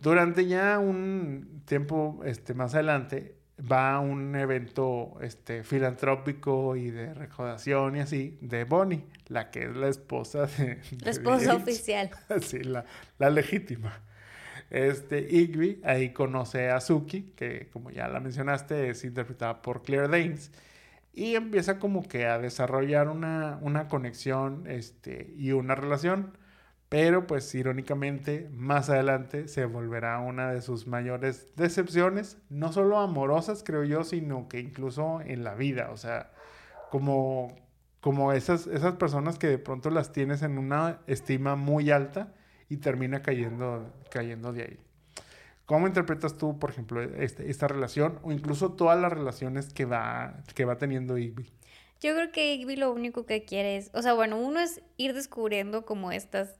Durante 0.00 0.46
ya 0.46 0.78
un 0.78 1.62
tiempo 1.66 2.20
este, 2.24 2.54
más 2.54 2.74
adelante 2.74 3.36
va 3.60 3.94
a 3.94 4.00
un 4.00 4.36
evento 4.36 5.16
este, 5.22 5.64
filantrópico 5.64 6.76
y 6.76 6.90
de 6.90 7.14
recaudación 7.14 7.96
y 7.96 8.00
así 8.00 8.38
de 8.42 8.64
Bonnie, 8.64 9.04
la 9.28 9.50
que 9.50 9.64
es 9.64 9.76
la 9.76 9.88
esposa 9.88 10.46
de... 10.46 10.80
La 11.00 11.10
esposa 11.10 11.54
oficial. 11.54 12.10
Sí, 12.42 12.62
la, 12.62 12.84
la, 13.18 13.30
legítima. 13.30 14.02
Este, 14.70 15.20
Igby 15.20 15.80
ahí 15.84 16.12
conoce 16.12 16.70
a 16.70 16.80
Suki, 16.80 17.32
que 17.36 17.68
como 17.72 17.90
ya 17.90 18.08
la 18.08 18.20
mencionaste 18.20 18.90
es 18.90 19.04
interpretada 19.04 19.62
por 19.62 19.82
Claire 19.82 20.08
Danes, 20.08 20.50
y 21.12 21.34
empieza 21.34 21.78
como 21.78 22.06
que 22.06 22.26
a 22.26 22.38
desarrollar 22.38 23.08
una, 23.08 23.58
una 23.62 23.88
conexión 23.88 24.64
este, 24.66 25.32
y 25.36 25.52
una 25.52 25.74
relación. 25.74 26.36
Pero 26.88 27.26
pues 27.26 27.52
irónicamente 27.54 28.48
más 28.52 28.90
adelante 28.90 29.48
se 29.48 29.64
volverá 29.64 30.20
una 30.20 30.52
de 30.52 30.62
sus 30.62 30.86
mayores 30.86 31.52
decepciones, 31.56 32.38
no 32.48 32.72
solo 32.72 32.98
amorosas 33.00 33.64
creo 33.64 33.82
yo, 33.84 34.04
sino 34.04 34.48
que 34.48 34.60
incluso 34.60 35.20
en 35.20 35.42
la 35.42 35.54
vida, 35.54 35.90
o 35.90 35.96
sea, 35.96 36.30
como, 36.90 37.56
como 38.00 38.32
esas, 38.32 38.66
esas 38.68 38.94
personas 38.96 39.38
que 39.38 39.48
de 39.48 39.58
pronto 39.58 39.90
las 39.90 40.12
tienes 40.12 40.42
en 40.42 40.58
una 40.58 41.00
estima 41.08 41.56
muy 41.56 41.90
alta 41.90 42.32
y 42.68 42.78
termina 42.78 43.22
cayendo, 43.22 43.92
cayendo 44.10 44.52
de 44.52 44.62
ahí. 44.62 44.78
¿Cómo 45.66 45.88
interpretas 45.88 46.38
tú, 46.38 46.58
por 46.58 46.70
ejemplo, 46.70 47.02
este, 47.02 47.50
esta 47.50 47.66
relación 47.66 48.20
o 48.22 48.30
incluso 48.30 48.72
todas 48.72 48.98
las 49.00 49.12
relaciones 49.12 49.72
que 49.72 49.84
va, 49.84 50.42
que 50.54 50.64
va 50.64 50.78
teniendo 50.78 51.18
Igby? 51.18 51.50
Yo 52.00 52.14
creo 52.14 52.30
que 52.30 52.54
Igby 52.54 52.76
lo 52.76 52.92
único 52.92 53.26
que 53.26 53.44
quiere 53.44 53.76
es, 53.76 53.90
o 53.92 54.02
sea, 54.02 54.14
bueno, 54.14 54.38
uno 54.38 54.60
es 54.60 54.80
ir 54.96 55.12
descubriendo 55.12 55.84
como 55.84 56.12
estas 56.12 56.54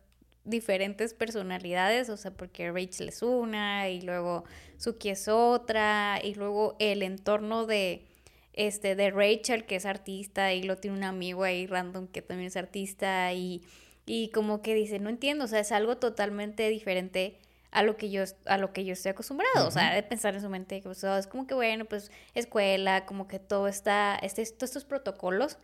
diferentes 0.45 1.15
personalidades, 1.15 2.09
o 2.09 2.17
sea, 2.17 2.33
porque 2.33 2.73
Rachel 2.73 3.09
es 3.09 3.23
una 3.23 3.89
y 3.89 4.01
luego 4.01 4.45
Suki 4.79 5.11
es 5.11 5.29
otra 5.29 6.19
y 6.23 6.35
luego 6.35 6.77
el 6.79 7.03
entorno 7.03 7.67
de 7.67 8.07
este 8.55 8.97
de 8.97 9.11
Rachel 9.11 9.67
que 9.67 9.77
es 9.77 9.85
artista 9.85 10.55
y 10.55 10.63
lo 10.63 10.79
tiene 10.79 10.97
un 10.97 11.05
amigo 11.05 11.45
ahí 11.45 11.67
random 11.67 12.07
que 12.07 12.23
también 12.23 12.49
es 12.49 12.57
artista 12.57 13.33
y, 13.35 13.63
y 14.07 14.31
como 14.31 14.63
que 14.63 14.75
dice, 14.75 14.99
no 15.01 15.11
entiendo, 15.11 15.45
o 15.45 15.49
sea, 15.49 15.61
es 15.61 15.73
algo 15.73 15.99
totalmente 15.99 16.69
diferente 16.69 17.39
a 17.73 17.83
lo 17.83 17.97
que 17.97 18.11
yo 18.11 18.23
a 18.47 18.57
lo 18.57 18.73
que 18.73 18.85
yo 18.85 18.95
estoy 18.95 19.11
acostumbrado, 19.11 19.67
o 19.67 19.71
sea, 19.71 19.95
de 19.95 20.03
pensar 20.03 20.35
en 20.35 20.41
su 20.41 20.49
mente 20.49 20.77
que 20.77 20.89
pues, 20.89 21.05
es 21.05 21.27
como 21.27 21.47
que 21.47 21.55
bueno, 21.55 21.85
pues 21.85 22.11
escuela, 22.35 23.05
como 23.05 23.29
que 23.29 23.39
todo 23.39 23.69
está 23.69 24.17
este, 24.23 24.45
todos 24.47 24.71
estos 24.71 24.85
protocolos 24.85 25.59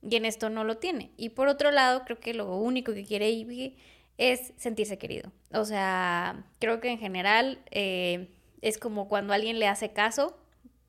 y 0.00 0.16
en 0.16 0.24
esto 0.24 0.48
no 0.48 0.64
lo 0.64 0.78
tiene. 0.78 1.10
Y 1.16 1.30
por 1.30 1.48
otro 1.48 1.70
lado, 1.70 2.04
creo 2.04 2.20
que 2.20 2.32
lo 2.32 2.56
único 2.56 2.94
que 2.94 3.04
quiere 3.04 3.30
Ivy 3.30 3.76
es 4.16 4.52
sentirse 4.56 4.98
querido. 4.98 5.32
O 5.52 5.64
sea, 5.64 6.44
creo 6.60 6.80
que 6.80 6.88
en 6.88 6.98
general 6.98 7.60
eh, 7.70 8.28
es 8.62 8.78
como 8.78 9.08
cuando 9.08 9.32
alguien 9.32 9.58
le 9.58 9.68
hace 9.68 9.92
caso, 9.92 10.36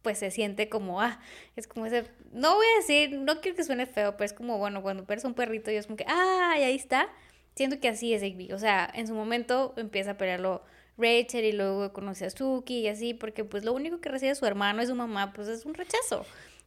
pues 0.02 0.20
se 0.20 0.32
siente 0.32 0.70
como, 0.70 1.02
ah, 1.02 1.20
es 1.56 1.68
como 1.68 1.86
ese, 1.86 2.06
no 2.32 2.56
voy 2.56 2.66
a 2.76 2.80
decir, 2.80 3.18
no 3.20 3.42
quiero 3.42 3.58
que 3.58 3.64
suene 3.64 3.86
feo, 3.86 4.14
pero 4.14 4.26
es 4.26 4.34
como, 4.34 4.58
bueno, 4.58 4.82
cuando 4.82 5.06
pierdes 5.06 5.26
un 5.26 5.34
perrito 5.34 5.72
y 5.72 5.76
es 5.76 5.86
como 5.88 5.98
que, 5.98 6.06
ah, 6.08 6.54
ahí 6.56 6.76
está. 6.76 7.10
Siento 7.56 7.80
que 7.80 7.90
así 7.90 8.14
es 8.14 8.24
Igby. 8.24 8.54
O 8.54 8.60
sea, 8.60 8.90
en 8.94 9.08
su 9.08 9.14
momento 9.14 9.74
empieza 9.78 10.12
a 10.12 10.18
pelearlo 10.18 10.64
Rachel 10.98 11.46
y 11.46 11.52
luego 11.52 11.92
conoce 11.94 12.26
a 12.26 12.30
Suki 12.30 12.80
y 12.80 12.88
así, 12.88 13.14
porque 13.14 13.44
pues 13.44 13.64
lo 13.66 13.74
único 13.74 14.00
que 14.00 14.10
recibe 14.10 14.36
su 14.36 14.46
hermano 14.46 14.82
y 14.82 14.88
su 14.88 14.96
mamá, 14.96 15.34
pues 15.34 15.48
es 15.48 15.66
un 15.66 15.74
rechazo. 15.74 16.26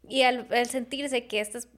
Y 0.09 0.23
al, 0.23 0.47
al 0.51 0.67
sentirse 0.67 1.27
que 1.27 1.41
estas 1.41 1.69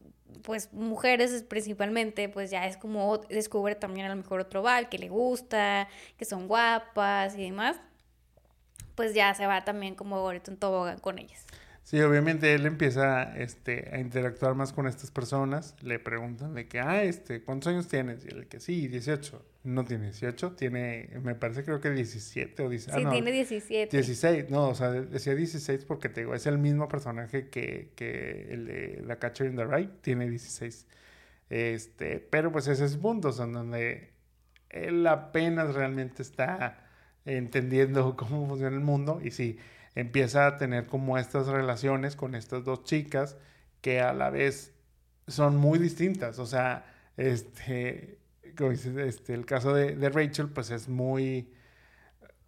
pues 0.42 0.72
mujeres 0.72 1.44
principalmente, 1.44 2.28
pues 2.28 2.50
ya 2.50 2.66
es 2.66 2.76
como 2.76 3.18
descubre 3.18 3.74
también 3.74 4.07
a 4.07 4.11
lo 4.11 4.16
mejor 4.16 4.40
otro 4.40 4.62
val 4.62 4.88
que 4.88 4.98
le 4.98 5.09
gusta, 5.09 5.88
que 6.18 6.24
son 6.24 6.48
guapas 6.48 7.36
y 7.36 7.42
demás, 7.42 7.80
pues 8.95 9.14
ya 9.14 9.34
se 9.34 9.47
va 9.47 9.64
también 9.64 9.95
como 9.95 10.16
ahorita 10.16 10.51
en 10.51 10.57
tobogán 10.57 10.99
con 10.99 11.18
ellas. 11.18 11.47
Sí, 11.84 12.01
obviamente 12.01 12.55
él 12.55 12.64
empieza 12.64 13.36
este, 13.36 13.90
a 13.92 14.01
interactuar 14.01 14.55
más 14.55 14.72
con 14.72 14.86
estas 14.86 15.11
personas. 15.11 15.76
Le 15.82 15.99
preguntan 15.99 16.55
de 16.55 16.66
que, 16.66 16.80
ah, 16.80 17.03
este, 17.03 17.42
¿cuántos 17.42 17.68
años 17.68 17.88
tienes? 17.88 18.24
Y 18.24 18.28
él 18.28 18.47
que 18.49 18.59
sí, 18.59 18.88
18. 18.88 19.45
No 19.64 19.84
tiene 19.84 20.05
18, 20.05 20.53
tiene, 20.53 21.11
me 21.22 21.34
parece 21.34 21.62
creo 21.62 21.80
que 21.82 21.90
17 21.90 22.62
o 22.62 22.70
16. 22.70 22.95
Sí, 22.95 23.03
ah, 23.03 23.05
no, 23.05 23.12
tiene 23.12 23.32
17. 23.32 23.97
16, 23.97 24.51
no, 24.51 24.68
o 24.70 24.74
sea, 24.74 24.90
decía 24.92 25.34
16 25.34 25.84
porque 25.84 26.09
te 26.09 26.22
digo, 26.22 26.34
es 26.34 26.47
el 26.47 26.57
mismo 26.57 26.88
personaje 26.88 27.51
que, 27.51 27.92
que 27.95 28.49
el 28.51 28.66
de 28.66 29.03
La 29.07 29.18
Catcher 29.18 29.47
in 29.47 29.57
the 29.57 29.64
Rye, 29.64 29.90
tiene 30.01 30.28
16. 30.28 30.86
Este, 31.51 32.18
pero 32.18 32.51
pues 32.51 32.66
ese 32.66 32.86
es 32.86 32.95
el 32.95 33.01
punto, 33.01 33.30
son 33.30 33.53
donde 33.53 34.11
él 34.70 35.07
apenas 35.07 35.74
realmente 35.74 36.22
está 36.22 36.84
entendiendo 37.25 38.16
cómo 38.18 38.47
funciona 38.47 38.77
el 38.77 38.83
mundo 38.83 39.20
y 39.22 39.31
sí, 39.31 39.59
empieza 39.95 40.47
a 40.47 40.57
tener 40.57 40.87
como 40.87 41.18
estas 41.18 41.47
relaciones 41.47 42.16
con 42.16 42.35
estas 42.35 42.64
dos 42.64 42.85
chicas 42.85 43.37
que 43.81 44.01
a 44.01 44.12
la 44.12 44.31
vez 44.31 44.75
son 45.27 45.57
muy 45.57 45.79
distintas, 45.79 46.39
o 46.39 46.47
sea, 46.47 46.87
este, 47.16 48.18
este 48.43 49.35
el 49.35 49.47
caso 49.47 49.75
de, 49.75 49.97
de 49.97 50.09
Rachel 50.11 50.49
pues 50.49 50.70
es 50.70 50.89
muy 50.89 51.49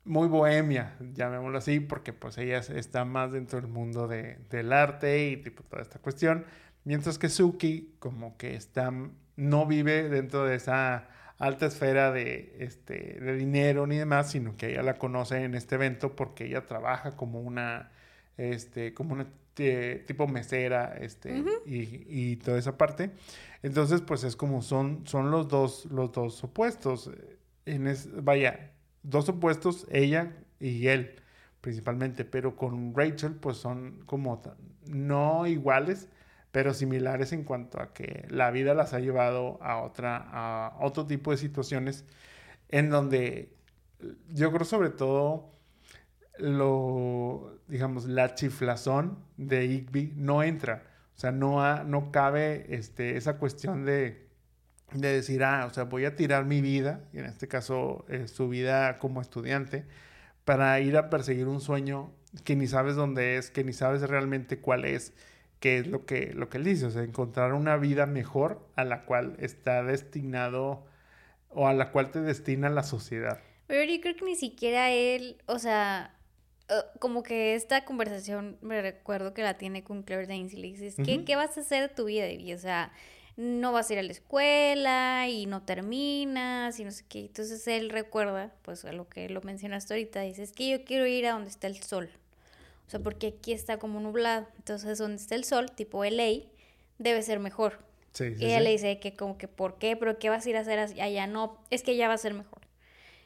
muy 0.07 0.29
bohemia, 0.29 0.97
llamémoslo 1.15 1.59
así, 1.59 1.81
porque 1.81 2.13
pues 2.13 2.39
ella 2.39 2.59
está 2.59 3.05
más 3.05 3.33
dentro 3.33 3.61
del 3.61 3.69
mundo 3.69 4.07
de, 4.07 4.39
del 4.51 4.73
arte 4.73 5.29
y 5.29 5.37
tipo 5.37 5.65
toda 5.65 5.83
esta 5.83 5.99
cuestión, 5.99 6.47
mientras 6.85 7.19
que 7.19 7.29
Suki 7.29 7.97
como 7.99 8.37
que 8.37 8.55
está, 8.55 8.93
no 9.37 9.67
vive 9.67 10.09
dentro 10.09 10.45
de 10.47 10.55
esa 10.55 11.09
alta 11.39 11.67
esfera 11.67 12.13
de, 12.13 12.57
este, 12.59 13.19
de 13.21 13.35
dinero 13.37 13.87
ni 13.87 13.97
demás, 13.97 14.31
sino 14.31 14.57
que 14.57 14.71
ella 14.71 14.83
la 14.83 14.95
conoce 14.95 15.45
en 15.45 15.55
este 15.55 15.75
evento 15.75 16.17
porque 16.17 16.47
ella 16.47 16.67
trabaja 16.67 17.17
como 17.17 17.41
una, 17.41 17.91
este, 18.37 18.95
como 18.95 19.15
una 19.15 19.27
eh, 19.59 20.05
tipo 20.07 20.27
mesera, 20.27 20.97
este, 21.01 21.43
y, 21.65 22.05
y, 22.09 22.37
toda 22.37 22.59
esa 22.59 22.77
parte. 22.77 23.11
Entonces, 23.63 24.03
pues 24.03 24.25
es 24.25 24.37
como 24.37 24.63
son, 24.63 25.07
son 25.07 25.31
los 25.31 25.49
dos, 25.49 25.87
los 25.87 26.13
dos 26.13 26.43
opuestos. 26.45 27.11
En 27.65 27.87
es, 27.87 28.09
vaya, 28.23 28.71
dos 29.03 29.29
opuestos, 29.29 29.87
ella 29.91 30.33
y 30.61 30.89
él 30.89 31.17
principalmente, 31.67 32.25
pero 32.25 32.55
con 32.55 32.95
Rachel 32.95 33.35
pues 33.35 33.57
son 33.57 34.01
como 34.07 34.41
no 34.87 35.49
iguales, 35.49 36.09
pero 36.57 36.73
similares 36.73 37.35
en 37.35 37.45
cuanto 37.45 37.83
a 37.83 37.93
que 37.93 38.25
la 38.31 38.51
vida 38.51 38.73
las 38.73 38.95
ha 38.95 38.99
llevado 38.99 39.63
a 39.63 39.83
otra 39.83 40.17
a 40.17 40.79
otro 40.81 41.07
tipo 41.07 41.31
de 41.31 41.37
situaciones 41.37 42.07
en 42.71 42.89
donde 42.89 43.55
yo 44.31 44.51
creo 44.51 44.65
sobre 44.65 44.89
todo 44.89 45.53
lo 46.39 47.61
digamos 47.69 48.07
la 48.07 48.35
chiflazón 48.35 49.19
de 49.37 49.67
Igby 49.67 50.15
no 50.17 50.43
entra, 50.43 50.85
o 51.15 51.21
sea, 51.21 51.31
no 51.31 51.85
no 51.85 52.11
cabe 52.11 52.75
este 52.75 53.19
esa 53.19 53.37
cuestión 53.37 53.85
de 53.85 54.27
de 54.95 55.13
decir, 55.13 55.45
ah, 55.45 55.67
o 55.67 55.75
sea, 55.75 55.85
voy 55.85 56.07
a 56.07 56.17
tirar 56.17 56.47
mi 56.47 56.63
vida, 56.63 57.03
y 57.13 57.19
en 57.19 57.27
este 57.27 57.49
caso 57.49 58.07
eh, 58.09 58.29
su 58.29 58.49
vida 58.49 58.99
como 58.99 59.21
estudiante, 59.21 59.85
para 60.47 60.81
ir 60.81 60.97
a 60.97 61.11
perseguir 61.11 61.49
un 61.49 61.61
sueño 61.61 62.15
que 62.45 62.57
ni 62.57 62.67
sabes 62.67 62.97
dónde 62.97 63.37
es, 63.37 63.51
que 63.51 63.63
ni 63.63 63.75
sabes 63.75 64.01
realmente 64.09 64.59
cuál 64.59 64.87
es, 64.87 65.13
qué 65.67 65.79
es 65.79 65.89
lo 65.89 66.07
que, 66.07 66.33
lo 66.33 66.49
que 66.49 66.59
él 66.59 66.65
dice, 66.65 66.87
o 66.87 66.91
sea, 66.93 67.03
encontrar 67.03 67.53
una 67.53 67.77
vida 67.77 68.07
mejor 68.07 68.65
a 68.77 68.85
la 68.85 69.05
cual 69.05 69.35
está 69.41 69.83
destinado 69.83 70.87
o 71.49 71.67
a 71.67 71.75
la 71.75 71.91
cual 71.91 72.13
te 72.13 72.21
destina 72.21 72.71
la 72.71 72.85
sociedad. 72.85 73.41
Pero 73.67 73.83
yo 73.83 74.01
creo 74.01 74.15
que 74.15 74.25
ni 74.25 74.37
siquiera 74.37 74.93
él, 74.93 75.43
o 75.47 75.59
sea, 75.59 76.15
eh, 76.69 76.75
como 77.01 77.25
que 77.25 77.57
esta 77.57 77.85
conversación 77.85 78.59
me 78.61 78.81
recuerdo 78.81 79.35
que 79.35 79.43
la 79.43 79.59
tiene 79.59 79.83
con 79.83 80.05
Claire 80.05 80.29
Danes 80.29 80.53
y 80.53 80.59
le 80.59 80.69
dices, 80.69 80.95
¿qué, 81.05 81.25
¿qué 81.25 81.35
vas 81.35 81.59
a 81.59 81.63
hacer 81.63 81.89
de 81.89 81.95
tu 81.97 82.05
vida? 82.05 82.31
Y, 82.31 82.53
o 82.53 82.59
sea, 82.59 82.93
no 83.37 83.73
vas 83.73 83.91
a 83.91 83.95
ir 83.95 83.99
a 83.99 84.05
la 84.05 84.13
escuela 84.13 85.27
y 85.29 85.47
no 85.47 85.65
terminas 85.65 86.79
y 86.79 86.85
no 86.85 86.93
sé 86.93 87.05
qué. 87.09 87.23
Entonces 87.23 87.67
él 87.67 87.91
recuerda, 87.91 88.55
pues 88.63 88.85
a 88.85 88.93
lo 88.93 89.09
que 89.09 89.29
lo 89.29 89.43
mencionaste 89.43 89.95
ahorita, 89.95 90.21
dice, 90.21 90.45
es 90.45 90.53
que 90.53 90.69
yo 90.69 90.85
quiero 90.85 91.09
ir 91.09 91.27
a 91.27 91.33
donde 91.33 91.51
está 91.51 91.67
el 91.67 91.83
sol. 91.83 92.09
O 92.87 92.91
sea, 92.91 93.01
porque 93.01 93.29
aquí 93.39 93.53
está 93.53 93.79
como 93.79 94.01
nublado. 94.01 94.47
Entonces, 94.57 94.99
donde 94.99 95.17
está 95.17 95.35
el 95.35 95.45
sol, 95.45 95.71
tipo 95.71 96.05
LA, 96.05 96.45
debe 96.99 97.23
ser 97.23 97.39
mejor. 97.41 97.81
Sí, 98.13 98.35
y 98.39 98.47
ella 98.47 98.61
le 98.61 98.71
dice 98.71 98.99
que 98.99 99.15
como 99.15 99.37
que, 99.37 99.49
¿por 99.49 99.79
qué? 99.79 99.97
¿Pero 99.97 100.19
qué 100.19 100.31
vas 100.31 100.47
a 100.47 100.51
ir 100.51 100.57
a 100.57 100.61
hacer 100.61 100.79
allá? 100.79 101.27
No, 101.27 101.59
es 101.71 101.83
que 101.83 101.97
ya 101.97 102.09
va 102.09 102.15
a 102.15 102.19
ser 102.19 102.33
mejor. 102.33 102.63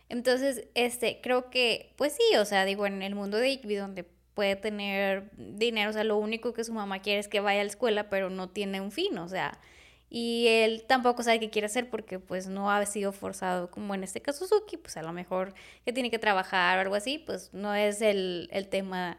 Entonces, 0.08 0.66
este, 0.74 1.20
creo 1.22 1.50
que, 1.50 1.92
pues 1.96 2.14
sí, 2.14 2.36
o 2.36 2.44
sea, 2.44 2.64
digo, 2.64 2.86
en 2.86 3.02
el 3.02 3.14
mundo 3.14 3.36
de 3.36 3.50
Igby, 3.50 3.76
donde 3.76 4.04
puede 4.34 4.56
tener 4.56 5.30
dinero, 5.36 5.90
o 5.90 5.92
sea, 5.92 6.02
lo 6.02 6.16
único 6.16 6.52
que 6.52 6.64
su 6.64 6.72
mamá 6.72 7.00
quiere 7.00 7.20
es 7.20 7.28
que 7.28 7.40
vaya 7.40 7.60
a 7.60 7.64
la 7.64 7.70
escuela, 7.70 8.08
pero 8.10 8.30
no 8.30 8.48
tiene 8.48 8.80
un 8.80 8.90
fin, 8.90 9.16
o 9.18 9.28
sea, 9.28 9.60
y 10.08 10.46
él 10.48 10.84
tampoco 10.88 11.22
sabe 11.22 11.38
qué 11.38 11.50
quiere 11.50 11.66
hacer 11.66 11.88
porque 11.88 12.18
pues 12.18 12.48
no 12.48 12.70
ha 12.72 12.84
sido 12.84 13.12
forzado 13.12 13.70
como 13.70 13.94
en 13.94 14.02
este 14.02 14.20
caso 14.20 14.46
Suki, 14.46 14.76
pues 14.76 14.96
a 14.96 15.02
lo 15.02 15.12
mejor 15.12 15.54
que 15.84 15.92
tiene 15.92 16.10
que 16.10 16.18
trabajar 16.18 16.78
o 16.78 16.80
algo 16.80 16.96
así, 16.96 17.18
pues 17.18 17.54
no 17.54 17.76
es 17.76 18.02
el, 18.02 18.48
el 18.50 18.68
tema 18.68 19.18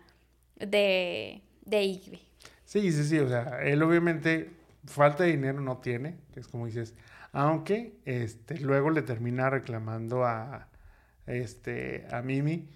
de, 0.67 1.41
de 1.65 1.83
Igby. 1.83 2.21
Sí, 2.65 2.91
sí, 2.91 3.03
sí, 3.03 3.19
o 3.19 3.27
sea, 3.27 3.61
él 3.63 3.81
obviamente 3.83 4.49
falta 4.85 5.23
de 5.23 5.31
dinero 5.31 5.61
no 5.61 5.77
tiene, 5.77 6.17
que 6.33 6.39
es 6.39 6.47
como 6.47 6.65
dices, 6.65 6.95
aunque 7.33 7.99
este, 8.05 8.59
luego 8.59 8.89
le 8.89 9.01
termina 9.01 9.49
reclamando 9.49 10.25
a, 10.25 10.67
este, 11.27 12.05
a 12.11 12.21
Mimi 12.21 12.67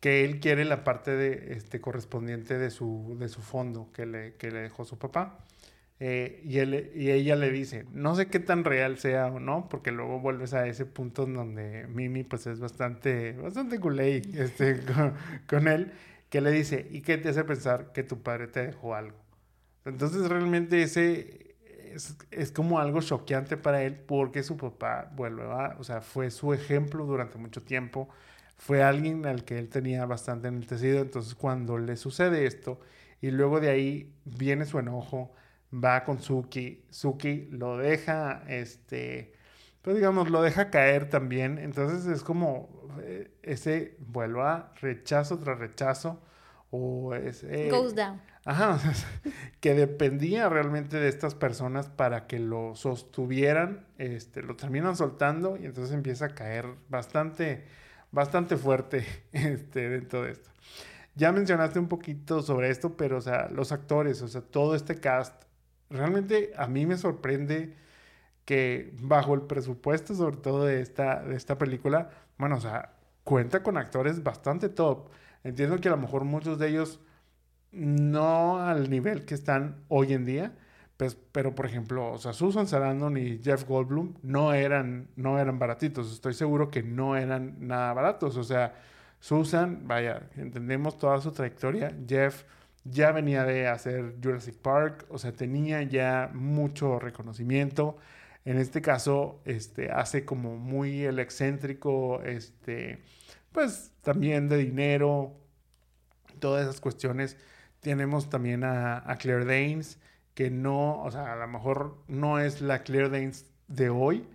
que 0.00 0.24
él 0.24 0.40
quiere 0.40 0.64
la 0.64 0.84
parte 0.84 1.12
de, 1.12 1.52
este, 1.52 1.80
correspondiente 1.80 2.58
de 2.58 2.70
su, 2.70 3.16
de 3.20 3.28
su 3.28 3.40
fondo 3.40 3.90
que 3.92 4.04
le, 4.04 4.34
que 4.34 4.50
le 4.50 4.60
dejó 4.60 4.84
su 4.84 4.98
papá. 4.98 5.38
Eh, 6.00 6.42
y, 6.44 6.58
él, 6.58 6.90
y 6.96 7.12
ella 7.12 7.36
le 7.36 7.52
dice, 7.52 7.84
no 7.92 8.16
sé 8.16 8.26
qué 8.26 8.40
tan 8.40 8.64
real 8.64 8.98
sea 8.98 9.28
o 9.28 9.38
no, 9.38 9.68
porque 9.68 9.92
luego 9.92 10.18
vuelves 10.18 10.52
a 10.52 10.66
ese 10.66 10.84
punto 10.84 11.22
en 11.22 11.34
donde 11.34 11.86
Mimi 11.86 12.24
pues 12.24 12.48
es 12.48 12.58
bastante, 12.58 13.34
bastante 13.34 13.78
culé 13.78 14.16
este, 14.34 14.80
con, 15.46 15.68
él, 15.68 15.92
que 16.32 16.40
le 16.40 16.50
dice, 16.50 16.88
¿y 16.90 17.02
qué 17.02 17.18
te 17.18 17.28
hace 17.28 17.44
pensar 17.44 17.92
que 17.92 18.02
tu 18.04 18.22
padre 18.22 18.48
te 18.48 18.66
dejó 18.66 18.94
algo? 18.94 19.18
Entonces 19.84 20.26
realmente 20.30 20.82
ese 20.82 21.56
es, 21.94 22.16
es 22.30 22.50
como 22.52 22.78
algo 22.78 23.02
choqueante 23.02 23.58
para 23.58 23.82
él 23.82 23.96
porque 23.96 24.42
su 24.42 24.56
papá 24.56 25.12
vuelve 25.14 25.42
a, 25.42 25.76
o 25.78 25.84
sea, 25.84 26.00
fue 26.00 26.30
su 26.30 26.54
ejemplo 26.54 27.04
durante 27.04 27.36
mucho 27.36 27.62
tiempo, 27.62 28.08
fue 28.56 28.82
alguien 28.82 29.26
al 29.26 29.44
que 29.44 29.58
él 29.58 29.68
tenía 29.68 30.06
bastante 30.06 30.48
enaltecido, 30.48 31.00
entonces 31.00 31.34
cuando 31.34 31.76
le 31.76 31.96
sucede 31.98 32.46
esto 32.46 32.80
y 33.20 33.30
luego 33.30 33.60
de 33.60 33.68
ahí 33.68 34.14
viene 34.24 34.64
su 34.64 34.78
enojo, 34.78 35.34
va 35.72 36.02
con 36.02 36.22
Suki, 36.22 36.86
Suki 36.88 37.48
lo 37.50 37.76
deja, 37.76 38.42
este, 38.48 39.34
pues 39.82 39.96
digamos, 39.96 40.30
lo 40.30 40.42
deja 40.42 40.70
caer 40.70 41.10
también, 41.10 41.58
entonces 41.58 42.06
es 42.06 42.22
como 42.22 42.88
eh, 43.02 43.30
ese 43.42 43.96
vuelvo 43.98 44.42
a 44.42 44.72
rechazo 44.80 45.38
tras 45.38 45.58
rechazo, 45.58 46.20
o 46.70 47.14
ese... 47.14 47.68
Goes 47.68 47.94
down. 47.94 48.20
Ajá, 48.44 48.78
que 49.60 49.74
dependía 49.74 50.48
realmente 50.48 50.98
de 50.98 51.08
estas 51.08 51.34
personas 51.34 51.88
para 51.88 52.26
que 52.26 52.38
lo 52.38 52.74
sostuvieran, 52.74 53.86
este, 53.98 54.42
lo 54.42 54.56
terminan 54.56 54.96
soltando 54.96 55.56
y 55.56 55.66
entonces 55.66 55.94
empieza 55.94 56.26
a 56.26 56.34
caer 56.34 56.66
bastante, 56.88 57.64
bastante 58.10 58.56
fuerte 58.56 59.06
este, 59.32 59.88
dentro 59.88 60.22
de 60.22 60.32
esto. 60.32 60.50
Ya 61.14 61.30
mencionaste 61.30 61.78
un 61.78 61.88
poquito 61.88 62.42
sobre 62.42 62.70
esto, 62.70 62.96
pero 62.96 63.18
o 63.18 63.20
sea, 63.20 63.48
los 63.48 63.70
actores, 63.70 64.22
o 64.22 64.28
sea, 64.28 64.40
todo 64.40 64.74
este 64.74 64.96
cast 64.96 65.44
realmente 65.90 66.52
a 66.56 66.66
mí 66.66 66.86
me 66.86 66.96
sorprende 66.96 67.76
que 68.44 68.94
bajo 69.00 69.34
el 69.34 69.42
presupuesto, 69.42 70.14
sobre 70.14 70.36
todo 70.38 70.64
de 70.64 70.80
esta, 70.80 71.22
de 71.22 71.36
esta 71.36 71.58
película, 71.58 72.10
bueno, 72.38 72.56
o 72.56 72.60
sea, 72.60 72.94
cuenta 73.24 73.62
con 73.62 73.76
actores 73.76 74.22
bastante 74.22 74.68
top. 74.68 75.08
Entiendo 75.44 75.78
que 75.80 75.88
a 75.88 75.92
lo 75.92 75.98
mejor 75.98 76.24
muchos 76.24 76.58
de 76.58 76.68
ellos 76.68 77.00
no 77.72 78.58
al 78.60 78.90
nivel 78.90 79.24
que 79.24 79.34
están 79.34 79.84
hoy 79.88 80.12
en 80.12 80.24
día, 80.24 80.54
pues, 80.96 81.16
pero 81.32 81.54
por 81.54 81.66
ejemplo, 81.66 82.12
o 82.12 82.18
sea, 82.18 82.32
Susan 82.32 82.68
Sarandon 82.68 83.16
y 83.16 83.38
Jeff 83.42 83.66
Goldblum 83.66 84.14
no 84.22 84.52
eran, 84.54 85.08
no 85.16 85.38
eran 85.38 85.58
baratitos. 85.58 86.12
Estoy 86.12 86.34
seguro 86.34 86.70
que 86.70 86.82
no 86.82 87.16
eran 87.16 87.56
nada 87.66 87.92
baratos. 87.92 88.36
O 88.36 88.44
sea, 88.44 88.74
Susan, 89.18 89.82
vaya, 89.86 90.28
entendemos 90.36 90.98
toda 90.98 91.20
su 91.20 91.32
trayectoria. 91.32 91.96
Jeff 92.06 92.44
ya 92.84 93.12
venía 93.12 93.44
de 93.44 93.68
hacer 93.68 94.16
Jurassic 94.22 94.56
Park, 94.56 95.06
o 95.08 95.18
sea, 95.18 95.32
tenía 95.32 95.82
ya 95.82 96.30
mucho 96.34 96.98
reconocimiento. 96.98 97.96
En 98.44 98.58
este 98.58 98.82
caso, 98.82 99.40
este, 99.44 99.90
hace 99.90 100.24
como 100.24 100.56
muy 100.56 101.04
el 101.04 101.18
excéntrico, 101.18 102.20
este, 102.22 103.02
pues 103.52 103.92
también 104.02 104.48
de 104.48 104.56
dinero, 104.56 105.32
todas 106.40 106.62
esas 106.62 106.80
cuestiones. 106.80 107.36
Tenemos 107.80 108.30
también 108.30 108.64
a, 108.64 109.16
Claire 109.18 109.44
Danes, 109.44 109.98
que 110.34 110.50
no, 110.50 111.02
o 111.02 111.10
sea, 111.10 111.32
a 111.32 111.36
lo 111.36 111.48
mejor 111.48 111.98
no 112.08 112.38
es 112.40 112.60
la 112.60 112.82
Claire 112.82 113.10
Danes 113.10 113.46
de 113.68 113.90
hoy, 113.90 114.26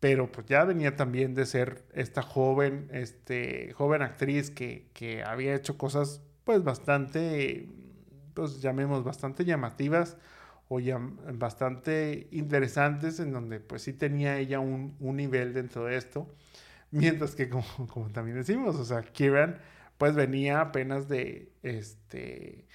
pero 0.00 0.32
pues 0.32 0.46
ya 0.46 0.64
venía 0.64 0.96
también 0.96 1.34
de 1.34 1.44
ser 1.46 1.84
esta 1.92 2.22
joven, 2.22 2.88
este, 2.92 3.72
joven 3.74 4.02
actriz 4.02 4.50
que, 4.50 4.88
que 4.94 5.22
había 5.22 5.54
hecho 5.54 5.76
cosas 5.76 6.22
pues 6.44 6.64
bastante 6.64 7.68
pues 8.34 8.60
llamemos, 8.62 9.04
bastante 9.04 9.44
llamativas 9.44 10.16
o 10.72 10.78
bastante 11.34 12.28
interesantes 12.30 13.18
en 13.18 13.32
donde 13.32 13.58
pues 13.58 13.82
sí 13.82 13.92
tenía 13.92 14.38
ella 14.38 14.60
un, 14.60 14.94
un 15.00 15.16
nivel 15.16 15.52
dentro 15.52 15.86
de 15.86 15.96
esto. 15.96 16.32
Mientras 16.92 17.34
que 17.34 17.48
como, 17.48 17.64
como, 17.92 18.08
también 18.10 18.36
decimos, 18.36 18.76
o 18.76 18.84
sea, 18.84 19.02
Kieran 19.02 19.58
pues 19.98 20.14
venía 20.14 20.60
apenas 20.60 21.08
de 21.08 21.52
este 21.64 22.68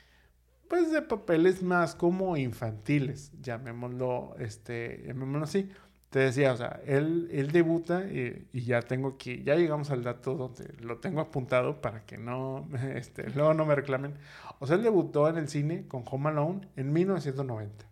pues 0.67 0.91
de 0.91 1.01
papeles 1.03 1.63
más 1.63 1.95
como 1.95 2.35
infantiles, 2.35 3.31
llamémoslo 3.41 4.35
este, 4.39 5.03
llamémoslo 5.07 5.45
así. 5.45 5.69
Te 6.09 6.19
decía, 6.19 6.53
o 6.53 6.57
sea, 6.57 6.79
él, 6.85 7.27
él 7.31 7.51
debuta 7.51 8.05
y, 8.05 8.47
y, 8.53 8.63
ya 8.63 8.81
tengo 8.81 9.09
aquí, 9.09 9.43
ya 9.43 9.55
llegamos 9.55 9.91
al 9.91 10.03
dato 10.03 10.35
donde 10.35 10.73
lo 10.79 10.99
tengo 10.99 11.19
apuntado 11.19 11.81
para 11.81 12.05
que 12.05 12.17
no, 12.17 12.69
este, 12.95 13.29
luego 13.31 13.53
no 13.53 13.65
me 13.65 13.75
reclamen. 13.75 14.13
O 14.59 14.67
sea, 14.67 14.77
él 14.77 14.83
debutó 14.83 15.27
en 15.27 15.37
el 15.37 15.49
cine 15.49 15.87
con 15.87 16.03
Home 16.09 16.29
Alone 16.29 16.67
en 16.75 16.93
1990. 16.93 17.85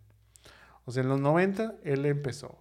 O 0.86 0.92
sea, 0.92 1.02
en 1.02 1.08
los 1.08 1.20
90 1.20 1.74
él 1.84 2.06
empezó. 2.06 2.58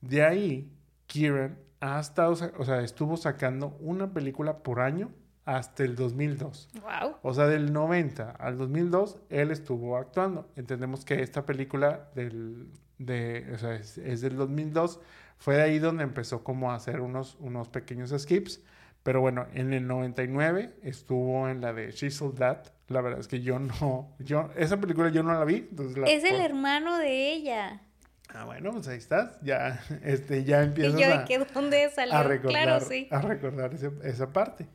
De 0.00 0.22
ahí, 0.24 0.70
Kieran 1.06 1.58
ha 1.80 2.00
estado, 2.00 2.32
o 2.32 2.64
sea, 2.64 2.80
estuvo 2.82 3.16
sacando 3.16 3.76
una 3.80 4.12
película 4.12 4.58
por 4.58 4.80
año 4.80 5.10
hasta 5.44 5.84
el 5.84 5.96
2002. 5.96 6.68
Wow. 6.82 7.16
O 7.22 7.34
sea, 7.34 7.46
del 7.46 7.72
90 7.72 8.30
al 8.32 8.58
2002 8.58 9.20
él 9.30 9.50
estuvo 9.50 9.96
actuando. 9.96 10.50
Entendemos 10.56 11.04
que 11.04 11.22
esta 11.22 11.46
película 11.46 12.10
del, 12.14 12.68
de, 12.98 13.46
o 13.54 13.58
sea, 13.58 13.74
es, 13.74 13.98
es, 13.98 14.20
del 14.20 14.36
2002. 14.36 15.00
Fue 15.38 15.56
de 15.56 15.62
ahí 15.62 15.78
donde 15.78 16.04
empezó 16.04 16.42
como 16.42 16.72
a 16.72 16.74
hacer 16.74 17.00
unos, 17.00 17.36
unos 17.40 17.68
pequeños 17.68 18.14
skips. 18.16 18.60
Pero 19.02 19.20
bueno, 19.20 19.46
en 19.54 19.72
el 19.72 19.86
99 19.86 20.74
estuvo 20.82 21.48
en 21.48 21.60
la 21.60 21.72
de 21.72 21.92
She's 21.92 22.22
That. 22.36 22.66
La 22.88 23.00
verdad 23.00 23.20
es 23.20 23.28
que 23.28 23.40
yo 23.40 23.58
no, 23.58 24.14
yo, 24.18 24.50
esa 24.56 24.78
película 24.78 25.08
yo 25.10 25.22
no 25.22 25.32
la 25.32 25.44
vi. 25.44 25.66
Entonces 25.70 25.96
la, 25.96 26.08
es 26.08 26.24
el 26.24 26.40
hermano 26.40 26.98
de 26.98 27.32
ella. 27.32 27.80
Ah, 28.28 28.44
bueno, 28.44 28.72
pues 28.72 28.88
ahí 28.88 28.98
estás. 28.98 29.38
Ya, 29.42 29.82
este, 30.04 30.44
ya 30.44 30.62
empiezas 30.62 30.98
¿Y 30.98 31.02
yo 31.02 31.06
a, 31.08 31.18
de 31.18 31.24
qué, 31.24 31.38
dónde 31.38 31.90
salió? 31.90 32.14
a 32.14 32.22
recordar, 32.22 32.64
claro, 32.64 32.84
sí. 32.84 33.08
a 33.10 33.20
recordar 33.20 33.72
ese, 33.74 33.90
esa 34.04 34.32
parte. 34.32 34.66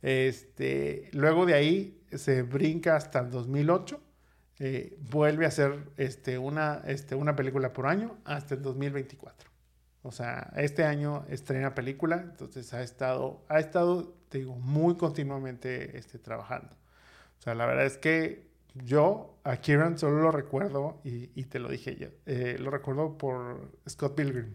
Este, 0.00 1.08
luego 1.12 1.46
de 1.46 1.54
ahí 1.54 2.00
se 2.12 2.42
brinca 2.42 2.96
hasta 2.96 3.20
el 3.20 3.30
2008. 3.30 4.00
Eh, 4.60 4.96
vuelve 5.10 5.46
a 5.46 5.48
hacer 5.48 5.90
este, 5.96 6.38
una, 6.38 6.82
este, 6.86 7.14
una 7.16 7.34
película 7.34 7.72
por 7.72 7.86
año 7.86 8.16
hasta 8.24 8.54
el 8.54 8.62
2024. 8.62 9.50
O 10.02 10.12
sea, 10.12 10.52
este 10.56 10.84
año 10.84 11.24
estrena 11.28 11.74
película, 11.74 12.16
entonces 12.16 12.72
ha 12.74 12.82
estado, 12.82 13.42
ha 13.48 13.58
estado, 13.58 14.14
te 14.28 14.38
digo, 14.38 14.54
muy 14.54 14.96
continuamente 14.96 15.96
este, 15.96 16.18
trabajando. 16.18 16.74
O 17.38 17.42
sea, 17.42 17.54
la 17.54 17.66
verdad 17.66 17.86
es 17.86 17.96
que 17.96 18.50
yo 18.74 19.38
a 19.44 19.56
Kieran 19.56 19.98
solo 19.98 20.20
lo 20.20 20.30
recuerdo, 20.30 21.00
y, 21.04 21.30
y 21.34 21.44
te 21.44 21.58
lo 21.58 21.68
dije 21.68 21.96
yo, 21.96 22.08
eh, 22.26 22.56
lo 22.60 22.70
recuerdo 22.70 23.16
por 23.16 23.70
Scott 23.88 24.14
Pilgrim. 24.14 24.54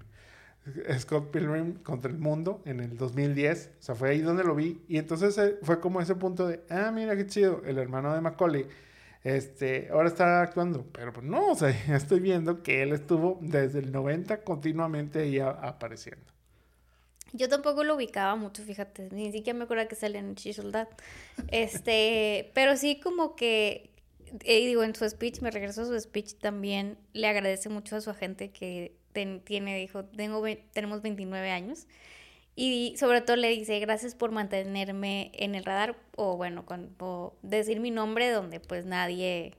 Scott 0.99 1.31
Pilgrim 1.31 1.75
contra 1.81 2.11
el 2.11 2.19
mundo 2.19 2.61
en 2.65 2.79
el 2.79 2.95
2010, 2.95 3.71
o 3.79 3.81
sea, 3.81 3.95
fue 3.95 4.11
ahí 4.11 4.21
donde 4.21 4.43
lo 4.43 4.55
vi, 4.55 4.83
y 4.87 4.97
entonces 4.97 5.37
eh, 5.39 5.57
fue 5.63 5.79
como 5.79 5.99
ese 5.99 6.15
punto 6.15 6.47
de, 6.47 6.63
ah, 6.69 6.91
mira 6.93 7.15
qué 7.15 7.25
chido, 7.25 7.63
el 7.65 7.79
hermano 7.79 8.13
de 8.13 8.21
Macaulay 8.21 8.67
este, 9.23 9.89
ahora 9.91 10.07
está 10.07 10.41
actuando, 10.41 10.85
pero 10.91 11.11
pues 11.11 11.25
no, 11.25 11.51
o 11.51 11.55
sea, 11.55 11.69
estoy 11.95 12.19
viendo 12.19 12.63
que 12.63 12.83
él 12.83 12.93
estuvo 12.93 13.37
desde 13.41 13.79
el 13.79 13.91
90 13.91 14.43
continuamente 14.43 15.19
ahí 15.19 15.39
a, 15.39 15.49
apareciendo. 15.49 16.25
Yo 17.31 17.47
tampoco 17.47 17.83
lo 17.83 17.95
ubicaba 17.95 18.35
mucho, 18.35 18.63
fíjate, 18.63 19.09
ni 19.11 19.31
siquiera 19.31 19.57
me 19.57 19.65
acuerdo 19.65 19.87
que 19.87 19.95
sale 19.95 20.17
en 20.17 20.35
Chisoldat. 20.35 20.89
Este, 21.49 22.49
pero 22.55 22.75
sí 22.75 22.99
como 22.99 23.35
que, 23.35 23.91
eh, 24.45 24.65
digo, 24.65 24.83
en 24.83 24.95
su 24.95 25.07
speech, 25.07 25.41
me 25.41 25.51
regreso 25.51 25.83
a 25.83 25.85
su 25.85 25.99
speech 25.99 26.35
también, 26.35 26.97
le 27.13 27.27
agradece 27.27 27.69
mucho 27.69 27.95
a 27.95 28.01
su 28.01 28.09
agente 28.09 28.49
que 28.49 28.95
ten, 29.13 29.41
tiene, 29.41 29.77
dijo, 29.77 30.05
tengo, 30.05 30.43
tenemos 30.73 31.01
29 31.01 31.51
años. 31.51 31.87
Y 32.61 32.95
sobre 32.97 33.21
todo 33.21 33.37
le 33.37 33.47
dice, 33.49 33.79
gracias 33.79 34.15
por 34.15 34.31
mantenerme 34.31 35.31
en 35.33 35.55
el 35.55 35.63
radar, 35.63 35.95
o 36.17 36.35
bueno, 36.35 36.65
con, 36.65 36.93
o 36.99 37.33
decir 37.41 37.79
mi 37.79 37.89
nombre 37.89 38.29
donde 38.31 38.59
pues 38.59 38.85
nadie, 38.85 39.53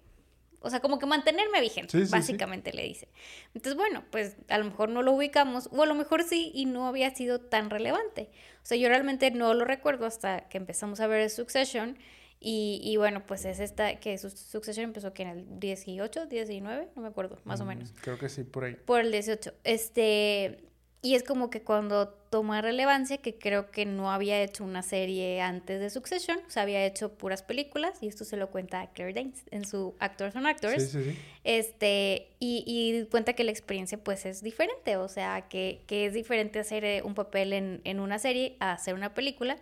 o 0.60 0.68
sea, 0.68 0.80
como 0.80 0.98
que 0.98 1.06
mantenerme 1.06 1.62
vigente, 1.62 1.92
Sí, 1.98 2.04
sí, 2.04 2.12
básicamente 2.12 2.74
le 2.74 2.82
dice. 2.84 3.08
Entonces, 3.54 3.74
bueno, 3.76 4.04
pues 4.10 4.36
a 4.48 4.58
lo 4.58 4.66
mejor 4.66 4.90
no 4.90 5.00
lo 5.02 5.12
ubicamos, 5.12 5.70
o 5.72 5.82
a 5.82 5.86
lo 5.86 5.94
mejor 5.94 6.24
sí, 6.24 6.50
y 6.54 6.66
no 6.66 6.86
había 6.86 7.14
sido 7.14 7.40
tan 7.40 7.70
relevante. 7.70 8.28
O 8.62 8.66
sea, 8.66 8.76
yo 8.76 8.88
realmente 8.90 9.30
no 9.30 9.54
lo 9.54 9.64
recuerdo 9.64 10.04
hasta 10.04 10.48
que 10.50 10.58
empezamos 10.58 11.00
a 11.00 11.06
ver 11.06 11.30
Succession, 11.30 11.96
y, 12.38 12.80
y 12.84 12.96
bueno, 12.98 13.24
pues 13.26 13.46
es 13.46 13.60
esta, 13.60 13.98
que 13.98 14.18
su- 14.18 14.28
Succession 14.30 14.84
empezó 14.84 15.14
que 15.14 15.22
en 15.22 15.28
el 15.28 15.58
18, 15.58 16.26
19, 16.26 16.88
no 16.94 17.00
me 17.02 17.08
acuerdo, 17.08 17.38
más 17.44 17.60
o 17.62 17.64
Mm, 17.64 17.68
menos. 17.68 17.94
Creo 18.02 18.18
que 18.18 18.28
sí, 18.28 18.44
por 18.44 18.64
ahí. 18.64 18.74
Por 18.74 19.00
el 19.00 19.10
18. 19.10 19.54
Este, 19.64 20.58
y 21.00 21.14
es 21.14 21.22
como 21.22 21.48
que 21.48 21.62
cuando 21.62 22.18
toma 22.30 22.62
relevancia, 22.62 23.18
que 23.18 23.36
creo 23.36 23.72
que 23.72 23.84
no 23.84 24.12
había 24.12 24.40
hecho 24.40 24.62
una 24.62 24.82
serie 24.82 25.40
antes 25.40 25.80
de 25.80 25.90
Succession, 25.90 26.38
o 26.46 26.50
sea, 26.50 26.62
había 26.62 26.84
hecho 26.86 27.12
puras 27.14 27.42
películas, 27.42 27.98
y 28.00 28.06
esto 28.06 28.24
se 28.24 28.36
lo 28.36 28.50
cuenta 28.50 28.80
a 28.80 28.92
Claire 28.92 29.12
Danes 29.12 29.42
en 29.50 29.64
su 29.66 29.96
Actors 29.98 30.36
on 30.36 30.46
Actors. 30.46 30.82
Sí, 30.82 31.02
sí, 31.02 31.10
sí. 31.10 31.18
Este, 31.42 32.28
y, 32.38 32.64
y 32.66 33.04
cuenta 33.06 33.32
que 33.32 33.42
la 33.42 33.50
experiencia 33.50 33.98
pues 33.98 34.26
es 34.26 34.42
diferente, 34.42 34.96
o 34.96 35.08
sea, 35.08 35.48
que, 35.48 35.82
que 35.88 36.06
es 36.06 36.14
diferente 36.14 36.60
hacer 36.60 36.84
eh, 36.84 37.02
un 37.02 37.14
papel 37.14 37.52
en, 37.52 37.80
en 37.82 37.98
una 37.98 38.20
serie 38.20 38.56
a 38.60 38.72
hacer 38.72 38.94
una 38.94 39.12
película. 39.12 39.56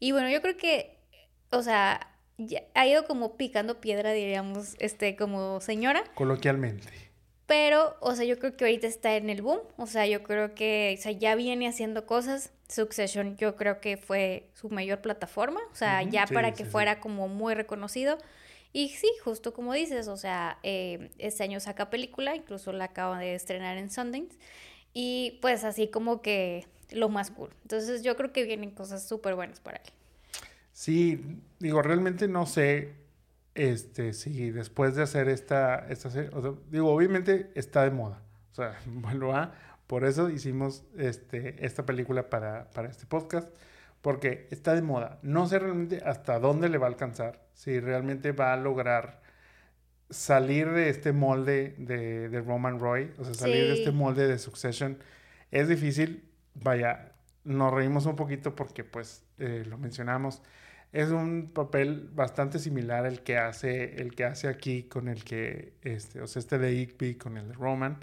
Y 0.00 0.12
bueno, 0.12 0.30
yo 0.30 0.40
creo 0.40 0.56
que, 0.56 0.96
o 1.50 1.62
sea, 1.62 2.08
ha 2.74 2.86
ido 2.86 3.04
como 3.04 3.36
picando 3.36 3.80
piedra, 3.80 4.12
diríamos, 4.12 4.76
este, 4.78 5.14
como 5.14 5.60
señora. 5.60 6.04
Coloquialmente. 6.14 6.88
Pero, 7.46 7.96
o 8.00 8.14
sea, 8.14 8.24
yo 8.24 8.38
creo 8.38 8.56
que 8.56 8.64
ahorita 8.64 8.86
está 8.86 9.16
en 9.16 9.28
el 9.28 9.42
boom. 9.42 9.60
O 9.76 9.86
sea, 9.86 10.06
yo 10.06 10.22
creo 10.22 10.54
que 10.54 10.96
o 10.98 11.02
sea, 11.02 11.12
ya 11.12 11.34
viene 11.34 11.68
haciendo 11.68 12.06
cosas. 12.06 12.52
Succession 12.68 13.36
yo 13.36 13.56
creo 13.56 13.80
que 13.80 13.96
fue 13.96 14.48
su 14.54 14.70
mayor 14.70 15.00
plataforma. 15.02 15.60
O 15.70 15.74
sea, 15.74 16.02
ya 16.02 16.26
sí, 16.26 16.34
para 16.34 16.52
que 16.54 16.64
sí. 16.64 16.70
fuera 16.70 17.00
como 17.00 17.28
muy 17.28 17.54
reconocido. 17.54 18.18
Y 18.72 18.88
sí, 18.88 19.08
justo 19.22 19.52
como 19.52 19.72
dices, 19.74 20.08
o 20.08 20.16
sea, 20.16 20.58
eh, 20.62 21.10
este 21.18 21.44
año 21.44 21.60
saca 21.60 21.90
película, 21.90 22.34
incluso 22.34 22.72
la 22.72 22.86
acaba 22.86 23.18
de 23.18 23.34
estrenar 23.34 23.76
en 23.76 23.90
Sundance. 23.90 24.36
Y 24.94 25.38
pues 25.42 25.64
así 25.64 25.88
como 25.88 26.22
que 26.22 26.66
lo 26.90 27.08
más 27.08 27.30
cool. 27.30 27.50
Entonces 27.62 28.02
yo 28.02 28.16
creo 28.16 28.32
que 28.32 28.44
vienen 28.44 28.70
cosas 28.70 29.06
súper 29.06 29.34
buenas 29.34 29.60
para 29.60 29.78
él. 29.78 29.92
Sí, 30.72 31.20
digo, 31.60 31.82
realmente 31.82 32.26
no 32.26 32.46
sé 32.46 32.94
este, 33.54 34.12
si 34.12 34.50
después 34.50 34.94
de 34.96 35.02
hacer 35.02 35.28
esta, 35.28 35.86
esta 35.88 36.10
serie, 36.10 36.30
o 36.32 36.42
sea, 36.42 36.52
digo, 36.70 36.92
obviamente 36.92 37.50
está 37.54 37.82
de 37.84 37.90
moda. 37.90 38.22
O 38.52 38.54
sea, 38.54 38.78
vuelvo 38.86 39.34
a, 39.34 39.52
por 39.86 40.04
eso 40.04 40.30
hicimos 40.30 40.84
este, 40.96 41.64
esta 41.64 41.84
película 41.86 42.30
para, 42.30 42.70
para 42.70 42.88
este 42.88 43.06
podcast, 43.06 43.48
porque 44.02 44.48
está 44.50 44.74
de 44.74 44.82
moda. 44.82 45.18
No 45.22 45.46
sé 45.46 45.58
realmente 45.58 46.02
hasta 46.04 46.38
dónde 46.38 46.68
le 46.68 46.78
va 46.78 46.86
a 46.86 46.90
alcanzar, 46.90 47.42
si 47.54 47.80
realmente 47.80 48.32
va 48.32 48.52
a 48.52 48.56
lograr 48.56 49.22
salir 50.10 50.70
de 50.70 50.90
este 50.90 51.12
molde 51.12 51.74
de, 51.78 52.28
de 52.28 52.40
Roman 52.40 52.78
Roy, 52.78 53.12
o 53.18 53.24
sea, 53.24 53.34
salir 53.34 53.66
de 53.68 53.74
Sí. 53.74 53.80
este 53.80 53.90
molde 53.92 54.26
de 54.28 54.38
Succession. 54.38 54.98
Es 55.50 55.68
difícil, 55.68 56.28
vaya, 56.54 57.12
nos 57.44 57.72
reímos 57.72 58.06
un 58.06 58.16
poquito 58.16 58.54
porque 58.54 58.84
pues 58.84 59.22
eh, 59.38 59.64
lo 59.66 59.78
mencionamos. 59.78 60.42
Es 60.94 61.10
un 61.10 61.50
papel 61.52 62.08
bastante 62.14 62.60
similar 62.60 63.04
el 63.04 63.22
que 63.24 63.36
hace, 63.36 64.00
el 64.00 64.14
que 64.14 64.24
hace 64.26 64.46
aquí 64.46 64.84
con 64.84 65.08
el 65.08 65.24
que, 65.24 65.74
este, 65.82 66.20
o 66.22 66.28
sea, 66.28 66.38
este 66.38 66.56
de 66.56 66.72
Igby 66.72 67.16
con 67.16 67.36
el 67.36 67.48
de 67.48 67.54
Roman. 67.54 67.98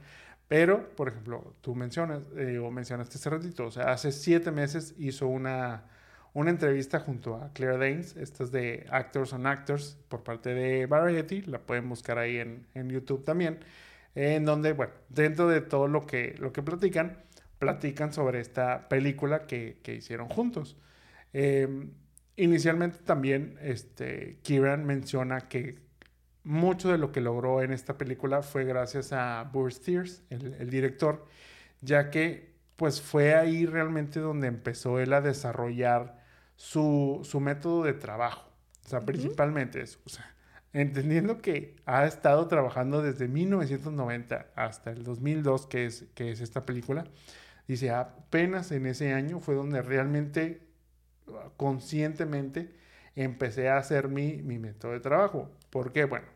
Pero, 0.50 0.90
por 0.98 1.08
ejemplo, 1.08 1.56
tú 1.62 1.74
mencionas, 1.74 2.24
eh, 2.36 2.60
o 2.60 2.70
mencionaste 2.70 3.18
hace 3.18 3.30
ratito, 3.30 3.66
o 3.68 3.72
sea, 3.72 3.94
hace 3.94 4.12
siete 4.12 4.52
meses 4.52 4.94
hizo 4.98 5.28
una, 5.28 5.86
una 6.34 6.50
entrevista 6.50 7.00
junto 7.00 7.38
a 7.38 7.54
Claire 7.54 7.78
Danes, 7.78 8.18
esta 8.18 8.44
es 8.44 8.52
de 8.52 8.86
Actors 8.92 9.32
on 9.32 9.48
Actors, 9.48 9.98
por 10.10 10.24
parte 10.24 10.54
de 10.54 10.86
Variety, 10.86 11.44
la 11.44 11.60
pueden 11.60 11.88
buscar 11.88 12.18
ahí 12.18 12.40
en, 12.40 12.68
en 12.74 12.90
YouTube 12.90 13.24
también, 13.24 13.60
en 14.16 14.44
donde, 14.44 14.74
bueno, 14.74 14.92
dentro 15.08 15.48
de 15.48 15.62
todo 15.62 15.88
lo 15.88 16.06
que, 16.06 16.36
lo 16.40 16.52
que 16.52 16.62
platican, 16.62 17.24
platican 17.58 18.12
sobre 18.12 18.42
esta 18.42 18.90
película 18.90 19.48
que, 19.48 19.78
que 19.82 19.96
hicieron 19.96 20.28
juntos. 20.28 20.76
Eh, 21.32 21.88
inicialmente 22.36 23.00
también 23.00 23.58
este, 23.62 24.40
Kieran 24.44 24.86
menciona 24.86 25.42
que 25.48 25.80
mucho 26.44 26.92
de 26.92 26.98
lo 26.98 27.12
que 27.12 27.22
logró 27.22 27.62
en 27.62 27.72
esta 27.72 27.98
película 27.98 28.42
fue 28.42 28.66
gracias 28.66 29.14
a 29.14 29.50
Bruce 29.52 29.78
Steers, 29.78 30.24
el, 30.30 30.56
el 30.56 30.70
director, 30.70 31.26
ya 31.82 32.10
que 32.10 32.52
pues 32.76 33.00
fue 33.00 33.36
ahí 33.36 33.66
realmente 33.66 34.20
donde 34.20 34.48
empezó 34.48 35.00
él 35.00 35.14
a 35.14 35.22
desarrollar 35.22 36.20
su, 36.56 37.22
su 37.24 37.40
método 37.40 37.84
de 37.84 37.94
trabajo. 37.94 38.52
O 38.86 38.90
sea, 38.90 39.02
principalmente 39.02 39.82
eso. 39.82 40.00
O 40.06 40.10
sea, 40.10 40.36
entendiendo 40.74 41.42
que 41.42 41.76
ha 41.86 42.06
estado 42.06 42.48
trabajando 42.48 43.02
desde 43.02 43.28
1990 43.28 44.48
hasta 44.56 44.92
el 44.92 45.04
2002, 45.04 45.68
que 45.68 45.86
es, 45.86 46.06
que 46.14 46.32
es 46.32 46.42
esta 46.42 46.66
película, 46.66 47.06
dice, 47.68 47.92
apenas 47.92 48.72
en 48.72 48.86
ese 48.86 49.14
año 49.14 49.40
fue 49.40 49.56
donde 49.56 49.82
realmente, 49.82 50.62
conscientemente, 51.58 52.74
empecé 53.16 53.70
a 53.70 53.78
hacer 53.78 54.08
mi, 54.08 54.42
mi 54.42 54.60
método 54.60 54.94
de 54.94 55.00
trabajo. 55.00 55.50
¿Por 55.70 55.92
qué? 55.92 56.06
Bueno, 56.06 56.28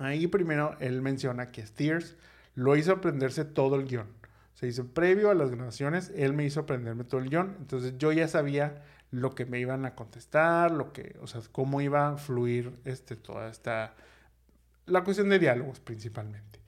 Ahí 0.00 0.26
primero 0.26 0.76
él 0.80 1.02
menciona 1.02 1.52
que 1.52 1.64
Steers 1.64 2.16
lo 2.54 2.74
hizo 2.74 2.92
aprenderse 2.92 3.44
todo 3.44 3.76
el 3.76 3.86
guion. 3.86 4.06
Se 4.54 4.66
hizo 4.66 4.86
previo 4.88 5.30
a 5.30 5.34
las 5.34 5.50
grabaciones, 5.50 6.10
él 6.16 6.32
me 6.32 6.44
hizo 6.44 6.60
aprenderme 6.60 7.04
todo 7.04 7.20
el 7.20 7.28
guion. 7.28 7.54
Entonces 7.60 7.94
yo 7.98 8.10
ya 8.10 8.26
sabía 8.26 8.82
lo 9.10 9.34
que 9.34 9.44
me 9.44 9.60
iban 9.60 9.84
a 9.84 9.94
contestar, 9.94 10.70
lo 10.70 10.92
que, 10.94 11.16
o 11.20 11.26
sea, 11.26 11.42
cómo 11.52 11.82
iba 11.82 12.08
a 12.08 12.16
fluir 12.16 12.78
este, 12.86 13.14
toda 13.14 13.50
esta, 13.50 13.94
la 14.86 15.04
cuestión 15.04 15.28
de 15.28 15.38
diálogos 15.38 15.80
principalmente. 15.80 16.60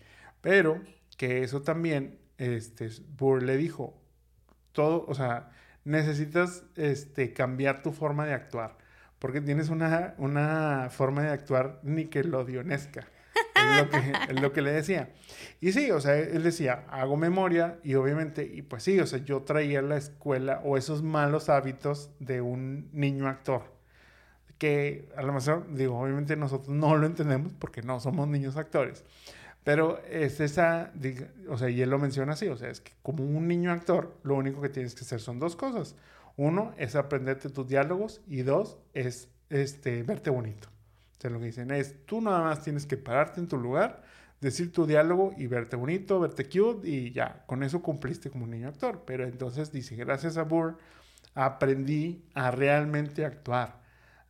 Pero 0.43 0.83
que 1.16 1.43
eso 1.43 1.62
también, 1.62 2.19
este, 2.37 2.91
Burr 3.16 3.43
le 3.43 3.57
dijo, 3.57 3.99
todo, 4.73 5.07
o 5.09 5.15
sea, 5.15 5.51
necesitas 5.85 6.65
este, 6.77 7.33
cambiar 7.33 7.83
tu 7.83 7.93
forma 7.93 8.27
de 8.27 8.35
actuar, 8.35 8.77
porque 9.19 9.41
tienes 9.41 9.69
una, 9.69 10.15
una 10.19 10.89
forma 10.91 11.23
de 11.23 11.31
actuar 11.31 11.81
nickelodeonesca. 11.83 13.07
Es 13.55 13.79
lo, 13.79 13.91
que, 13.91 14.13
es 14.33 14.41
lo 14.41 14.53
que 14.53 14.63
le 14.63 14.73
decía. 14.73 15.11
Y 15.61 15.73
sí, 15.73 15.91
o 15.91 16.01
sea, 16.01 16.19
él 16.19 16.43
decía, 16.43 16.85
hago 16.89 17.17
memoria 17.17 17.79
y 17.83 17.95
obviamente, 17.95 18.45
y 18.45 18.63
pues 18.63 18.83
sí, 18.83 18.99
o 19.01 19.07
sea, 19.07 19.21
yo 19.21 19.43
traía 19.43 19.83
la 19.83 19.97
escuela 19.97 20.61
o 20.65 20.77
esos 20.77 21.03
malos 21.03 21.49
hábitos 21.49 22.11
de 22.19 22.41
un 22.41 22.89
niño 22.93 23.29
actor. 23.29 23.63
Que 24.59 25.09
a 25.17 25.23
lo 25.23 25.33
mejor, 25.33 25.67
digo, 25.75 25.99
obviamente 25.99 26.37
nosotros 26.37 26.69
no 26.69 26.97
lo 26.97 27.07
entendemos 27.07 27.53
porque 27.59 27.83
no 27.83 27.99
somos 28.01 28.29
niños 28.29 28.57
actores. 28.57 29.05
Pero 29.65 30.03
es 30.11 30.41
esa, 30.41 30.93
o 31.49 31.57
sea, 31.57 31.71
y 31.71 31.83
él 31.83 31.91
lo 31.91 31.99
menciona 31.99 32.33
así, 32.33 32.49
o 32.49 32.57
sea, 32.57 32.69
es 32.69 32.81
que 32.81 32.93
como 33.03 33.25
un 33.25 33.47
niño 33.47 33.71
actor, 33.71 34.19
lo 34.25 34.35
único 34.35 34.61
que 34.61 34.69
tienes 34.69 34.95
que 34.95 35.03
hacer 35.03 35.21
son 35.21 35.39
dos 35.39 35.55
cosas. 35.55 35.95
Uno 36.37 36.73
es 36.79 36.97
aprenderte 36.97 37.49
tus 37.49 37.69
diálogos 37.69 38.23
y 38.27 38.43
dos 38.43 38.79
es 38.93 39.29
este, 39.51 40.03
verte 40.03 40.31
bonito. 40.31 40.69
O 41.17 41.21
sea, 41.21 41.31
lo 41.31 41.39
que 41.39 41.47
dicen 41.47 41.71
es, 41.71 42.05
tú 42.07 42.21
nada 42.21 42.43
más 42.43 42.63
tienes 42.63 42.87
que 42.87 42.97
pararte 42.97 43.39
en 43.39 43.47
tu 43.47 43.57
lugar, 43.57 44.03
decir 44.41 44.73
tu 44.73 44.85
diálogo 44.87 45.33
y 45.37 45.47
verte 45.47 45.77
bonito, 45.77 46.19
verte 46.19 46.47
cute 46.47 46.89
y 46.89 47.13
ya, 47.13 47.45
con 47.47 47.63
eso 47.63 47.81
cumpliste 47.83 48.31
como 48.31 48.45
un 48.45 48.51
niño 48.51 48.69
actor. 48.69 49.05
Pero 49.07 49.25
entonces 49.25 49.71
dice, 49.71 49.95
gracias 49.95 50.37
a 50.37 50.43
Burr, 50.43 50.79
aprendí 51.35 52.25
a 52.35 52.51
realmente 52.51 53.25
actuar 53.25 53.82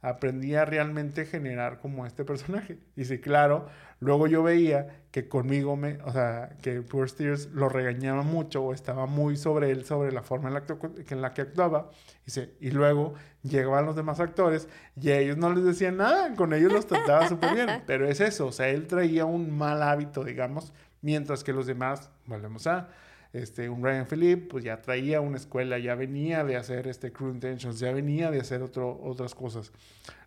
aprendí 0.03 0.57
a 0.57 0.65
realmente 0.65 1.25
generar 1.25 1.79
como 1.79 2.05
este 2.07 2.25
personaje. 2.25 2.79
Y 2.97 3.05
sí, 3.05 3.19
claro, 3.19 3.69
luego 4.01 4.27
yo 4.27 4.43
veía 4.43 5.03
que 5.11 5.29
conmigo 5.29 5.77
me, 5.77 6.03
o 6.03 6.13
sea, 6.13 6.51
que 6.61 6.83
Poor 6.83 7.09
Steers 7.09 7.47
lo 7.53 7.69
regañaba 7.69 8.23
mucho 8.23 8.63
o 8.63 8.75
estaba 8.75 9.07
muy 9.07 9.37
sobre 9.37 9.71
él, 9.71 9.85
sobre 9.85 10.13
la 10.13 10.23
forma 10.23 10.49
en 10.49 10.55
la 10.55 10.65
que, 10.67 10.75
en 11.09 11.23
la 11.23 11.33
que 11.33 11.43
actuaba. 11.43 11.91
Y, 12.27 12.69
y 12.69 12.71
luego 12.73 13.15
llegaban 13.43 13.87
los 13.87 13.97
demás 13.97 14.21
actores 14.21 14.69
y 15.01 15.11
a 15.11 15.19
ellos 15.19 15.37
no 15.37 15.55
les 15.55 15.65
decían 15.65 15.97
nada, 15.97 16.35
con 16.35 16.53
ellos 16.53 16.73
los 16.73 16.87
trataba 16.87 17.29
súper 17.29 17.55
bien. 17.55 17.69
Pero 17.87 18.07
es 18.07 18.21
eso, 18.21 18.49
o 18.49 18.53
sea, 18.53 18.69
él 18.69 18.87
traía 18.87 19.25
un 19.25 19.57
mal 19.57 19.83
hábito, 19.83 20.25
digamos, 20.25 20.73
mientras 21.01 21.45
que 21.45 21.53
los 21.53 21.67
demás, 21.67 22.11
volvemos 22.27 22.67
a 22.67 22.89
este, 23.33 23.69
un 23.71 23.83
Ryan 23.83 24.07
Philippe, 24.07 24.49
pues 24.49 24.65
ya 24.65 24.83
traía 24.83 25.21
una 25.21 25.39
escuela, 25.39 25.79
ya 25.79 25.95
venía 25.95 26.45
de 26.45 26.57
hacer 26.57 26.87
este 26.87 27.13
Crew 27.13 27.31
Intentions, 27.31 27.79
ya 27.79 27.93
venía 27.93 28.31
de 28.31 28.41
hacer 28.41 28.63
otro, 28.63 29.01
otras 29.03 29.35
cosas. 29.35 29.73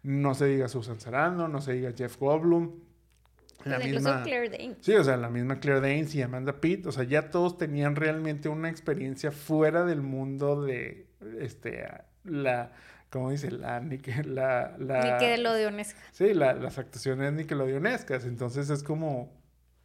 No 0.02 0.34
se 0.34 0.48
diga 0.48 0.68
Susan 0.68 0.99
Sarandon, 0.99 1.52
no 1.52 1.61
se 1.61 1.73
diga 1.73 1.91
Jeff 1.95 2.18
Goldblum. 2.18 2.72
La 3.64 3.77
pues 3.77 3.91
misma, 3.94 4.23
Claire 4.23 4.49
Danes. 4.49 4.77
Sí, 4.82 4.94
o 4.94 5.03
sea, 5.03 5.18
la 5.18 5.30
misma 5.30 5.60
Claire 5.60 5.82
Danes 5.82 6.14
y 6.15 6.22
Amanda 6.22 6.60
Pitt, 6.61 6.86
o 6.86 6.91
sea, 6.91 7.03
ya 7.03 7.30
todos 7.30 7.57
tenían 7.57 7.95
realmente 7.95 8.49
una 8.49 8.69
experiencia 8.69 9.32
fuera 9.32 9.86
del 9.86 10.02
mundo 10.02 10.61
de, 10.64 11.07
este, 11.40 11.88
la, 12.23 12.72
¿cómo 13.10 13.32
dice? 13.32 13.49
La, 13.49 13.80
la, 13.80 14.76
la 14.77 15.19
Nickelodeonesca. 15.19 15.99
Sí, 16.11 16.34
las 16.34 16.77
actuaciones 16.77 17.34
Nickelodeonescas, 17.34 18.26
entonces 18.26 18.69
es 18.69 18.84
como, 18.84 19.34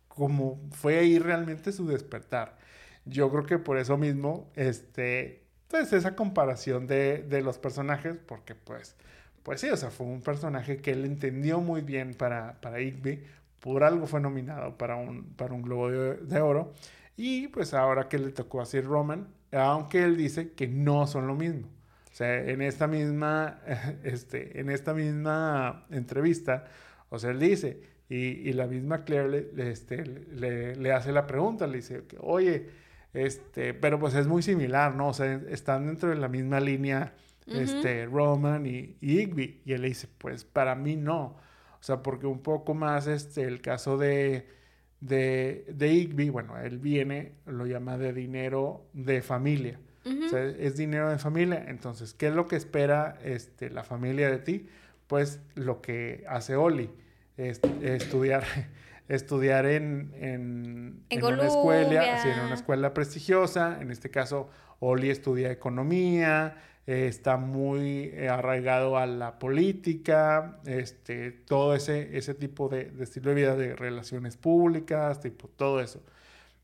como 0.08 0.60
fue 0.72 0.98
ahí 0.98 1.18
realmente 1.18 1.72
su 1.72 1.86
despertar. 1.86 2.59
Yo 3.04 3.30
creo 3.30 3.44
que 3.44 3.58
por 3.58 3.78
eso 3.78 3.96
mismo, 3.96 4.50
este, 4.56 5.44
pues 5.68 5.92
esa 5.92 6.16
comparación 6.16 6.86
de, 6.86 7.22
de 7.22 7.42
los 7.42 7.58
personajes, 7.58 8.16
porque 8.26 8.54
pues, 8.54 8.96
pues 9.42 9.60
sí, 9.60 9.70
o 9.70 9.76
sea, 9.76 9.90
fue 9.90 10.06
un 10.06 10.20
personaje 10.22 10.78
que 10.78 10.92
él 10.92 11.04
entendió 11.04 11.60
muy 11.60 11.80
bien 11.80 12.14
para, 12.14 12.60
para 12.60 12.80
Igby, 12.80 13.22
por 13.60 13.84
algo 13.84 14.06
fue 14.06 14.20
nominado 14.20 14.76
para 14.76 14.96
un, 14.96 15.24
para 15.34 15.54
un 15.54 15.62
Globo 15.62 15.90
de, 15.90 16.40
Oro, 16.40 16.72
y 17.16 17.48
pues 17.48 17.74
ahora 17.74 18.08
que 18.08 18.18
le 18.18 18.30
tocó 18.30 18.60
hacer 18.60 18.84
Roman, 18.84 19.28
aunque 19.52 20.02
él 20.02 20.16
dice 20.16 20.52
que 20.52 20.66
no 20.68 21.06
son 21.06 21.26
lo 21.26 21.34
mismo. 21.34 21.68
O 22.12 22.14
sea, 22.14 22.42
en 22.48 22.62
esta 22.62 22.86
misma, 22.86 23.60
este, 24.04 24.60
en 24.60 24.70
esta 24.70 24.94
misma 24.94 25.86
entrevista, 25.90 26.66
o 27.10 27.18
sea, 27.18 27.30
él 27.30 27.40
dice, 27.40 27.82
y, 28.08 28.16
y 28.16 28.52
la 28.52 28.66
misma 28.66 29.04
Claire 29.04 29.50
le, 29.54 29.70
este, 29.70 30.04
le, 30.04 30.76
le, 30.76 30.92
hace 30.92 31.12
la 31.12 31.26
pregunta, 31.26 31.66
le 31.66 31.76
dice, 31.76 32.02
oye, 32.18 32.68
este, 33.12 33.74
pero 33.74 33.98
pues 33.98 34.14
es 34.14 34.26
muy 34.26 34.42
similar, 34.42 34.94
¿no? 34.94 35.08
O 35.08 35.12
sea, 35.12 35.40
están 35.48 35.86
dentro 35.86 36.10
de 36.10 36.16
la 36.16 36.28
misma 36.28 36.60
línea, 36.60 37.14
este, 37.46 38.06
Roman 38.06 38.66
y, 38.66 38.96
Igby. 39.00 39.62
Y 39.64 39.72
él 39.72 39.82
le 39.82 39.88
dice, 39.88 40.08
pues 40.18 40.44
para 40.44 40.74
mí 40.74 40.96
no. 40.96 41.36
O 41.80 41.82
sea, 41.82 42.02
porque 42.02 42.26
un 42.26 42.40
poco 42.40 42.74
más, 42.74 43.06
este, 43.06 43.42
el 43.42 43.60
caso 43.60 43.96
de, 43.98 44.46
de, 45.00 45.64
de 45.74 45.92
Igby, 45.92 46.30
bueno, 46.30 46.58
él 46.58 46.78
viene, 46.78 47.32
lo 47.46 47.66
llama 47.66 47.98
de 47.98 48.12
dinero 48.12 48.86
de 48.92 49.22
familia. 49.22 49.80
O 50.04 50.28
sea, 50.30 50.44
es 50.44 50.76
dinero 50.76 51.10
de 51.10 51.18
familia. 51.18 51.64
Entonces, 51.68 52.14
¿qué 52.14 52.28
es 52.28 52.34
lo 52.34 52.46
que 52.48 52.56
espera 52.56 53.18
este, 53.22 53.70
la 53.70 53.84
familia 53.84 54.30
de 54.30 54.38
ti? 54.38 54.68
Pues 55.06 55.40
lo 55.54 55.82
que 55.82 56.24
hace 56.28 56.56
Oli, 56.56 56.90
es, 57.36 57.60
estudiar 57.82 58.44
estudiar 59.10 59.66
en, 59.66 60.12
en, 60.14 61.04
una 61.22 61.46
escuela, 61.46 62.22
en 62.22 62.40
una 62.46 62.54
escuela 62.54 62.94
prestigiosa. 62.94 63.78
En 63.80 63.90
este 63.90 64.08
caso, 64.10 64.48
Oli 64.78 65.10
estudia 65.10 65.50
economía, 65.50 66.56
eh, 66.86 67.08
está 67.08 67.36
muy 67.36 68.12
eh, 68.14 68.28
arraigado 68.28 68.96
a 68.96 69.06
la 69.06 69.38
política, 69.40 70.60
este, 70.64 71.32
todo 71.32 71.74
ese, 71.74 72.16
ese 72.16 72.34
tipo 72.34 72.68
de, 72.68 72.92
estilo 73.00 73.30
de 73.30 73.34
vida 73.34 73.56
de 73.56 73.74
relaciones 73.74 74.36
públicas, 74.36 75.20
tipo 75.20 75.48
todo 75.48 75.80
eso. 75.80 76.02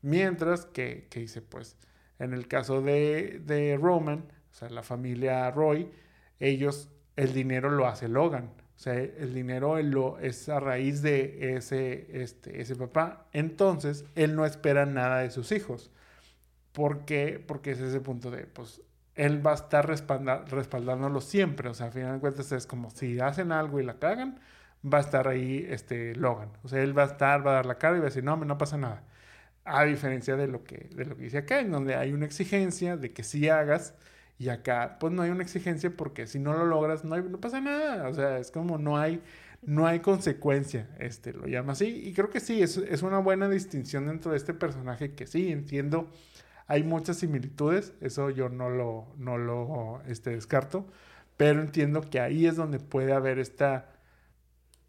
Mientras 0.01 0.65
que, 0.65 1.07
que 1.09 1.19
dice, 1.19 1.41
pues, 1.41 1.75
en 2.17 2.33
el 2.33 2.47
caso 2.47 2.81
de, 2.81 3.41
de 3.45 3.77
Roman, 3.77 4.23
o 4.51 4.55
sea, 4.55 4.69
la 4.69 4.83
familia 4.83 5.51
Roy, 5.51 5.91
ellos, 6.39 6.89
el 7.17 7.33
dinero 7.33 7.69
lo 7.71 7.87
hace 7.87 8.07
Logan. 8.07 8.51
O 8.77 8.79
sea, 8.79 8.93
el 8.93 9.33
dinero 9.33 9.81
lo, 9.81 10.19
es 10.19 10.47
a 10.49 10.59
raíz 10.59 11.01
de 11.01 11.55
ese, 11.55 12.21
este, 12.21 12.61
ese 12.61 12.75
papá. 12.75 13.25
Entonces, 13.33 14.05
él 14.13 14.35
no 14.35 14.45
espera 14.45 14.85
nada 14.85 15.19
de 15.21 15.31
sus 15.31 15.51
hijos. 15.51 15.89
¿Por 16.73 17.03
qué? 17.05 17.43
Porque 17.45 17.71
es 17.71 17.79
ese 17.79 17.99
punto 18.01 18.29
de, 18.29 18.45
pues, 18.45 18.81
él 19.15 19.45
va 19.45 19.53
a 19.53 19.55
estar 19.55 19.87
respaldándolo 19.87 21.21
siempre. 21.21 21.69
O 21.69 21.73
sea, 21.73 21.87
al 21.87 21.91
final 21.91 22.13
de 22.15 22.19
cuentas 22.19 22.51
es 22.51 22.67
como 22.67 22.91
si 22.91 23.19
hacen 23.19 23.51
algo 23.51 23.79
y 23.79 23.83
la 23.83 23.97
cagan, 23.97 24.39
va 24.85 24.99
a 24.99 25.01
estar 25.01 25.27
ahí 25.27 25.65
este, 25.67 26.15
Logan. 26.15 26.51
O 26.63 26.67
sea, 26.67 26.81
él 26.83 26.95
va 26.95 27.03
a 27.03 27.07
estar, 27.07 27.45
va 27.45 27.51
a 27.51 27.55
dar 27.55 27.65
la 27.65 27.79
cara 27.79 27.97
y 27.97 27.99
va 27.99 28.05
a 28.05 28.09
decir, 28.09 28.23
no, 28.23 28.37
no 28.37 28.59
pasa 28.59 28.77
nada. 28.77 29.03
A 29.65 29.85
diferencia 29.85 30.35
de 30.35 30.47
lo 30.47 30.63
que, 30.63 30.89
de 30.93 31.05
lo 31.05 31.17
que 31.17 31.23
dice 31.23 31.39
acá, 31.39 31.59
en 31.61 31.71
donde 31.71 31.95
hay 31.95 32.13
una 32.13 32.25
exigencia 32.27 32.95
de 32.95 33.11
que 33.11 33.23
sí 33.23 33.49
hagas 33.49 33.95
y 34.39 34.49
acá, 34.49 34.97
pues 34.99 35.11
no 35.13 35.23
hay 35.23 35.31
una 35.31 35.43
exigencia 35.43 35.89
porque 35.89 36.27
si 36.27 36.37
no 36.37 36.53
lo 36.53 36.65
logras, 36.65 37.03
no, 37.03 37.17
no 37.17 37.39
pasa 37.39 37.59
nada. 37.59 38.07
O 38.07 38.13
sea, 38.13 38.37
es 38.37 38.51
como 38.51 38.77
no 38.77 38.97
hay, 38.97 39.21
no 39.63 39.87
hay 39.87 39.99
consecuencia, 39.99 40.87
este, 40.99 41.33
lo 41.33 41.47
llama 41.47 41.73
así. 41.73 41.85
Y 41.87 42.13
creo 42.13 42.29
que 42.29 42.39
sí, 42.39 42.61
es, 42.61 42.77
es 42.77 43.01
una 43.01 43.17
buena 43.17 43.49
distinción 43.49 44.05
dentro 44.05 44.31
de 44.31 44.37
este 44.37 44.53
personaje 44.53 45.13
que 45.13 45.25
sí, 45.25 45.51
entiendo, 45.51 46.11
hay 46.67 46.83
muchas 46.83 47.17
similitudes, 47.17 47.93
eso 48.01 48.29
yo 48.29 48.49
no 48.49 48.69
lo, 48.69 49.07
no 49.17 49.37
lo 49.37 50.01
este, 50.07 50.31
descarto, 50.31 50.85
pero 51.35 51.61
entiendo 51.61 52.01
que 52.01 52.19
ahí 52.19 52.45
es 52.45 52.55
donde 52.55 52.79
puede 52.79 53.13
haber 53.13 53.39
esta 53.39 53.93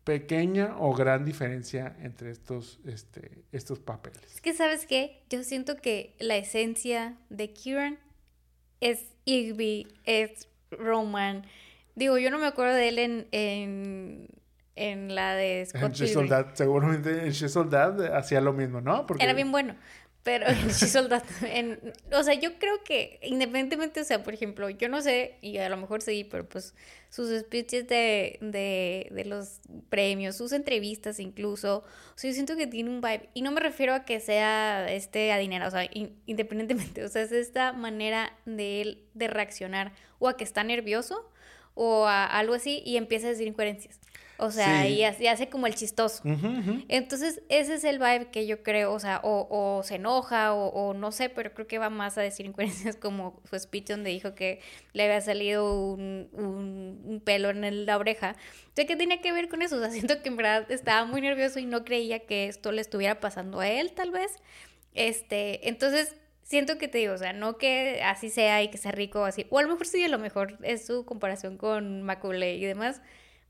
pequeña 0.04 0.74
o 0.78 0.94
gran 0.94 1.24
diferencia 1.24 1.96
entre 2.00 2.30
estos, 2.30 2.80
este, 2.86 3.44
estos 3.52 3.78
papeles. 3.78 4.20
Es 4.34 4.40
que, 4.40 4.52
¿sabes 4.54 4.86
qué? 4.86 5.22
Yo 5.30 5.42
siento 5.44 5.76
que 5.76 6.16
la 6.18 6.36
esencia 6.36 7.16
de 7.28 7.52
Kieran 7.52 7.98
es 8.80 9.06
Igby, 9.28 9.86
es 10.04 10.48
Roman. 10.70 11.44
Digo, 11.94 12.16
yo 12.18 12.30
no 12.30 12.38
me 12.38 12.46
acuerdo 12.46 12.74
de 12.74 12.88
él 12.88 12.98
en, 12.98 13.26
en, 13.32 14.28
en 14.74 15.14
la 15.14 15.34
de 15.34 15.66
Scott 15.66 16.00
En 16.00 16.08
Soldad, 16.08 16.46
seguramente 16.54 17.26
en 17.26 17.30
She 17.32 17.48
Soldad 17.48 18.16
hacía 18.16 18.40
lo 18.40 18.52
mismo, 18.52 18.80
¿no? 18.80 19.06
Porque... 19.06 19.24
Era 19.24 19.34
bien 19.34 19.50
bueno. 19.50 19.74
Pero 20.22 20.46
Soldad, 20.70 21.22
en, 21.42 21.80
o 22.12 22.22
sea, 22.22 22.34
yo 22.34 22.58
creo 22.58 22.82
que 22.84 23.18
independientemente, 23.22 24.00
o 24.00 24.04
sea, 24.04 24.22
por 24.22 24.34
ejemplo, 24.34 24.68
yo 24.68 24.88
no 24.88 25.00
sé, 25.00 25.36
y 25.40 25.58
a 25.58 25.68
lo 25.68 25.76
mejor 25.76 26.02
sí, 26.02 26.24
pero 26.24 26.46
pues 26.48 26.74
sus 27.08 27.30
speeches 27.40 27.88
de, 27.88 28.38
de, 28.42 29.08
de 29.10 29.24
los 29.24 29.60
premios, 29.88 30.36
sus 30.36 30.52
entrevistas 30.52 31.18
incluso, 31.20 31.78
o 31.78 32.18
sea, 32.18 32.30
yo 32.30 32.34
siento 32.34 32.56
que 32.56 32.66
tiene 32.66 32.90
un 32.90 33.00
vibe, 33.00 33.30
y 33.32 33.42
no 33.42 33.52
me 33.52 33.60
refiero 33.60 33.94
a 33.94 34.04
que 34.04 34.20
sea 34.20 34.92
este 34.92 35.32
adinerado, 35.32 35.68
o 35.68 35.72
sea, 35.80 35.88
independientemente, 36.26 37.04
o 37.06 37.08
sea, 37.08 37.22
es 37.22 37.32
esta 37.32 37.72
manera 37.72 38.36
de 38.44 38.82
él 38.82 39.04
de 39.14 39.28
reaccionar, 39.28 39.92
o 40.18 40.28
a 40.28 40.36
que 40.36 40.44
está 40.44 40.62
nervioso, 40.64 41.30
o 41.74 42.06
a 42.06 42.26
algo 42.26 42.54
así, 42.54 42.82
y 42.84 42.96
empieza 42.96 43.28
a 43.28 43.30
decir 43.30 43.46
incoherencias. 43.46 43.97
O 44.40 44.52
sea, 44.52 44.82
Sí. 44.84 44.94
y, 44.94 45.02
hace, 45.04 45.24
y 45.24 45.26
hace 45.26 45.48
como 45.48 45.66
el 45.66 45.74
chistoso. 45.74 46.22
Entonces, 46.88 47.42
ese 47.48 47.74
es 47.74 47.84
el 47.84 47.98
vibe 47.98 48.28
que 48.30 48.46
yo 48.46 48.62
creo, 48.62 48.92
o 48.92 49.00
sea, 49.00 49.20
o, 49.24 49.48
o 49.50 49.82
se 49.82 49.96
enoja, 49.96 50.54
o, 50.54 50.68
o 50.68 50.94
no 50.94 51.10
sé, 51.10 51.28
pero 51.28 51.52
creo 51.54 51.66
que 51.66 51.78
va 51.78 51.90
más 51.90 52.18
a 52.18 52.22
decir 52.22 52.46
incoherencias 52.46 52.94
como 53.00 53.40
su 53.50 53.58
speech 53.58 53.88
donde 53.88 54.10
dijo 54.10 54.34
que 54.36 54.60
le 54.92 55.04
había 55.04 55.20
salido 55.20 55.82
un, 55.92 56.28
un, 56.32 57.02
un 57.04 57.20
pelo 57.20 57.50
en 57.50 57.64
el- 57.64 57.84
la 57.86 57.96
oreja. 57.98 58.36
Entonces, 58.68 58.86
¿qué 58.86 58.96
tenía 58.96 59.20
que 59.20 59.32
ver 59.32 59.48
con 59.48 59.60
eso? 59.62 59.76
O 59.76 59.80
sea, 59.80 59.90
siento 59.90 60.22
que 60.22 60.28
en 60.28 60.36
verdad 60.36 60.70
estaba 60.70 61.04
muy 61.04 61.20
nervioso 61.20 61.58
y 61.58 61.66
no 61.66 61.84
creía 61.84 62.20
que 62.26 62.46
esto 62.46 62.70
le 62.70 62.80
estuviera 62.80 63.18
pasando 63.20 63.58
a 63.60 63.68
él, 63.68 63.92
tal 63.92 64.12
vez. 64.12 64.36
Este, 64.94 65.68
entonces, 65.68 66.14
siento 66.42 66.78
que 66.78 66.88
te 66.88 66.98
digo, 66.98 67.14
o 67.14 67.18
sea, 67.18 67.32
no 67.32 67.58
que 67.58 68.02
así 68.02 68.30
sea 68.30 68.62
y 68.62 68.68
que 68.68 68.78
sea 68.78 68.92
rico 68.92 69.20
o 69.20 69.24
así, 69.24 69.46
o 69.50 69.58
a 69.58 69.62
lo 69.62 69.68
mejor 69.68 69.86
sí, 69.86 70.02
a 70.04 70.08
lo 70.08 70.18
mejor 70.18 70.58
es 70.62 70.86
su 70.86 71.04
comparación 71.04 71.56
con 71.58 72.02
Macaulay 72.02 72.62
y 72.62 72.66
demás, 72.66 73.02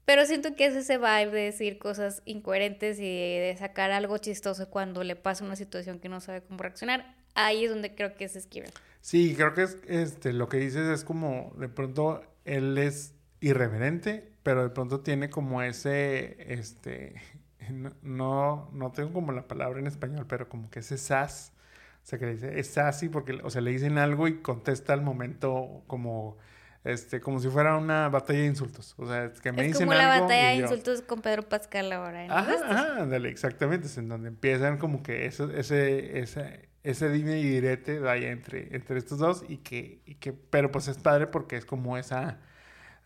pero 0.09 0.25
siento 0.25 0.57
que 0.57 0.65
es 0.65 0.75
ese 0.75 0.97
vibe 0.97 1.33
de 1.33 1.41
decir 1.43 1.79
cosas 1.79 2.23
incoherentes 2.25 2.99
y 2.99 3.03
de, 3.03 3.55
sacar 3.59 3.91
algo 3.91 4.17
chistoso 4.17 4.71
cuando 4.71 5.05
le 5.05 5.17
pasa 5.17 5.45
una 5.45 5.55
situación 5.55 5.99
que 5.99 6.09
no 6.09 6.23
sabe 6.23 6.41
cómo 6.41 6.63
reaccionar. 6.63 7.15
Ahí 7.35 7.67
es 7.67 7.71
donde 7.71 7.95
creo 7.95 8.17
que 8.17 8.25
es 8.25 8.35
esquiva. 8.35 8.69
Sí, 9.03 9.35
creo 9.37 9.53
que 9.53 9.65
es, 9.65 9.77
este, 9.87 10.33
lo 10.33 10.49
que 10.49 10.57
dices 10.57 10.89
es 10.89 11.05
como, 11.05 11.53
de 11.59 11.69
pronto, 11.69 12.23
él 12.47 12.79
es 12.79 13.17
irreverente, 13.43 14.33
pero 14.43 14.63
de 14.63 14.71
pronto 14.71 15.01
tiene 15.01 15.29
como 15.29 15.61
ese, 15.61 16.55
este, 16.55 17.17
no- 18.01 18.71
no, 18.73 18.93
tengo 18.93 19.13
como 19.13 19.33
la 19.33 19.47
palabra 19.47 19.79
en 19.79 19.89
español, 19.89 20.25
pero 20.27 20.49
como 20.49 20.71
que 20.71 20.79
ese 20.79 20.97
sass, 20.97 21.53
o 22.03 22.07
sea, 22.07 22.19
que 22.19 22.25
le 22.25 22.33
dice, 22.33 22.59
es 22.59 22.69
sassy 22.69 23.11
porque, 23.11 23.39
o 23.45 23.51
sea, 23.51 23.61
le 23.61 23.73
dicen 23.73 23.99
algo 23.99 24.27
y 24.27 24.39
contesta 24.41 24.95
al 24.95 25.03
momento 25.03 25.83
como, 25.87 26.39
este, 26.85 27.21
como 27.21 27.41
si 27.41 27.49
fuera 27.49 27.77
una 27.77 28.09
batalla 28.09 28.41
de 28.41 28.47
insultos, 28.47 28.95
o 28.97 29.07
sea, 29.07 29.25
es 29.25 29.41
que 29.41 29.53
me 29.53 29.63
es 29.63 29.69
dicen 29.69 29.87
como 29.87 29.99
la 29.99 30.13
algo 30.13 30.27
batalla 30.27 30.49
de 30.49 30.57
insultos 30.57 31.03
con 31.03 31.21
Pedro 31.21 31.43
Pascal 31.43 31.93
ahora. 31.93 32.27
¿no? 32.27 32.35
Ajá, 32.35 32.55
ajá, 32.65 33.03
ándale, 33.03 33.29
exactamente. 33.29 33.87
Es 33.89 33.99
en 33.99 34.09
donde 34.09 34.29
empiezan 34.29 34.79
como 34.79 35.03
que 35.03 35.27
eso, 35.27 35.51
ese, 35.51 36.21
ese, 36.21 36.69
ese 36.85 37.11
dime 37.11 37.39
y 37.39 37.45
direte 37.45 37.99
vaya 37.99 38.31
entre, 38.31 38.75
entre 38.75 38.99
estos 38.99 39.19
dos 39.19 39.45
y 39.49 39.59
que, 39.59 40.01
y 40.07 40.15
que, 40.17 40.33
pero 40.33 40.71
pues 40.71 40.89
es 40.89 40.99
padre 40.99 41.27
porque 41.27 41.57
es 41.57 41.65
como 41.65 41.99
esa, 41.99 42.39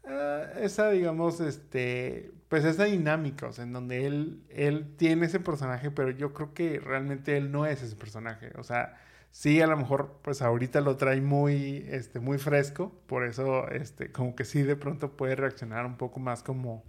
ah, 0.07 0.45
esa, 0.61 0.91
digamos, 0.91 1.41
este, 1.41 2.31
pues 2.49 2.65
esa 2.65 2.85
dinámica, 2.85 3.47
o 3.47 3.53
sea, 3.53 3.65
en 3.65 3.73
donde 3.73 4.07
él, 4.07 4.43
él 4.51 4.95
tiene 4.97 5.27
ese 5.27 5.41
personaje, 5.41 5.91
pero 5.91 6.11
yo 6.11 6.35
creo 6.35 6.53
que 6.55 6.79
realmente 6.79 7.37
él 7.37 7.51
no 7.51 7.67
es 7.67 7.83
ese 7.83 7.97
personaje, 7.97 8.53
o 8.57 8.63
sea, 8.63 8.99
sí, 9.33 9.61
a 9.61 9.67
lo 9.67 9.77
mejor, 9.77 10.21
pues 10.23 10.43
ahorita 10.43 10.81
lo 10.81 10.97
trae 10.97 11.21
muy, 11.21 11.85
este, 11.89 12.21
muy 12.21 12.39
fresco, 12.39 12.93
por 13.07 13.25
eso, 13.25 13.69
este, 13.69 14.13
como 14.13 14.37
que 14.37 14.45
sí 14.45 14.63
de 14.63 14.77
pronto 14.77 15.17
puede 15.17 15.35
reaccionar 15.37 15.87
un 15.87 15.97
poco 15.97 16.21
más 16.21 16.43
como 16.45 16.85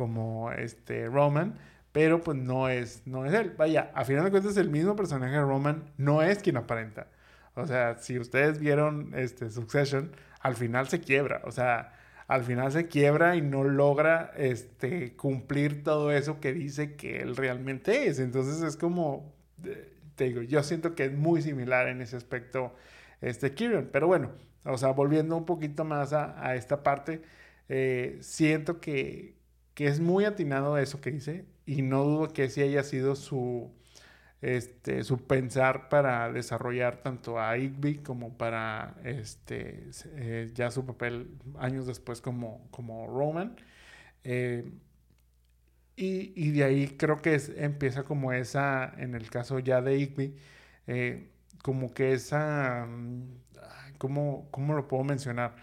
como 0.00 0.50
este 0.52 1.06
Roman, 1.08 1.58
pero 1.92 2.22
pues 2.22 2.38
no 2.38 2.68
es, 2.70 3.02
no 3.06 3.26
es 3.26 3.34
él. 3.34 3.52
Vaya, 3.58 3.90
a 3.94 4.04
final 4.06 4.24
de 4.24 4.30
cuentas 4.30 4.56
el 4.56 4.70
mismo 4.70 4.96
personaje 4.96 5.34
de 5.34 5.42
Roman 5.42 5.84
no 5.98 6.22
es 6.22 6.38
quien 6.38 6.56
aparenta. 6.56 7.08
O 7.54 7.66
sea, 7.66 7.96
si 7.98 8.18
ustedes 8.18 8.58
vieron 8.58 9.12
este 9.14 9.50
Succession, 9.50 10.12
al 10.40 10.56
final 10.56 10.88
se 10.88 11.00
quiebra, 11.00 11.42
o 11.44 11.50
sea, 11.50 11.92
al 12.28 12.44
final 12.44 12.72
se 12.72 12.86
quiebra 12.86 13.36
y 13.36 13.42
no 13.42 13.64
logra 13.64 14.32
este 14.36 15.16
cumplir 15.16 15.82
todo 15.82 16.12
eso 16.12 16.40
que 16.40 16.54
dice 16.54 16.94
que 16.96 17.20
él 17.20 17.36
realmente 17.36 18.06
es. 18.06 18.20
Entonces 18.20 18.62
es 18.62 18.76
como 18.78 19.34
eh, 19.64 19.92
te 20.20 20.26
digo, 20.26 20.42
yo 20.42 20.62
siento 20.62 20.94
que 20.94 21.06
es 21.06 21.12
muy 21.12 21.40
similar 21.40 21.88
en 21.88 22.02
ese 22.02 22.14
aspecto 22.16 22.74
este 23.22 23.54
Kieran, 23.54 23.88
pero 23.90 24.06
bueno, 24.06 24.32
o 24.66 24.76
sea, 24.76 24.90
volviendo 24.90 25.34
un 25.34 25.46
poquito 25.46 25.84
más 25.86 26.12
a, 26.12 26.46
a 26.46 26.56
esta 26.56 26.82
parte, 26.82 27.22
eh, 27.70 28.18
siento 28.20 28.80
que, 28.82 29.38
que 29.74 29.86
es 29.86 29.98
muy 30.00 30.26
atinado 30.26 30.76
eso 30.76 31.00
que 31.00 31.10
dice 31.10 31.46
y 31.64 31.80
no 31.80 32.04
dudo 32.04 32.28
que 32.34 32.50
sí 32.50 32.60
haya 32.60 32.82
sido 32.82 33.16
su, 33.16 33.72
este, 34.42 35.04
su 35.04 35.26
pensar 35.26 35.88
para 35.88 36.30
desarrollar 36.32 37.02
tanto 37.02 37.40
a 37.40 37.56
Igby 37.58 37.98
como 38.02 38.36
para 38.36 38.96
este, 39.04 39.90
eh, 40.16 40.50
ya 40.54 40.70
su 40.70 40.84
papel 40.86 41.38
años 41.58 41.86
después 41.86 42.20
como, 42.20 42.68
como 42.70 43.06
Roman. 43.06 43.56
Eh, 44.24 44.70
y, 46.00 46.50
de 46.52 46.64
ahí 46.64 46.88
creo 46.96 47.18
que 47.18 47.38
empieza 47.56 48.04
como 48.04 48.32
esa, 48.32 48.92
en 48.98 49.14
el 49.14 49.30
caso 49.30 49.58
ya 49.58 49.80
de 49.82 49.98
Igby, 49.98 50.36
eh, 50.86 51.30
como 51.62 51.92
que 51.92 52.12
esa, 52.12 52.86
mm, 52.88 53.22
¿cómo, 53.98 54.48
cómo 54.50 54.74
lo 54.74 54.88
puedo 54.88 55.04
mencionar? 55.04 55.56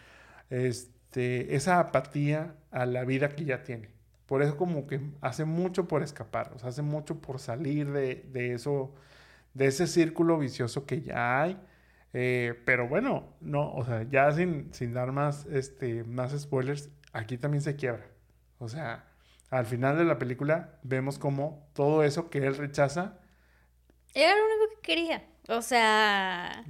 Este, 0.49 1.55
esa 1.55 1.79
apatía 1.79 2.55
a 2.71 2.85
la 2.85 3.03
vida 3.05 3.29
que 3.29 3.45
ya 3.45 3.63
tiene. 3.63 3.89
Por 4.27 4.41
eso 4.43 4.57
como 4.57 4.87
que 4.87 5.01
hace 5.21 5.45
mucho 5.45 5.87
por 5.87 6.03
escapar, 6.03 6.53
hace 6.63 6.81
mucho 6.81 7.19
por 7.21 7.39
salir 7.39 7.91
de, 7.91 8.25
de 8.33 8.53
eso, 8.53 8.93
de 9.53 9.67
ese 9.67 9.87
círculo 9.87 10.37
vicioso 10.39 10.85
que 10.85 11.01
ya 11.01 11.41
hay. 11.43 11.57
Eh, 12.13 12.55
pero 12.65 12.87
bueno, 12.87 13.33
no, 13.41 13.73
o 13.73 13.85
sea, 13.85 14.03
ya 14.09 14.31
sin, 14.31 14.73
sin 14.73 14.93
dar 14.93 15.11
más, 15.11 15.45
este, 15.47 16.03
más 16.03 16.31
spoilers, 16.39 16.89
aquí 17.13 17.37
también 17.37 17.61
se 17.61 17.75
quiebra. 17.75 18.05
O 18.59 18.69
sea, 18.69 19.05
al 19.49 19.65
final 19.65 19.97
de 19.97 20.05
la 20.05 20.19
película 20.19 20.79
vemos 20.83 21.19
como 21.19 21.67
todo 21.73 22.03
eso 22.03 22.29
que 22.29 22.39
él 22.39 22.57
rechaza, 22.57 23.19
Era 24.13 24.35
lo 24.35 24.45
único 24.45 24.75
que 24.75 24.81
quería. 24.81 25.23
O 25.49 25.61
sea, 25.61 26.65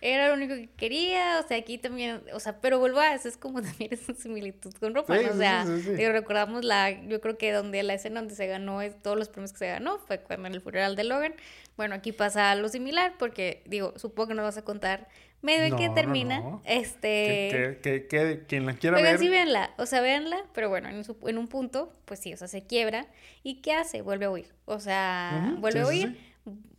era 0.00 0.28
lo 0.28 0.34
único 0.34 0.54
que 0.54 0.68
quería. 0.70 1.40
O 1.42 1.46
sea, 1.46 1.58
aquí 1.58 1.78
también, 1.78 2.22
o 2.32 2.40
sea, 2.40 2.60
pero 2.60 2.78
vuelvo 2.78 3.00
a 3.00 3.14
eso, 3.14 3.28
es 3.28 3.36
como 3.36 3.62
también 3.62 3.92
esa 3.92 4.14
similitud 4.14 4.72
con 4.74 4.94
ropa. 4.94 5.16
Sí, 5.16 5.24
¿no? 5.24 5.32
O 5.32 5.36
sea, 5.36 5.64
sí, 5.64 5.76
sí, 5.76 5.82
sí. 5.82 5.94
digo, 5.94 6.12
recordamos 6.12 6.64
la, 6.64 6.90
yo 6.90 7.20
creo 7.20 7.38
que 7.38 7.52
donde 7.52 7.82
la 7.82 7.94
escena 7.94 8.20
donde 8.20 8.34
se 8.34 8.46
ganó, 8.46 8.82
es, 8.82 9.00
todos 9.02 9.16
los 9.16 9.28
premios 9.28 9.52
que 9.52 9.58
se 9.58 9.68
ganó, 9.68 9.98
fue 9.98 10.18
cuando 10.20 10.48
en 10.48 10.54
el 10.54 10.60
funeral 10.60 10.96
de 10.96 11.04
Logan. 11.04 11.34
Bueno, 11.76 11.94
aquí 11.94 12.12
pasa 12.12 12.54
lo 12.54 12.68
similar, 12.68 13.14
porque 13.18 13.62
digo, 13.66 13.94
supongo 13.96 14.28
que 14.28 14.34
nos 14.34 14.44
vas 14.44 14.56
a 14.58 14.64
contar 14.64 15.08
medio 15.42 15.68
No, 15.68 15.76
no, 15.88 15.94
termina. 15.94 16.40
no. 16.40 16.62
Este. 16.64 17.48
que, 17.50 17.80
que, 17.82 18.06
que- 18.06 18.08
que 18.08 18.46
quien 18.46 18.66
la 18.66 18.74
quiera 18.74 18.98
Oigan, 18.98 19.02
ver, 19.02 19.18
sí, 19.18 19.28
véanla, 19.28 19.74
o 19.78 19.86
sea, 19.86 20.00
véanla, 20.00 20.44
pero 20.54 20.68
bueno, 20.68 20.88
en, 20.88 21.04
su- 21.04 21.16
en 21.26 21.38
un 21.38 21.48
punto, 21.48 21.92
pues 22.04 22.20
sí, 22.20 22.32
o 22.32 22.36
sea, 22.36 22.48
se 22.48 22.66
quiebra. 22.66 23.06
¿Y 23.42 23.62
qué 23.62 23.74
hace? 23.74 24.02
Vuelve 24.02 24.26
a 24.26 24.30
huir. 24.30 24.54
O 24.66 24.80
sea, 24.80 25.52
vuelve 25.58 25.80
sí, 25.80 25.84
a 25.84 25.86
huir, 25.88 26.18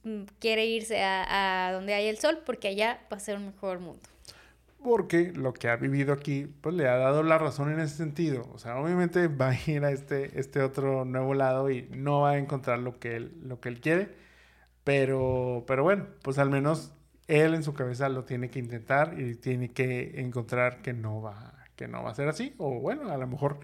mm, 0.03 0.23
quiere 0.39 0.65
irse 0.65 1.01
a, 1.03 1.67
a 1.69 1.73
donde 1.73 1.93
hay 1.93 2.07
el 2.07 2.17
sol 2.19 2.39
porque 2.45 2.67
allá 2.69 3.01
va 3.11 3.17
a 3.17 3.19
ser 3.19 3.37
un 3.37 3.47
mejor 3.47 3.79
mundo. 3.79 4.01
porque 4.81 5.31
lo 5.33 5.53
que 5.53 5.69
ha 5.69 5.77
vivido 5.77 6.13
aquí, 6.13 6.45
pues 6.61 6.75
le 6.75 6.87
ha 6.89 6.97
dado 6.97 7.23
la 7.23 7.37
razón 7.37 7.71
en 7.71 7.79
ese 7.79 7.95
sentido. 7.97 8.49
O 8.53 8.57
sea, 8.59 8.77
obviamente 8.79 9.27
va 9.29 9.49
a 9.51 9.55
ir 9.69 9.83
a 9.85 9.91
este, 9.91 10.39
este 10.39 10.61
otro 10.61 11.05
nuevo 11.05 11.33
lado 11.33 11.69
y 11.69 11.87
no 11.91 12.21
va 12.21 12.31
a 12.31 12.37
encontrar 12.37 12.79
lo 12.79 12.99
que 12.99 13.15
él, 13.15 13.33
lo 13.43 13.59
que 13.61 13.69
él 13.69 13.79
quiere. 13.81 14.09
Pero, 14.83 15.63
pero 15.67 15.83
bueno, 15.83 16.07
pues 16.23 16.37
al 16.39 16.49
menos 16.49 16.93
él 17.41 17.53
en 17.55 17.63
su 17.63 17.73
cabeza 17.73 18.09
lo 18.09 18.25
tiene 18.25 18.49
que 18.49 18.59
intentar 18.59 19.19
y 19.19 19.35
tiene 19.35 19.71
que 19.71 20.21
encontrar 20.21 20.81
que 20.81 20.93
no 20.93 21.21
va, 21.21 21.53
que 21.75 21.87
no 21.87 22.03
va 22.03 22.11
a 22.11 22.15
ser 22.15 22.27
así. 22.27 22.53
O 22.57 22.79
bueno, 22.79 23.09
a 23.11 23.17
lo 23.17 23.27
mejor 23.27 23.59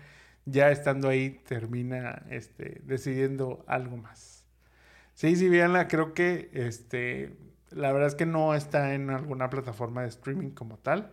ya 0.46 0.72
estando 0.72 1.10
ahí 1.10 1.42
termina 1.48 2.24
este, 2.30 2.82
decidiendo 2.84 3.64
algo 3.68 3.98
más. 3.98 4.46
Sí, 5.14 5.36
sí, 5.36 5.50
véanla, 5.50 5.88
creo 5.88 6.14
que 6.14 6.50
este, 6.54 7.36
la 7.72 7.92
verdad 7.92 8.08
es 8.08 8.16
que 8.16 8.26
no 8.26 8.56
está 8.56 8.94
en 8.94 9.10
alguna 9.10 9.50
plataforma 9.50 10.02
de 10.04 10.08
streaming 10.10 10.52
como 10.52 10.78
tal. 10.78 11.12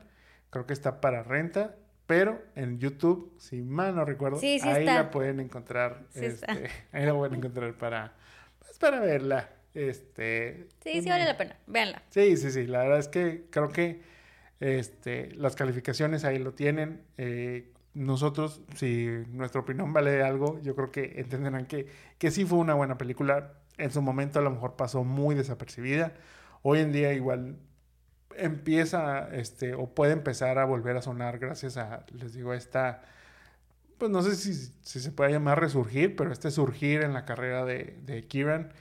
Creo 0.51 0.65
que 0.67 0.73
está 0.73 1.01
para 1.01 1.23
renta, 1.25 1.77
pero 2.07 2.41
en 2.55 2.79
YouTube, 2.79 3.35
si 3.39 3.63
mal 3.63 3.95
no 3.97 4.05
recuerdo, 4.05 4.39
Sí, 4.39 4.59
sí 4.61 4.69
ahí 4.69 4.85
está. 4.87 4.95
la 5.03 5.11
pueden 5.11 5.41
encontrar. 5.41 6.05
Sí 6.11 6.25
este, 6.25 6.47
ahí 6.93 7.05
la 7.05 7.15
pueden 7.15 7.35
encontrar 7.35 7.75
para, 7.75 8.15
pues, 8.61 8.79
para 8.79 9.01
verla. 9.01 9.51
Este, 9.77 10.69
Sí, 10.83 11.03
sí 11.03 11.09
vale 11.09 11.27
la 11.27 11.37
pena, 11.37 11.55
véanla. 11.67 12.03
Sí, 12.09 12.39
sí, 12.39 12.51
sí. 12.51 12.67
La 12.67 12.79
verdad 12.79 12.99
es 12.99 13.09
que 13.09 13.45
creo 13.51 13.69
que 13.69 14.01
este, 14.59 15.35
las 15.35 15.55
calificaciones 15.55 16.25
ahí 16.25 16.39
lo 16.39 16.55
tienen. 16.55 17.03
Eh, 17.19 17.73
nosotros, 17.93 18.63
si 18.75 19.07
nuestra 19.29 19.61
opinión 19.61 19.93
vale 19.93 20.23
algo, 20.23 20.61
yo 20.63 20.75
creo 20.75 20.91
que 20.91 21.21
entenderán 21.21 21.67
que, 21.67 21.87
que 22.19 22.31
sí 22.31 22.47
fue 22.47 22.59
una 22.59 22.73
buena 22.75 22.97
película. 22.97 23.53
En 23.77 23.91
su 23.91 24.01
momento 24.01 24.39
a 24.39 24.43
lo 24.43 24.51
mejor 24.51 24.77
pasó 24.77 25.05
muy 25.05 25.35
desapercibida. 25.35 26.15
Hoy 26.63 26.79
en 26.81 26.93
día 26.93 27.13
igual 27.13 27.59
empieza, 28.35 29.29
este, 29.35 29.75
o 29.75 29.95
puede 29.95 30.13
empezar 30.15 30.59
a 30.59 30.65
volver 30.65 30.97
a 30.97 31.03
sonar 31.03 31.39
gracias 31.39 31.77
a, 31.77 32.07
les 32.13 32.33
digo, 32.33 32.55
esta, 32.55 33.03
pues 33.99 34.11
no 34.11 34.23
sé 34.23 34.37
si, 34.37 34.55
si 34.55 35.01
se 35.01 35.13
puede 35.13 35.33
llamar 35.33 35.61
resurgir, 35.61 36.17
pero 36.17 36.33
este 36.33 36.51
surgir 36.51 37.03
en 37.03 37.13
la 37.13 37.27
carrera 37.27 37.67
de, 37.67 37.99
de 38.05 38.27
Kieran. 38.27 38.73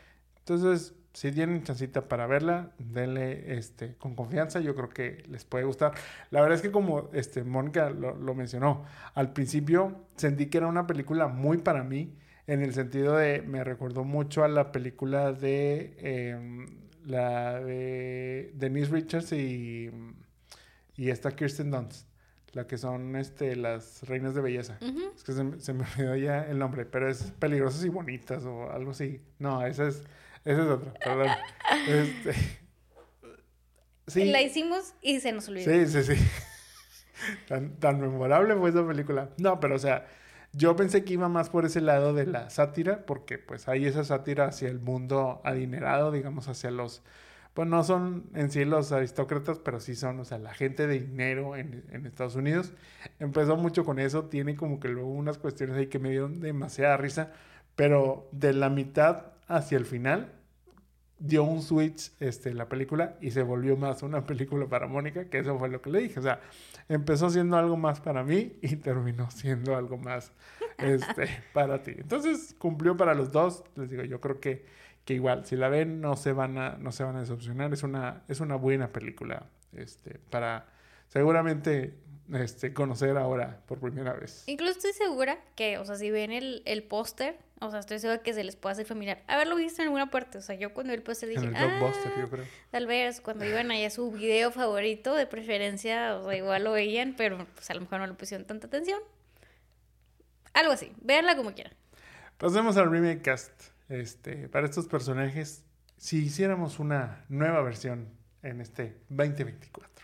Entonces, 0.48 0.94
si 1.14 1.32
tienen 1.32 1.64
chancita 1.64 2.08
para 2.08 2.28
verla, 2.28 2.72
denle 2.78 3.58
este, 3.58 3.96
con 3.96 4.16
confianza, 4.16 4.60
yo 4.60 4.76
creo 4.76 4.90
que 4.90 5.24
les 5.28 5.44
puede 5.44 5.64
gustar. 5.64 5.94
La 6.30 6.42
verdad 6.42 6.58
es 6.58 6.62
que 6.62 6.72
como 6.72 7.10
este, 7.14 7.44
Mónica 7.44 7.90
lo, 7.90 8.16
lo 8.16 8.36
mencionó, 8.36 8.84
al 9.16 9.34
principio 9.34 10.06
sentí 10.18 10.46
que 10.48 10.60
era 10.60 10.68
una 10.68 10.86
película 10.86 11.28
muy 11.28 11.58
para 11.58 11.84
mí, 11.84 12.16
en 12.48 12.62
el 12.62 12.74
sentido 12.76 13.16
de, 13.18 13.42
me 13.42 13.64
recordó 13.64 14.04
mucho 14.04 14.44
a 14.44 14.48
la 14.48 14.72
película 14.72 15.32
de, 15.34 15.96
em, 16.00 16.68
la 17.06 17.60
de 17.60 18.52
Denise 18.56 18.92
Richards 18.92 19.32
y, 19.32 19.90
y 20.96 21.10
esta 21.10 21.32
Kirsten 21.36 21.72
Dunst. 21.72 22.08
la 22.54 22.68
que 22.68 22.78
son 22.78 23.16
este, 23.16 23.56
las 23.56 24.04
reinas 24.08 24.36
de 24.36 24.42
belleza. 24.42 24.78
Es 25.16 25.24
que 25.24 25.32
se, 25.34 25.44
me- 25.44 25.60
se 25.60 25.74
me 25.74 25.84
olvidó 25.96 26.16
ya 26.16 26.44
el 26.44 26.60
nombre, 26.60 26.86
pero 26.86 27.10
es 27.10 27.32
peligrosas 27.40 27.84
y 27.84 27.90
bonitas 27.90 28.44
o 28.46 28.70
algo 28.72 28.92
así. 28.92 29.22
No, 29.40 29.66
esa 29.66 29.88
es, 29.88 30.04
esa 30.46 30.64
es 30.64 30.70
otra, 30.70 30.94
perdón. 31.04 31.32
Este, 31.86 32.34
sí, 34.08 34.26
La 34.26 34.42
hicimos 34.42 34.94
y 35.02 35.20
se 35.20 35.32
nos 35.32 35.48
olvidó. 35.50 35.72
sí, 35.72 35.88
sí, 35.88 36.16
sí. 36.16 36.22
Tan, 37.48 37.80
tan 37.80 38.00
memorable 38.02 38.56
fue 38.56 38.70
esa 38.70 38.86
película. 38.86 39.30
No, 39.38 39.60
pero 39.60 39.76
o 39.76 39.80
sea, 39.80 40.06
yo 40.52 40.76
pensé 40.76 41.04
que 41.06 41.14
iba 41.14 41.30
más 41.30 41.50
por 41.50 41.66
ese 41.66 41.82
lado 41.82 42.14
de 42.14 42.26
la 42.26 42.50
sátira, 42.50 43.06
porque 43.06 43.38
pues 43.40 43.68
hay 43.70 43.86
esa 43.86 44.04
sátira 44.04 44.48
hacia 44.48 44.70
el 44.70 44.80
mundo 44.80 45.42
adinerado, 45.46 46.12
digamos, 46.12 46.48
hacia 46.48 46.72
los... 46.72 47.04
Pues 47.54 47.70
no 47.70 47.84
son 47.86 48.30
en 48.36 48.52
sí 48.52 48.66
los 48.66 48.92
aristócratas, 48.92 49.60
pero 49.60 49.80
sí 49.80 49.96
son, 49.96 50.20
o 50.20 50.26
sea, 50.26 50.38
la 50.40 50.54
gente 50.54 50.88
de 50.88 51.00
dinero 51.00 51.56
en, 51.56 51.86
en 51.90 52.06
Estados 52.06 52.36
Unidos. 52.36 52.74
Empezó 53.20 53.56
mucho 53.56 53.86
con 53.86 53.98
eso, 54.00 54.26
tiene 54.26 54.56
como 54.58 54.80
que 54.82 54.90
luego 54.90 55.10
unas 55.10 55.38
cuestiones 55.38 55.78
ahí 55.78 55.88
que 55.88 56.00
me 56.00 56.10
dieron 56.10 56.42
demasiada 56.42 56.98
risa, 56.98 57.32
pero 57.76 58.28
de 58.34 58.54
la 58.54 58.70
mitad 58.70 59.35
hacia 59.48 59.78
el 59.78 59.86
final 59.86 60.32
dio 61.18 61.44
un 61.44 61.62
switch 61.62 62.12
este, 62.20 62.54
la 62.54 62.68
película 62.68 63.16
y 63.22 63.32
se 63.32 63.42
volvió 63.42 63.78
más 63.78 64.04
una 64.04 64.26
película 64.26 64.68
para 64.68 64.88
Mónica, 64.88 65.26
que 65.26 65.40
eso 65.40 65.58
fue 65.58 65.70
lo 65.70 65.82
que 65.82 65.90
le 65.90 66.00
dije. 66.00 66.20
O 66.20 66.24
sea, 66.24 66.42
empezó 66.90 67.30
siendo 67.30 67.58
algo 67.58 67.78
más 67.78 68.00
para 68.02 68.24
mí 68.24 68.54
y 68.62 68.76
terminó 68.78 69.30
siendo 69.32 69.76
algo 69.76 69.98
más 69.98 70.32
este, 70.78 71.30
para 71.54 71.82
ti. 71.84 71.94
Entonces 71.98 72.56
cumplió 72.58 72.98
para 72.98 73.14
los 73.14 73.32
dos. 73.32 73.64
Les 73.76 73.90
digo, 73.90 74.04
yo 74.04 74.20
creo 74.20 74.40
que, 74.40 74.66
que 75.06 75.14
igual, 75.14 75.46
si 75.46 75.56
la 75.56 75.70
ven, 75.70 76.02
no 76.02 76.16
se 76.16 76.34
van 76.34 76.58
a, 76.58 76.78
no 76.78 76.92
se 76.92 77.04
van 77.04 77.16
a 77.16 77.22
decepcionar. 77.22 77.74
Es 77.74 77.84
una, 77.84 78.24
es 78.28 78.40
una 78.40 78.56
buena 78.56 78.92
película 78.92 79.50
este, 79.74 80.20
para 80.30 80.68
seguramente 81.08 81.94
este, 82.34 82.74
conocer 82.74 83.18
ahora 83.18 83.62
por 83.68 83.80
primera 83.80 84.14
vez. 84.14 84.44
Incluso 84.48 84.74
estoy 84.74 84.94
segura 84.94 85.38
que, 85.56 85.78
o 85.78 85.86
sea, 85.86 85.96
si 85.96 86.10
ven 86.12 86.32
el, 86.32 86.62
el 86.66 86.84
póster, 86.84 87.38
o 87.62 87.72
sea, 87.72 87.80
estoy 87.80 88.00
segura 88.00 88.22
que 88.22 88.34
se 88.34 88.44
les 88.44 88.56
puede 88.56 88.74
hacer 88.74 88.86
familiar. 88.86 89.24
Haberlo 89.28 89.56
visto 89.56 89.82
en 89.82 89.88
alguna 89.88 90.10
parte. 90.10 90.38
O 90.38 90.42
sea, 90.42 90.56
yo 90.56 90.74
cuando 90.74 90.92
vi 90.92 90.98
el 90.98 91.04
póster 91.04 91.30
En 91.30 91.36
dije, 91.36 91.48
el 91.48 91.56
ah, 91.56 91.94
yo 92.20 92.30
creo. 92.30 92.46
tal 92.72 92.88
vez 92.88 93.22
cuando 93.22 93.46
iban 93.46 93.72
allá 93.72 93.88
a 93.88 93.92
su 93.92 94.12
video 94.12 94.52
favorito, 94.52 95.16
de 95.16 95.26
preferencia, 95.26 96.18
o 96.18 96.26
sea, 96.26 96.36
igual 96.36 96.64
lo 96.64 96.74
veían, 96.74 97.16
pero 97.18 97.46
pues 97.56 97.70
a 97.70 97.74
lo 97.74 97.82
mejor 97.82 98.00
no 98.00 98.08
le 98.08 98.14
pusieron 98.14 98.46
tanta 98.46 98.68
atención. 98.68 99.00
Algo 100.54 100.72
así. 100.72 100.92
Véanla 101.02 101.36
como 101.36 101.54
quieran. 101.54 101.74
Pasemos 102.38 102.76
al 102.78 102.92
remake 102.92 103.22
cast. 103.22 103.52
Este, 103.88 104.50
para 104.50 104.66
estos 104.66 104.88
personajes, 104.88 105.64
si 105.98 106.26
hiciéramos 106.26 106.80
una 106.80 107.24
nueva 107.30 107.62
versión 107.62 108.10
en 108.42 108.62
este 108.62 108.98
2024. 109.10 109.95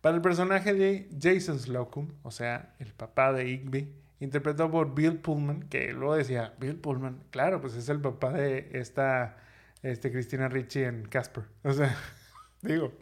Para 0.00 0.16
el 0.16 0.22
personaje 0.22 0.74
de 0.74 1.08
Jason 1.20 1.58
Slocum, 1.58 2.08
o 2.22 2.30
sea, 2.30 2.74
el 2.78 2.92
papá 2.92 3.32
de 3.32 3.48
Igby, 3.48 3.92
interpretado 4.20 4.70
por 4.70 4.94
Bill 4.94 5.18
Pullman, 5.18 5.68
que 5.68 5.92
luego 5.92 6.14
decía, 6.14 6.54
Bill 6.58 6.76
Pullman, 6.76 7.20
claro, 7.30 7.60
pues 7.60 7.74
es 7.74 7.88
el 7.88 8.00
papá 8.00 8.32
de 8.32 8.68
esta 8.72 9.36
este, 9.82 10.10
Cristina 10.10 10.48
Ricci 10.48 10.82
en 10.82 11.06
Casper. 11.06 11.44
O 11.64 11.72
sea, 11.72 11.96
digo, 12.62 12.92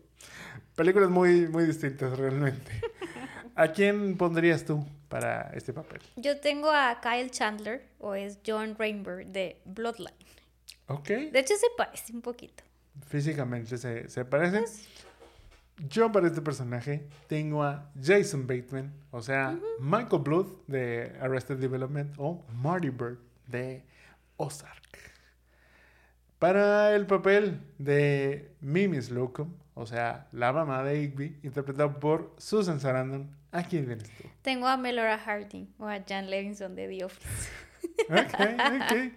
películas 0.74 1.10
muy, 1.10 1.48
muy 1.48 1.64
distintas 1.64 2.18
realmente. 2.18 2.72
¿A 3.54 3.68
quién 3.68 4.16
pondrías 4.16 4.64
tú 4.64 4.86
para 5.08 5.50
este 5.54 5.72
papel? 5.72 6.00
Yo 6.16 6.40
tengo 6.40 6.70
a 6.70 7.00
Kyle 7.00 7.30
Chandler, 7.30 7.86
o 7.98 8.14
es 8.14 8.38
John 8.46 8.76
Rainbow, 8.78 9.18
de 9.26 9.60
Bloodline. 9.64 10.14
Ok. 10.88 11.08
De 11.08 11.38
hecho, 11.38 11.54
se 11.56 11.66
parece 11.76 12.12
un 12.12 12.20
poquito. 12.20 12.62
Físicamente 13.08 13.78
se, 13.78 14.08
se 14.08 14.24
parecen. 14.24 14.64
Yo 15.78 16.10
para 16.10 16.26
este 16.26 16.40
personaje 16.40 17.06
tengo 17.26 17.62
a 17.62 17.90
Jason 18.02 18.46
Bateman, 18.46 18.94
o 19.10 19.20
sea, 19.20 19.58
Michael 19.78 20.22
Bluth 20.22 20.66
de 20.66 21.14
Arrested 21.20 21.58
Development 21.58 22.14
o 22.16 22.44
Marty 22.54 22.88
Bird 22.88 23.18
de 23.46 23.84
Ozark. 24.36 24.98
Para 26.38 26.94
el 26.94 27.06
papel 27.06 27.60
de 27.78 28.54
Mimi 28.60 29.00
Slocum, 29.02 29.54
o 29.74 29.86
sea, 29.86 30.28
la 30.32 30.52
mamá 30.52 30.82
de 30.82 31.02
Igby, 31.02 31.38
interpretado 31.42 32.00
por 32.00 32.34
Susan 32.38 32.80
Sarandon, 32.80 33.30
¿a 33.52 33.62
quién 33.62 33.86
vienes 33.86 34.08
tú? 34.16 34.24
Tengo 34.40 34.66
a 34.66 34.78
Melora 34.78 35.18
Harding, 35.18 35.66
o 35.78 35.86
a 35.86 36.02
Jan 36.06 36.30
Levinson 36.30 36.74
de 36.74 36.88
The 36.88 37.04
Office. 37.04 37.50
Ok, 38.08 38.40
ok. 38.40 39.12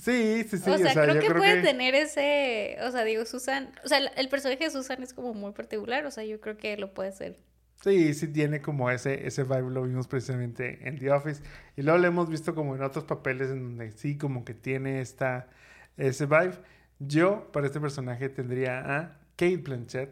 Sí, 0.00 0.44
sí, 0.48 0.58
sí. 0.58 0.70
o 0.70 0.78
sea, 0.78 0.92
creo 0.92 1.14
yo 1.14 1.20
que 1.20 1.34
puede 1.34 1.60
tener 1.60 1.94
ese, 1.94 2.76
o 2.82 2.90
sea, 2.92 3.02
digo, 3.04 3.24
Susan, 3.26 3.70
o 3.84 3.88
sea, 3.88 3.98
el- 3.98 4.10
el 4.16 4.28
personaje 4.28 4.64
de 4.64 4.70
Susan 4.70 5.02
es 5.02 5.12
como 5.12 5.34
muy 5.34 5.52
particular, 5.52 6.06
o 6.06 6.10
sea, 6.12 6.24
yo 6.24 6.40
creo 6.40 6.56
que 6.56 6.76
lo 6.76 6.94
puede 6.94 7.10
ser. 7.12 7.36
Sí, 7.82 8.14
sí 8.14 8.28
tiene 8.28 8.60
como 8.60 8.90
ese, 8.90 9.26
ese 9.26 9.44
vibe, 9.44 9.70
lo 9.70 9.82
vimos 9.82 10.08
precisamente 10.08 10.80
en 10.88 10.98
The 10.98 11.10
Office. 11.12 11.42
Y 11.76 11.82
luego 11.82 11.98
lo 11.98 12.06
hemos 12.08 12.28
visto 12.28 12.54
como 12.54 12.74
en 12.76 12.82
otros 12.82 13.04
papeles 13.04 13.50
en 13.50 13.62
donde 13.62 13.92
sí 13.92 14.16
como 14.18 14.44
que 14.44 14.54
tiene 14.54 15.00
esta, 15.00 15.48
ese 15.96 16.26
vibe. 16.26 16.54
Yo, 16.98 17.50
para 17.52 17.66
este 17.66 17.78
personaje, 17.80 18.28
tendría 18.28 18.78
a 18.80 19.18
Kate 19.36 19.58
Blanchett, 19.58 20.10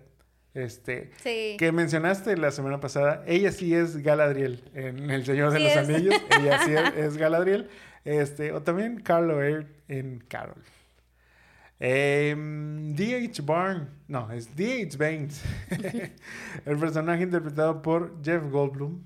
este, 0.54 1.10
Sí. 1.22 1.56
que 1.58 1.70
mencionaste 1.72 2.36
la 2.36 2.50
semana 2.52 2.78
pasada. 2.80 3.24
Ella 3.26 3.50
sí 3.52 3.74
es 3.74 3.96
Galadriel 3.98 4.62
en 4.74 5.10
El 5.10 5.24
Señor 5.26 5.50
de 5.52 5.58
Sí 5.58 5.64
los 5.64 5.72
es. 5.72 5.78
Anillos. 5.88 6.14
Ella 6.40 6.58
sí 6.64 6.72
es, 6.72 6.80
es 7.04 7.16
Galadriel. 7.16 7.68
Este, 8.06 8.52
o 8.52 8.62
también 8.62 9.00
Carl 9.00 9.30
O'Hare 9.30 9.66
en 9.88 10.20
Carol. 10.28 10.62
Em, 11.80 12.94
D.H. 12.94 13.42
Barn, 13.42 13.90
no, 14.06 14.30
es 14.30 14.54
D.H. 14.54 14.96
Baines. 14.96 15.42
el 16.64 16.78
personaje 16.78 17.24
interpretado 17.24 17.82
por 17.82 18.22
Jeff 18.24 18.44
Goldblum, 18.44 19.02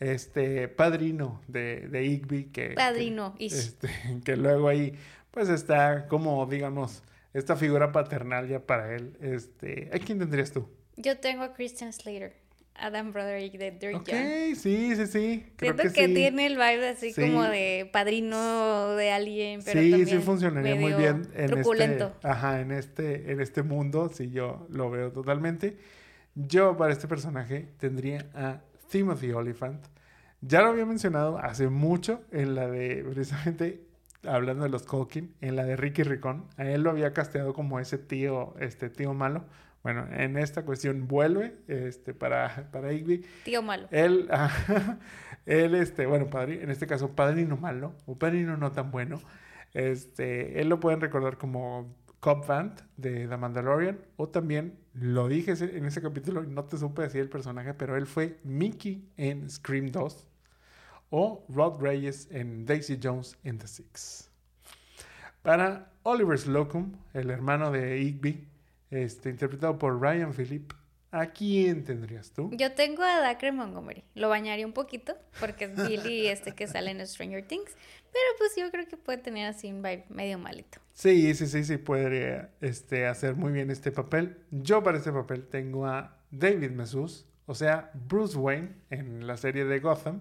este 0.00 0.66
padrino 0.66 1.40
de, 1.46 1.88
de 1.88 2.04
Igby, 2.04 2.46
que, 2.46 2.70
Padrino, 2.70 3.36
que, 3.36 3.46
este, 3.46 3.88
que 4.24 4.36
luego 4.36 4.68
ahí, 4.68 4.98
pues 5.30 5.48
está 5.48 6.08
como, 6.08 6.44
digamos, 6.46 7.04
esta 7.32 7.54
figura 7.54 7.92
paternal 7.92 8.48
ya 8.48 8.66
para 8.66 8.96
él. 8.96 9.16
Este, 9.20 9.90
¿A 9.92 9.98
quién 10.00 10.18
tendrías 10.18 10.50
tú? 10.50 10.68
Yo 10.96 11.18
tengo 11.18 11.44
a 11.44 11.54
Christian 11.54 11.92
Slater, 11.92 12.34
Adam 12.76 13.12
Broderick 13.12 13.52
de 13.56 13.70
Dirty 13.70 13.94
Ok, 13.94 14.08
John. 14.10 14.56
sí, 14.56 14.96
sí, 14.96 15.06
sí. 15.06 15.46
Creo 15.56 15.74
Siento 15.74 15.82
que, 15.94 16.00
que, 16.00 16.06
sí. 16.08 16.14
tiene 16.14 16.46
el 16.46 16.54
vibe 16.54 16.88
así 16.88 17.12
Sí. 17.12 17.20
como 17.20 17.44
de 17.44 17.88
padrino 17.92 18.90
de 18.96 19.10
alguien, 19.12 19.60
pero 19.64 19.80
sí, 19.80 19.90
también 19.90 20.08
sí 20.08 20.18
funcionaría 20.24 20.74
muy 20.74 20.92
bien 20.94 21.28
en 21.34 21.46
truculento. 21.50 22.06
este, 22.16 22.28
ajá, 22.28 22.60
en 22.60 22.72
este, 22.72 23.30
en 23.32 23.40
este 23.40 23.62
mundo, 23.62 24.10
sí, 24.12 24.30
yo 24.30 24.66
lo 24.70 24.90
veo 24.90 25.12
totalmente. 25.12 25.76
Yo 26.34 26.76
para 26.76 26.92
este 26.92 27.06
personaje 27.06 27.68
tendría 27.78 28.26
a 28.34 28.60
Timothy 28.90 29.30
Oliphant. 29.32 29.80
Ya 30.40 30.60
lo 30.60 30.68
había 30.68 30.84
mencionado 30.84 31.38
hace 31.38 31.68
mucho 31.68 32.22
en 32.32 32.54
la 32.56 32.68
de, 32.68 33.04
precisamente, 33.04 33.82
hablando 34.26 34.64
de 34.64 34.70
los 34.70 34.82
Culkin, 34.82 35.32
en 35.40 35.54
la 35.56 35.64
de 35.64 35.76
Ricky 35.76 36.02
Ricón. 36.02 36.46
A 36.56 36.64
él 36.68 36.82
lo 36.82 36.90
había 36.90 37.12
casteado 37.12 37.54
como 37.54 37.78
ese 37.78 37.98
tío, 37.98 38.54
este 38.58 38.90
tío 38.90 39.14
malo. 39.14 39.44
Bueno, 39.84 40.06
en 40.10 40.38
esta 40.38 40.64
cuestión 40.64 41.06
vuelve, 41.06 41.58
este, 41.68 42.14
para, 42.14 42.70
para 42.72 42.94
Igby. 42.94 43.22
Tío 43.44 43.60
malo. 43.60 43.86
Él, 43.90 44.30
él, 45.46 45.74
este, 45.74 46.06
bueno, 46.06 46.30
padre, 46.30 46.62
en 46.62 46.70
este 46.70 46.86
caso, 46.86 47.14
padrino 47.14 47.58
malo, 47.58 47.94
o 48.06 48.18
padrino 48.18 48.56
no 48.56 48.72
tan 48.72 48.90
bueno. 48.90 49.20
Este, 49.74 50.58
él 50.58 50.70
lo 50.70 50.80
pueden 50.80 51.02
recordar 51.02 51.36
como 51.36 51.94
Cobb 52.20 52.46
Vanth 52.46 52.80
de 52.96 53.28
The 53.28 53.36
Mandalorian, 53.36 53.98
o 54.16 54.26
también, 54.26 54.78
lo 54.94 55.28
dije 55.28 55.52
en 55.52 55.84
ese 55.84 56.00
capítulo, 56.00 56.44
no 56.44 56.64
te 56.64 56.78
supe 56.78 57.02
decir 57.02 57.20
el 57.20 57.28
personaje, 57.28 57.74
pero 57.74 57.98
él 57.98 58.06
fue 58.06 58.38
Mickey 58.42 59.06
en 59.18 59.50
Scream 59.50 59.90
2, 59.90 60.26
o 61.10 61.44
Rod 61.50 61.82
Reyes 61.82 62.26
en 62.30 62.64
Daisy 62.64 62.98
Jones 63.02 63.36
in 63.44 63.58
the 63.58 63.66
Six. 63.66 64.30
Para 65.42 65.92
Oliver 66.04 66.38
Slocum, 66.38 66.92
el 67.12 67.28
hermano 67.28 67.70
de 67.70 67.98
Igby, 67.98 68.48
este, 68.94 69.30
interpretado 69.30 69.78
por 69.78 70.00
Ryan 70.00 70.32
Phillip, 70.32 70.72
¿a 71.10 71.26
quién 71.26 71.84
tendrías 71.84 72.30
tú? 72.30 72.50
Yo 72.52 72.72
tengo 72.72 73.02
a 73.02 73.20
Dacre 73.20 73.52
Montgomery. 73.52 74.04
Lo 74.14 74.28
bañaría 74.28 74.66
un 74.66 74.72
poquito 74.72 75.16
porque 75.40 75.64
es 75.64 75.88
Billy 75.88 76.26
este 76.28 76.52
que 76.52 76.66
sale 76.66 76.90
en 76.90 77.06
Stranger 77.06 77.46
Things. 77.46 77.72
Pero 78.12 78.26
pues 78.38 78.52
yo 78.56 78.70
creo 78.70 78.86
que 78.86 78.96
puede 78.96 79.18
tener 79.18 79.48
así 79.48 79.72
un 79.72 79.82
vibe 79.82 80.04
medio 80.08 80.38
malito. 80.38 80.78
Sí, 80.92 81.34
sí, 81.34 81.48
sí, 81.48 81.64
sí, 81.64 81.76
podría 81.78 82.50
este, 82.60 83.06
hacer 83.06 83.34
muy 83.34 83.52
bien 83.52 83.70
este 83.70 83.90
papel. 83.90 84.36
Yo 84.52 84.82
para 84.84 84.98
este 84.98 85.10
papel 85.10 85.46
tengo 85.48 85.86
a 85.86 86.16
David 86.30 86.70
Mesus, 86.70 87.26
o 87.46 87.54
sea, 87.56 87.90
Bruce 87.94 88.38
Wayne 88.38 88.76
en 88.90 89.26
la 89.26 89.36
serie 89.36 89.64
de 89.64 89.80
Gotham, 89.80 90.20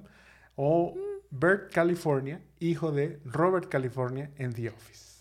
o 0.55 0.95
Bert 1.29 1.71
California, 1.71 2.41
hijo 2.59 2.91
de 2.91 3.19
Robert 3.25 3.69
California 3.69 4.31
en 4.37 4.53
The 4.53 4.69
Office. 4.69 5.12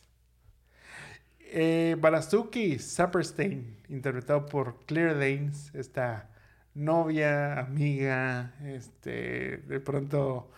Eh, 1.54 1.96
Barazuki 1.98 2.78
Saperstein, 2.78 3.76
interpretado 3.90 4.46
por 4.46 4.86
Claire 4.86 5.12
Danes, 5.12 5.70
esta 5.74 6.30
novia, 6.72 7.58
amiga, 7.58 8.54
este, 8.64 9.58
de 9.58 9.80
pronto 9.80 10.50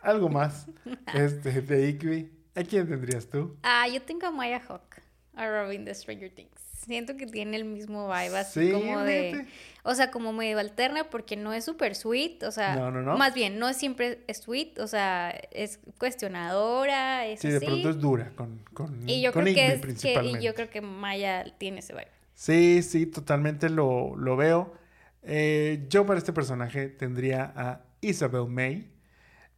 algo 0.00 0.30
más, 0.30 0.68
este, 1.14 1.60
de 1.60 1.86
Igby. 1.90 2.32
¿A 2.54 2.62
quién 2.62 2.88
tendrías 2.88 3.26
tú? 3.28 3.58
Ah, 3.62 3.86
yo 3.88 4.00
tengo 4.00 4.26
a 4.26 4.30
Maya 4.30 4.62
Hawk, 4.66 5.02
a 5.34 5.46
Robin 5.46 5.84
de 5.84 5.94
Stranger 5.94 6.30
Things. 6.30 6.61
Siento 6.84 7.16
que 7.16 7.26
tiene 7.26 7.56
el 7.56 7.64
mismo 7.64 8.08
vibe, 8.08 8.38
así 8.38 8.66
Sí, 8.66 8.72
como 8.72 9.00
de... 9.00 9.46
O 9.84 9.94
sea, 9.94 10.10
como 10.10 10.32
medio 10.32 10.58
alterna 10.58 11.10
porque 11.10 11.36
no 11.36 11.52
es 11.52 11.64
súper 11.64 11.94
sweet, 11.94 12.42
o 12.44 12.50
sea... 12.50 12.76
No, 12.76 12.90
no, 12.90 13.02
no. 13.02 13.16
Más 13.16 13.34
bien, 13.34 13.58
no 13.58 13.68
es 13.68 13.76
siempre 13.76 14.20
es 14.26 14.38
sweet, 14.38 14.78
o 14.78 14.86
sea, 14.86 15.30
es 15.50 15.80
cuestionadora, 15.98 17.26
es 17.26 17.40
Sí, 17.40 17.48
de 17.48 17.60
pronto 17.60 17.90
es 17.90 18.00
dura 18.00 18.32
con, 18.34 18.60
con, 18.72 19.08
Y 19.08 19.20
yo 19.20 19.32
con 19.32 19.44
creo 19.44 19.54
que 19.54 19.66
es 19.66 20.04
y 20.04 20.42
yo 20.42 20.54
creo 20.54 20.70
que 20.70 20.80
Maya 20.80 21.44
tiene 21.58 21.80
ese 21.80 21.92
vibe. 21.92 22.08
Sí, 22.34 22.82
sí, 22.82 23.06
totalmente 23.06 23.70
lo, 23.70 24.16
lo 24.16 24.36
veo. 24.36 24.74
Eh, 25.22 25.86
yo 25.88 26.04
para 26.06 26.18
este 26.18 26.32
personaje 26.32 26.88
tendría 26.88 27.52
a 27.54 27.82
Isabel 28.00 28.48
May. 28.48 28.90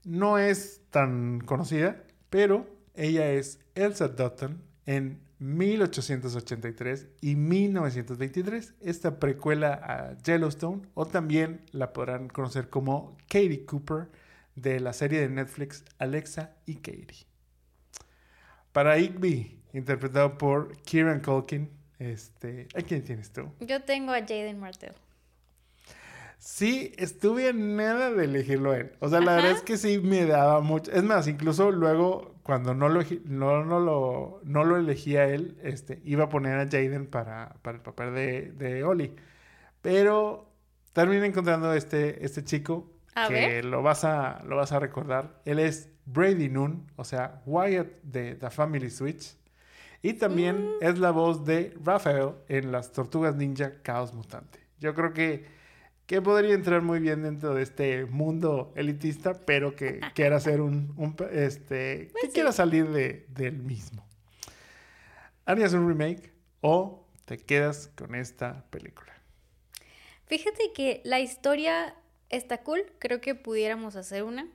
No 0.05 0.39
es 0.39 0.83
tan 0.91 1.41
conocida, 1.41 2.03
pero 2.29 2.67
ella 2.95 3.31
es 3.31 3.61
Elsa 3.75 4.09
Dutton 4.09 4.63
en 4.87 5.24
1883 5.39 7.09
y 7.21 7.37
1923, 7.37 8.75
esta 8.81 9.19
precuela 9.19 9.73
a 9.75 10.19
Yellowstone, 10.23 10.83
o 10.95 11.07
también 11.07 11.63
la 11.73 11.93
podrán 11.93 12.29
conocer 12.29 12.71
como 12.71 13.17
Katie 13.29 13.65
Cooper 13.65 14.09
de 14.55 14.81
la 14.81 14.93
serie 14.93 15.21
de 15.21 15.29
Netflix 15.29 15.85
Alexa 15.99 16.57
y 16.67 16.77
Katie. 16.77 17.27
Para 18.73 18.99
Igby, 18.99 19.61
interpretado 19.73 20.39
por 20.39 20.77
Kieran 20.83 21.21
Culkin, 21.21 21.71
este, 21.99 22.69
¿a 22.75 22.83
quién 22.83 23.05
tienes 23.05 23.33
tú? 23.33 23.51
Yo 23.61 23.83
tengo 23.83 24.13
a 24.13 24.21
Jaden 24.21 24.59
Martell. 24.59 24.95
Sí, 26.39 26.93
estuve 26.99 27.49
a 27.49 27.53
nada 27.55 28.11
de 28.13 28.25
elegirlo 28.27 28.73
a 28.73 28.79
él. 28.79 28.93
O 29.01 29.09
sea, 29.09 29.21
la 29.21 29.33
Ajá. 29.33 29.37
verdad 29.43 29.59
es 29.59 29.63
que 29.63 29.79
sí 29.79 29.99
me 29.99 30.27
daba 30.27 30.61
mucho. 30.61 30.93
Es 30.93 31.03
más, 31.03 31.27
incluso 31.27 31.71
luego, 31.71 32.34
cuando 32.45 32.75
no 32.75 32.89
lo, 32.89 33.01
no, 33.25 33.65
no 33.65 33.81
lo, 33.81 34.41
no 34.45 34.65
lo 34.65 34.77
elegí 34.77 35.17
a 35.17 35.25
él, 35.27 35.59
este, 35.65 36.01
iba 36.05 36.25
a 36.25 36.29
poner 36.29 36.61
a 36.61 36.65
Jaden 36.67 37.09
para, 37.09 37.57
para 37.63 37.79
el 37.79 37.83
papel 37.83 38.15
de, 38.15 38.53
de 38.53 38.85
Oli. 38.85 39.17
Pero 39.83 40.51
terminé 40.93 41.27
encontrando 41.27 41.73
este, 41.75 42.25
este 42.25 42.45
chico 42.45 42.91
A 43.17 43.29
que 43.29 43.35
ver. 43.35 43.65
lo 43.65 43.83
vas 43.83 44.05
a, 44.05 44.43
lo 44.47 44.57
vas 44.57 44.73
a 44.73 44.79
recordar. 44.79 45.41
Él 45.45 45.59
es 45.59 45.91
Brady 46.07 46.49
Noon, 46.49 46.87
o 46.97 47.05
sea, 47.05 47.43
Wyatt 47.47 47.89
de 48.03 48.35
The 48.37 48.51
Family 48.51 48.91
Switch. 48.91 49.37
Y 50.03 50.15
también 50.15 50.57
Mm. 50.67 50.71
es 50.83 50.99
la 50.99 51.11
voz 51.13 51.45
de 51.47 51.75
Raphael 51.83 52.33
en 52.49 52.73
las 52.73 52.93
Tortugas 52.93 53.37
Ninja 53.37 53.81
Caos 53.83 54.13
Mutante. 54.13 54.61
Yo 54.79 54.95
creo 54.95 55.15
que, 55.15 55.47
que 56.07 56.21
podría 56.21 56.55
entrar 56.55 56.83
muy 56.83 57.01
bien 57.01 57.23
dentro 57.23 57.55
de 57.55 57.63
este 57.63 58.05
mundo 58.05 58.73
elitista, 58.77 59.35
pero 59.47 59.75
que 59.75 60.01
quiera 60.15 60.37
hacer 60.37 60.61
un, 60.61 60.95
este, 61.33 62.09
Pues 62.13 62.25
que 62.25 62.31
quiera 62.31 62.53
salir 62.53 62.91
de, 62.91 63.27
del 63.29 63.59
mismo. 63.59 64.07
¿Harías 65.47 65.73
un 65.73 65.89
remake 65.89 66.33
o 66.61 67.07
te 67.25 67.39
quedas 67.39 67.91
con 67.97 68.15
esta 68.15 68.65
película? 68.71 69.13
Fíjate 70.27 70.73
que 70.75 71.01
la 71.05 71.21
historia 71.21 71.95
está 72.31 72.63
cool, 72.63 72.85
creo 72.99 73.21
que 73.21 73.35
pudiéramos 73.35 73.97
hacer 73.97 74.25
una, 74.25 74.49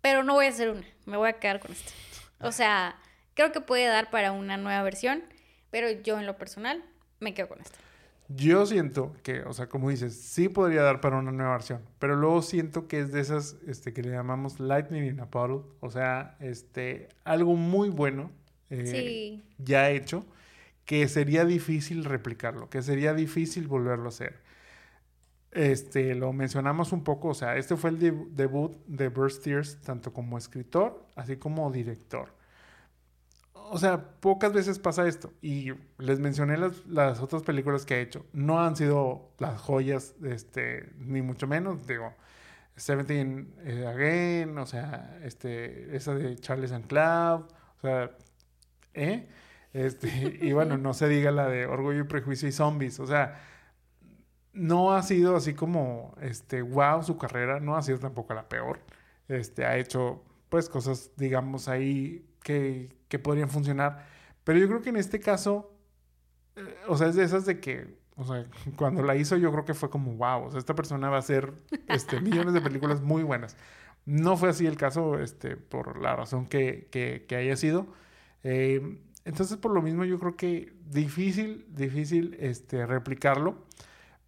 pero 0.00 0.24
no 0.24 0.34
voy 0.34 0.46
a 0.46 0.48
hacer 0.48 0.70
una, 0.70 0.86
me 1.06 1.16
voy 1.16 1.28
a 1.28 1.34
quedar 1.34 1.60
con 1.60 1.72
esta. 1.72 1.92
O 2.40 2.50
sea, 2.50 2.98
creo 3.34 3.52
que 3.52 3.60
puede 3.60 3.86
dar 3.86 4.10
para 4.10 4.32
una 4.32 4.56
nueva 4.56 4.82
versión, 4.82 5.22
pero 5.70 5.90
yo 5.90 6.18
en 6.18 6.26
lo 6.26 6.36
personal 6.36 6.84
me 7.20 7.34
quedo 7.34 7.48
con 7.48 7.60
esta. 7.60 7.78
Yo 8.36 8.66
siento 8.66 9.14
que, 9.22 9.42
o 9.42 9.52
sea, 9.52 9.68
como 9.68 9.90
dices, 9.90 10.14
sí 10.14 10.48
podría 10.48 10.82
dar 10.82 11.00
para 11.00 11.18
una 11.18 11.32
nueva 11.32 11.52
versión, 11.52 11.82
pero 11.98 12.14
luego 12.16 12.40
siento 12.42 12.86
que 12.88 13.00
es 13.00 13.12
de 13.12 13.20
esas 13.20 13.56
este, 13.66 13.92
que 13.92 14.02
le 14.02 14.10
llamamos 14.12 14.60
lightning 14.60 15.04
in 15.04 15.20
a 15.20 15.24
bottle, 15.26 15.62
o 15.80 15.90
sea, 15.90 16.36
este, 16.40 17.08
algo 17.24 17.56
muy 17.56 17.88
bueno 17.90 18.30
eh, 18.70 18.86
Sí. 18.86 19.42
ya 19.58 19.90
hecho, 19.90 20.24
que 20.86 21.08
sería 21.08 21.44
difícil 21.44 22.04
replicarlo, 22.04 22.70
que 22.70 22.82
sería 22.82 23.14
difícil 23.14 23.66
volverlo 23.68 24.06
a 24.06 24.08
hacer. 24.08 24.40
Este, 25.50 26.14
lo 26.14 26.32
mencionamos 26.32 26.92
un 26.92 27.04
poco, 27.04 27.28
o 27.28 27.34
sea, 27.34 27.56
este 27.56 27.76
fue 27.76 27.90
el 27.90 27.98
deb- 27.98 28.28
debut 28.30 28.74
de 28.86 29.08
Burst 29.08 29.44
Tears, 29.44 29.80
tanto 29.82 30.12
como 30.12 30.38
escritor, 30.38 31.06
así 31.14 31.36
como 31.36 31.70
director. 31.70 32.34
O 33.74 33.78
sea, 33.78 34.20
pocas 34.20 34.52
veces 34.52 34.78
pasa 34.78 35.08
esto. 35.08 35.32
Y 35.40 35.72
les 35.96 36.20
mencioné 36.20 36.58
las, 36.58 37.20
otras 37.20 37.42
películas 37.42 37.86
que 37.86 37.94
ha 37.94 38.00
hecho. 38.00 38.26
No 38.34 38.60
han 38.60 38.76
sido 38.76 39.30
las 39.38 39.58
joyas, 39.62 40.14
este, 40.22 40.92
ni 40.98 41.22
mucho 41.22 41.46
menos. 41.46 41.86
Digo, 41.86 42.12
Seventeen 42.76 43.54
eh, 43.64 43.86
Again, 43.86 44.58
o 44.58 44.66
sea, 44.66 45.18
este, 45.22 45.96
esa 45.96 46.14
de 46.14 46.36
Charles 46.36 46.70
and 46.72 46.86
Cloud, 46.86 47.44
o 47.78 47.80
sea, 47.80 48.10
¿eh? 48.92 49.30
Este, 49.72 50.38
y 50.42 50.52
bueno, 50.52 50.76
no 50.76 50.92
se 50.92 51.08
diga 51.08 51.30
la 51.30 51.48
de 51.48 51.64
Orgullo 51.64 52.00
y 52.00 52.04
Prejuicio 52.04 52.48
y 52.48 52.52
Zombies, 52.52 53.00
o 53.00 53.06
sea, 53.06 53.40
no 54.52 54.92
ha 54.92 55.02
sido 55.02 55.34
así 55.34 55.54
como, 55.54 56.14
este, 56.20 56.60
wow, 56.60 57.02
su 57.02 57.16
carrera, 57.16 57.58
no 57.58 57.74
ha 57.76 57.82
sido 57.82 57.98
tampoco 57.98 58.34
la 58.34 58.50
peor. 58.50 58.80
Este, 59.28 59.64
ha 59.64 59.78
hecho, 59.78 60.22
pues, 60.50 60.68
cosas, 60.68 61.12
digamos, 61.16 61.68
ahí 61.68 62.28
que, 62.42 62.96
que 63.08 63.18
podrían 63.18 63.48
funcionar. 63.48 64.06
Pero 64.44 64.58
yo 64.58 64.68
creo 64.68 64.82
que 64.82 64.90
en 64.90 64.96
este 64.96 65.20
caso, 65.20 65.72
eh, 66.56 66.76
o 66.88 66.96
sea, 66.96 67.08
es 67.08 67.16
de 67.16 67.24
esas 67.24 67.46
de 67.46 67.60
que, 67.60 67.96
o 68.16 68.24
sea, 68.24 68.46
cuando 68.76 69.02
la 69.02 69.16
hizo 69.16 69.36
yo 69.36 69.52
creo 69.52 69.64
que 69.64 69.74
fue 69.74 69.90
como, 69.90 70.14
wow, 70.14 70.44
o 70.44 70.50
sea, 70.50 70.58
esta 70.58 70.74
persona 70.74 71.08
va 71.10 71.16
a 71.16 71.20
hacer 71.20 71.52
este, 71.88 72.20
millones 72.20 72.54
de 72.54 72.60
películas 72.60 73.00
muy 73.02 73.22
buenas. 73.22 73.56
No 74.04 74.36
fue 74.36 74.48
así 74.48 74.66
el 74.66 74.76
caso, 74.76 75.18
este, 75.20 75.56
por 75.56 76.00
la 76.00 76.16
razón 76.16 76.46
que, 76.46 76.88
que, 76.90 77.24
que 77.28 77.36
haya 77.36 77.56
sido. 77.56 77.86
Eh, 78.42 78.98
entonces, 79.24 79.56
por 79.56 79.72
lo 79.72 79.82
mismo, 79.82 80.04
yo 80.04 80.18
creo 80.18 80.36
que 80.36 80.72
difícil, 80.90 81.66
difícil, 81.68 82.36
este, 82.40 82.86
replicarlo. 82.86 83.64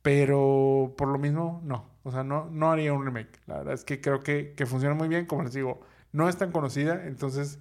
Pero 0.03 0.95
por 0.99 1.09
lo 1.09 1.19
mismo, 1.19 1.63
no. 1.65 1.91
O 2.03 2.11
sea, 2.13 2.25
no, 2.25 2.51
no 2.51 2.71
haría 2.71 2.93
un 2.93 3.05
remake. 3.05 3.41
La 3.47 3.59
verdad 3.59 3.75
es 3.75 3.85
que 3.85 4.01
creo 4.01 4.21
que, 4.21 4.53
que 4.55 4.67
funciona 4.67 4.95
muy 4.95 5.09
bien. 5.09 5.27
Como 5.27 5.43
les 5.43 5.55
digo, 5.55 5.81
no 6.13 6.29
es 6.29 6.37
tan 6.37 6.53
conocida. 6.53 7.07
Entonces, 7.07 7.59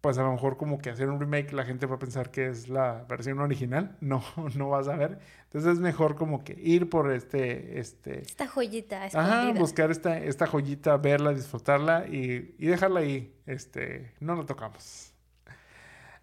pues 0.00 0.16
a 0.18 0.22
lo 0.22 0.32
mejor 0.32 0.56
como 0.56 0.78
que 0.78 0.88
hacer 0.90 1.08
un 1.10 1.20
remake 1.20 1.52
la 1.52 1.64
gente 1.64 1.84
va 1.86 1.96
a 1.96 1.98
pensar 1.98 2.30
que 2.30 2.46
es 2.48 2.68
la 2.68 3.04
versión 3.08 3.38
original. 3.40 3.96
No, 4.00 4.22
no 4.56 4.68
vas 4.70 4.88
a 4.88 4.96
ver. 4.96 5.18
Entonces 5.44 5.72
es 5.74 5.78
mejor 5.78 6.16
como 6.16 6.42
que 6.44 6.54
ir 6.60 6.88
por 6.88 7.10
este, 7.12 7.78
este, 7.80 8.22
Esta 8.22 8.46
joyita 8.46 9.04
Ajá, 9.04 9.06
escondida. 9.06 9.60
buscar 9.60 9.90
esta, 9.90 10.16
esta 10.18 10.46
joyita, 10.46 10.96
verla, 10.96 11.32
disfrutarla 11.34 12.06
y, 12.08 12.54
y 12.58 12.66
dejarla 12.66 13.00
ahí. 13.00 13.34
Este, 13.46 14.12
no 14.20 14.36
la 14.36 14.46
tocamos. 14.46 15.12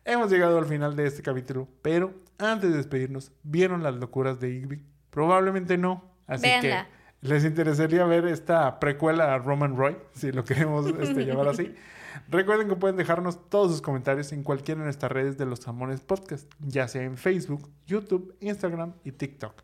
Hemos 0.05 0.31
llegado 0.31 0.57
al 0.57 0.65
final 0.65 0.95
de 0.95 1.05
este 1.05 1.21
capítulo, 1.21 1.67
pero 1.81 2.13
antes 2.37 2.71
de 2.71 2.77
despedirnos, 2.77 3.31
¿vieron 3.43 3.83
las 3.83 3.95
locuras 3.95 4.39
de 4.39 4.49
Igby? 4.51 4.81
Probablemente 5.09 5.77
no. 5.77 6.03
Así 6.27 6.43
Véanla. 6.43 6.87
que 7.21 7.27
les 7.27 7.43
interesaría 7.43 8.05
ver 8.05 8.25
esta 8.25 8.79
precuela 8.79 9.33
a 9.33 9.37
Roman 9.39 9.75
Roy, 9.75 9.97
si 10.13 10.31
lo 10.31 10.45
queremos 10.45 10.87
este, 10.87 11.25
llamar 11.25 11.49
así. 11.49 11.75
Recuerden 12.29 12.67
que 12.67 12.75
pueden 12.75 12.97
dejarnos 12.97 13.49
todos 13.49 13.71
sus 13.71 13.81
comentarios 13.81 14.31
en 14.31 14.43
cualquiera 14.43 14.79
de 14.79 14.85
nuestras 14.85 15.11
redes 15.11 15.37
de 15.37 15.45
los 15.45 15.63
Jamones 15.63 16.01
Podcast, 16.01 16.51
ya 16.59 16.87
sea 16.87 17.03
en 17.03 17.17
Facebook, 17.17 17.69
YouTube, 17.85 18.35
Instagram 18.39 18.93
y 19.03 19.11
TikTok. 19.11 19.63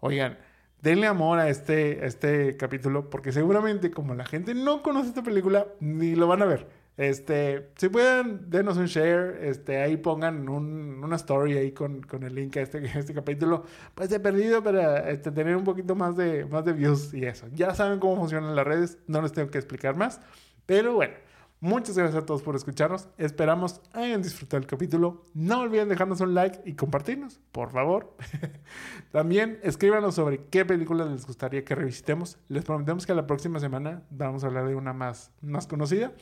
Oigan, 0.00 0.38
denle 0.82 1.06
amor 1.06 1.38
a 1.38 1.48
este, 1.48 2.00
a 2.02 2.06
este 2.06 2.56
capítulo 2.56 3.10
porque 3.10 3.32
seguramente 3.32 3.90
como 3.90 4.14
la 4.14 4.24
gente 4.24 4.54
no 4.54 4.82
conoce 4.82 5.08
esta 5.08 5.22
película, 5.22 5.66
ni 5.80 6.14
lo 6.14 6.26
van 6.26 6.42
a 6.42 6.46
ver. 6.46 6.80
Este, 6.96 7.70
si 7.76 7.88
pueden, 7.88 8.50
denos 8.50 8.76
un 8.76 8.84
share, 8.84 9.38
este, 9.42 9.80
ahí 9.80 9.96
pongan 9.96 10.48
un- 10.50 11.02
una 11.02 11.16
story 11.16 11.56
ahí 11.56 11.72
con, 11.72 12.02
con 12.02 12.24
el 12.24 12.34
link 12.34 12.56
a 12.58 12.60
este, 12.60 12.78
a 12.94 12.98
este 12.98 13.14
capítulo. 13.14 13.64
Pues 13.94 14.12
he 14.12 14.20
perdido 14.20 14.62
para 14.62 15.08
este, 15.10 15.30
tener 15.30 15.56
un 15.56 15.64
poquito 15.64 15.94
más 15.94 16.14
de, 16.16 16.44
más 16.44 16.62
de 16.64 16.72
views 16.74 17.14
y 17.14 17.24
eso. 17.24 17.46
Ya 17.54 17.74
saben 17.74 18.00
cómo 18.00 18.16
funcionan 18.16 18.54
las 18.54 18.66
redes, 18.66 18.98
no 19.06 19.22
les 19.22 19.32
tengo 19.32 19.50
que 19.50 19.56
explicar 19.58 19.96
más. 19.96 20.20
Pero 20.66 20.92
bueno, 20.94 21.14
muchas 21.60 21.96
gracias 21.96 22.22
a 22.22 22.26
todos 22.26 22.42
por 22.42 22.56
escucharnos. 22.56 23.08
Esperamos 23.18 23.80
hayan 23.92 24.22
disfrutado 24.22 24.60
el 24.60 24.66
capítulo. 24.66 25.24
No 25.34 25.60
olviden 25.60 25.88
dejarnos 25.88 26.20
un 26.20 26.34
like 26.34 26.60
y 26.64 26.74
compartirnos, 26.74 27.40
por 27.52 27.70
favor. 27.70 28.16
También 29.12 29.60
escríbanos 29.62 30.14
sobre 30.14 30.44
qué 30.46 30.64
películas 30.64 31.08
les 31.10 31.26
gustaría 31.26 31.64
que 31.64 31.74
revisitemos. 31.74 32.38
Les 32.48 32.64
prometemos 32.64 33.06
que 33.06 33.14
la 33.14 33.26
próxima 33.26 33.60
semana 33.60 34.02
vamos 34.10 34.44
a 34.44 34.48
hablar 34.48 34.66
de 34.66 34.74
una 34.74 34.92
más, 34.92 35.32
más 35.40 35.66
conocida. 35.66 36.12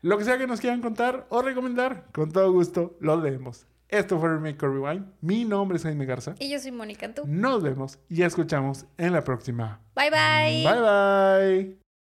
Lo 0.00 0.16
que 0.16 0.24
sea 0.24 0.38
que 0.38 0.46
nos 0.46 0.60
quieran 0.60 0.80
contar 0.80 1.26
o 1.28 1.42
recomendar, 1.42 2.06
con 2.12 2.30
todo 2.30 2.52
gusto 2.52 2.96
lo 3.00 3.20
leemos. 3.20 3.66
Esto 3.88 4.20
fue 4.20 4.28
Remake 4.28 4.60
Rewind. 4.60 5.06
Mi 5.22 5.44
nombre 5.44 5.78
es 5.78 5.82
Jaime 5.82 6.04
Garza. 6.04 6.34
Y 6.38 6.50
yo 6.50 6.58
soy 6.60 6.72
Mónica 6.72 7.06
Antú. 7.06 7.22
Nos 7.26 7.62
vemos 7.62 7.98
y 8.08 8.22
escuchamos 8.22 8.86
en 8.98 9.12
la 9.12 9.24
próxima. 9.24 9.80
Bye 9.96 10.10
bye. 10.10 10.64
Bye 10.64 10.80
bye. 10.80 11.87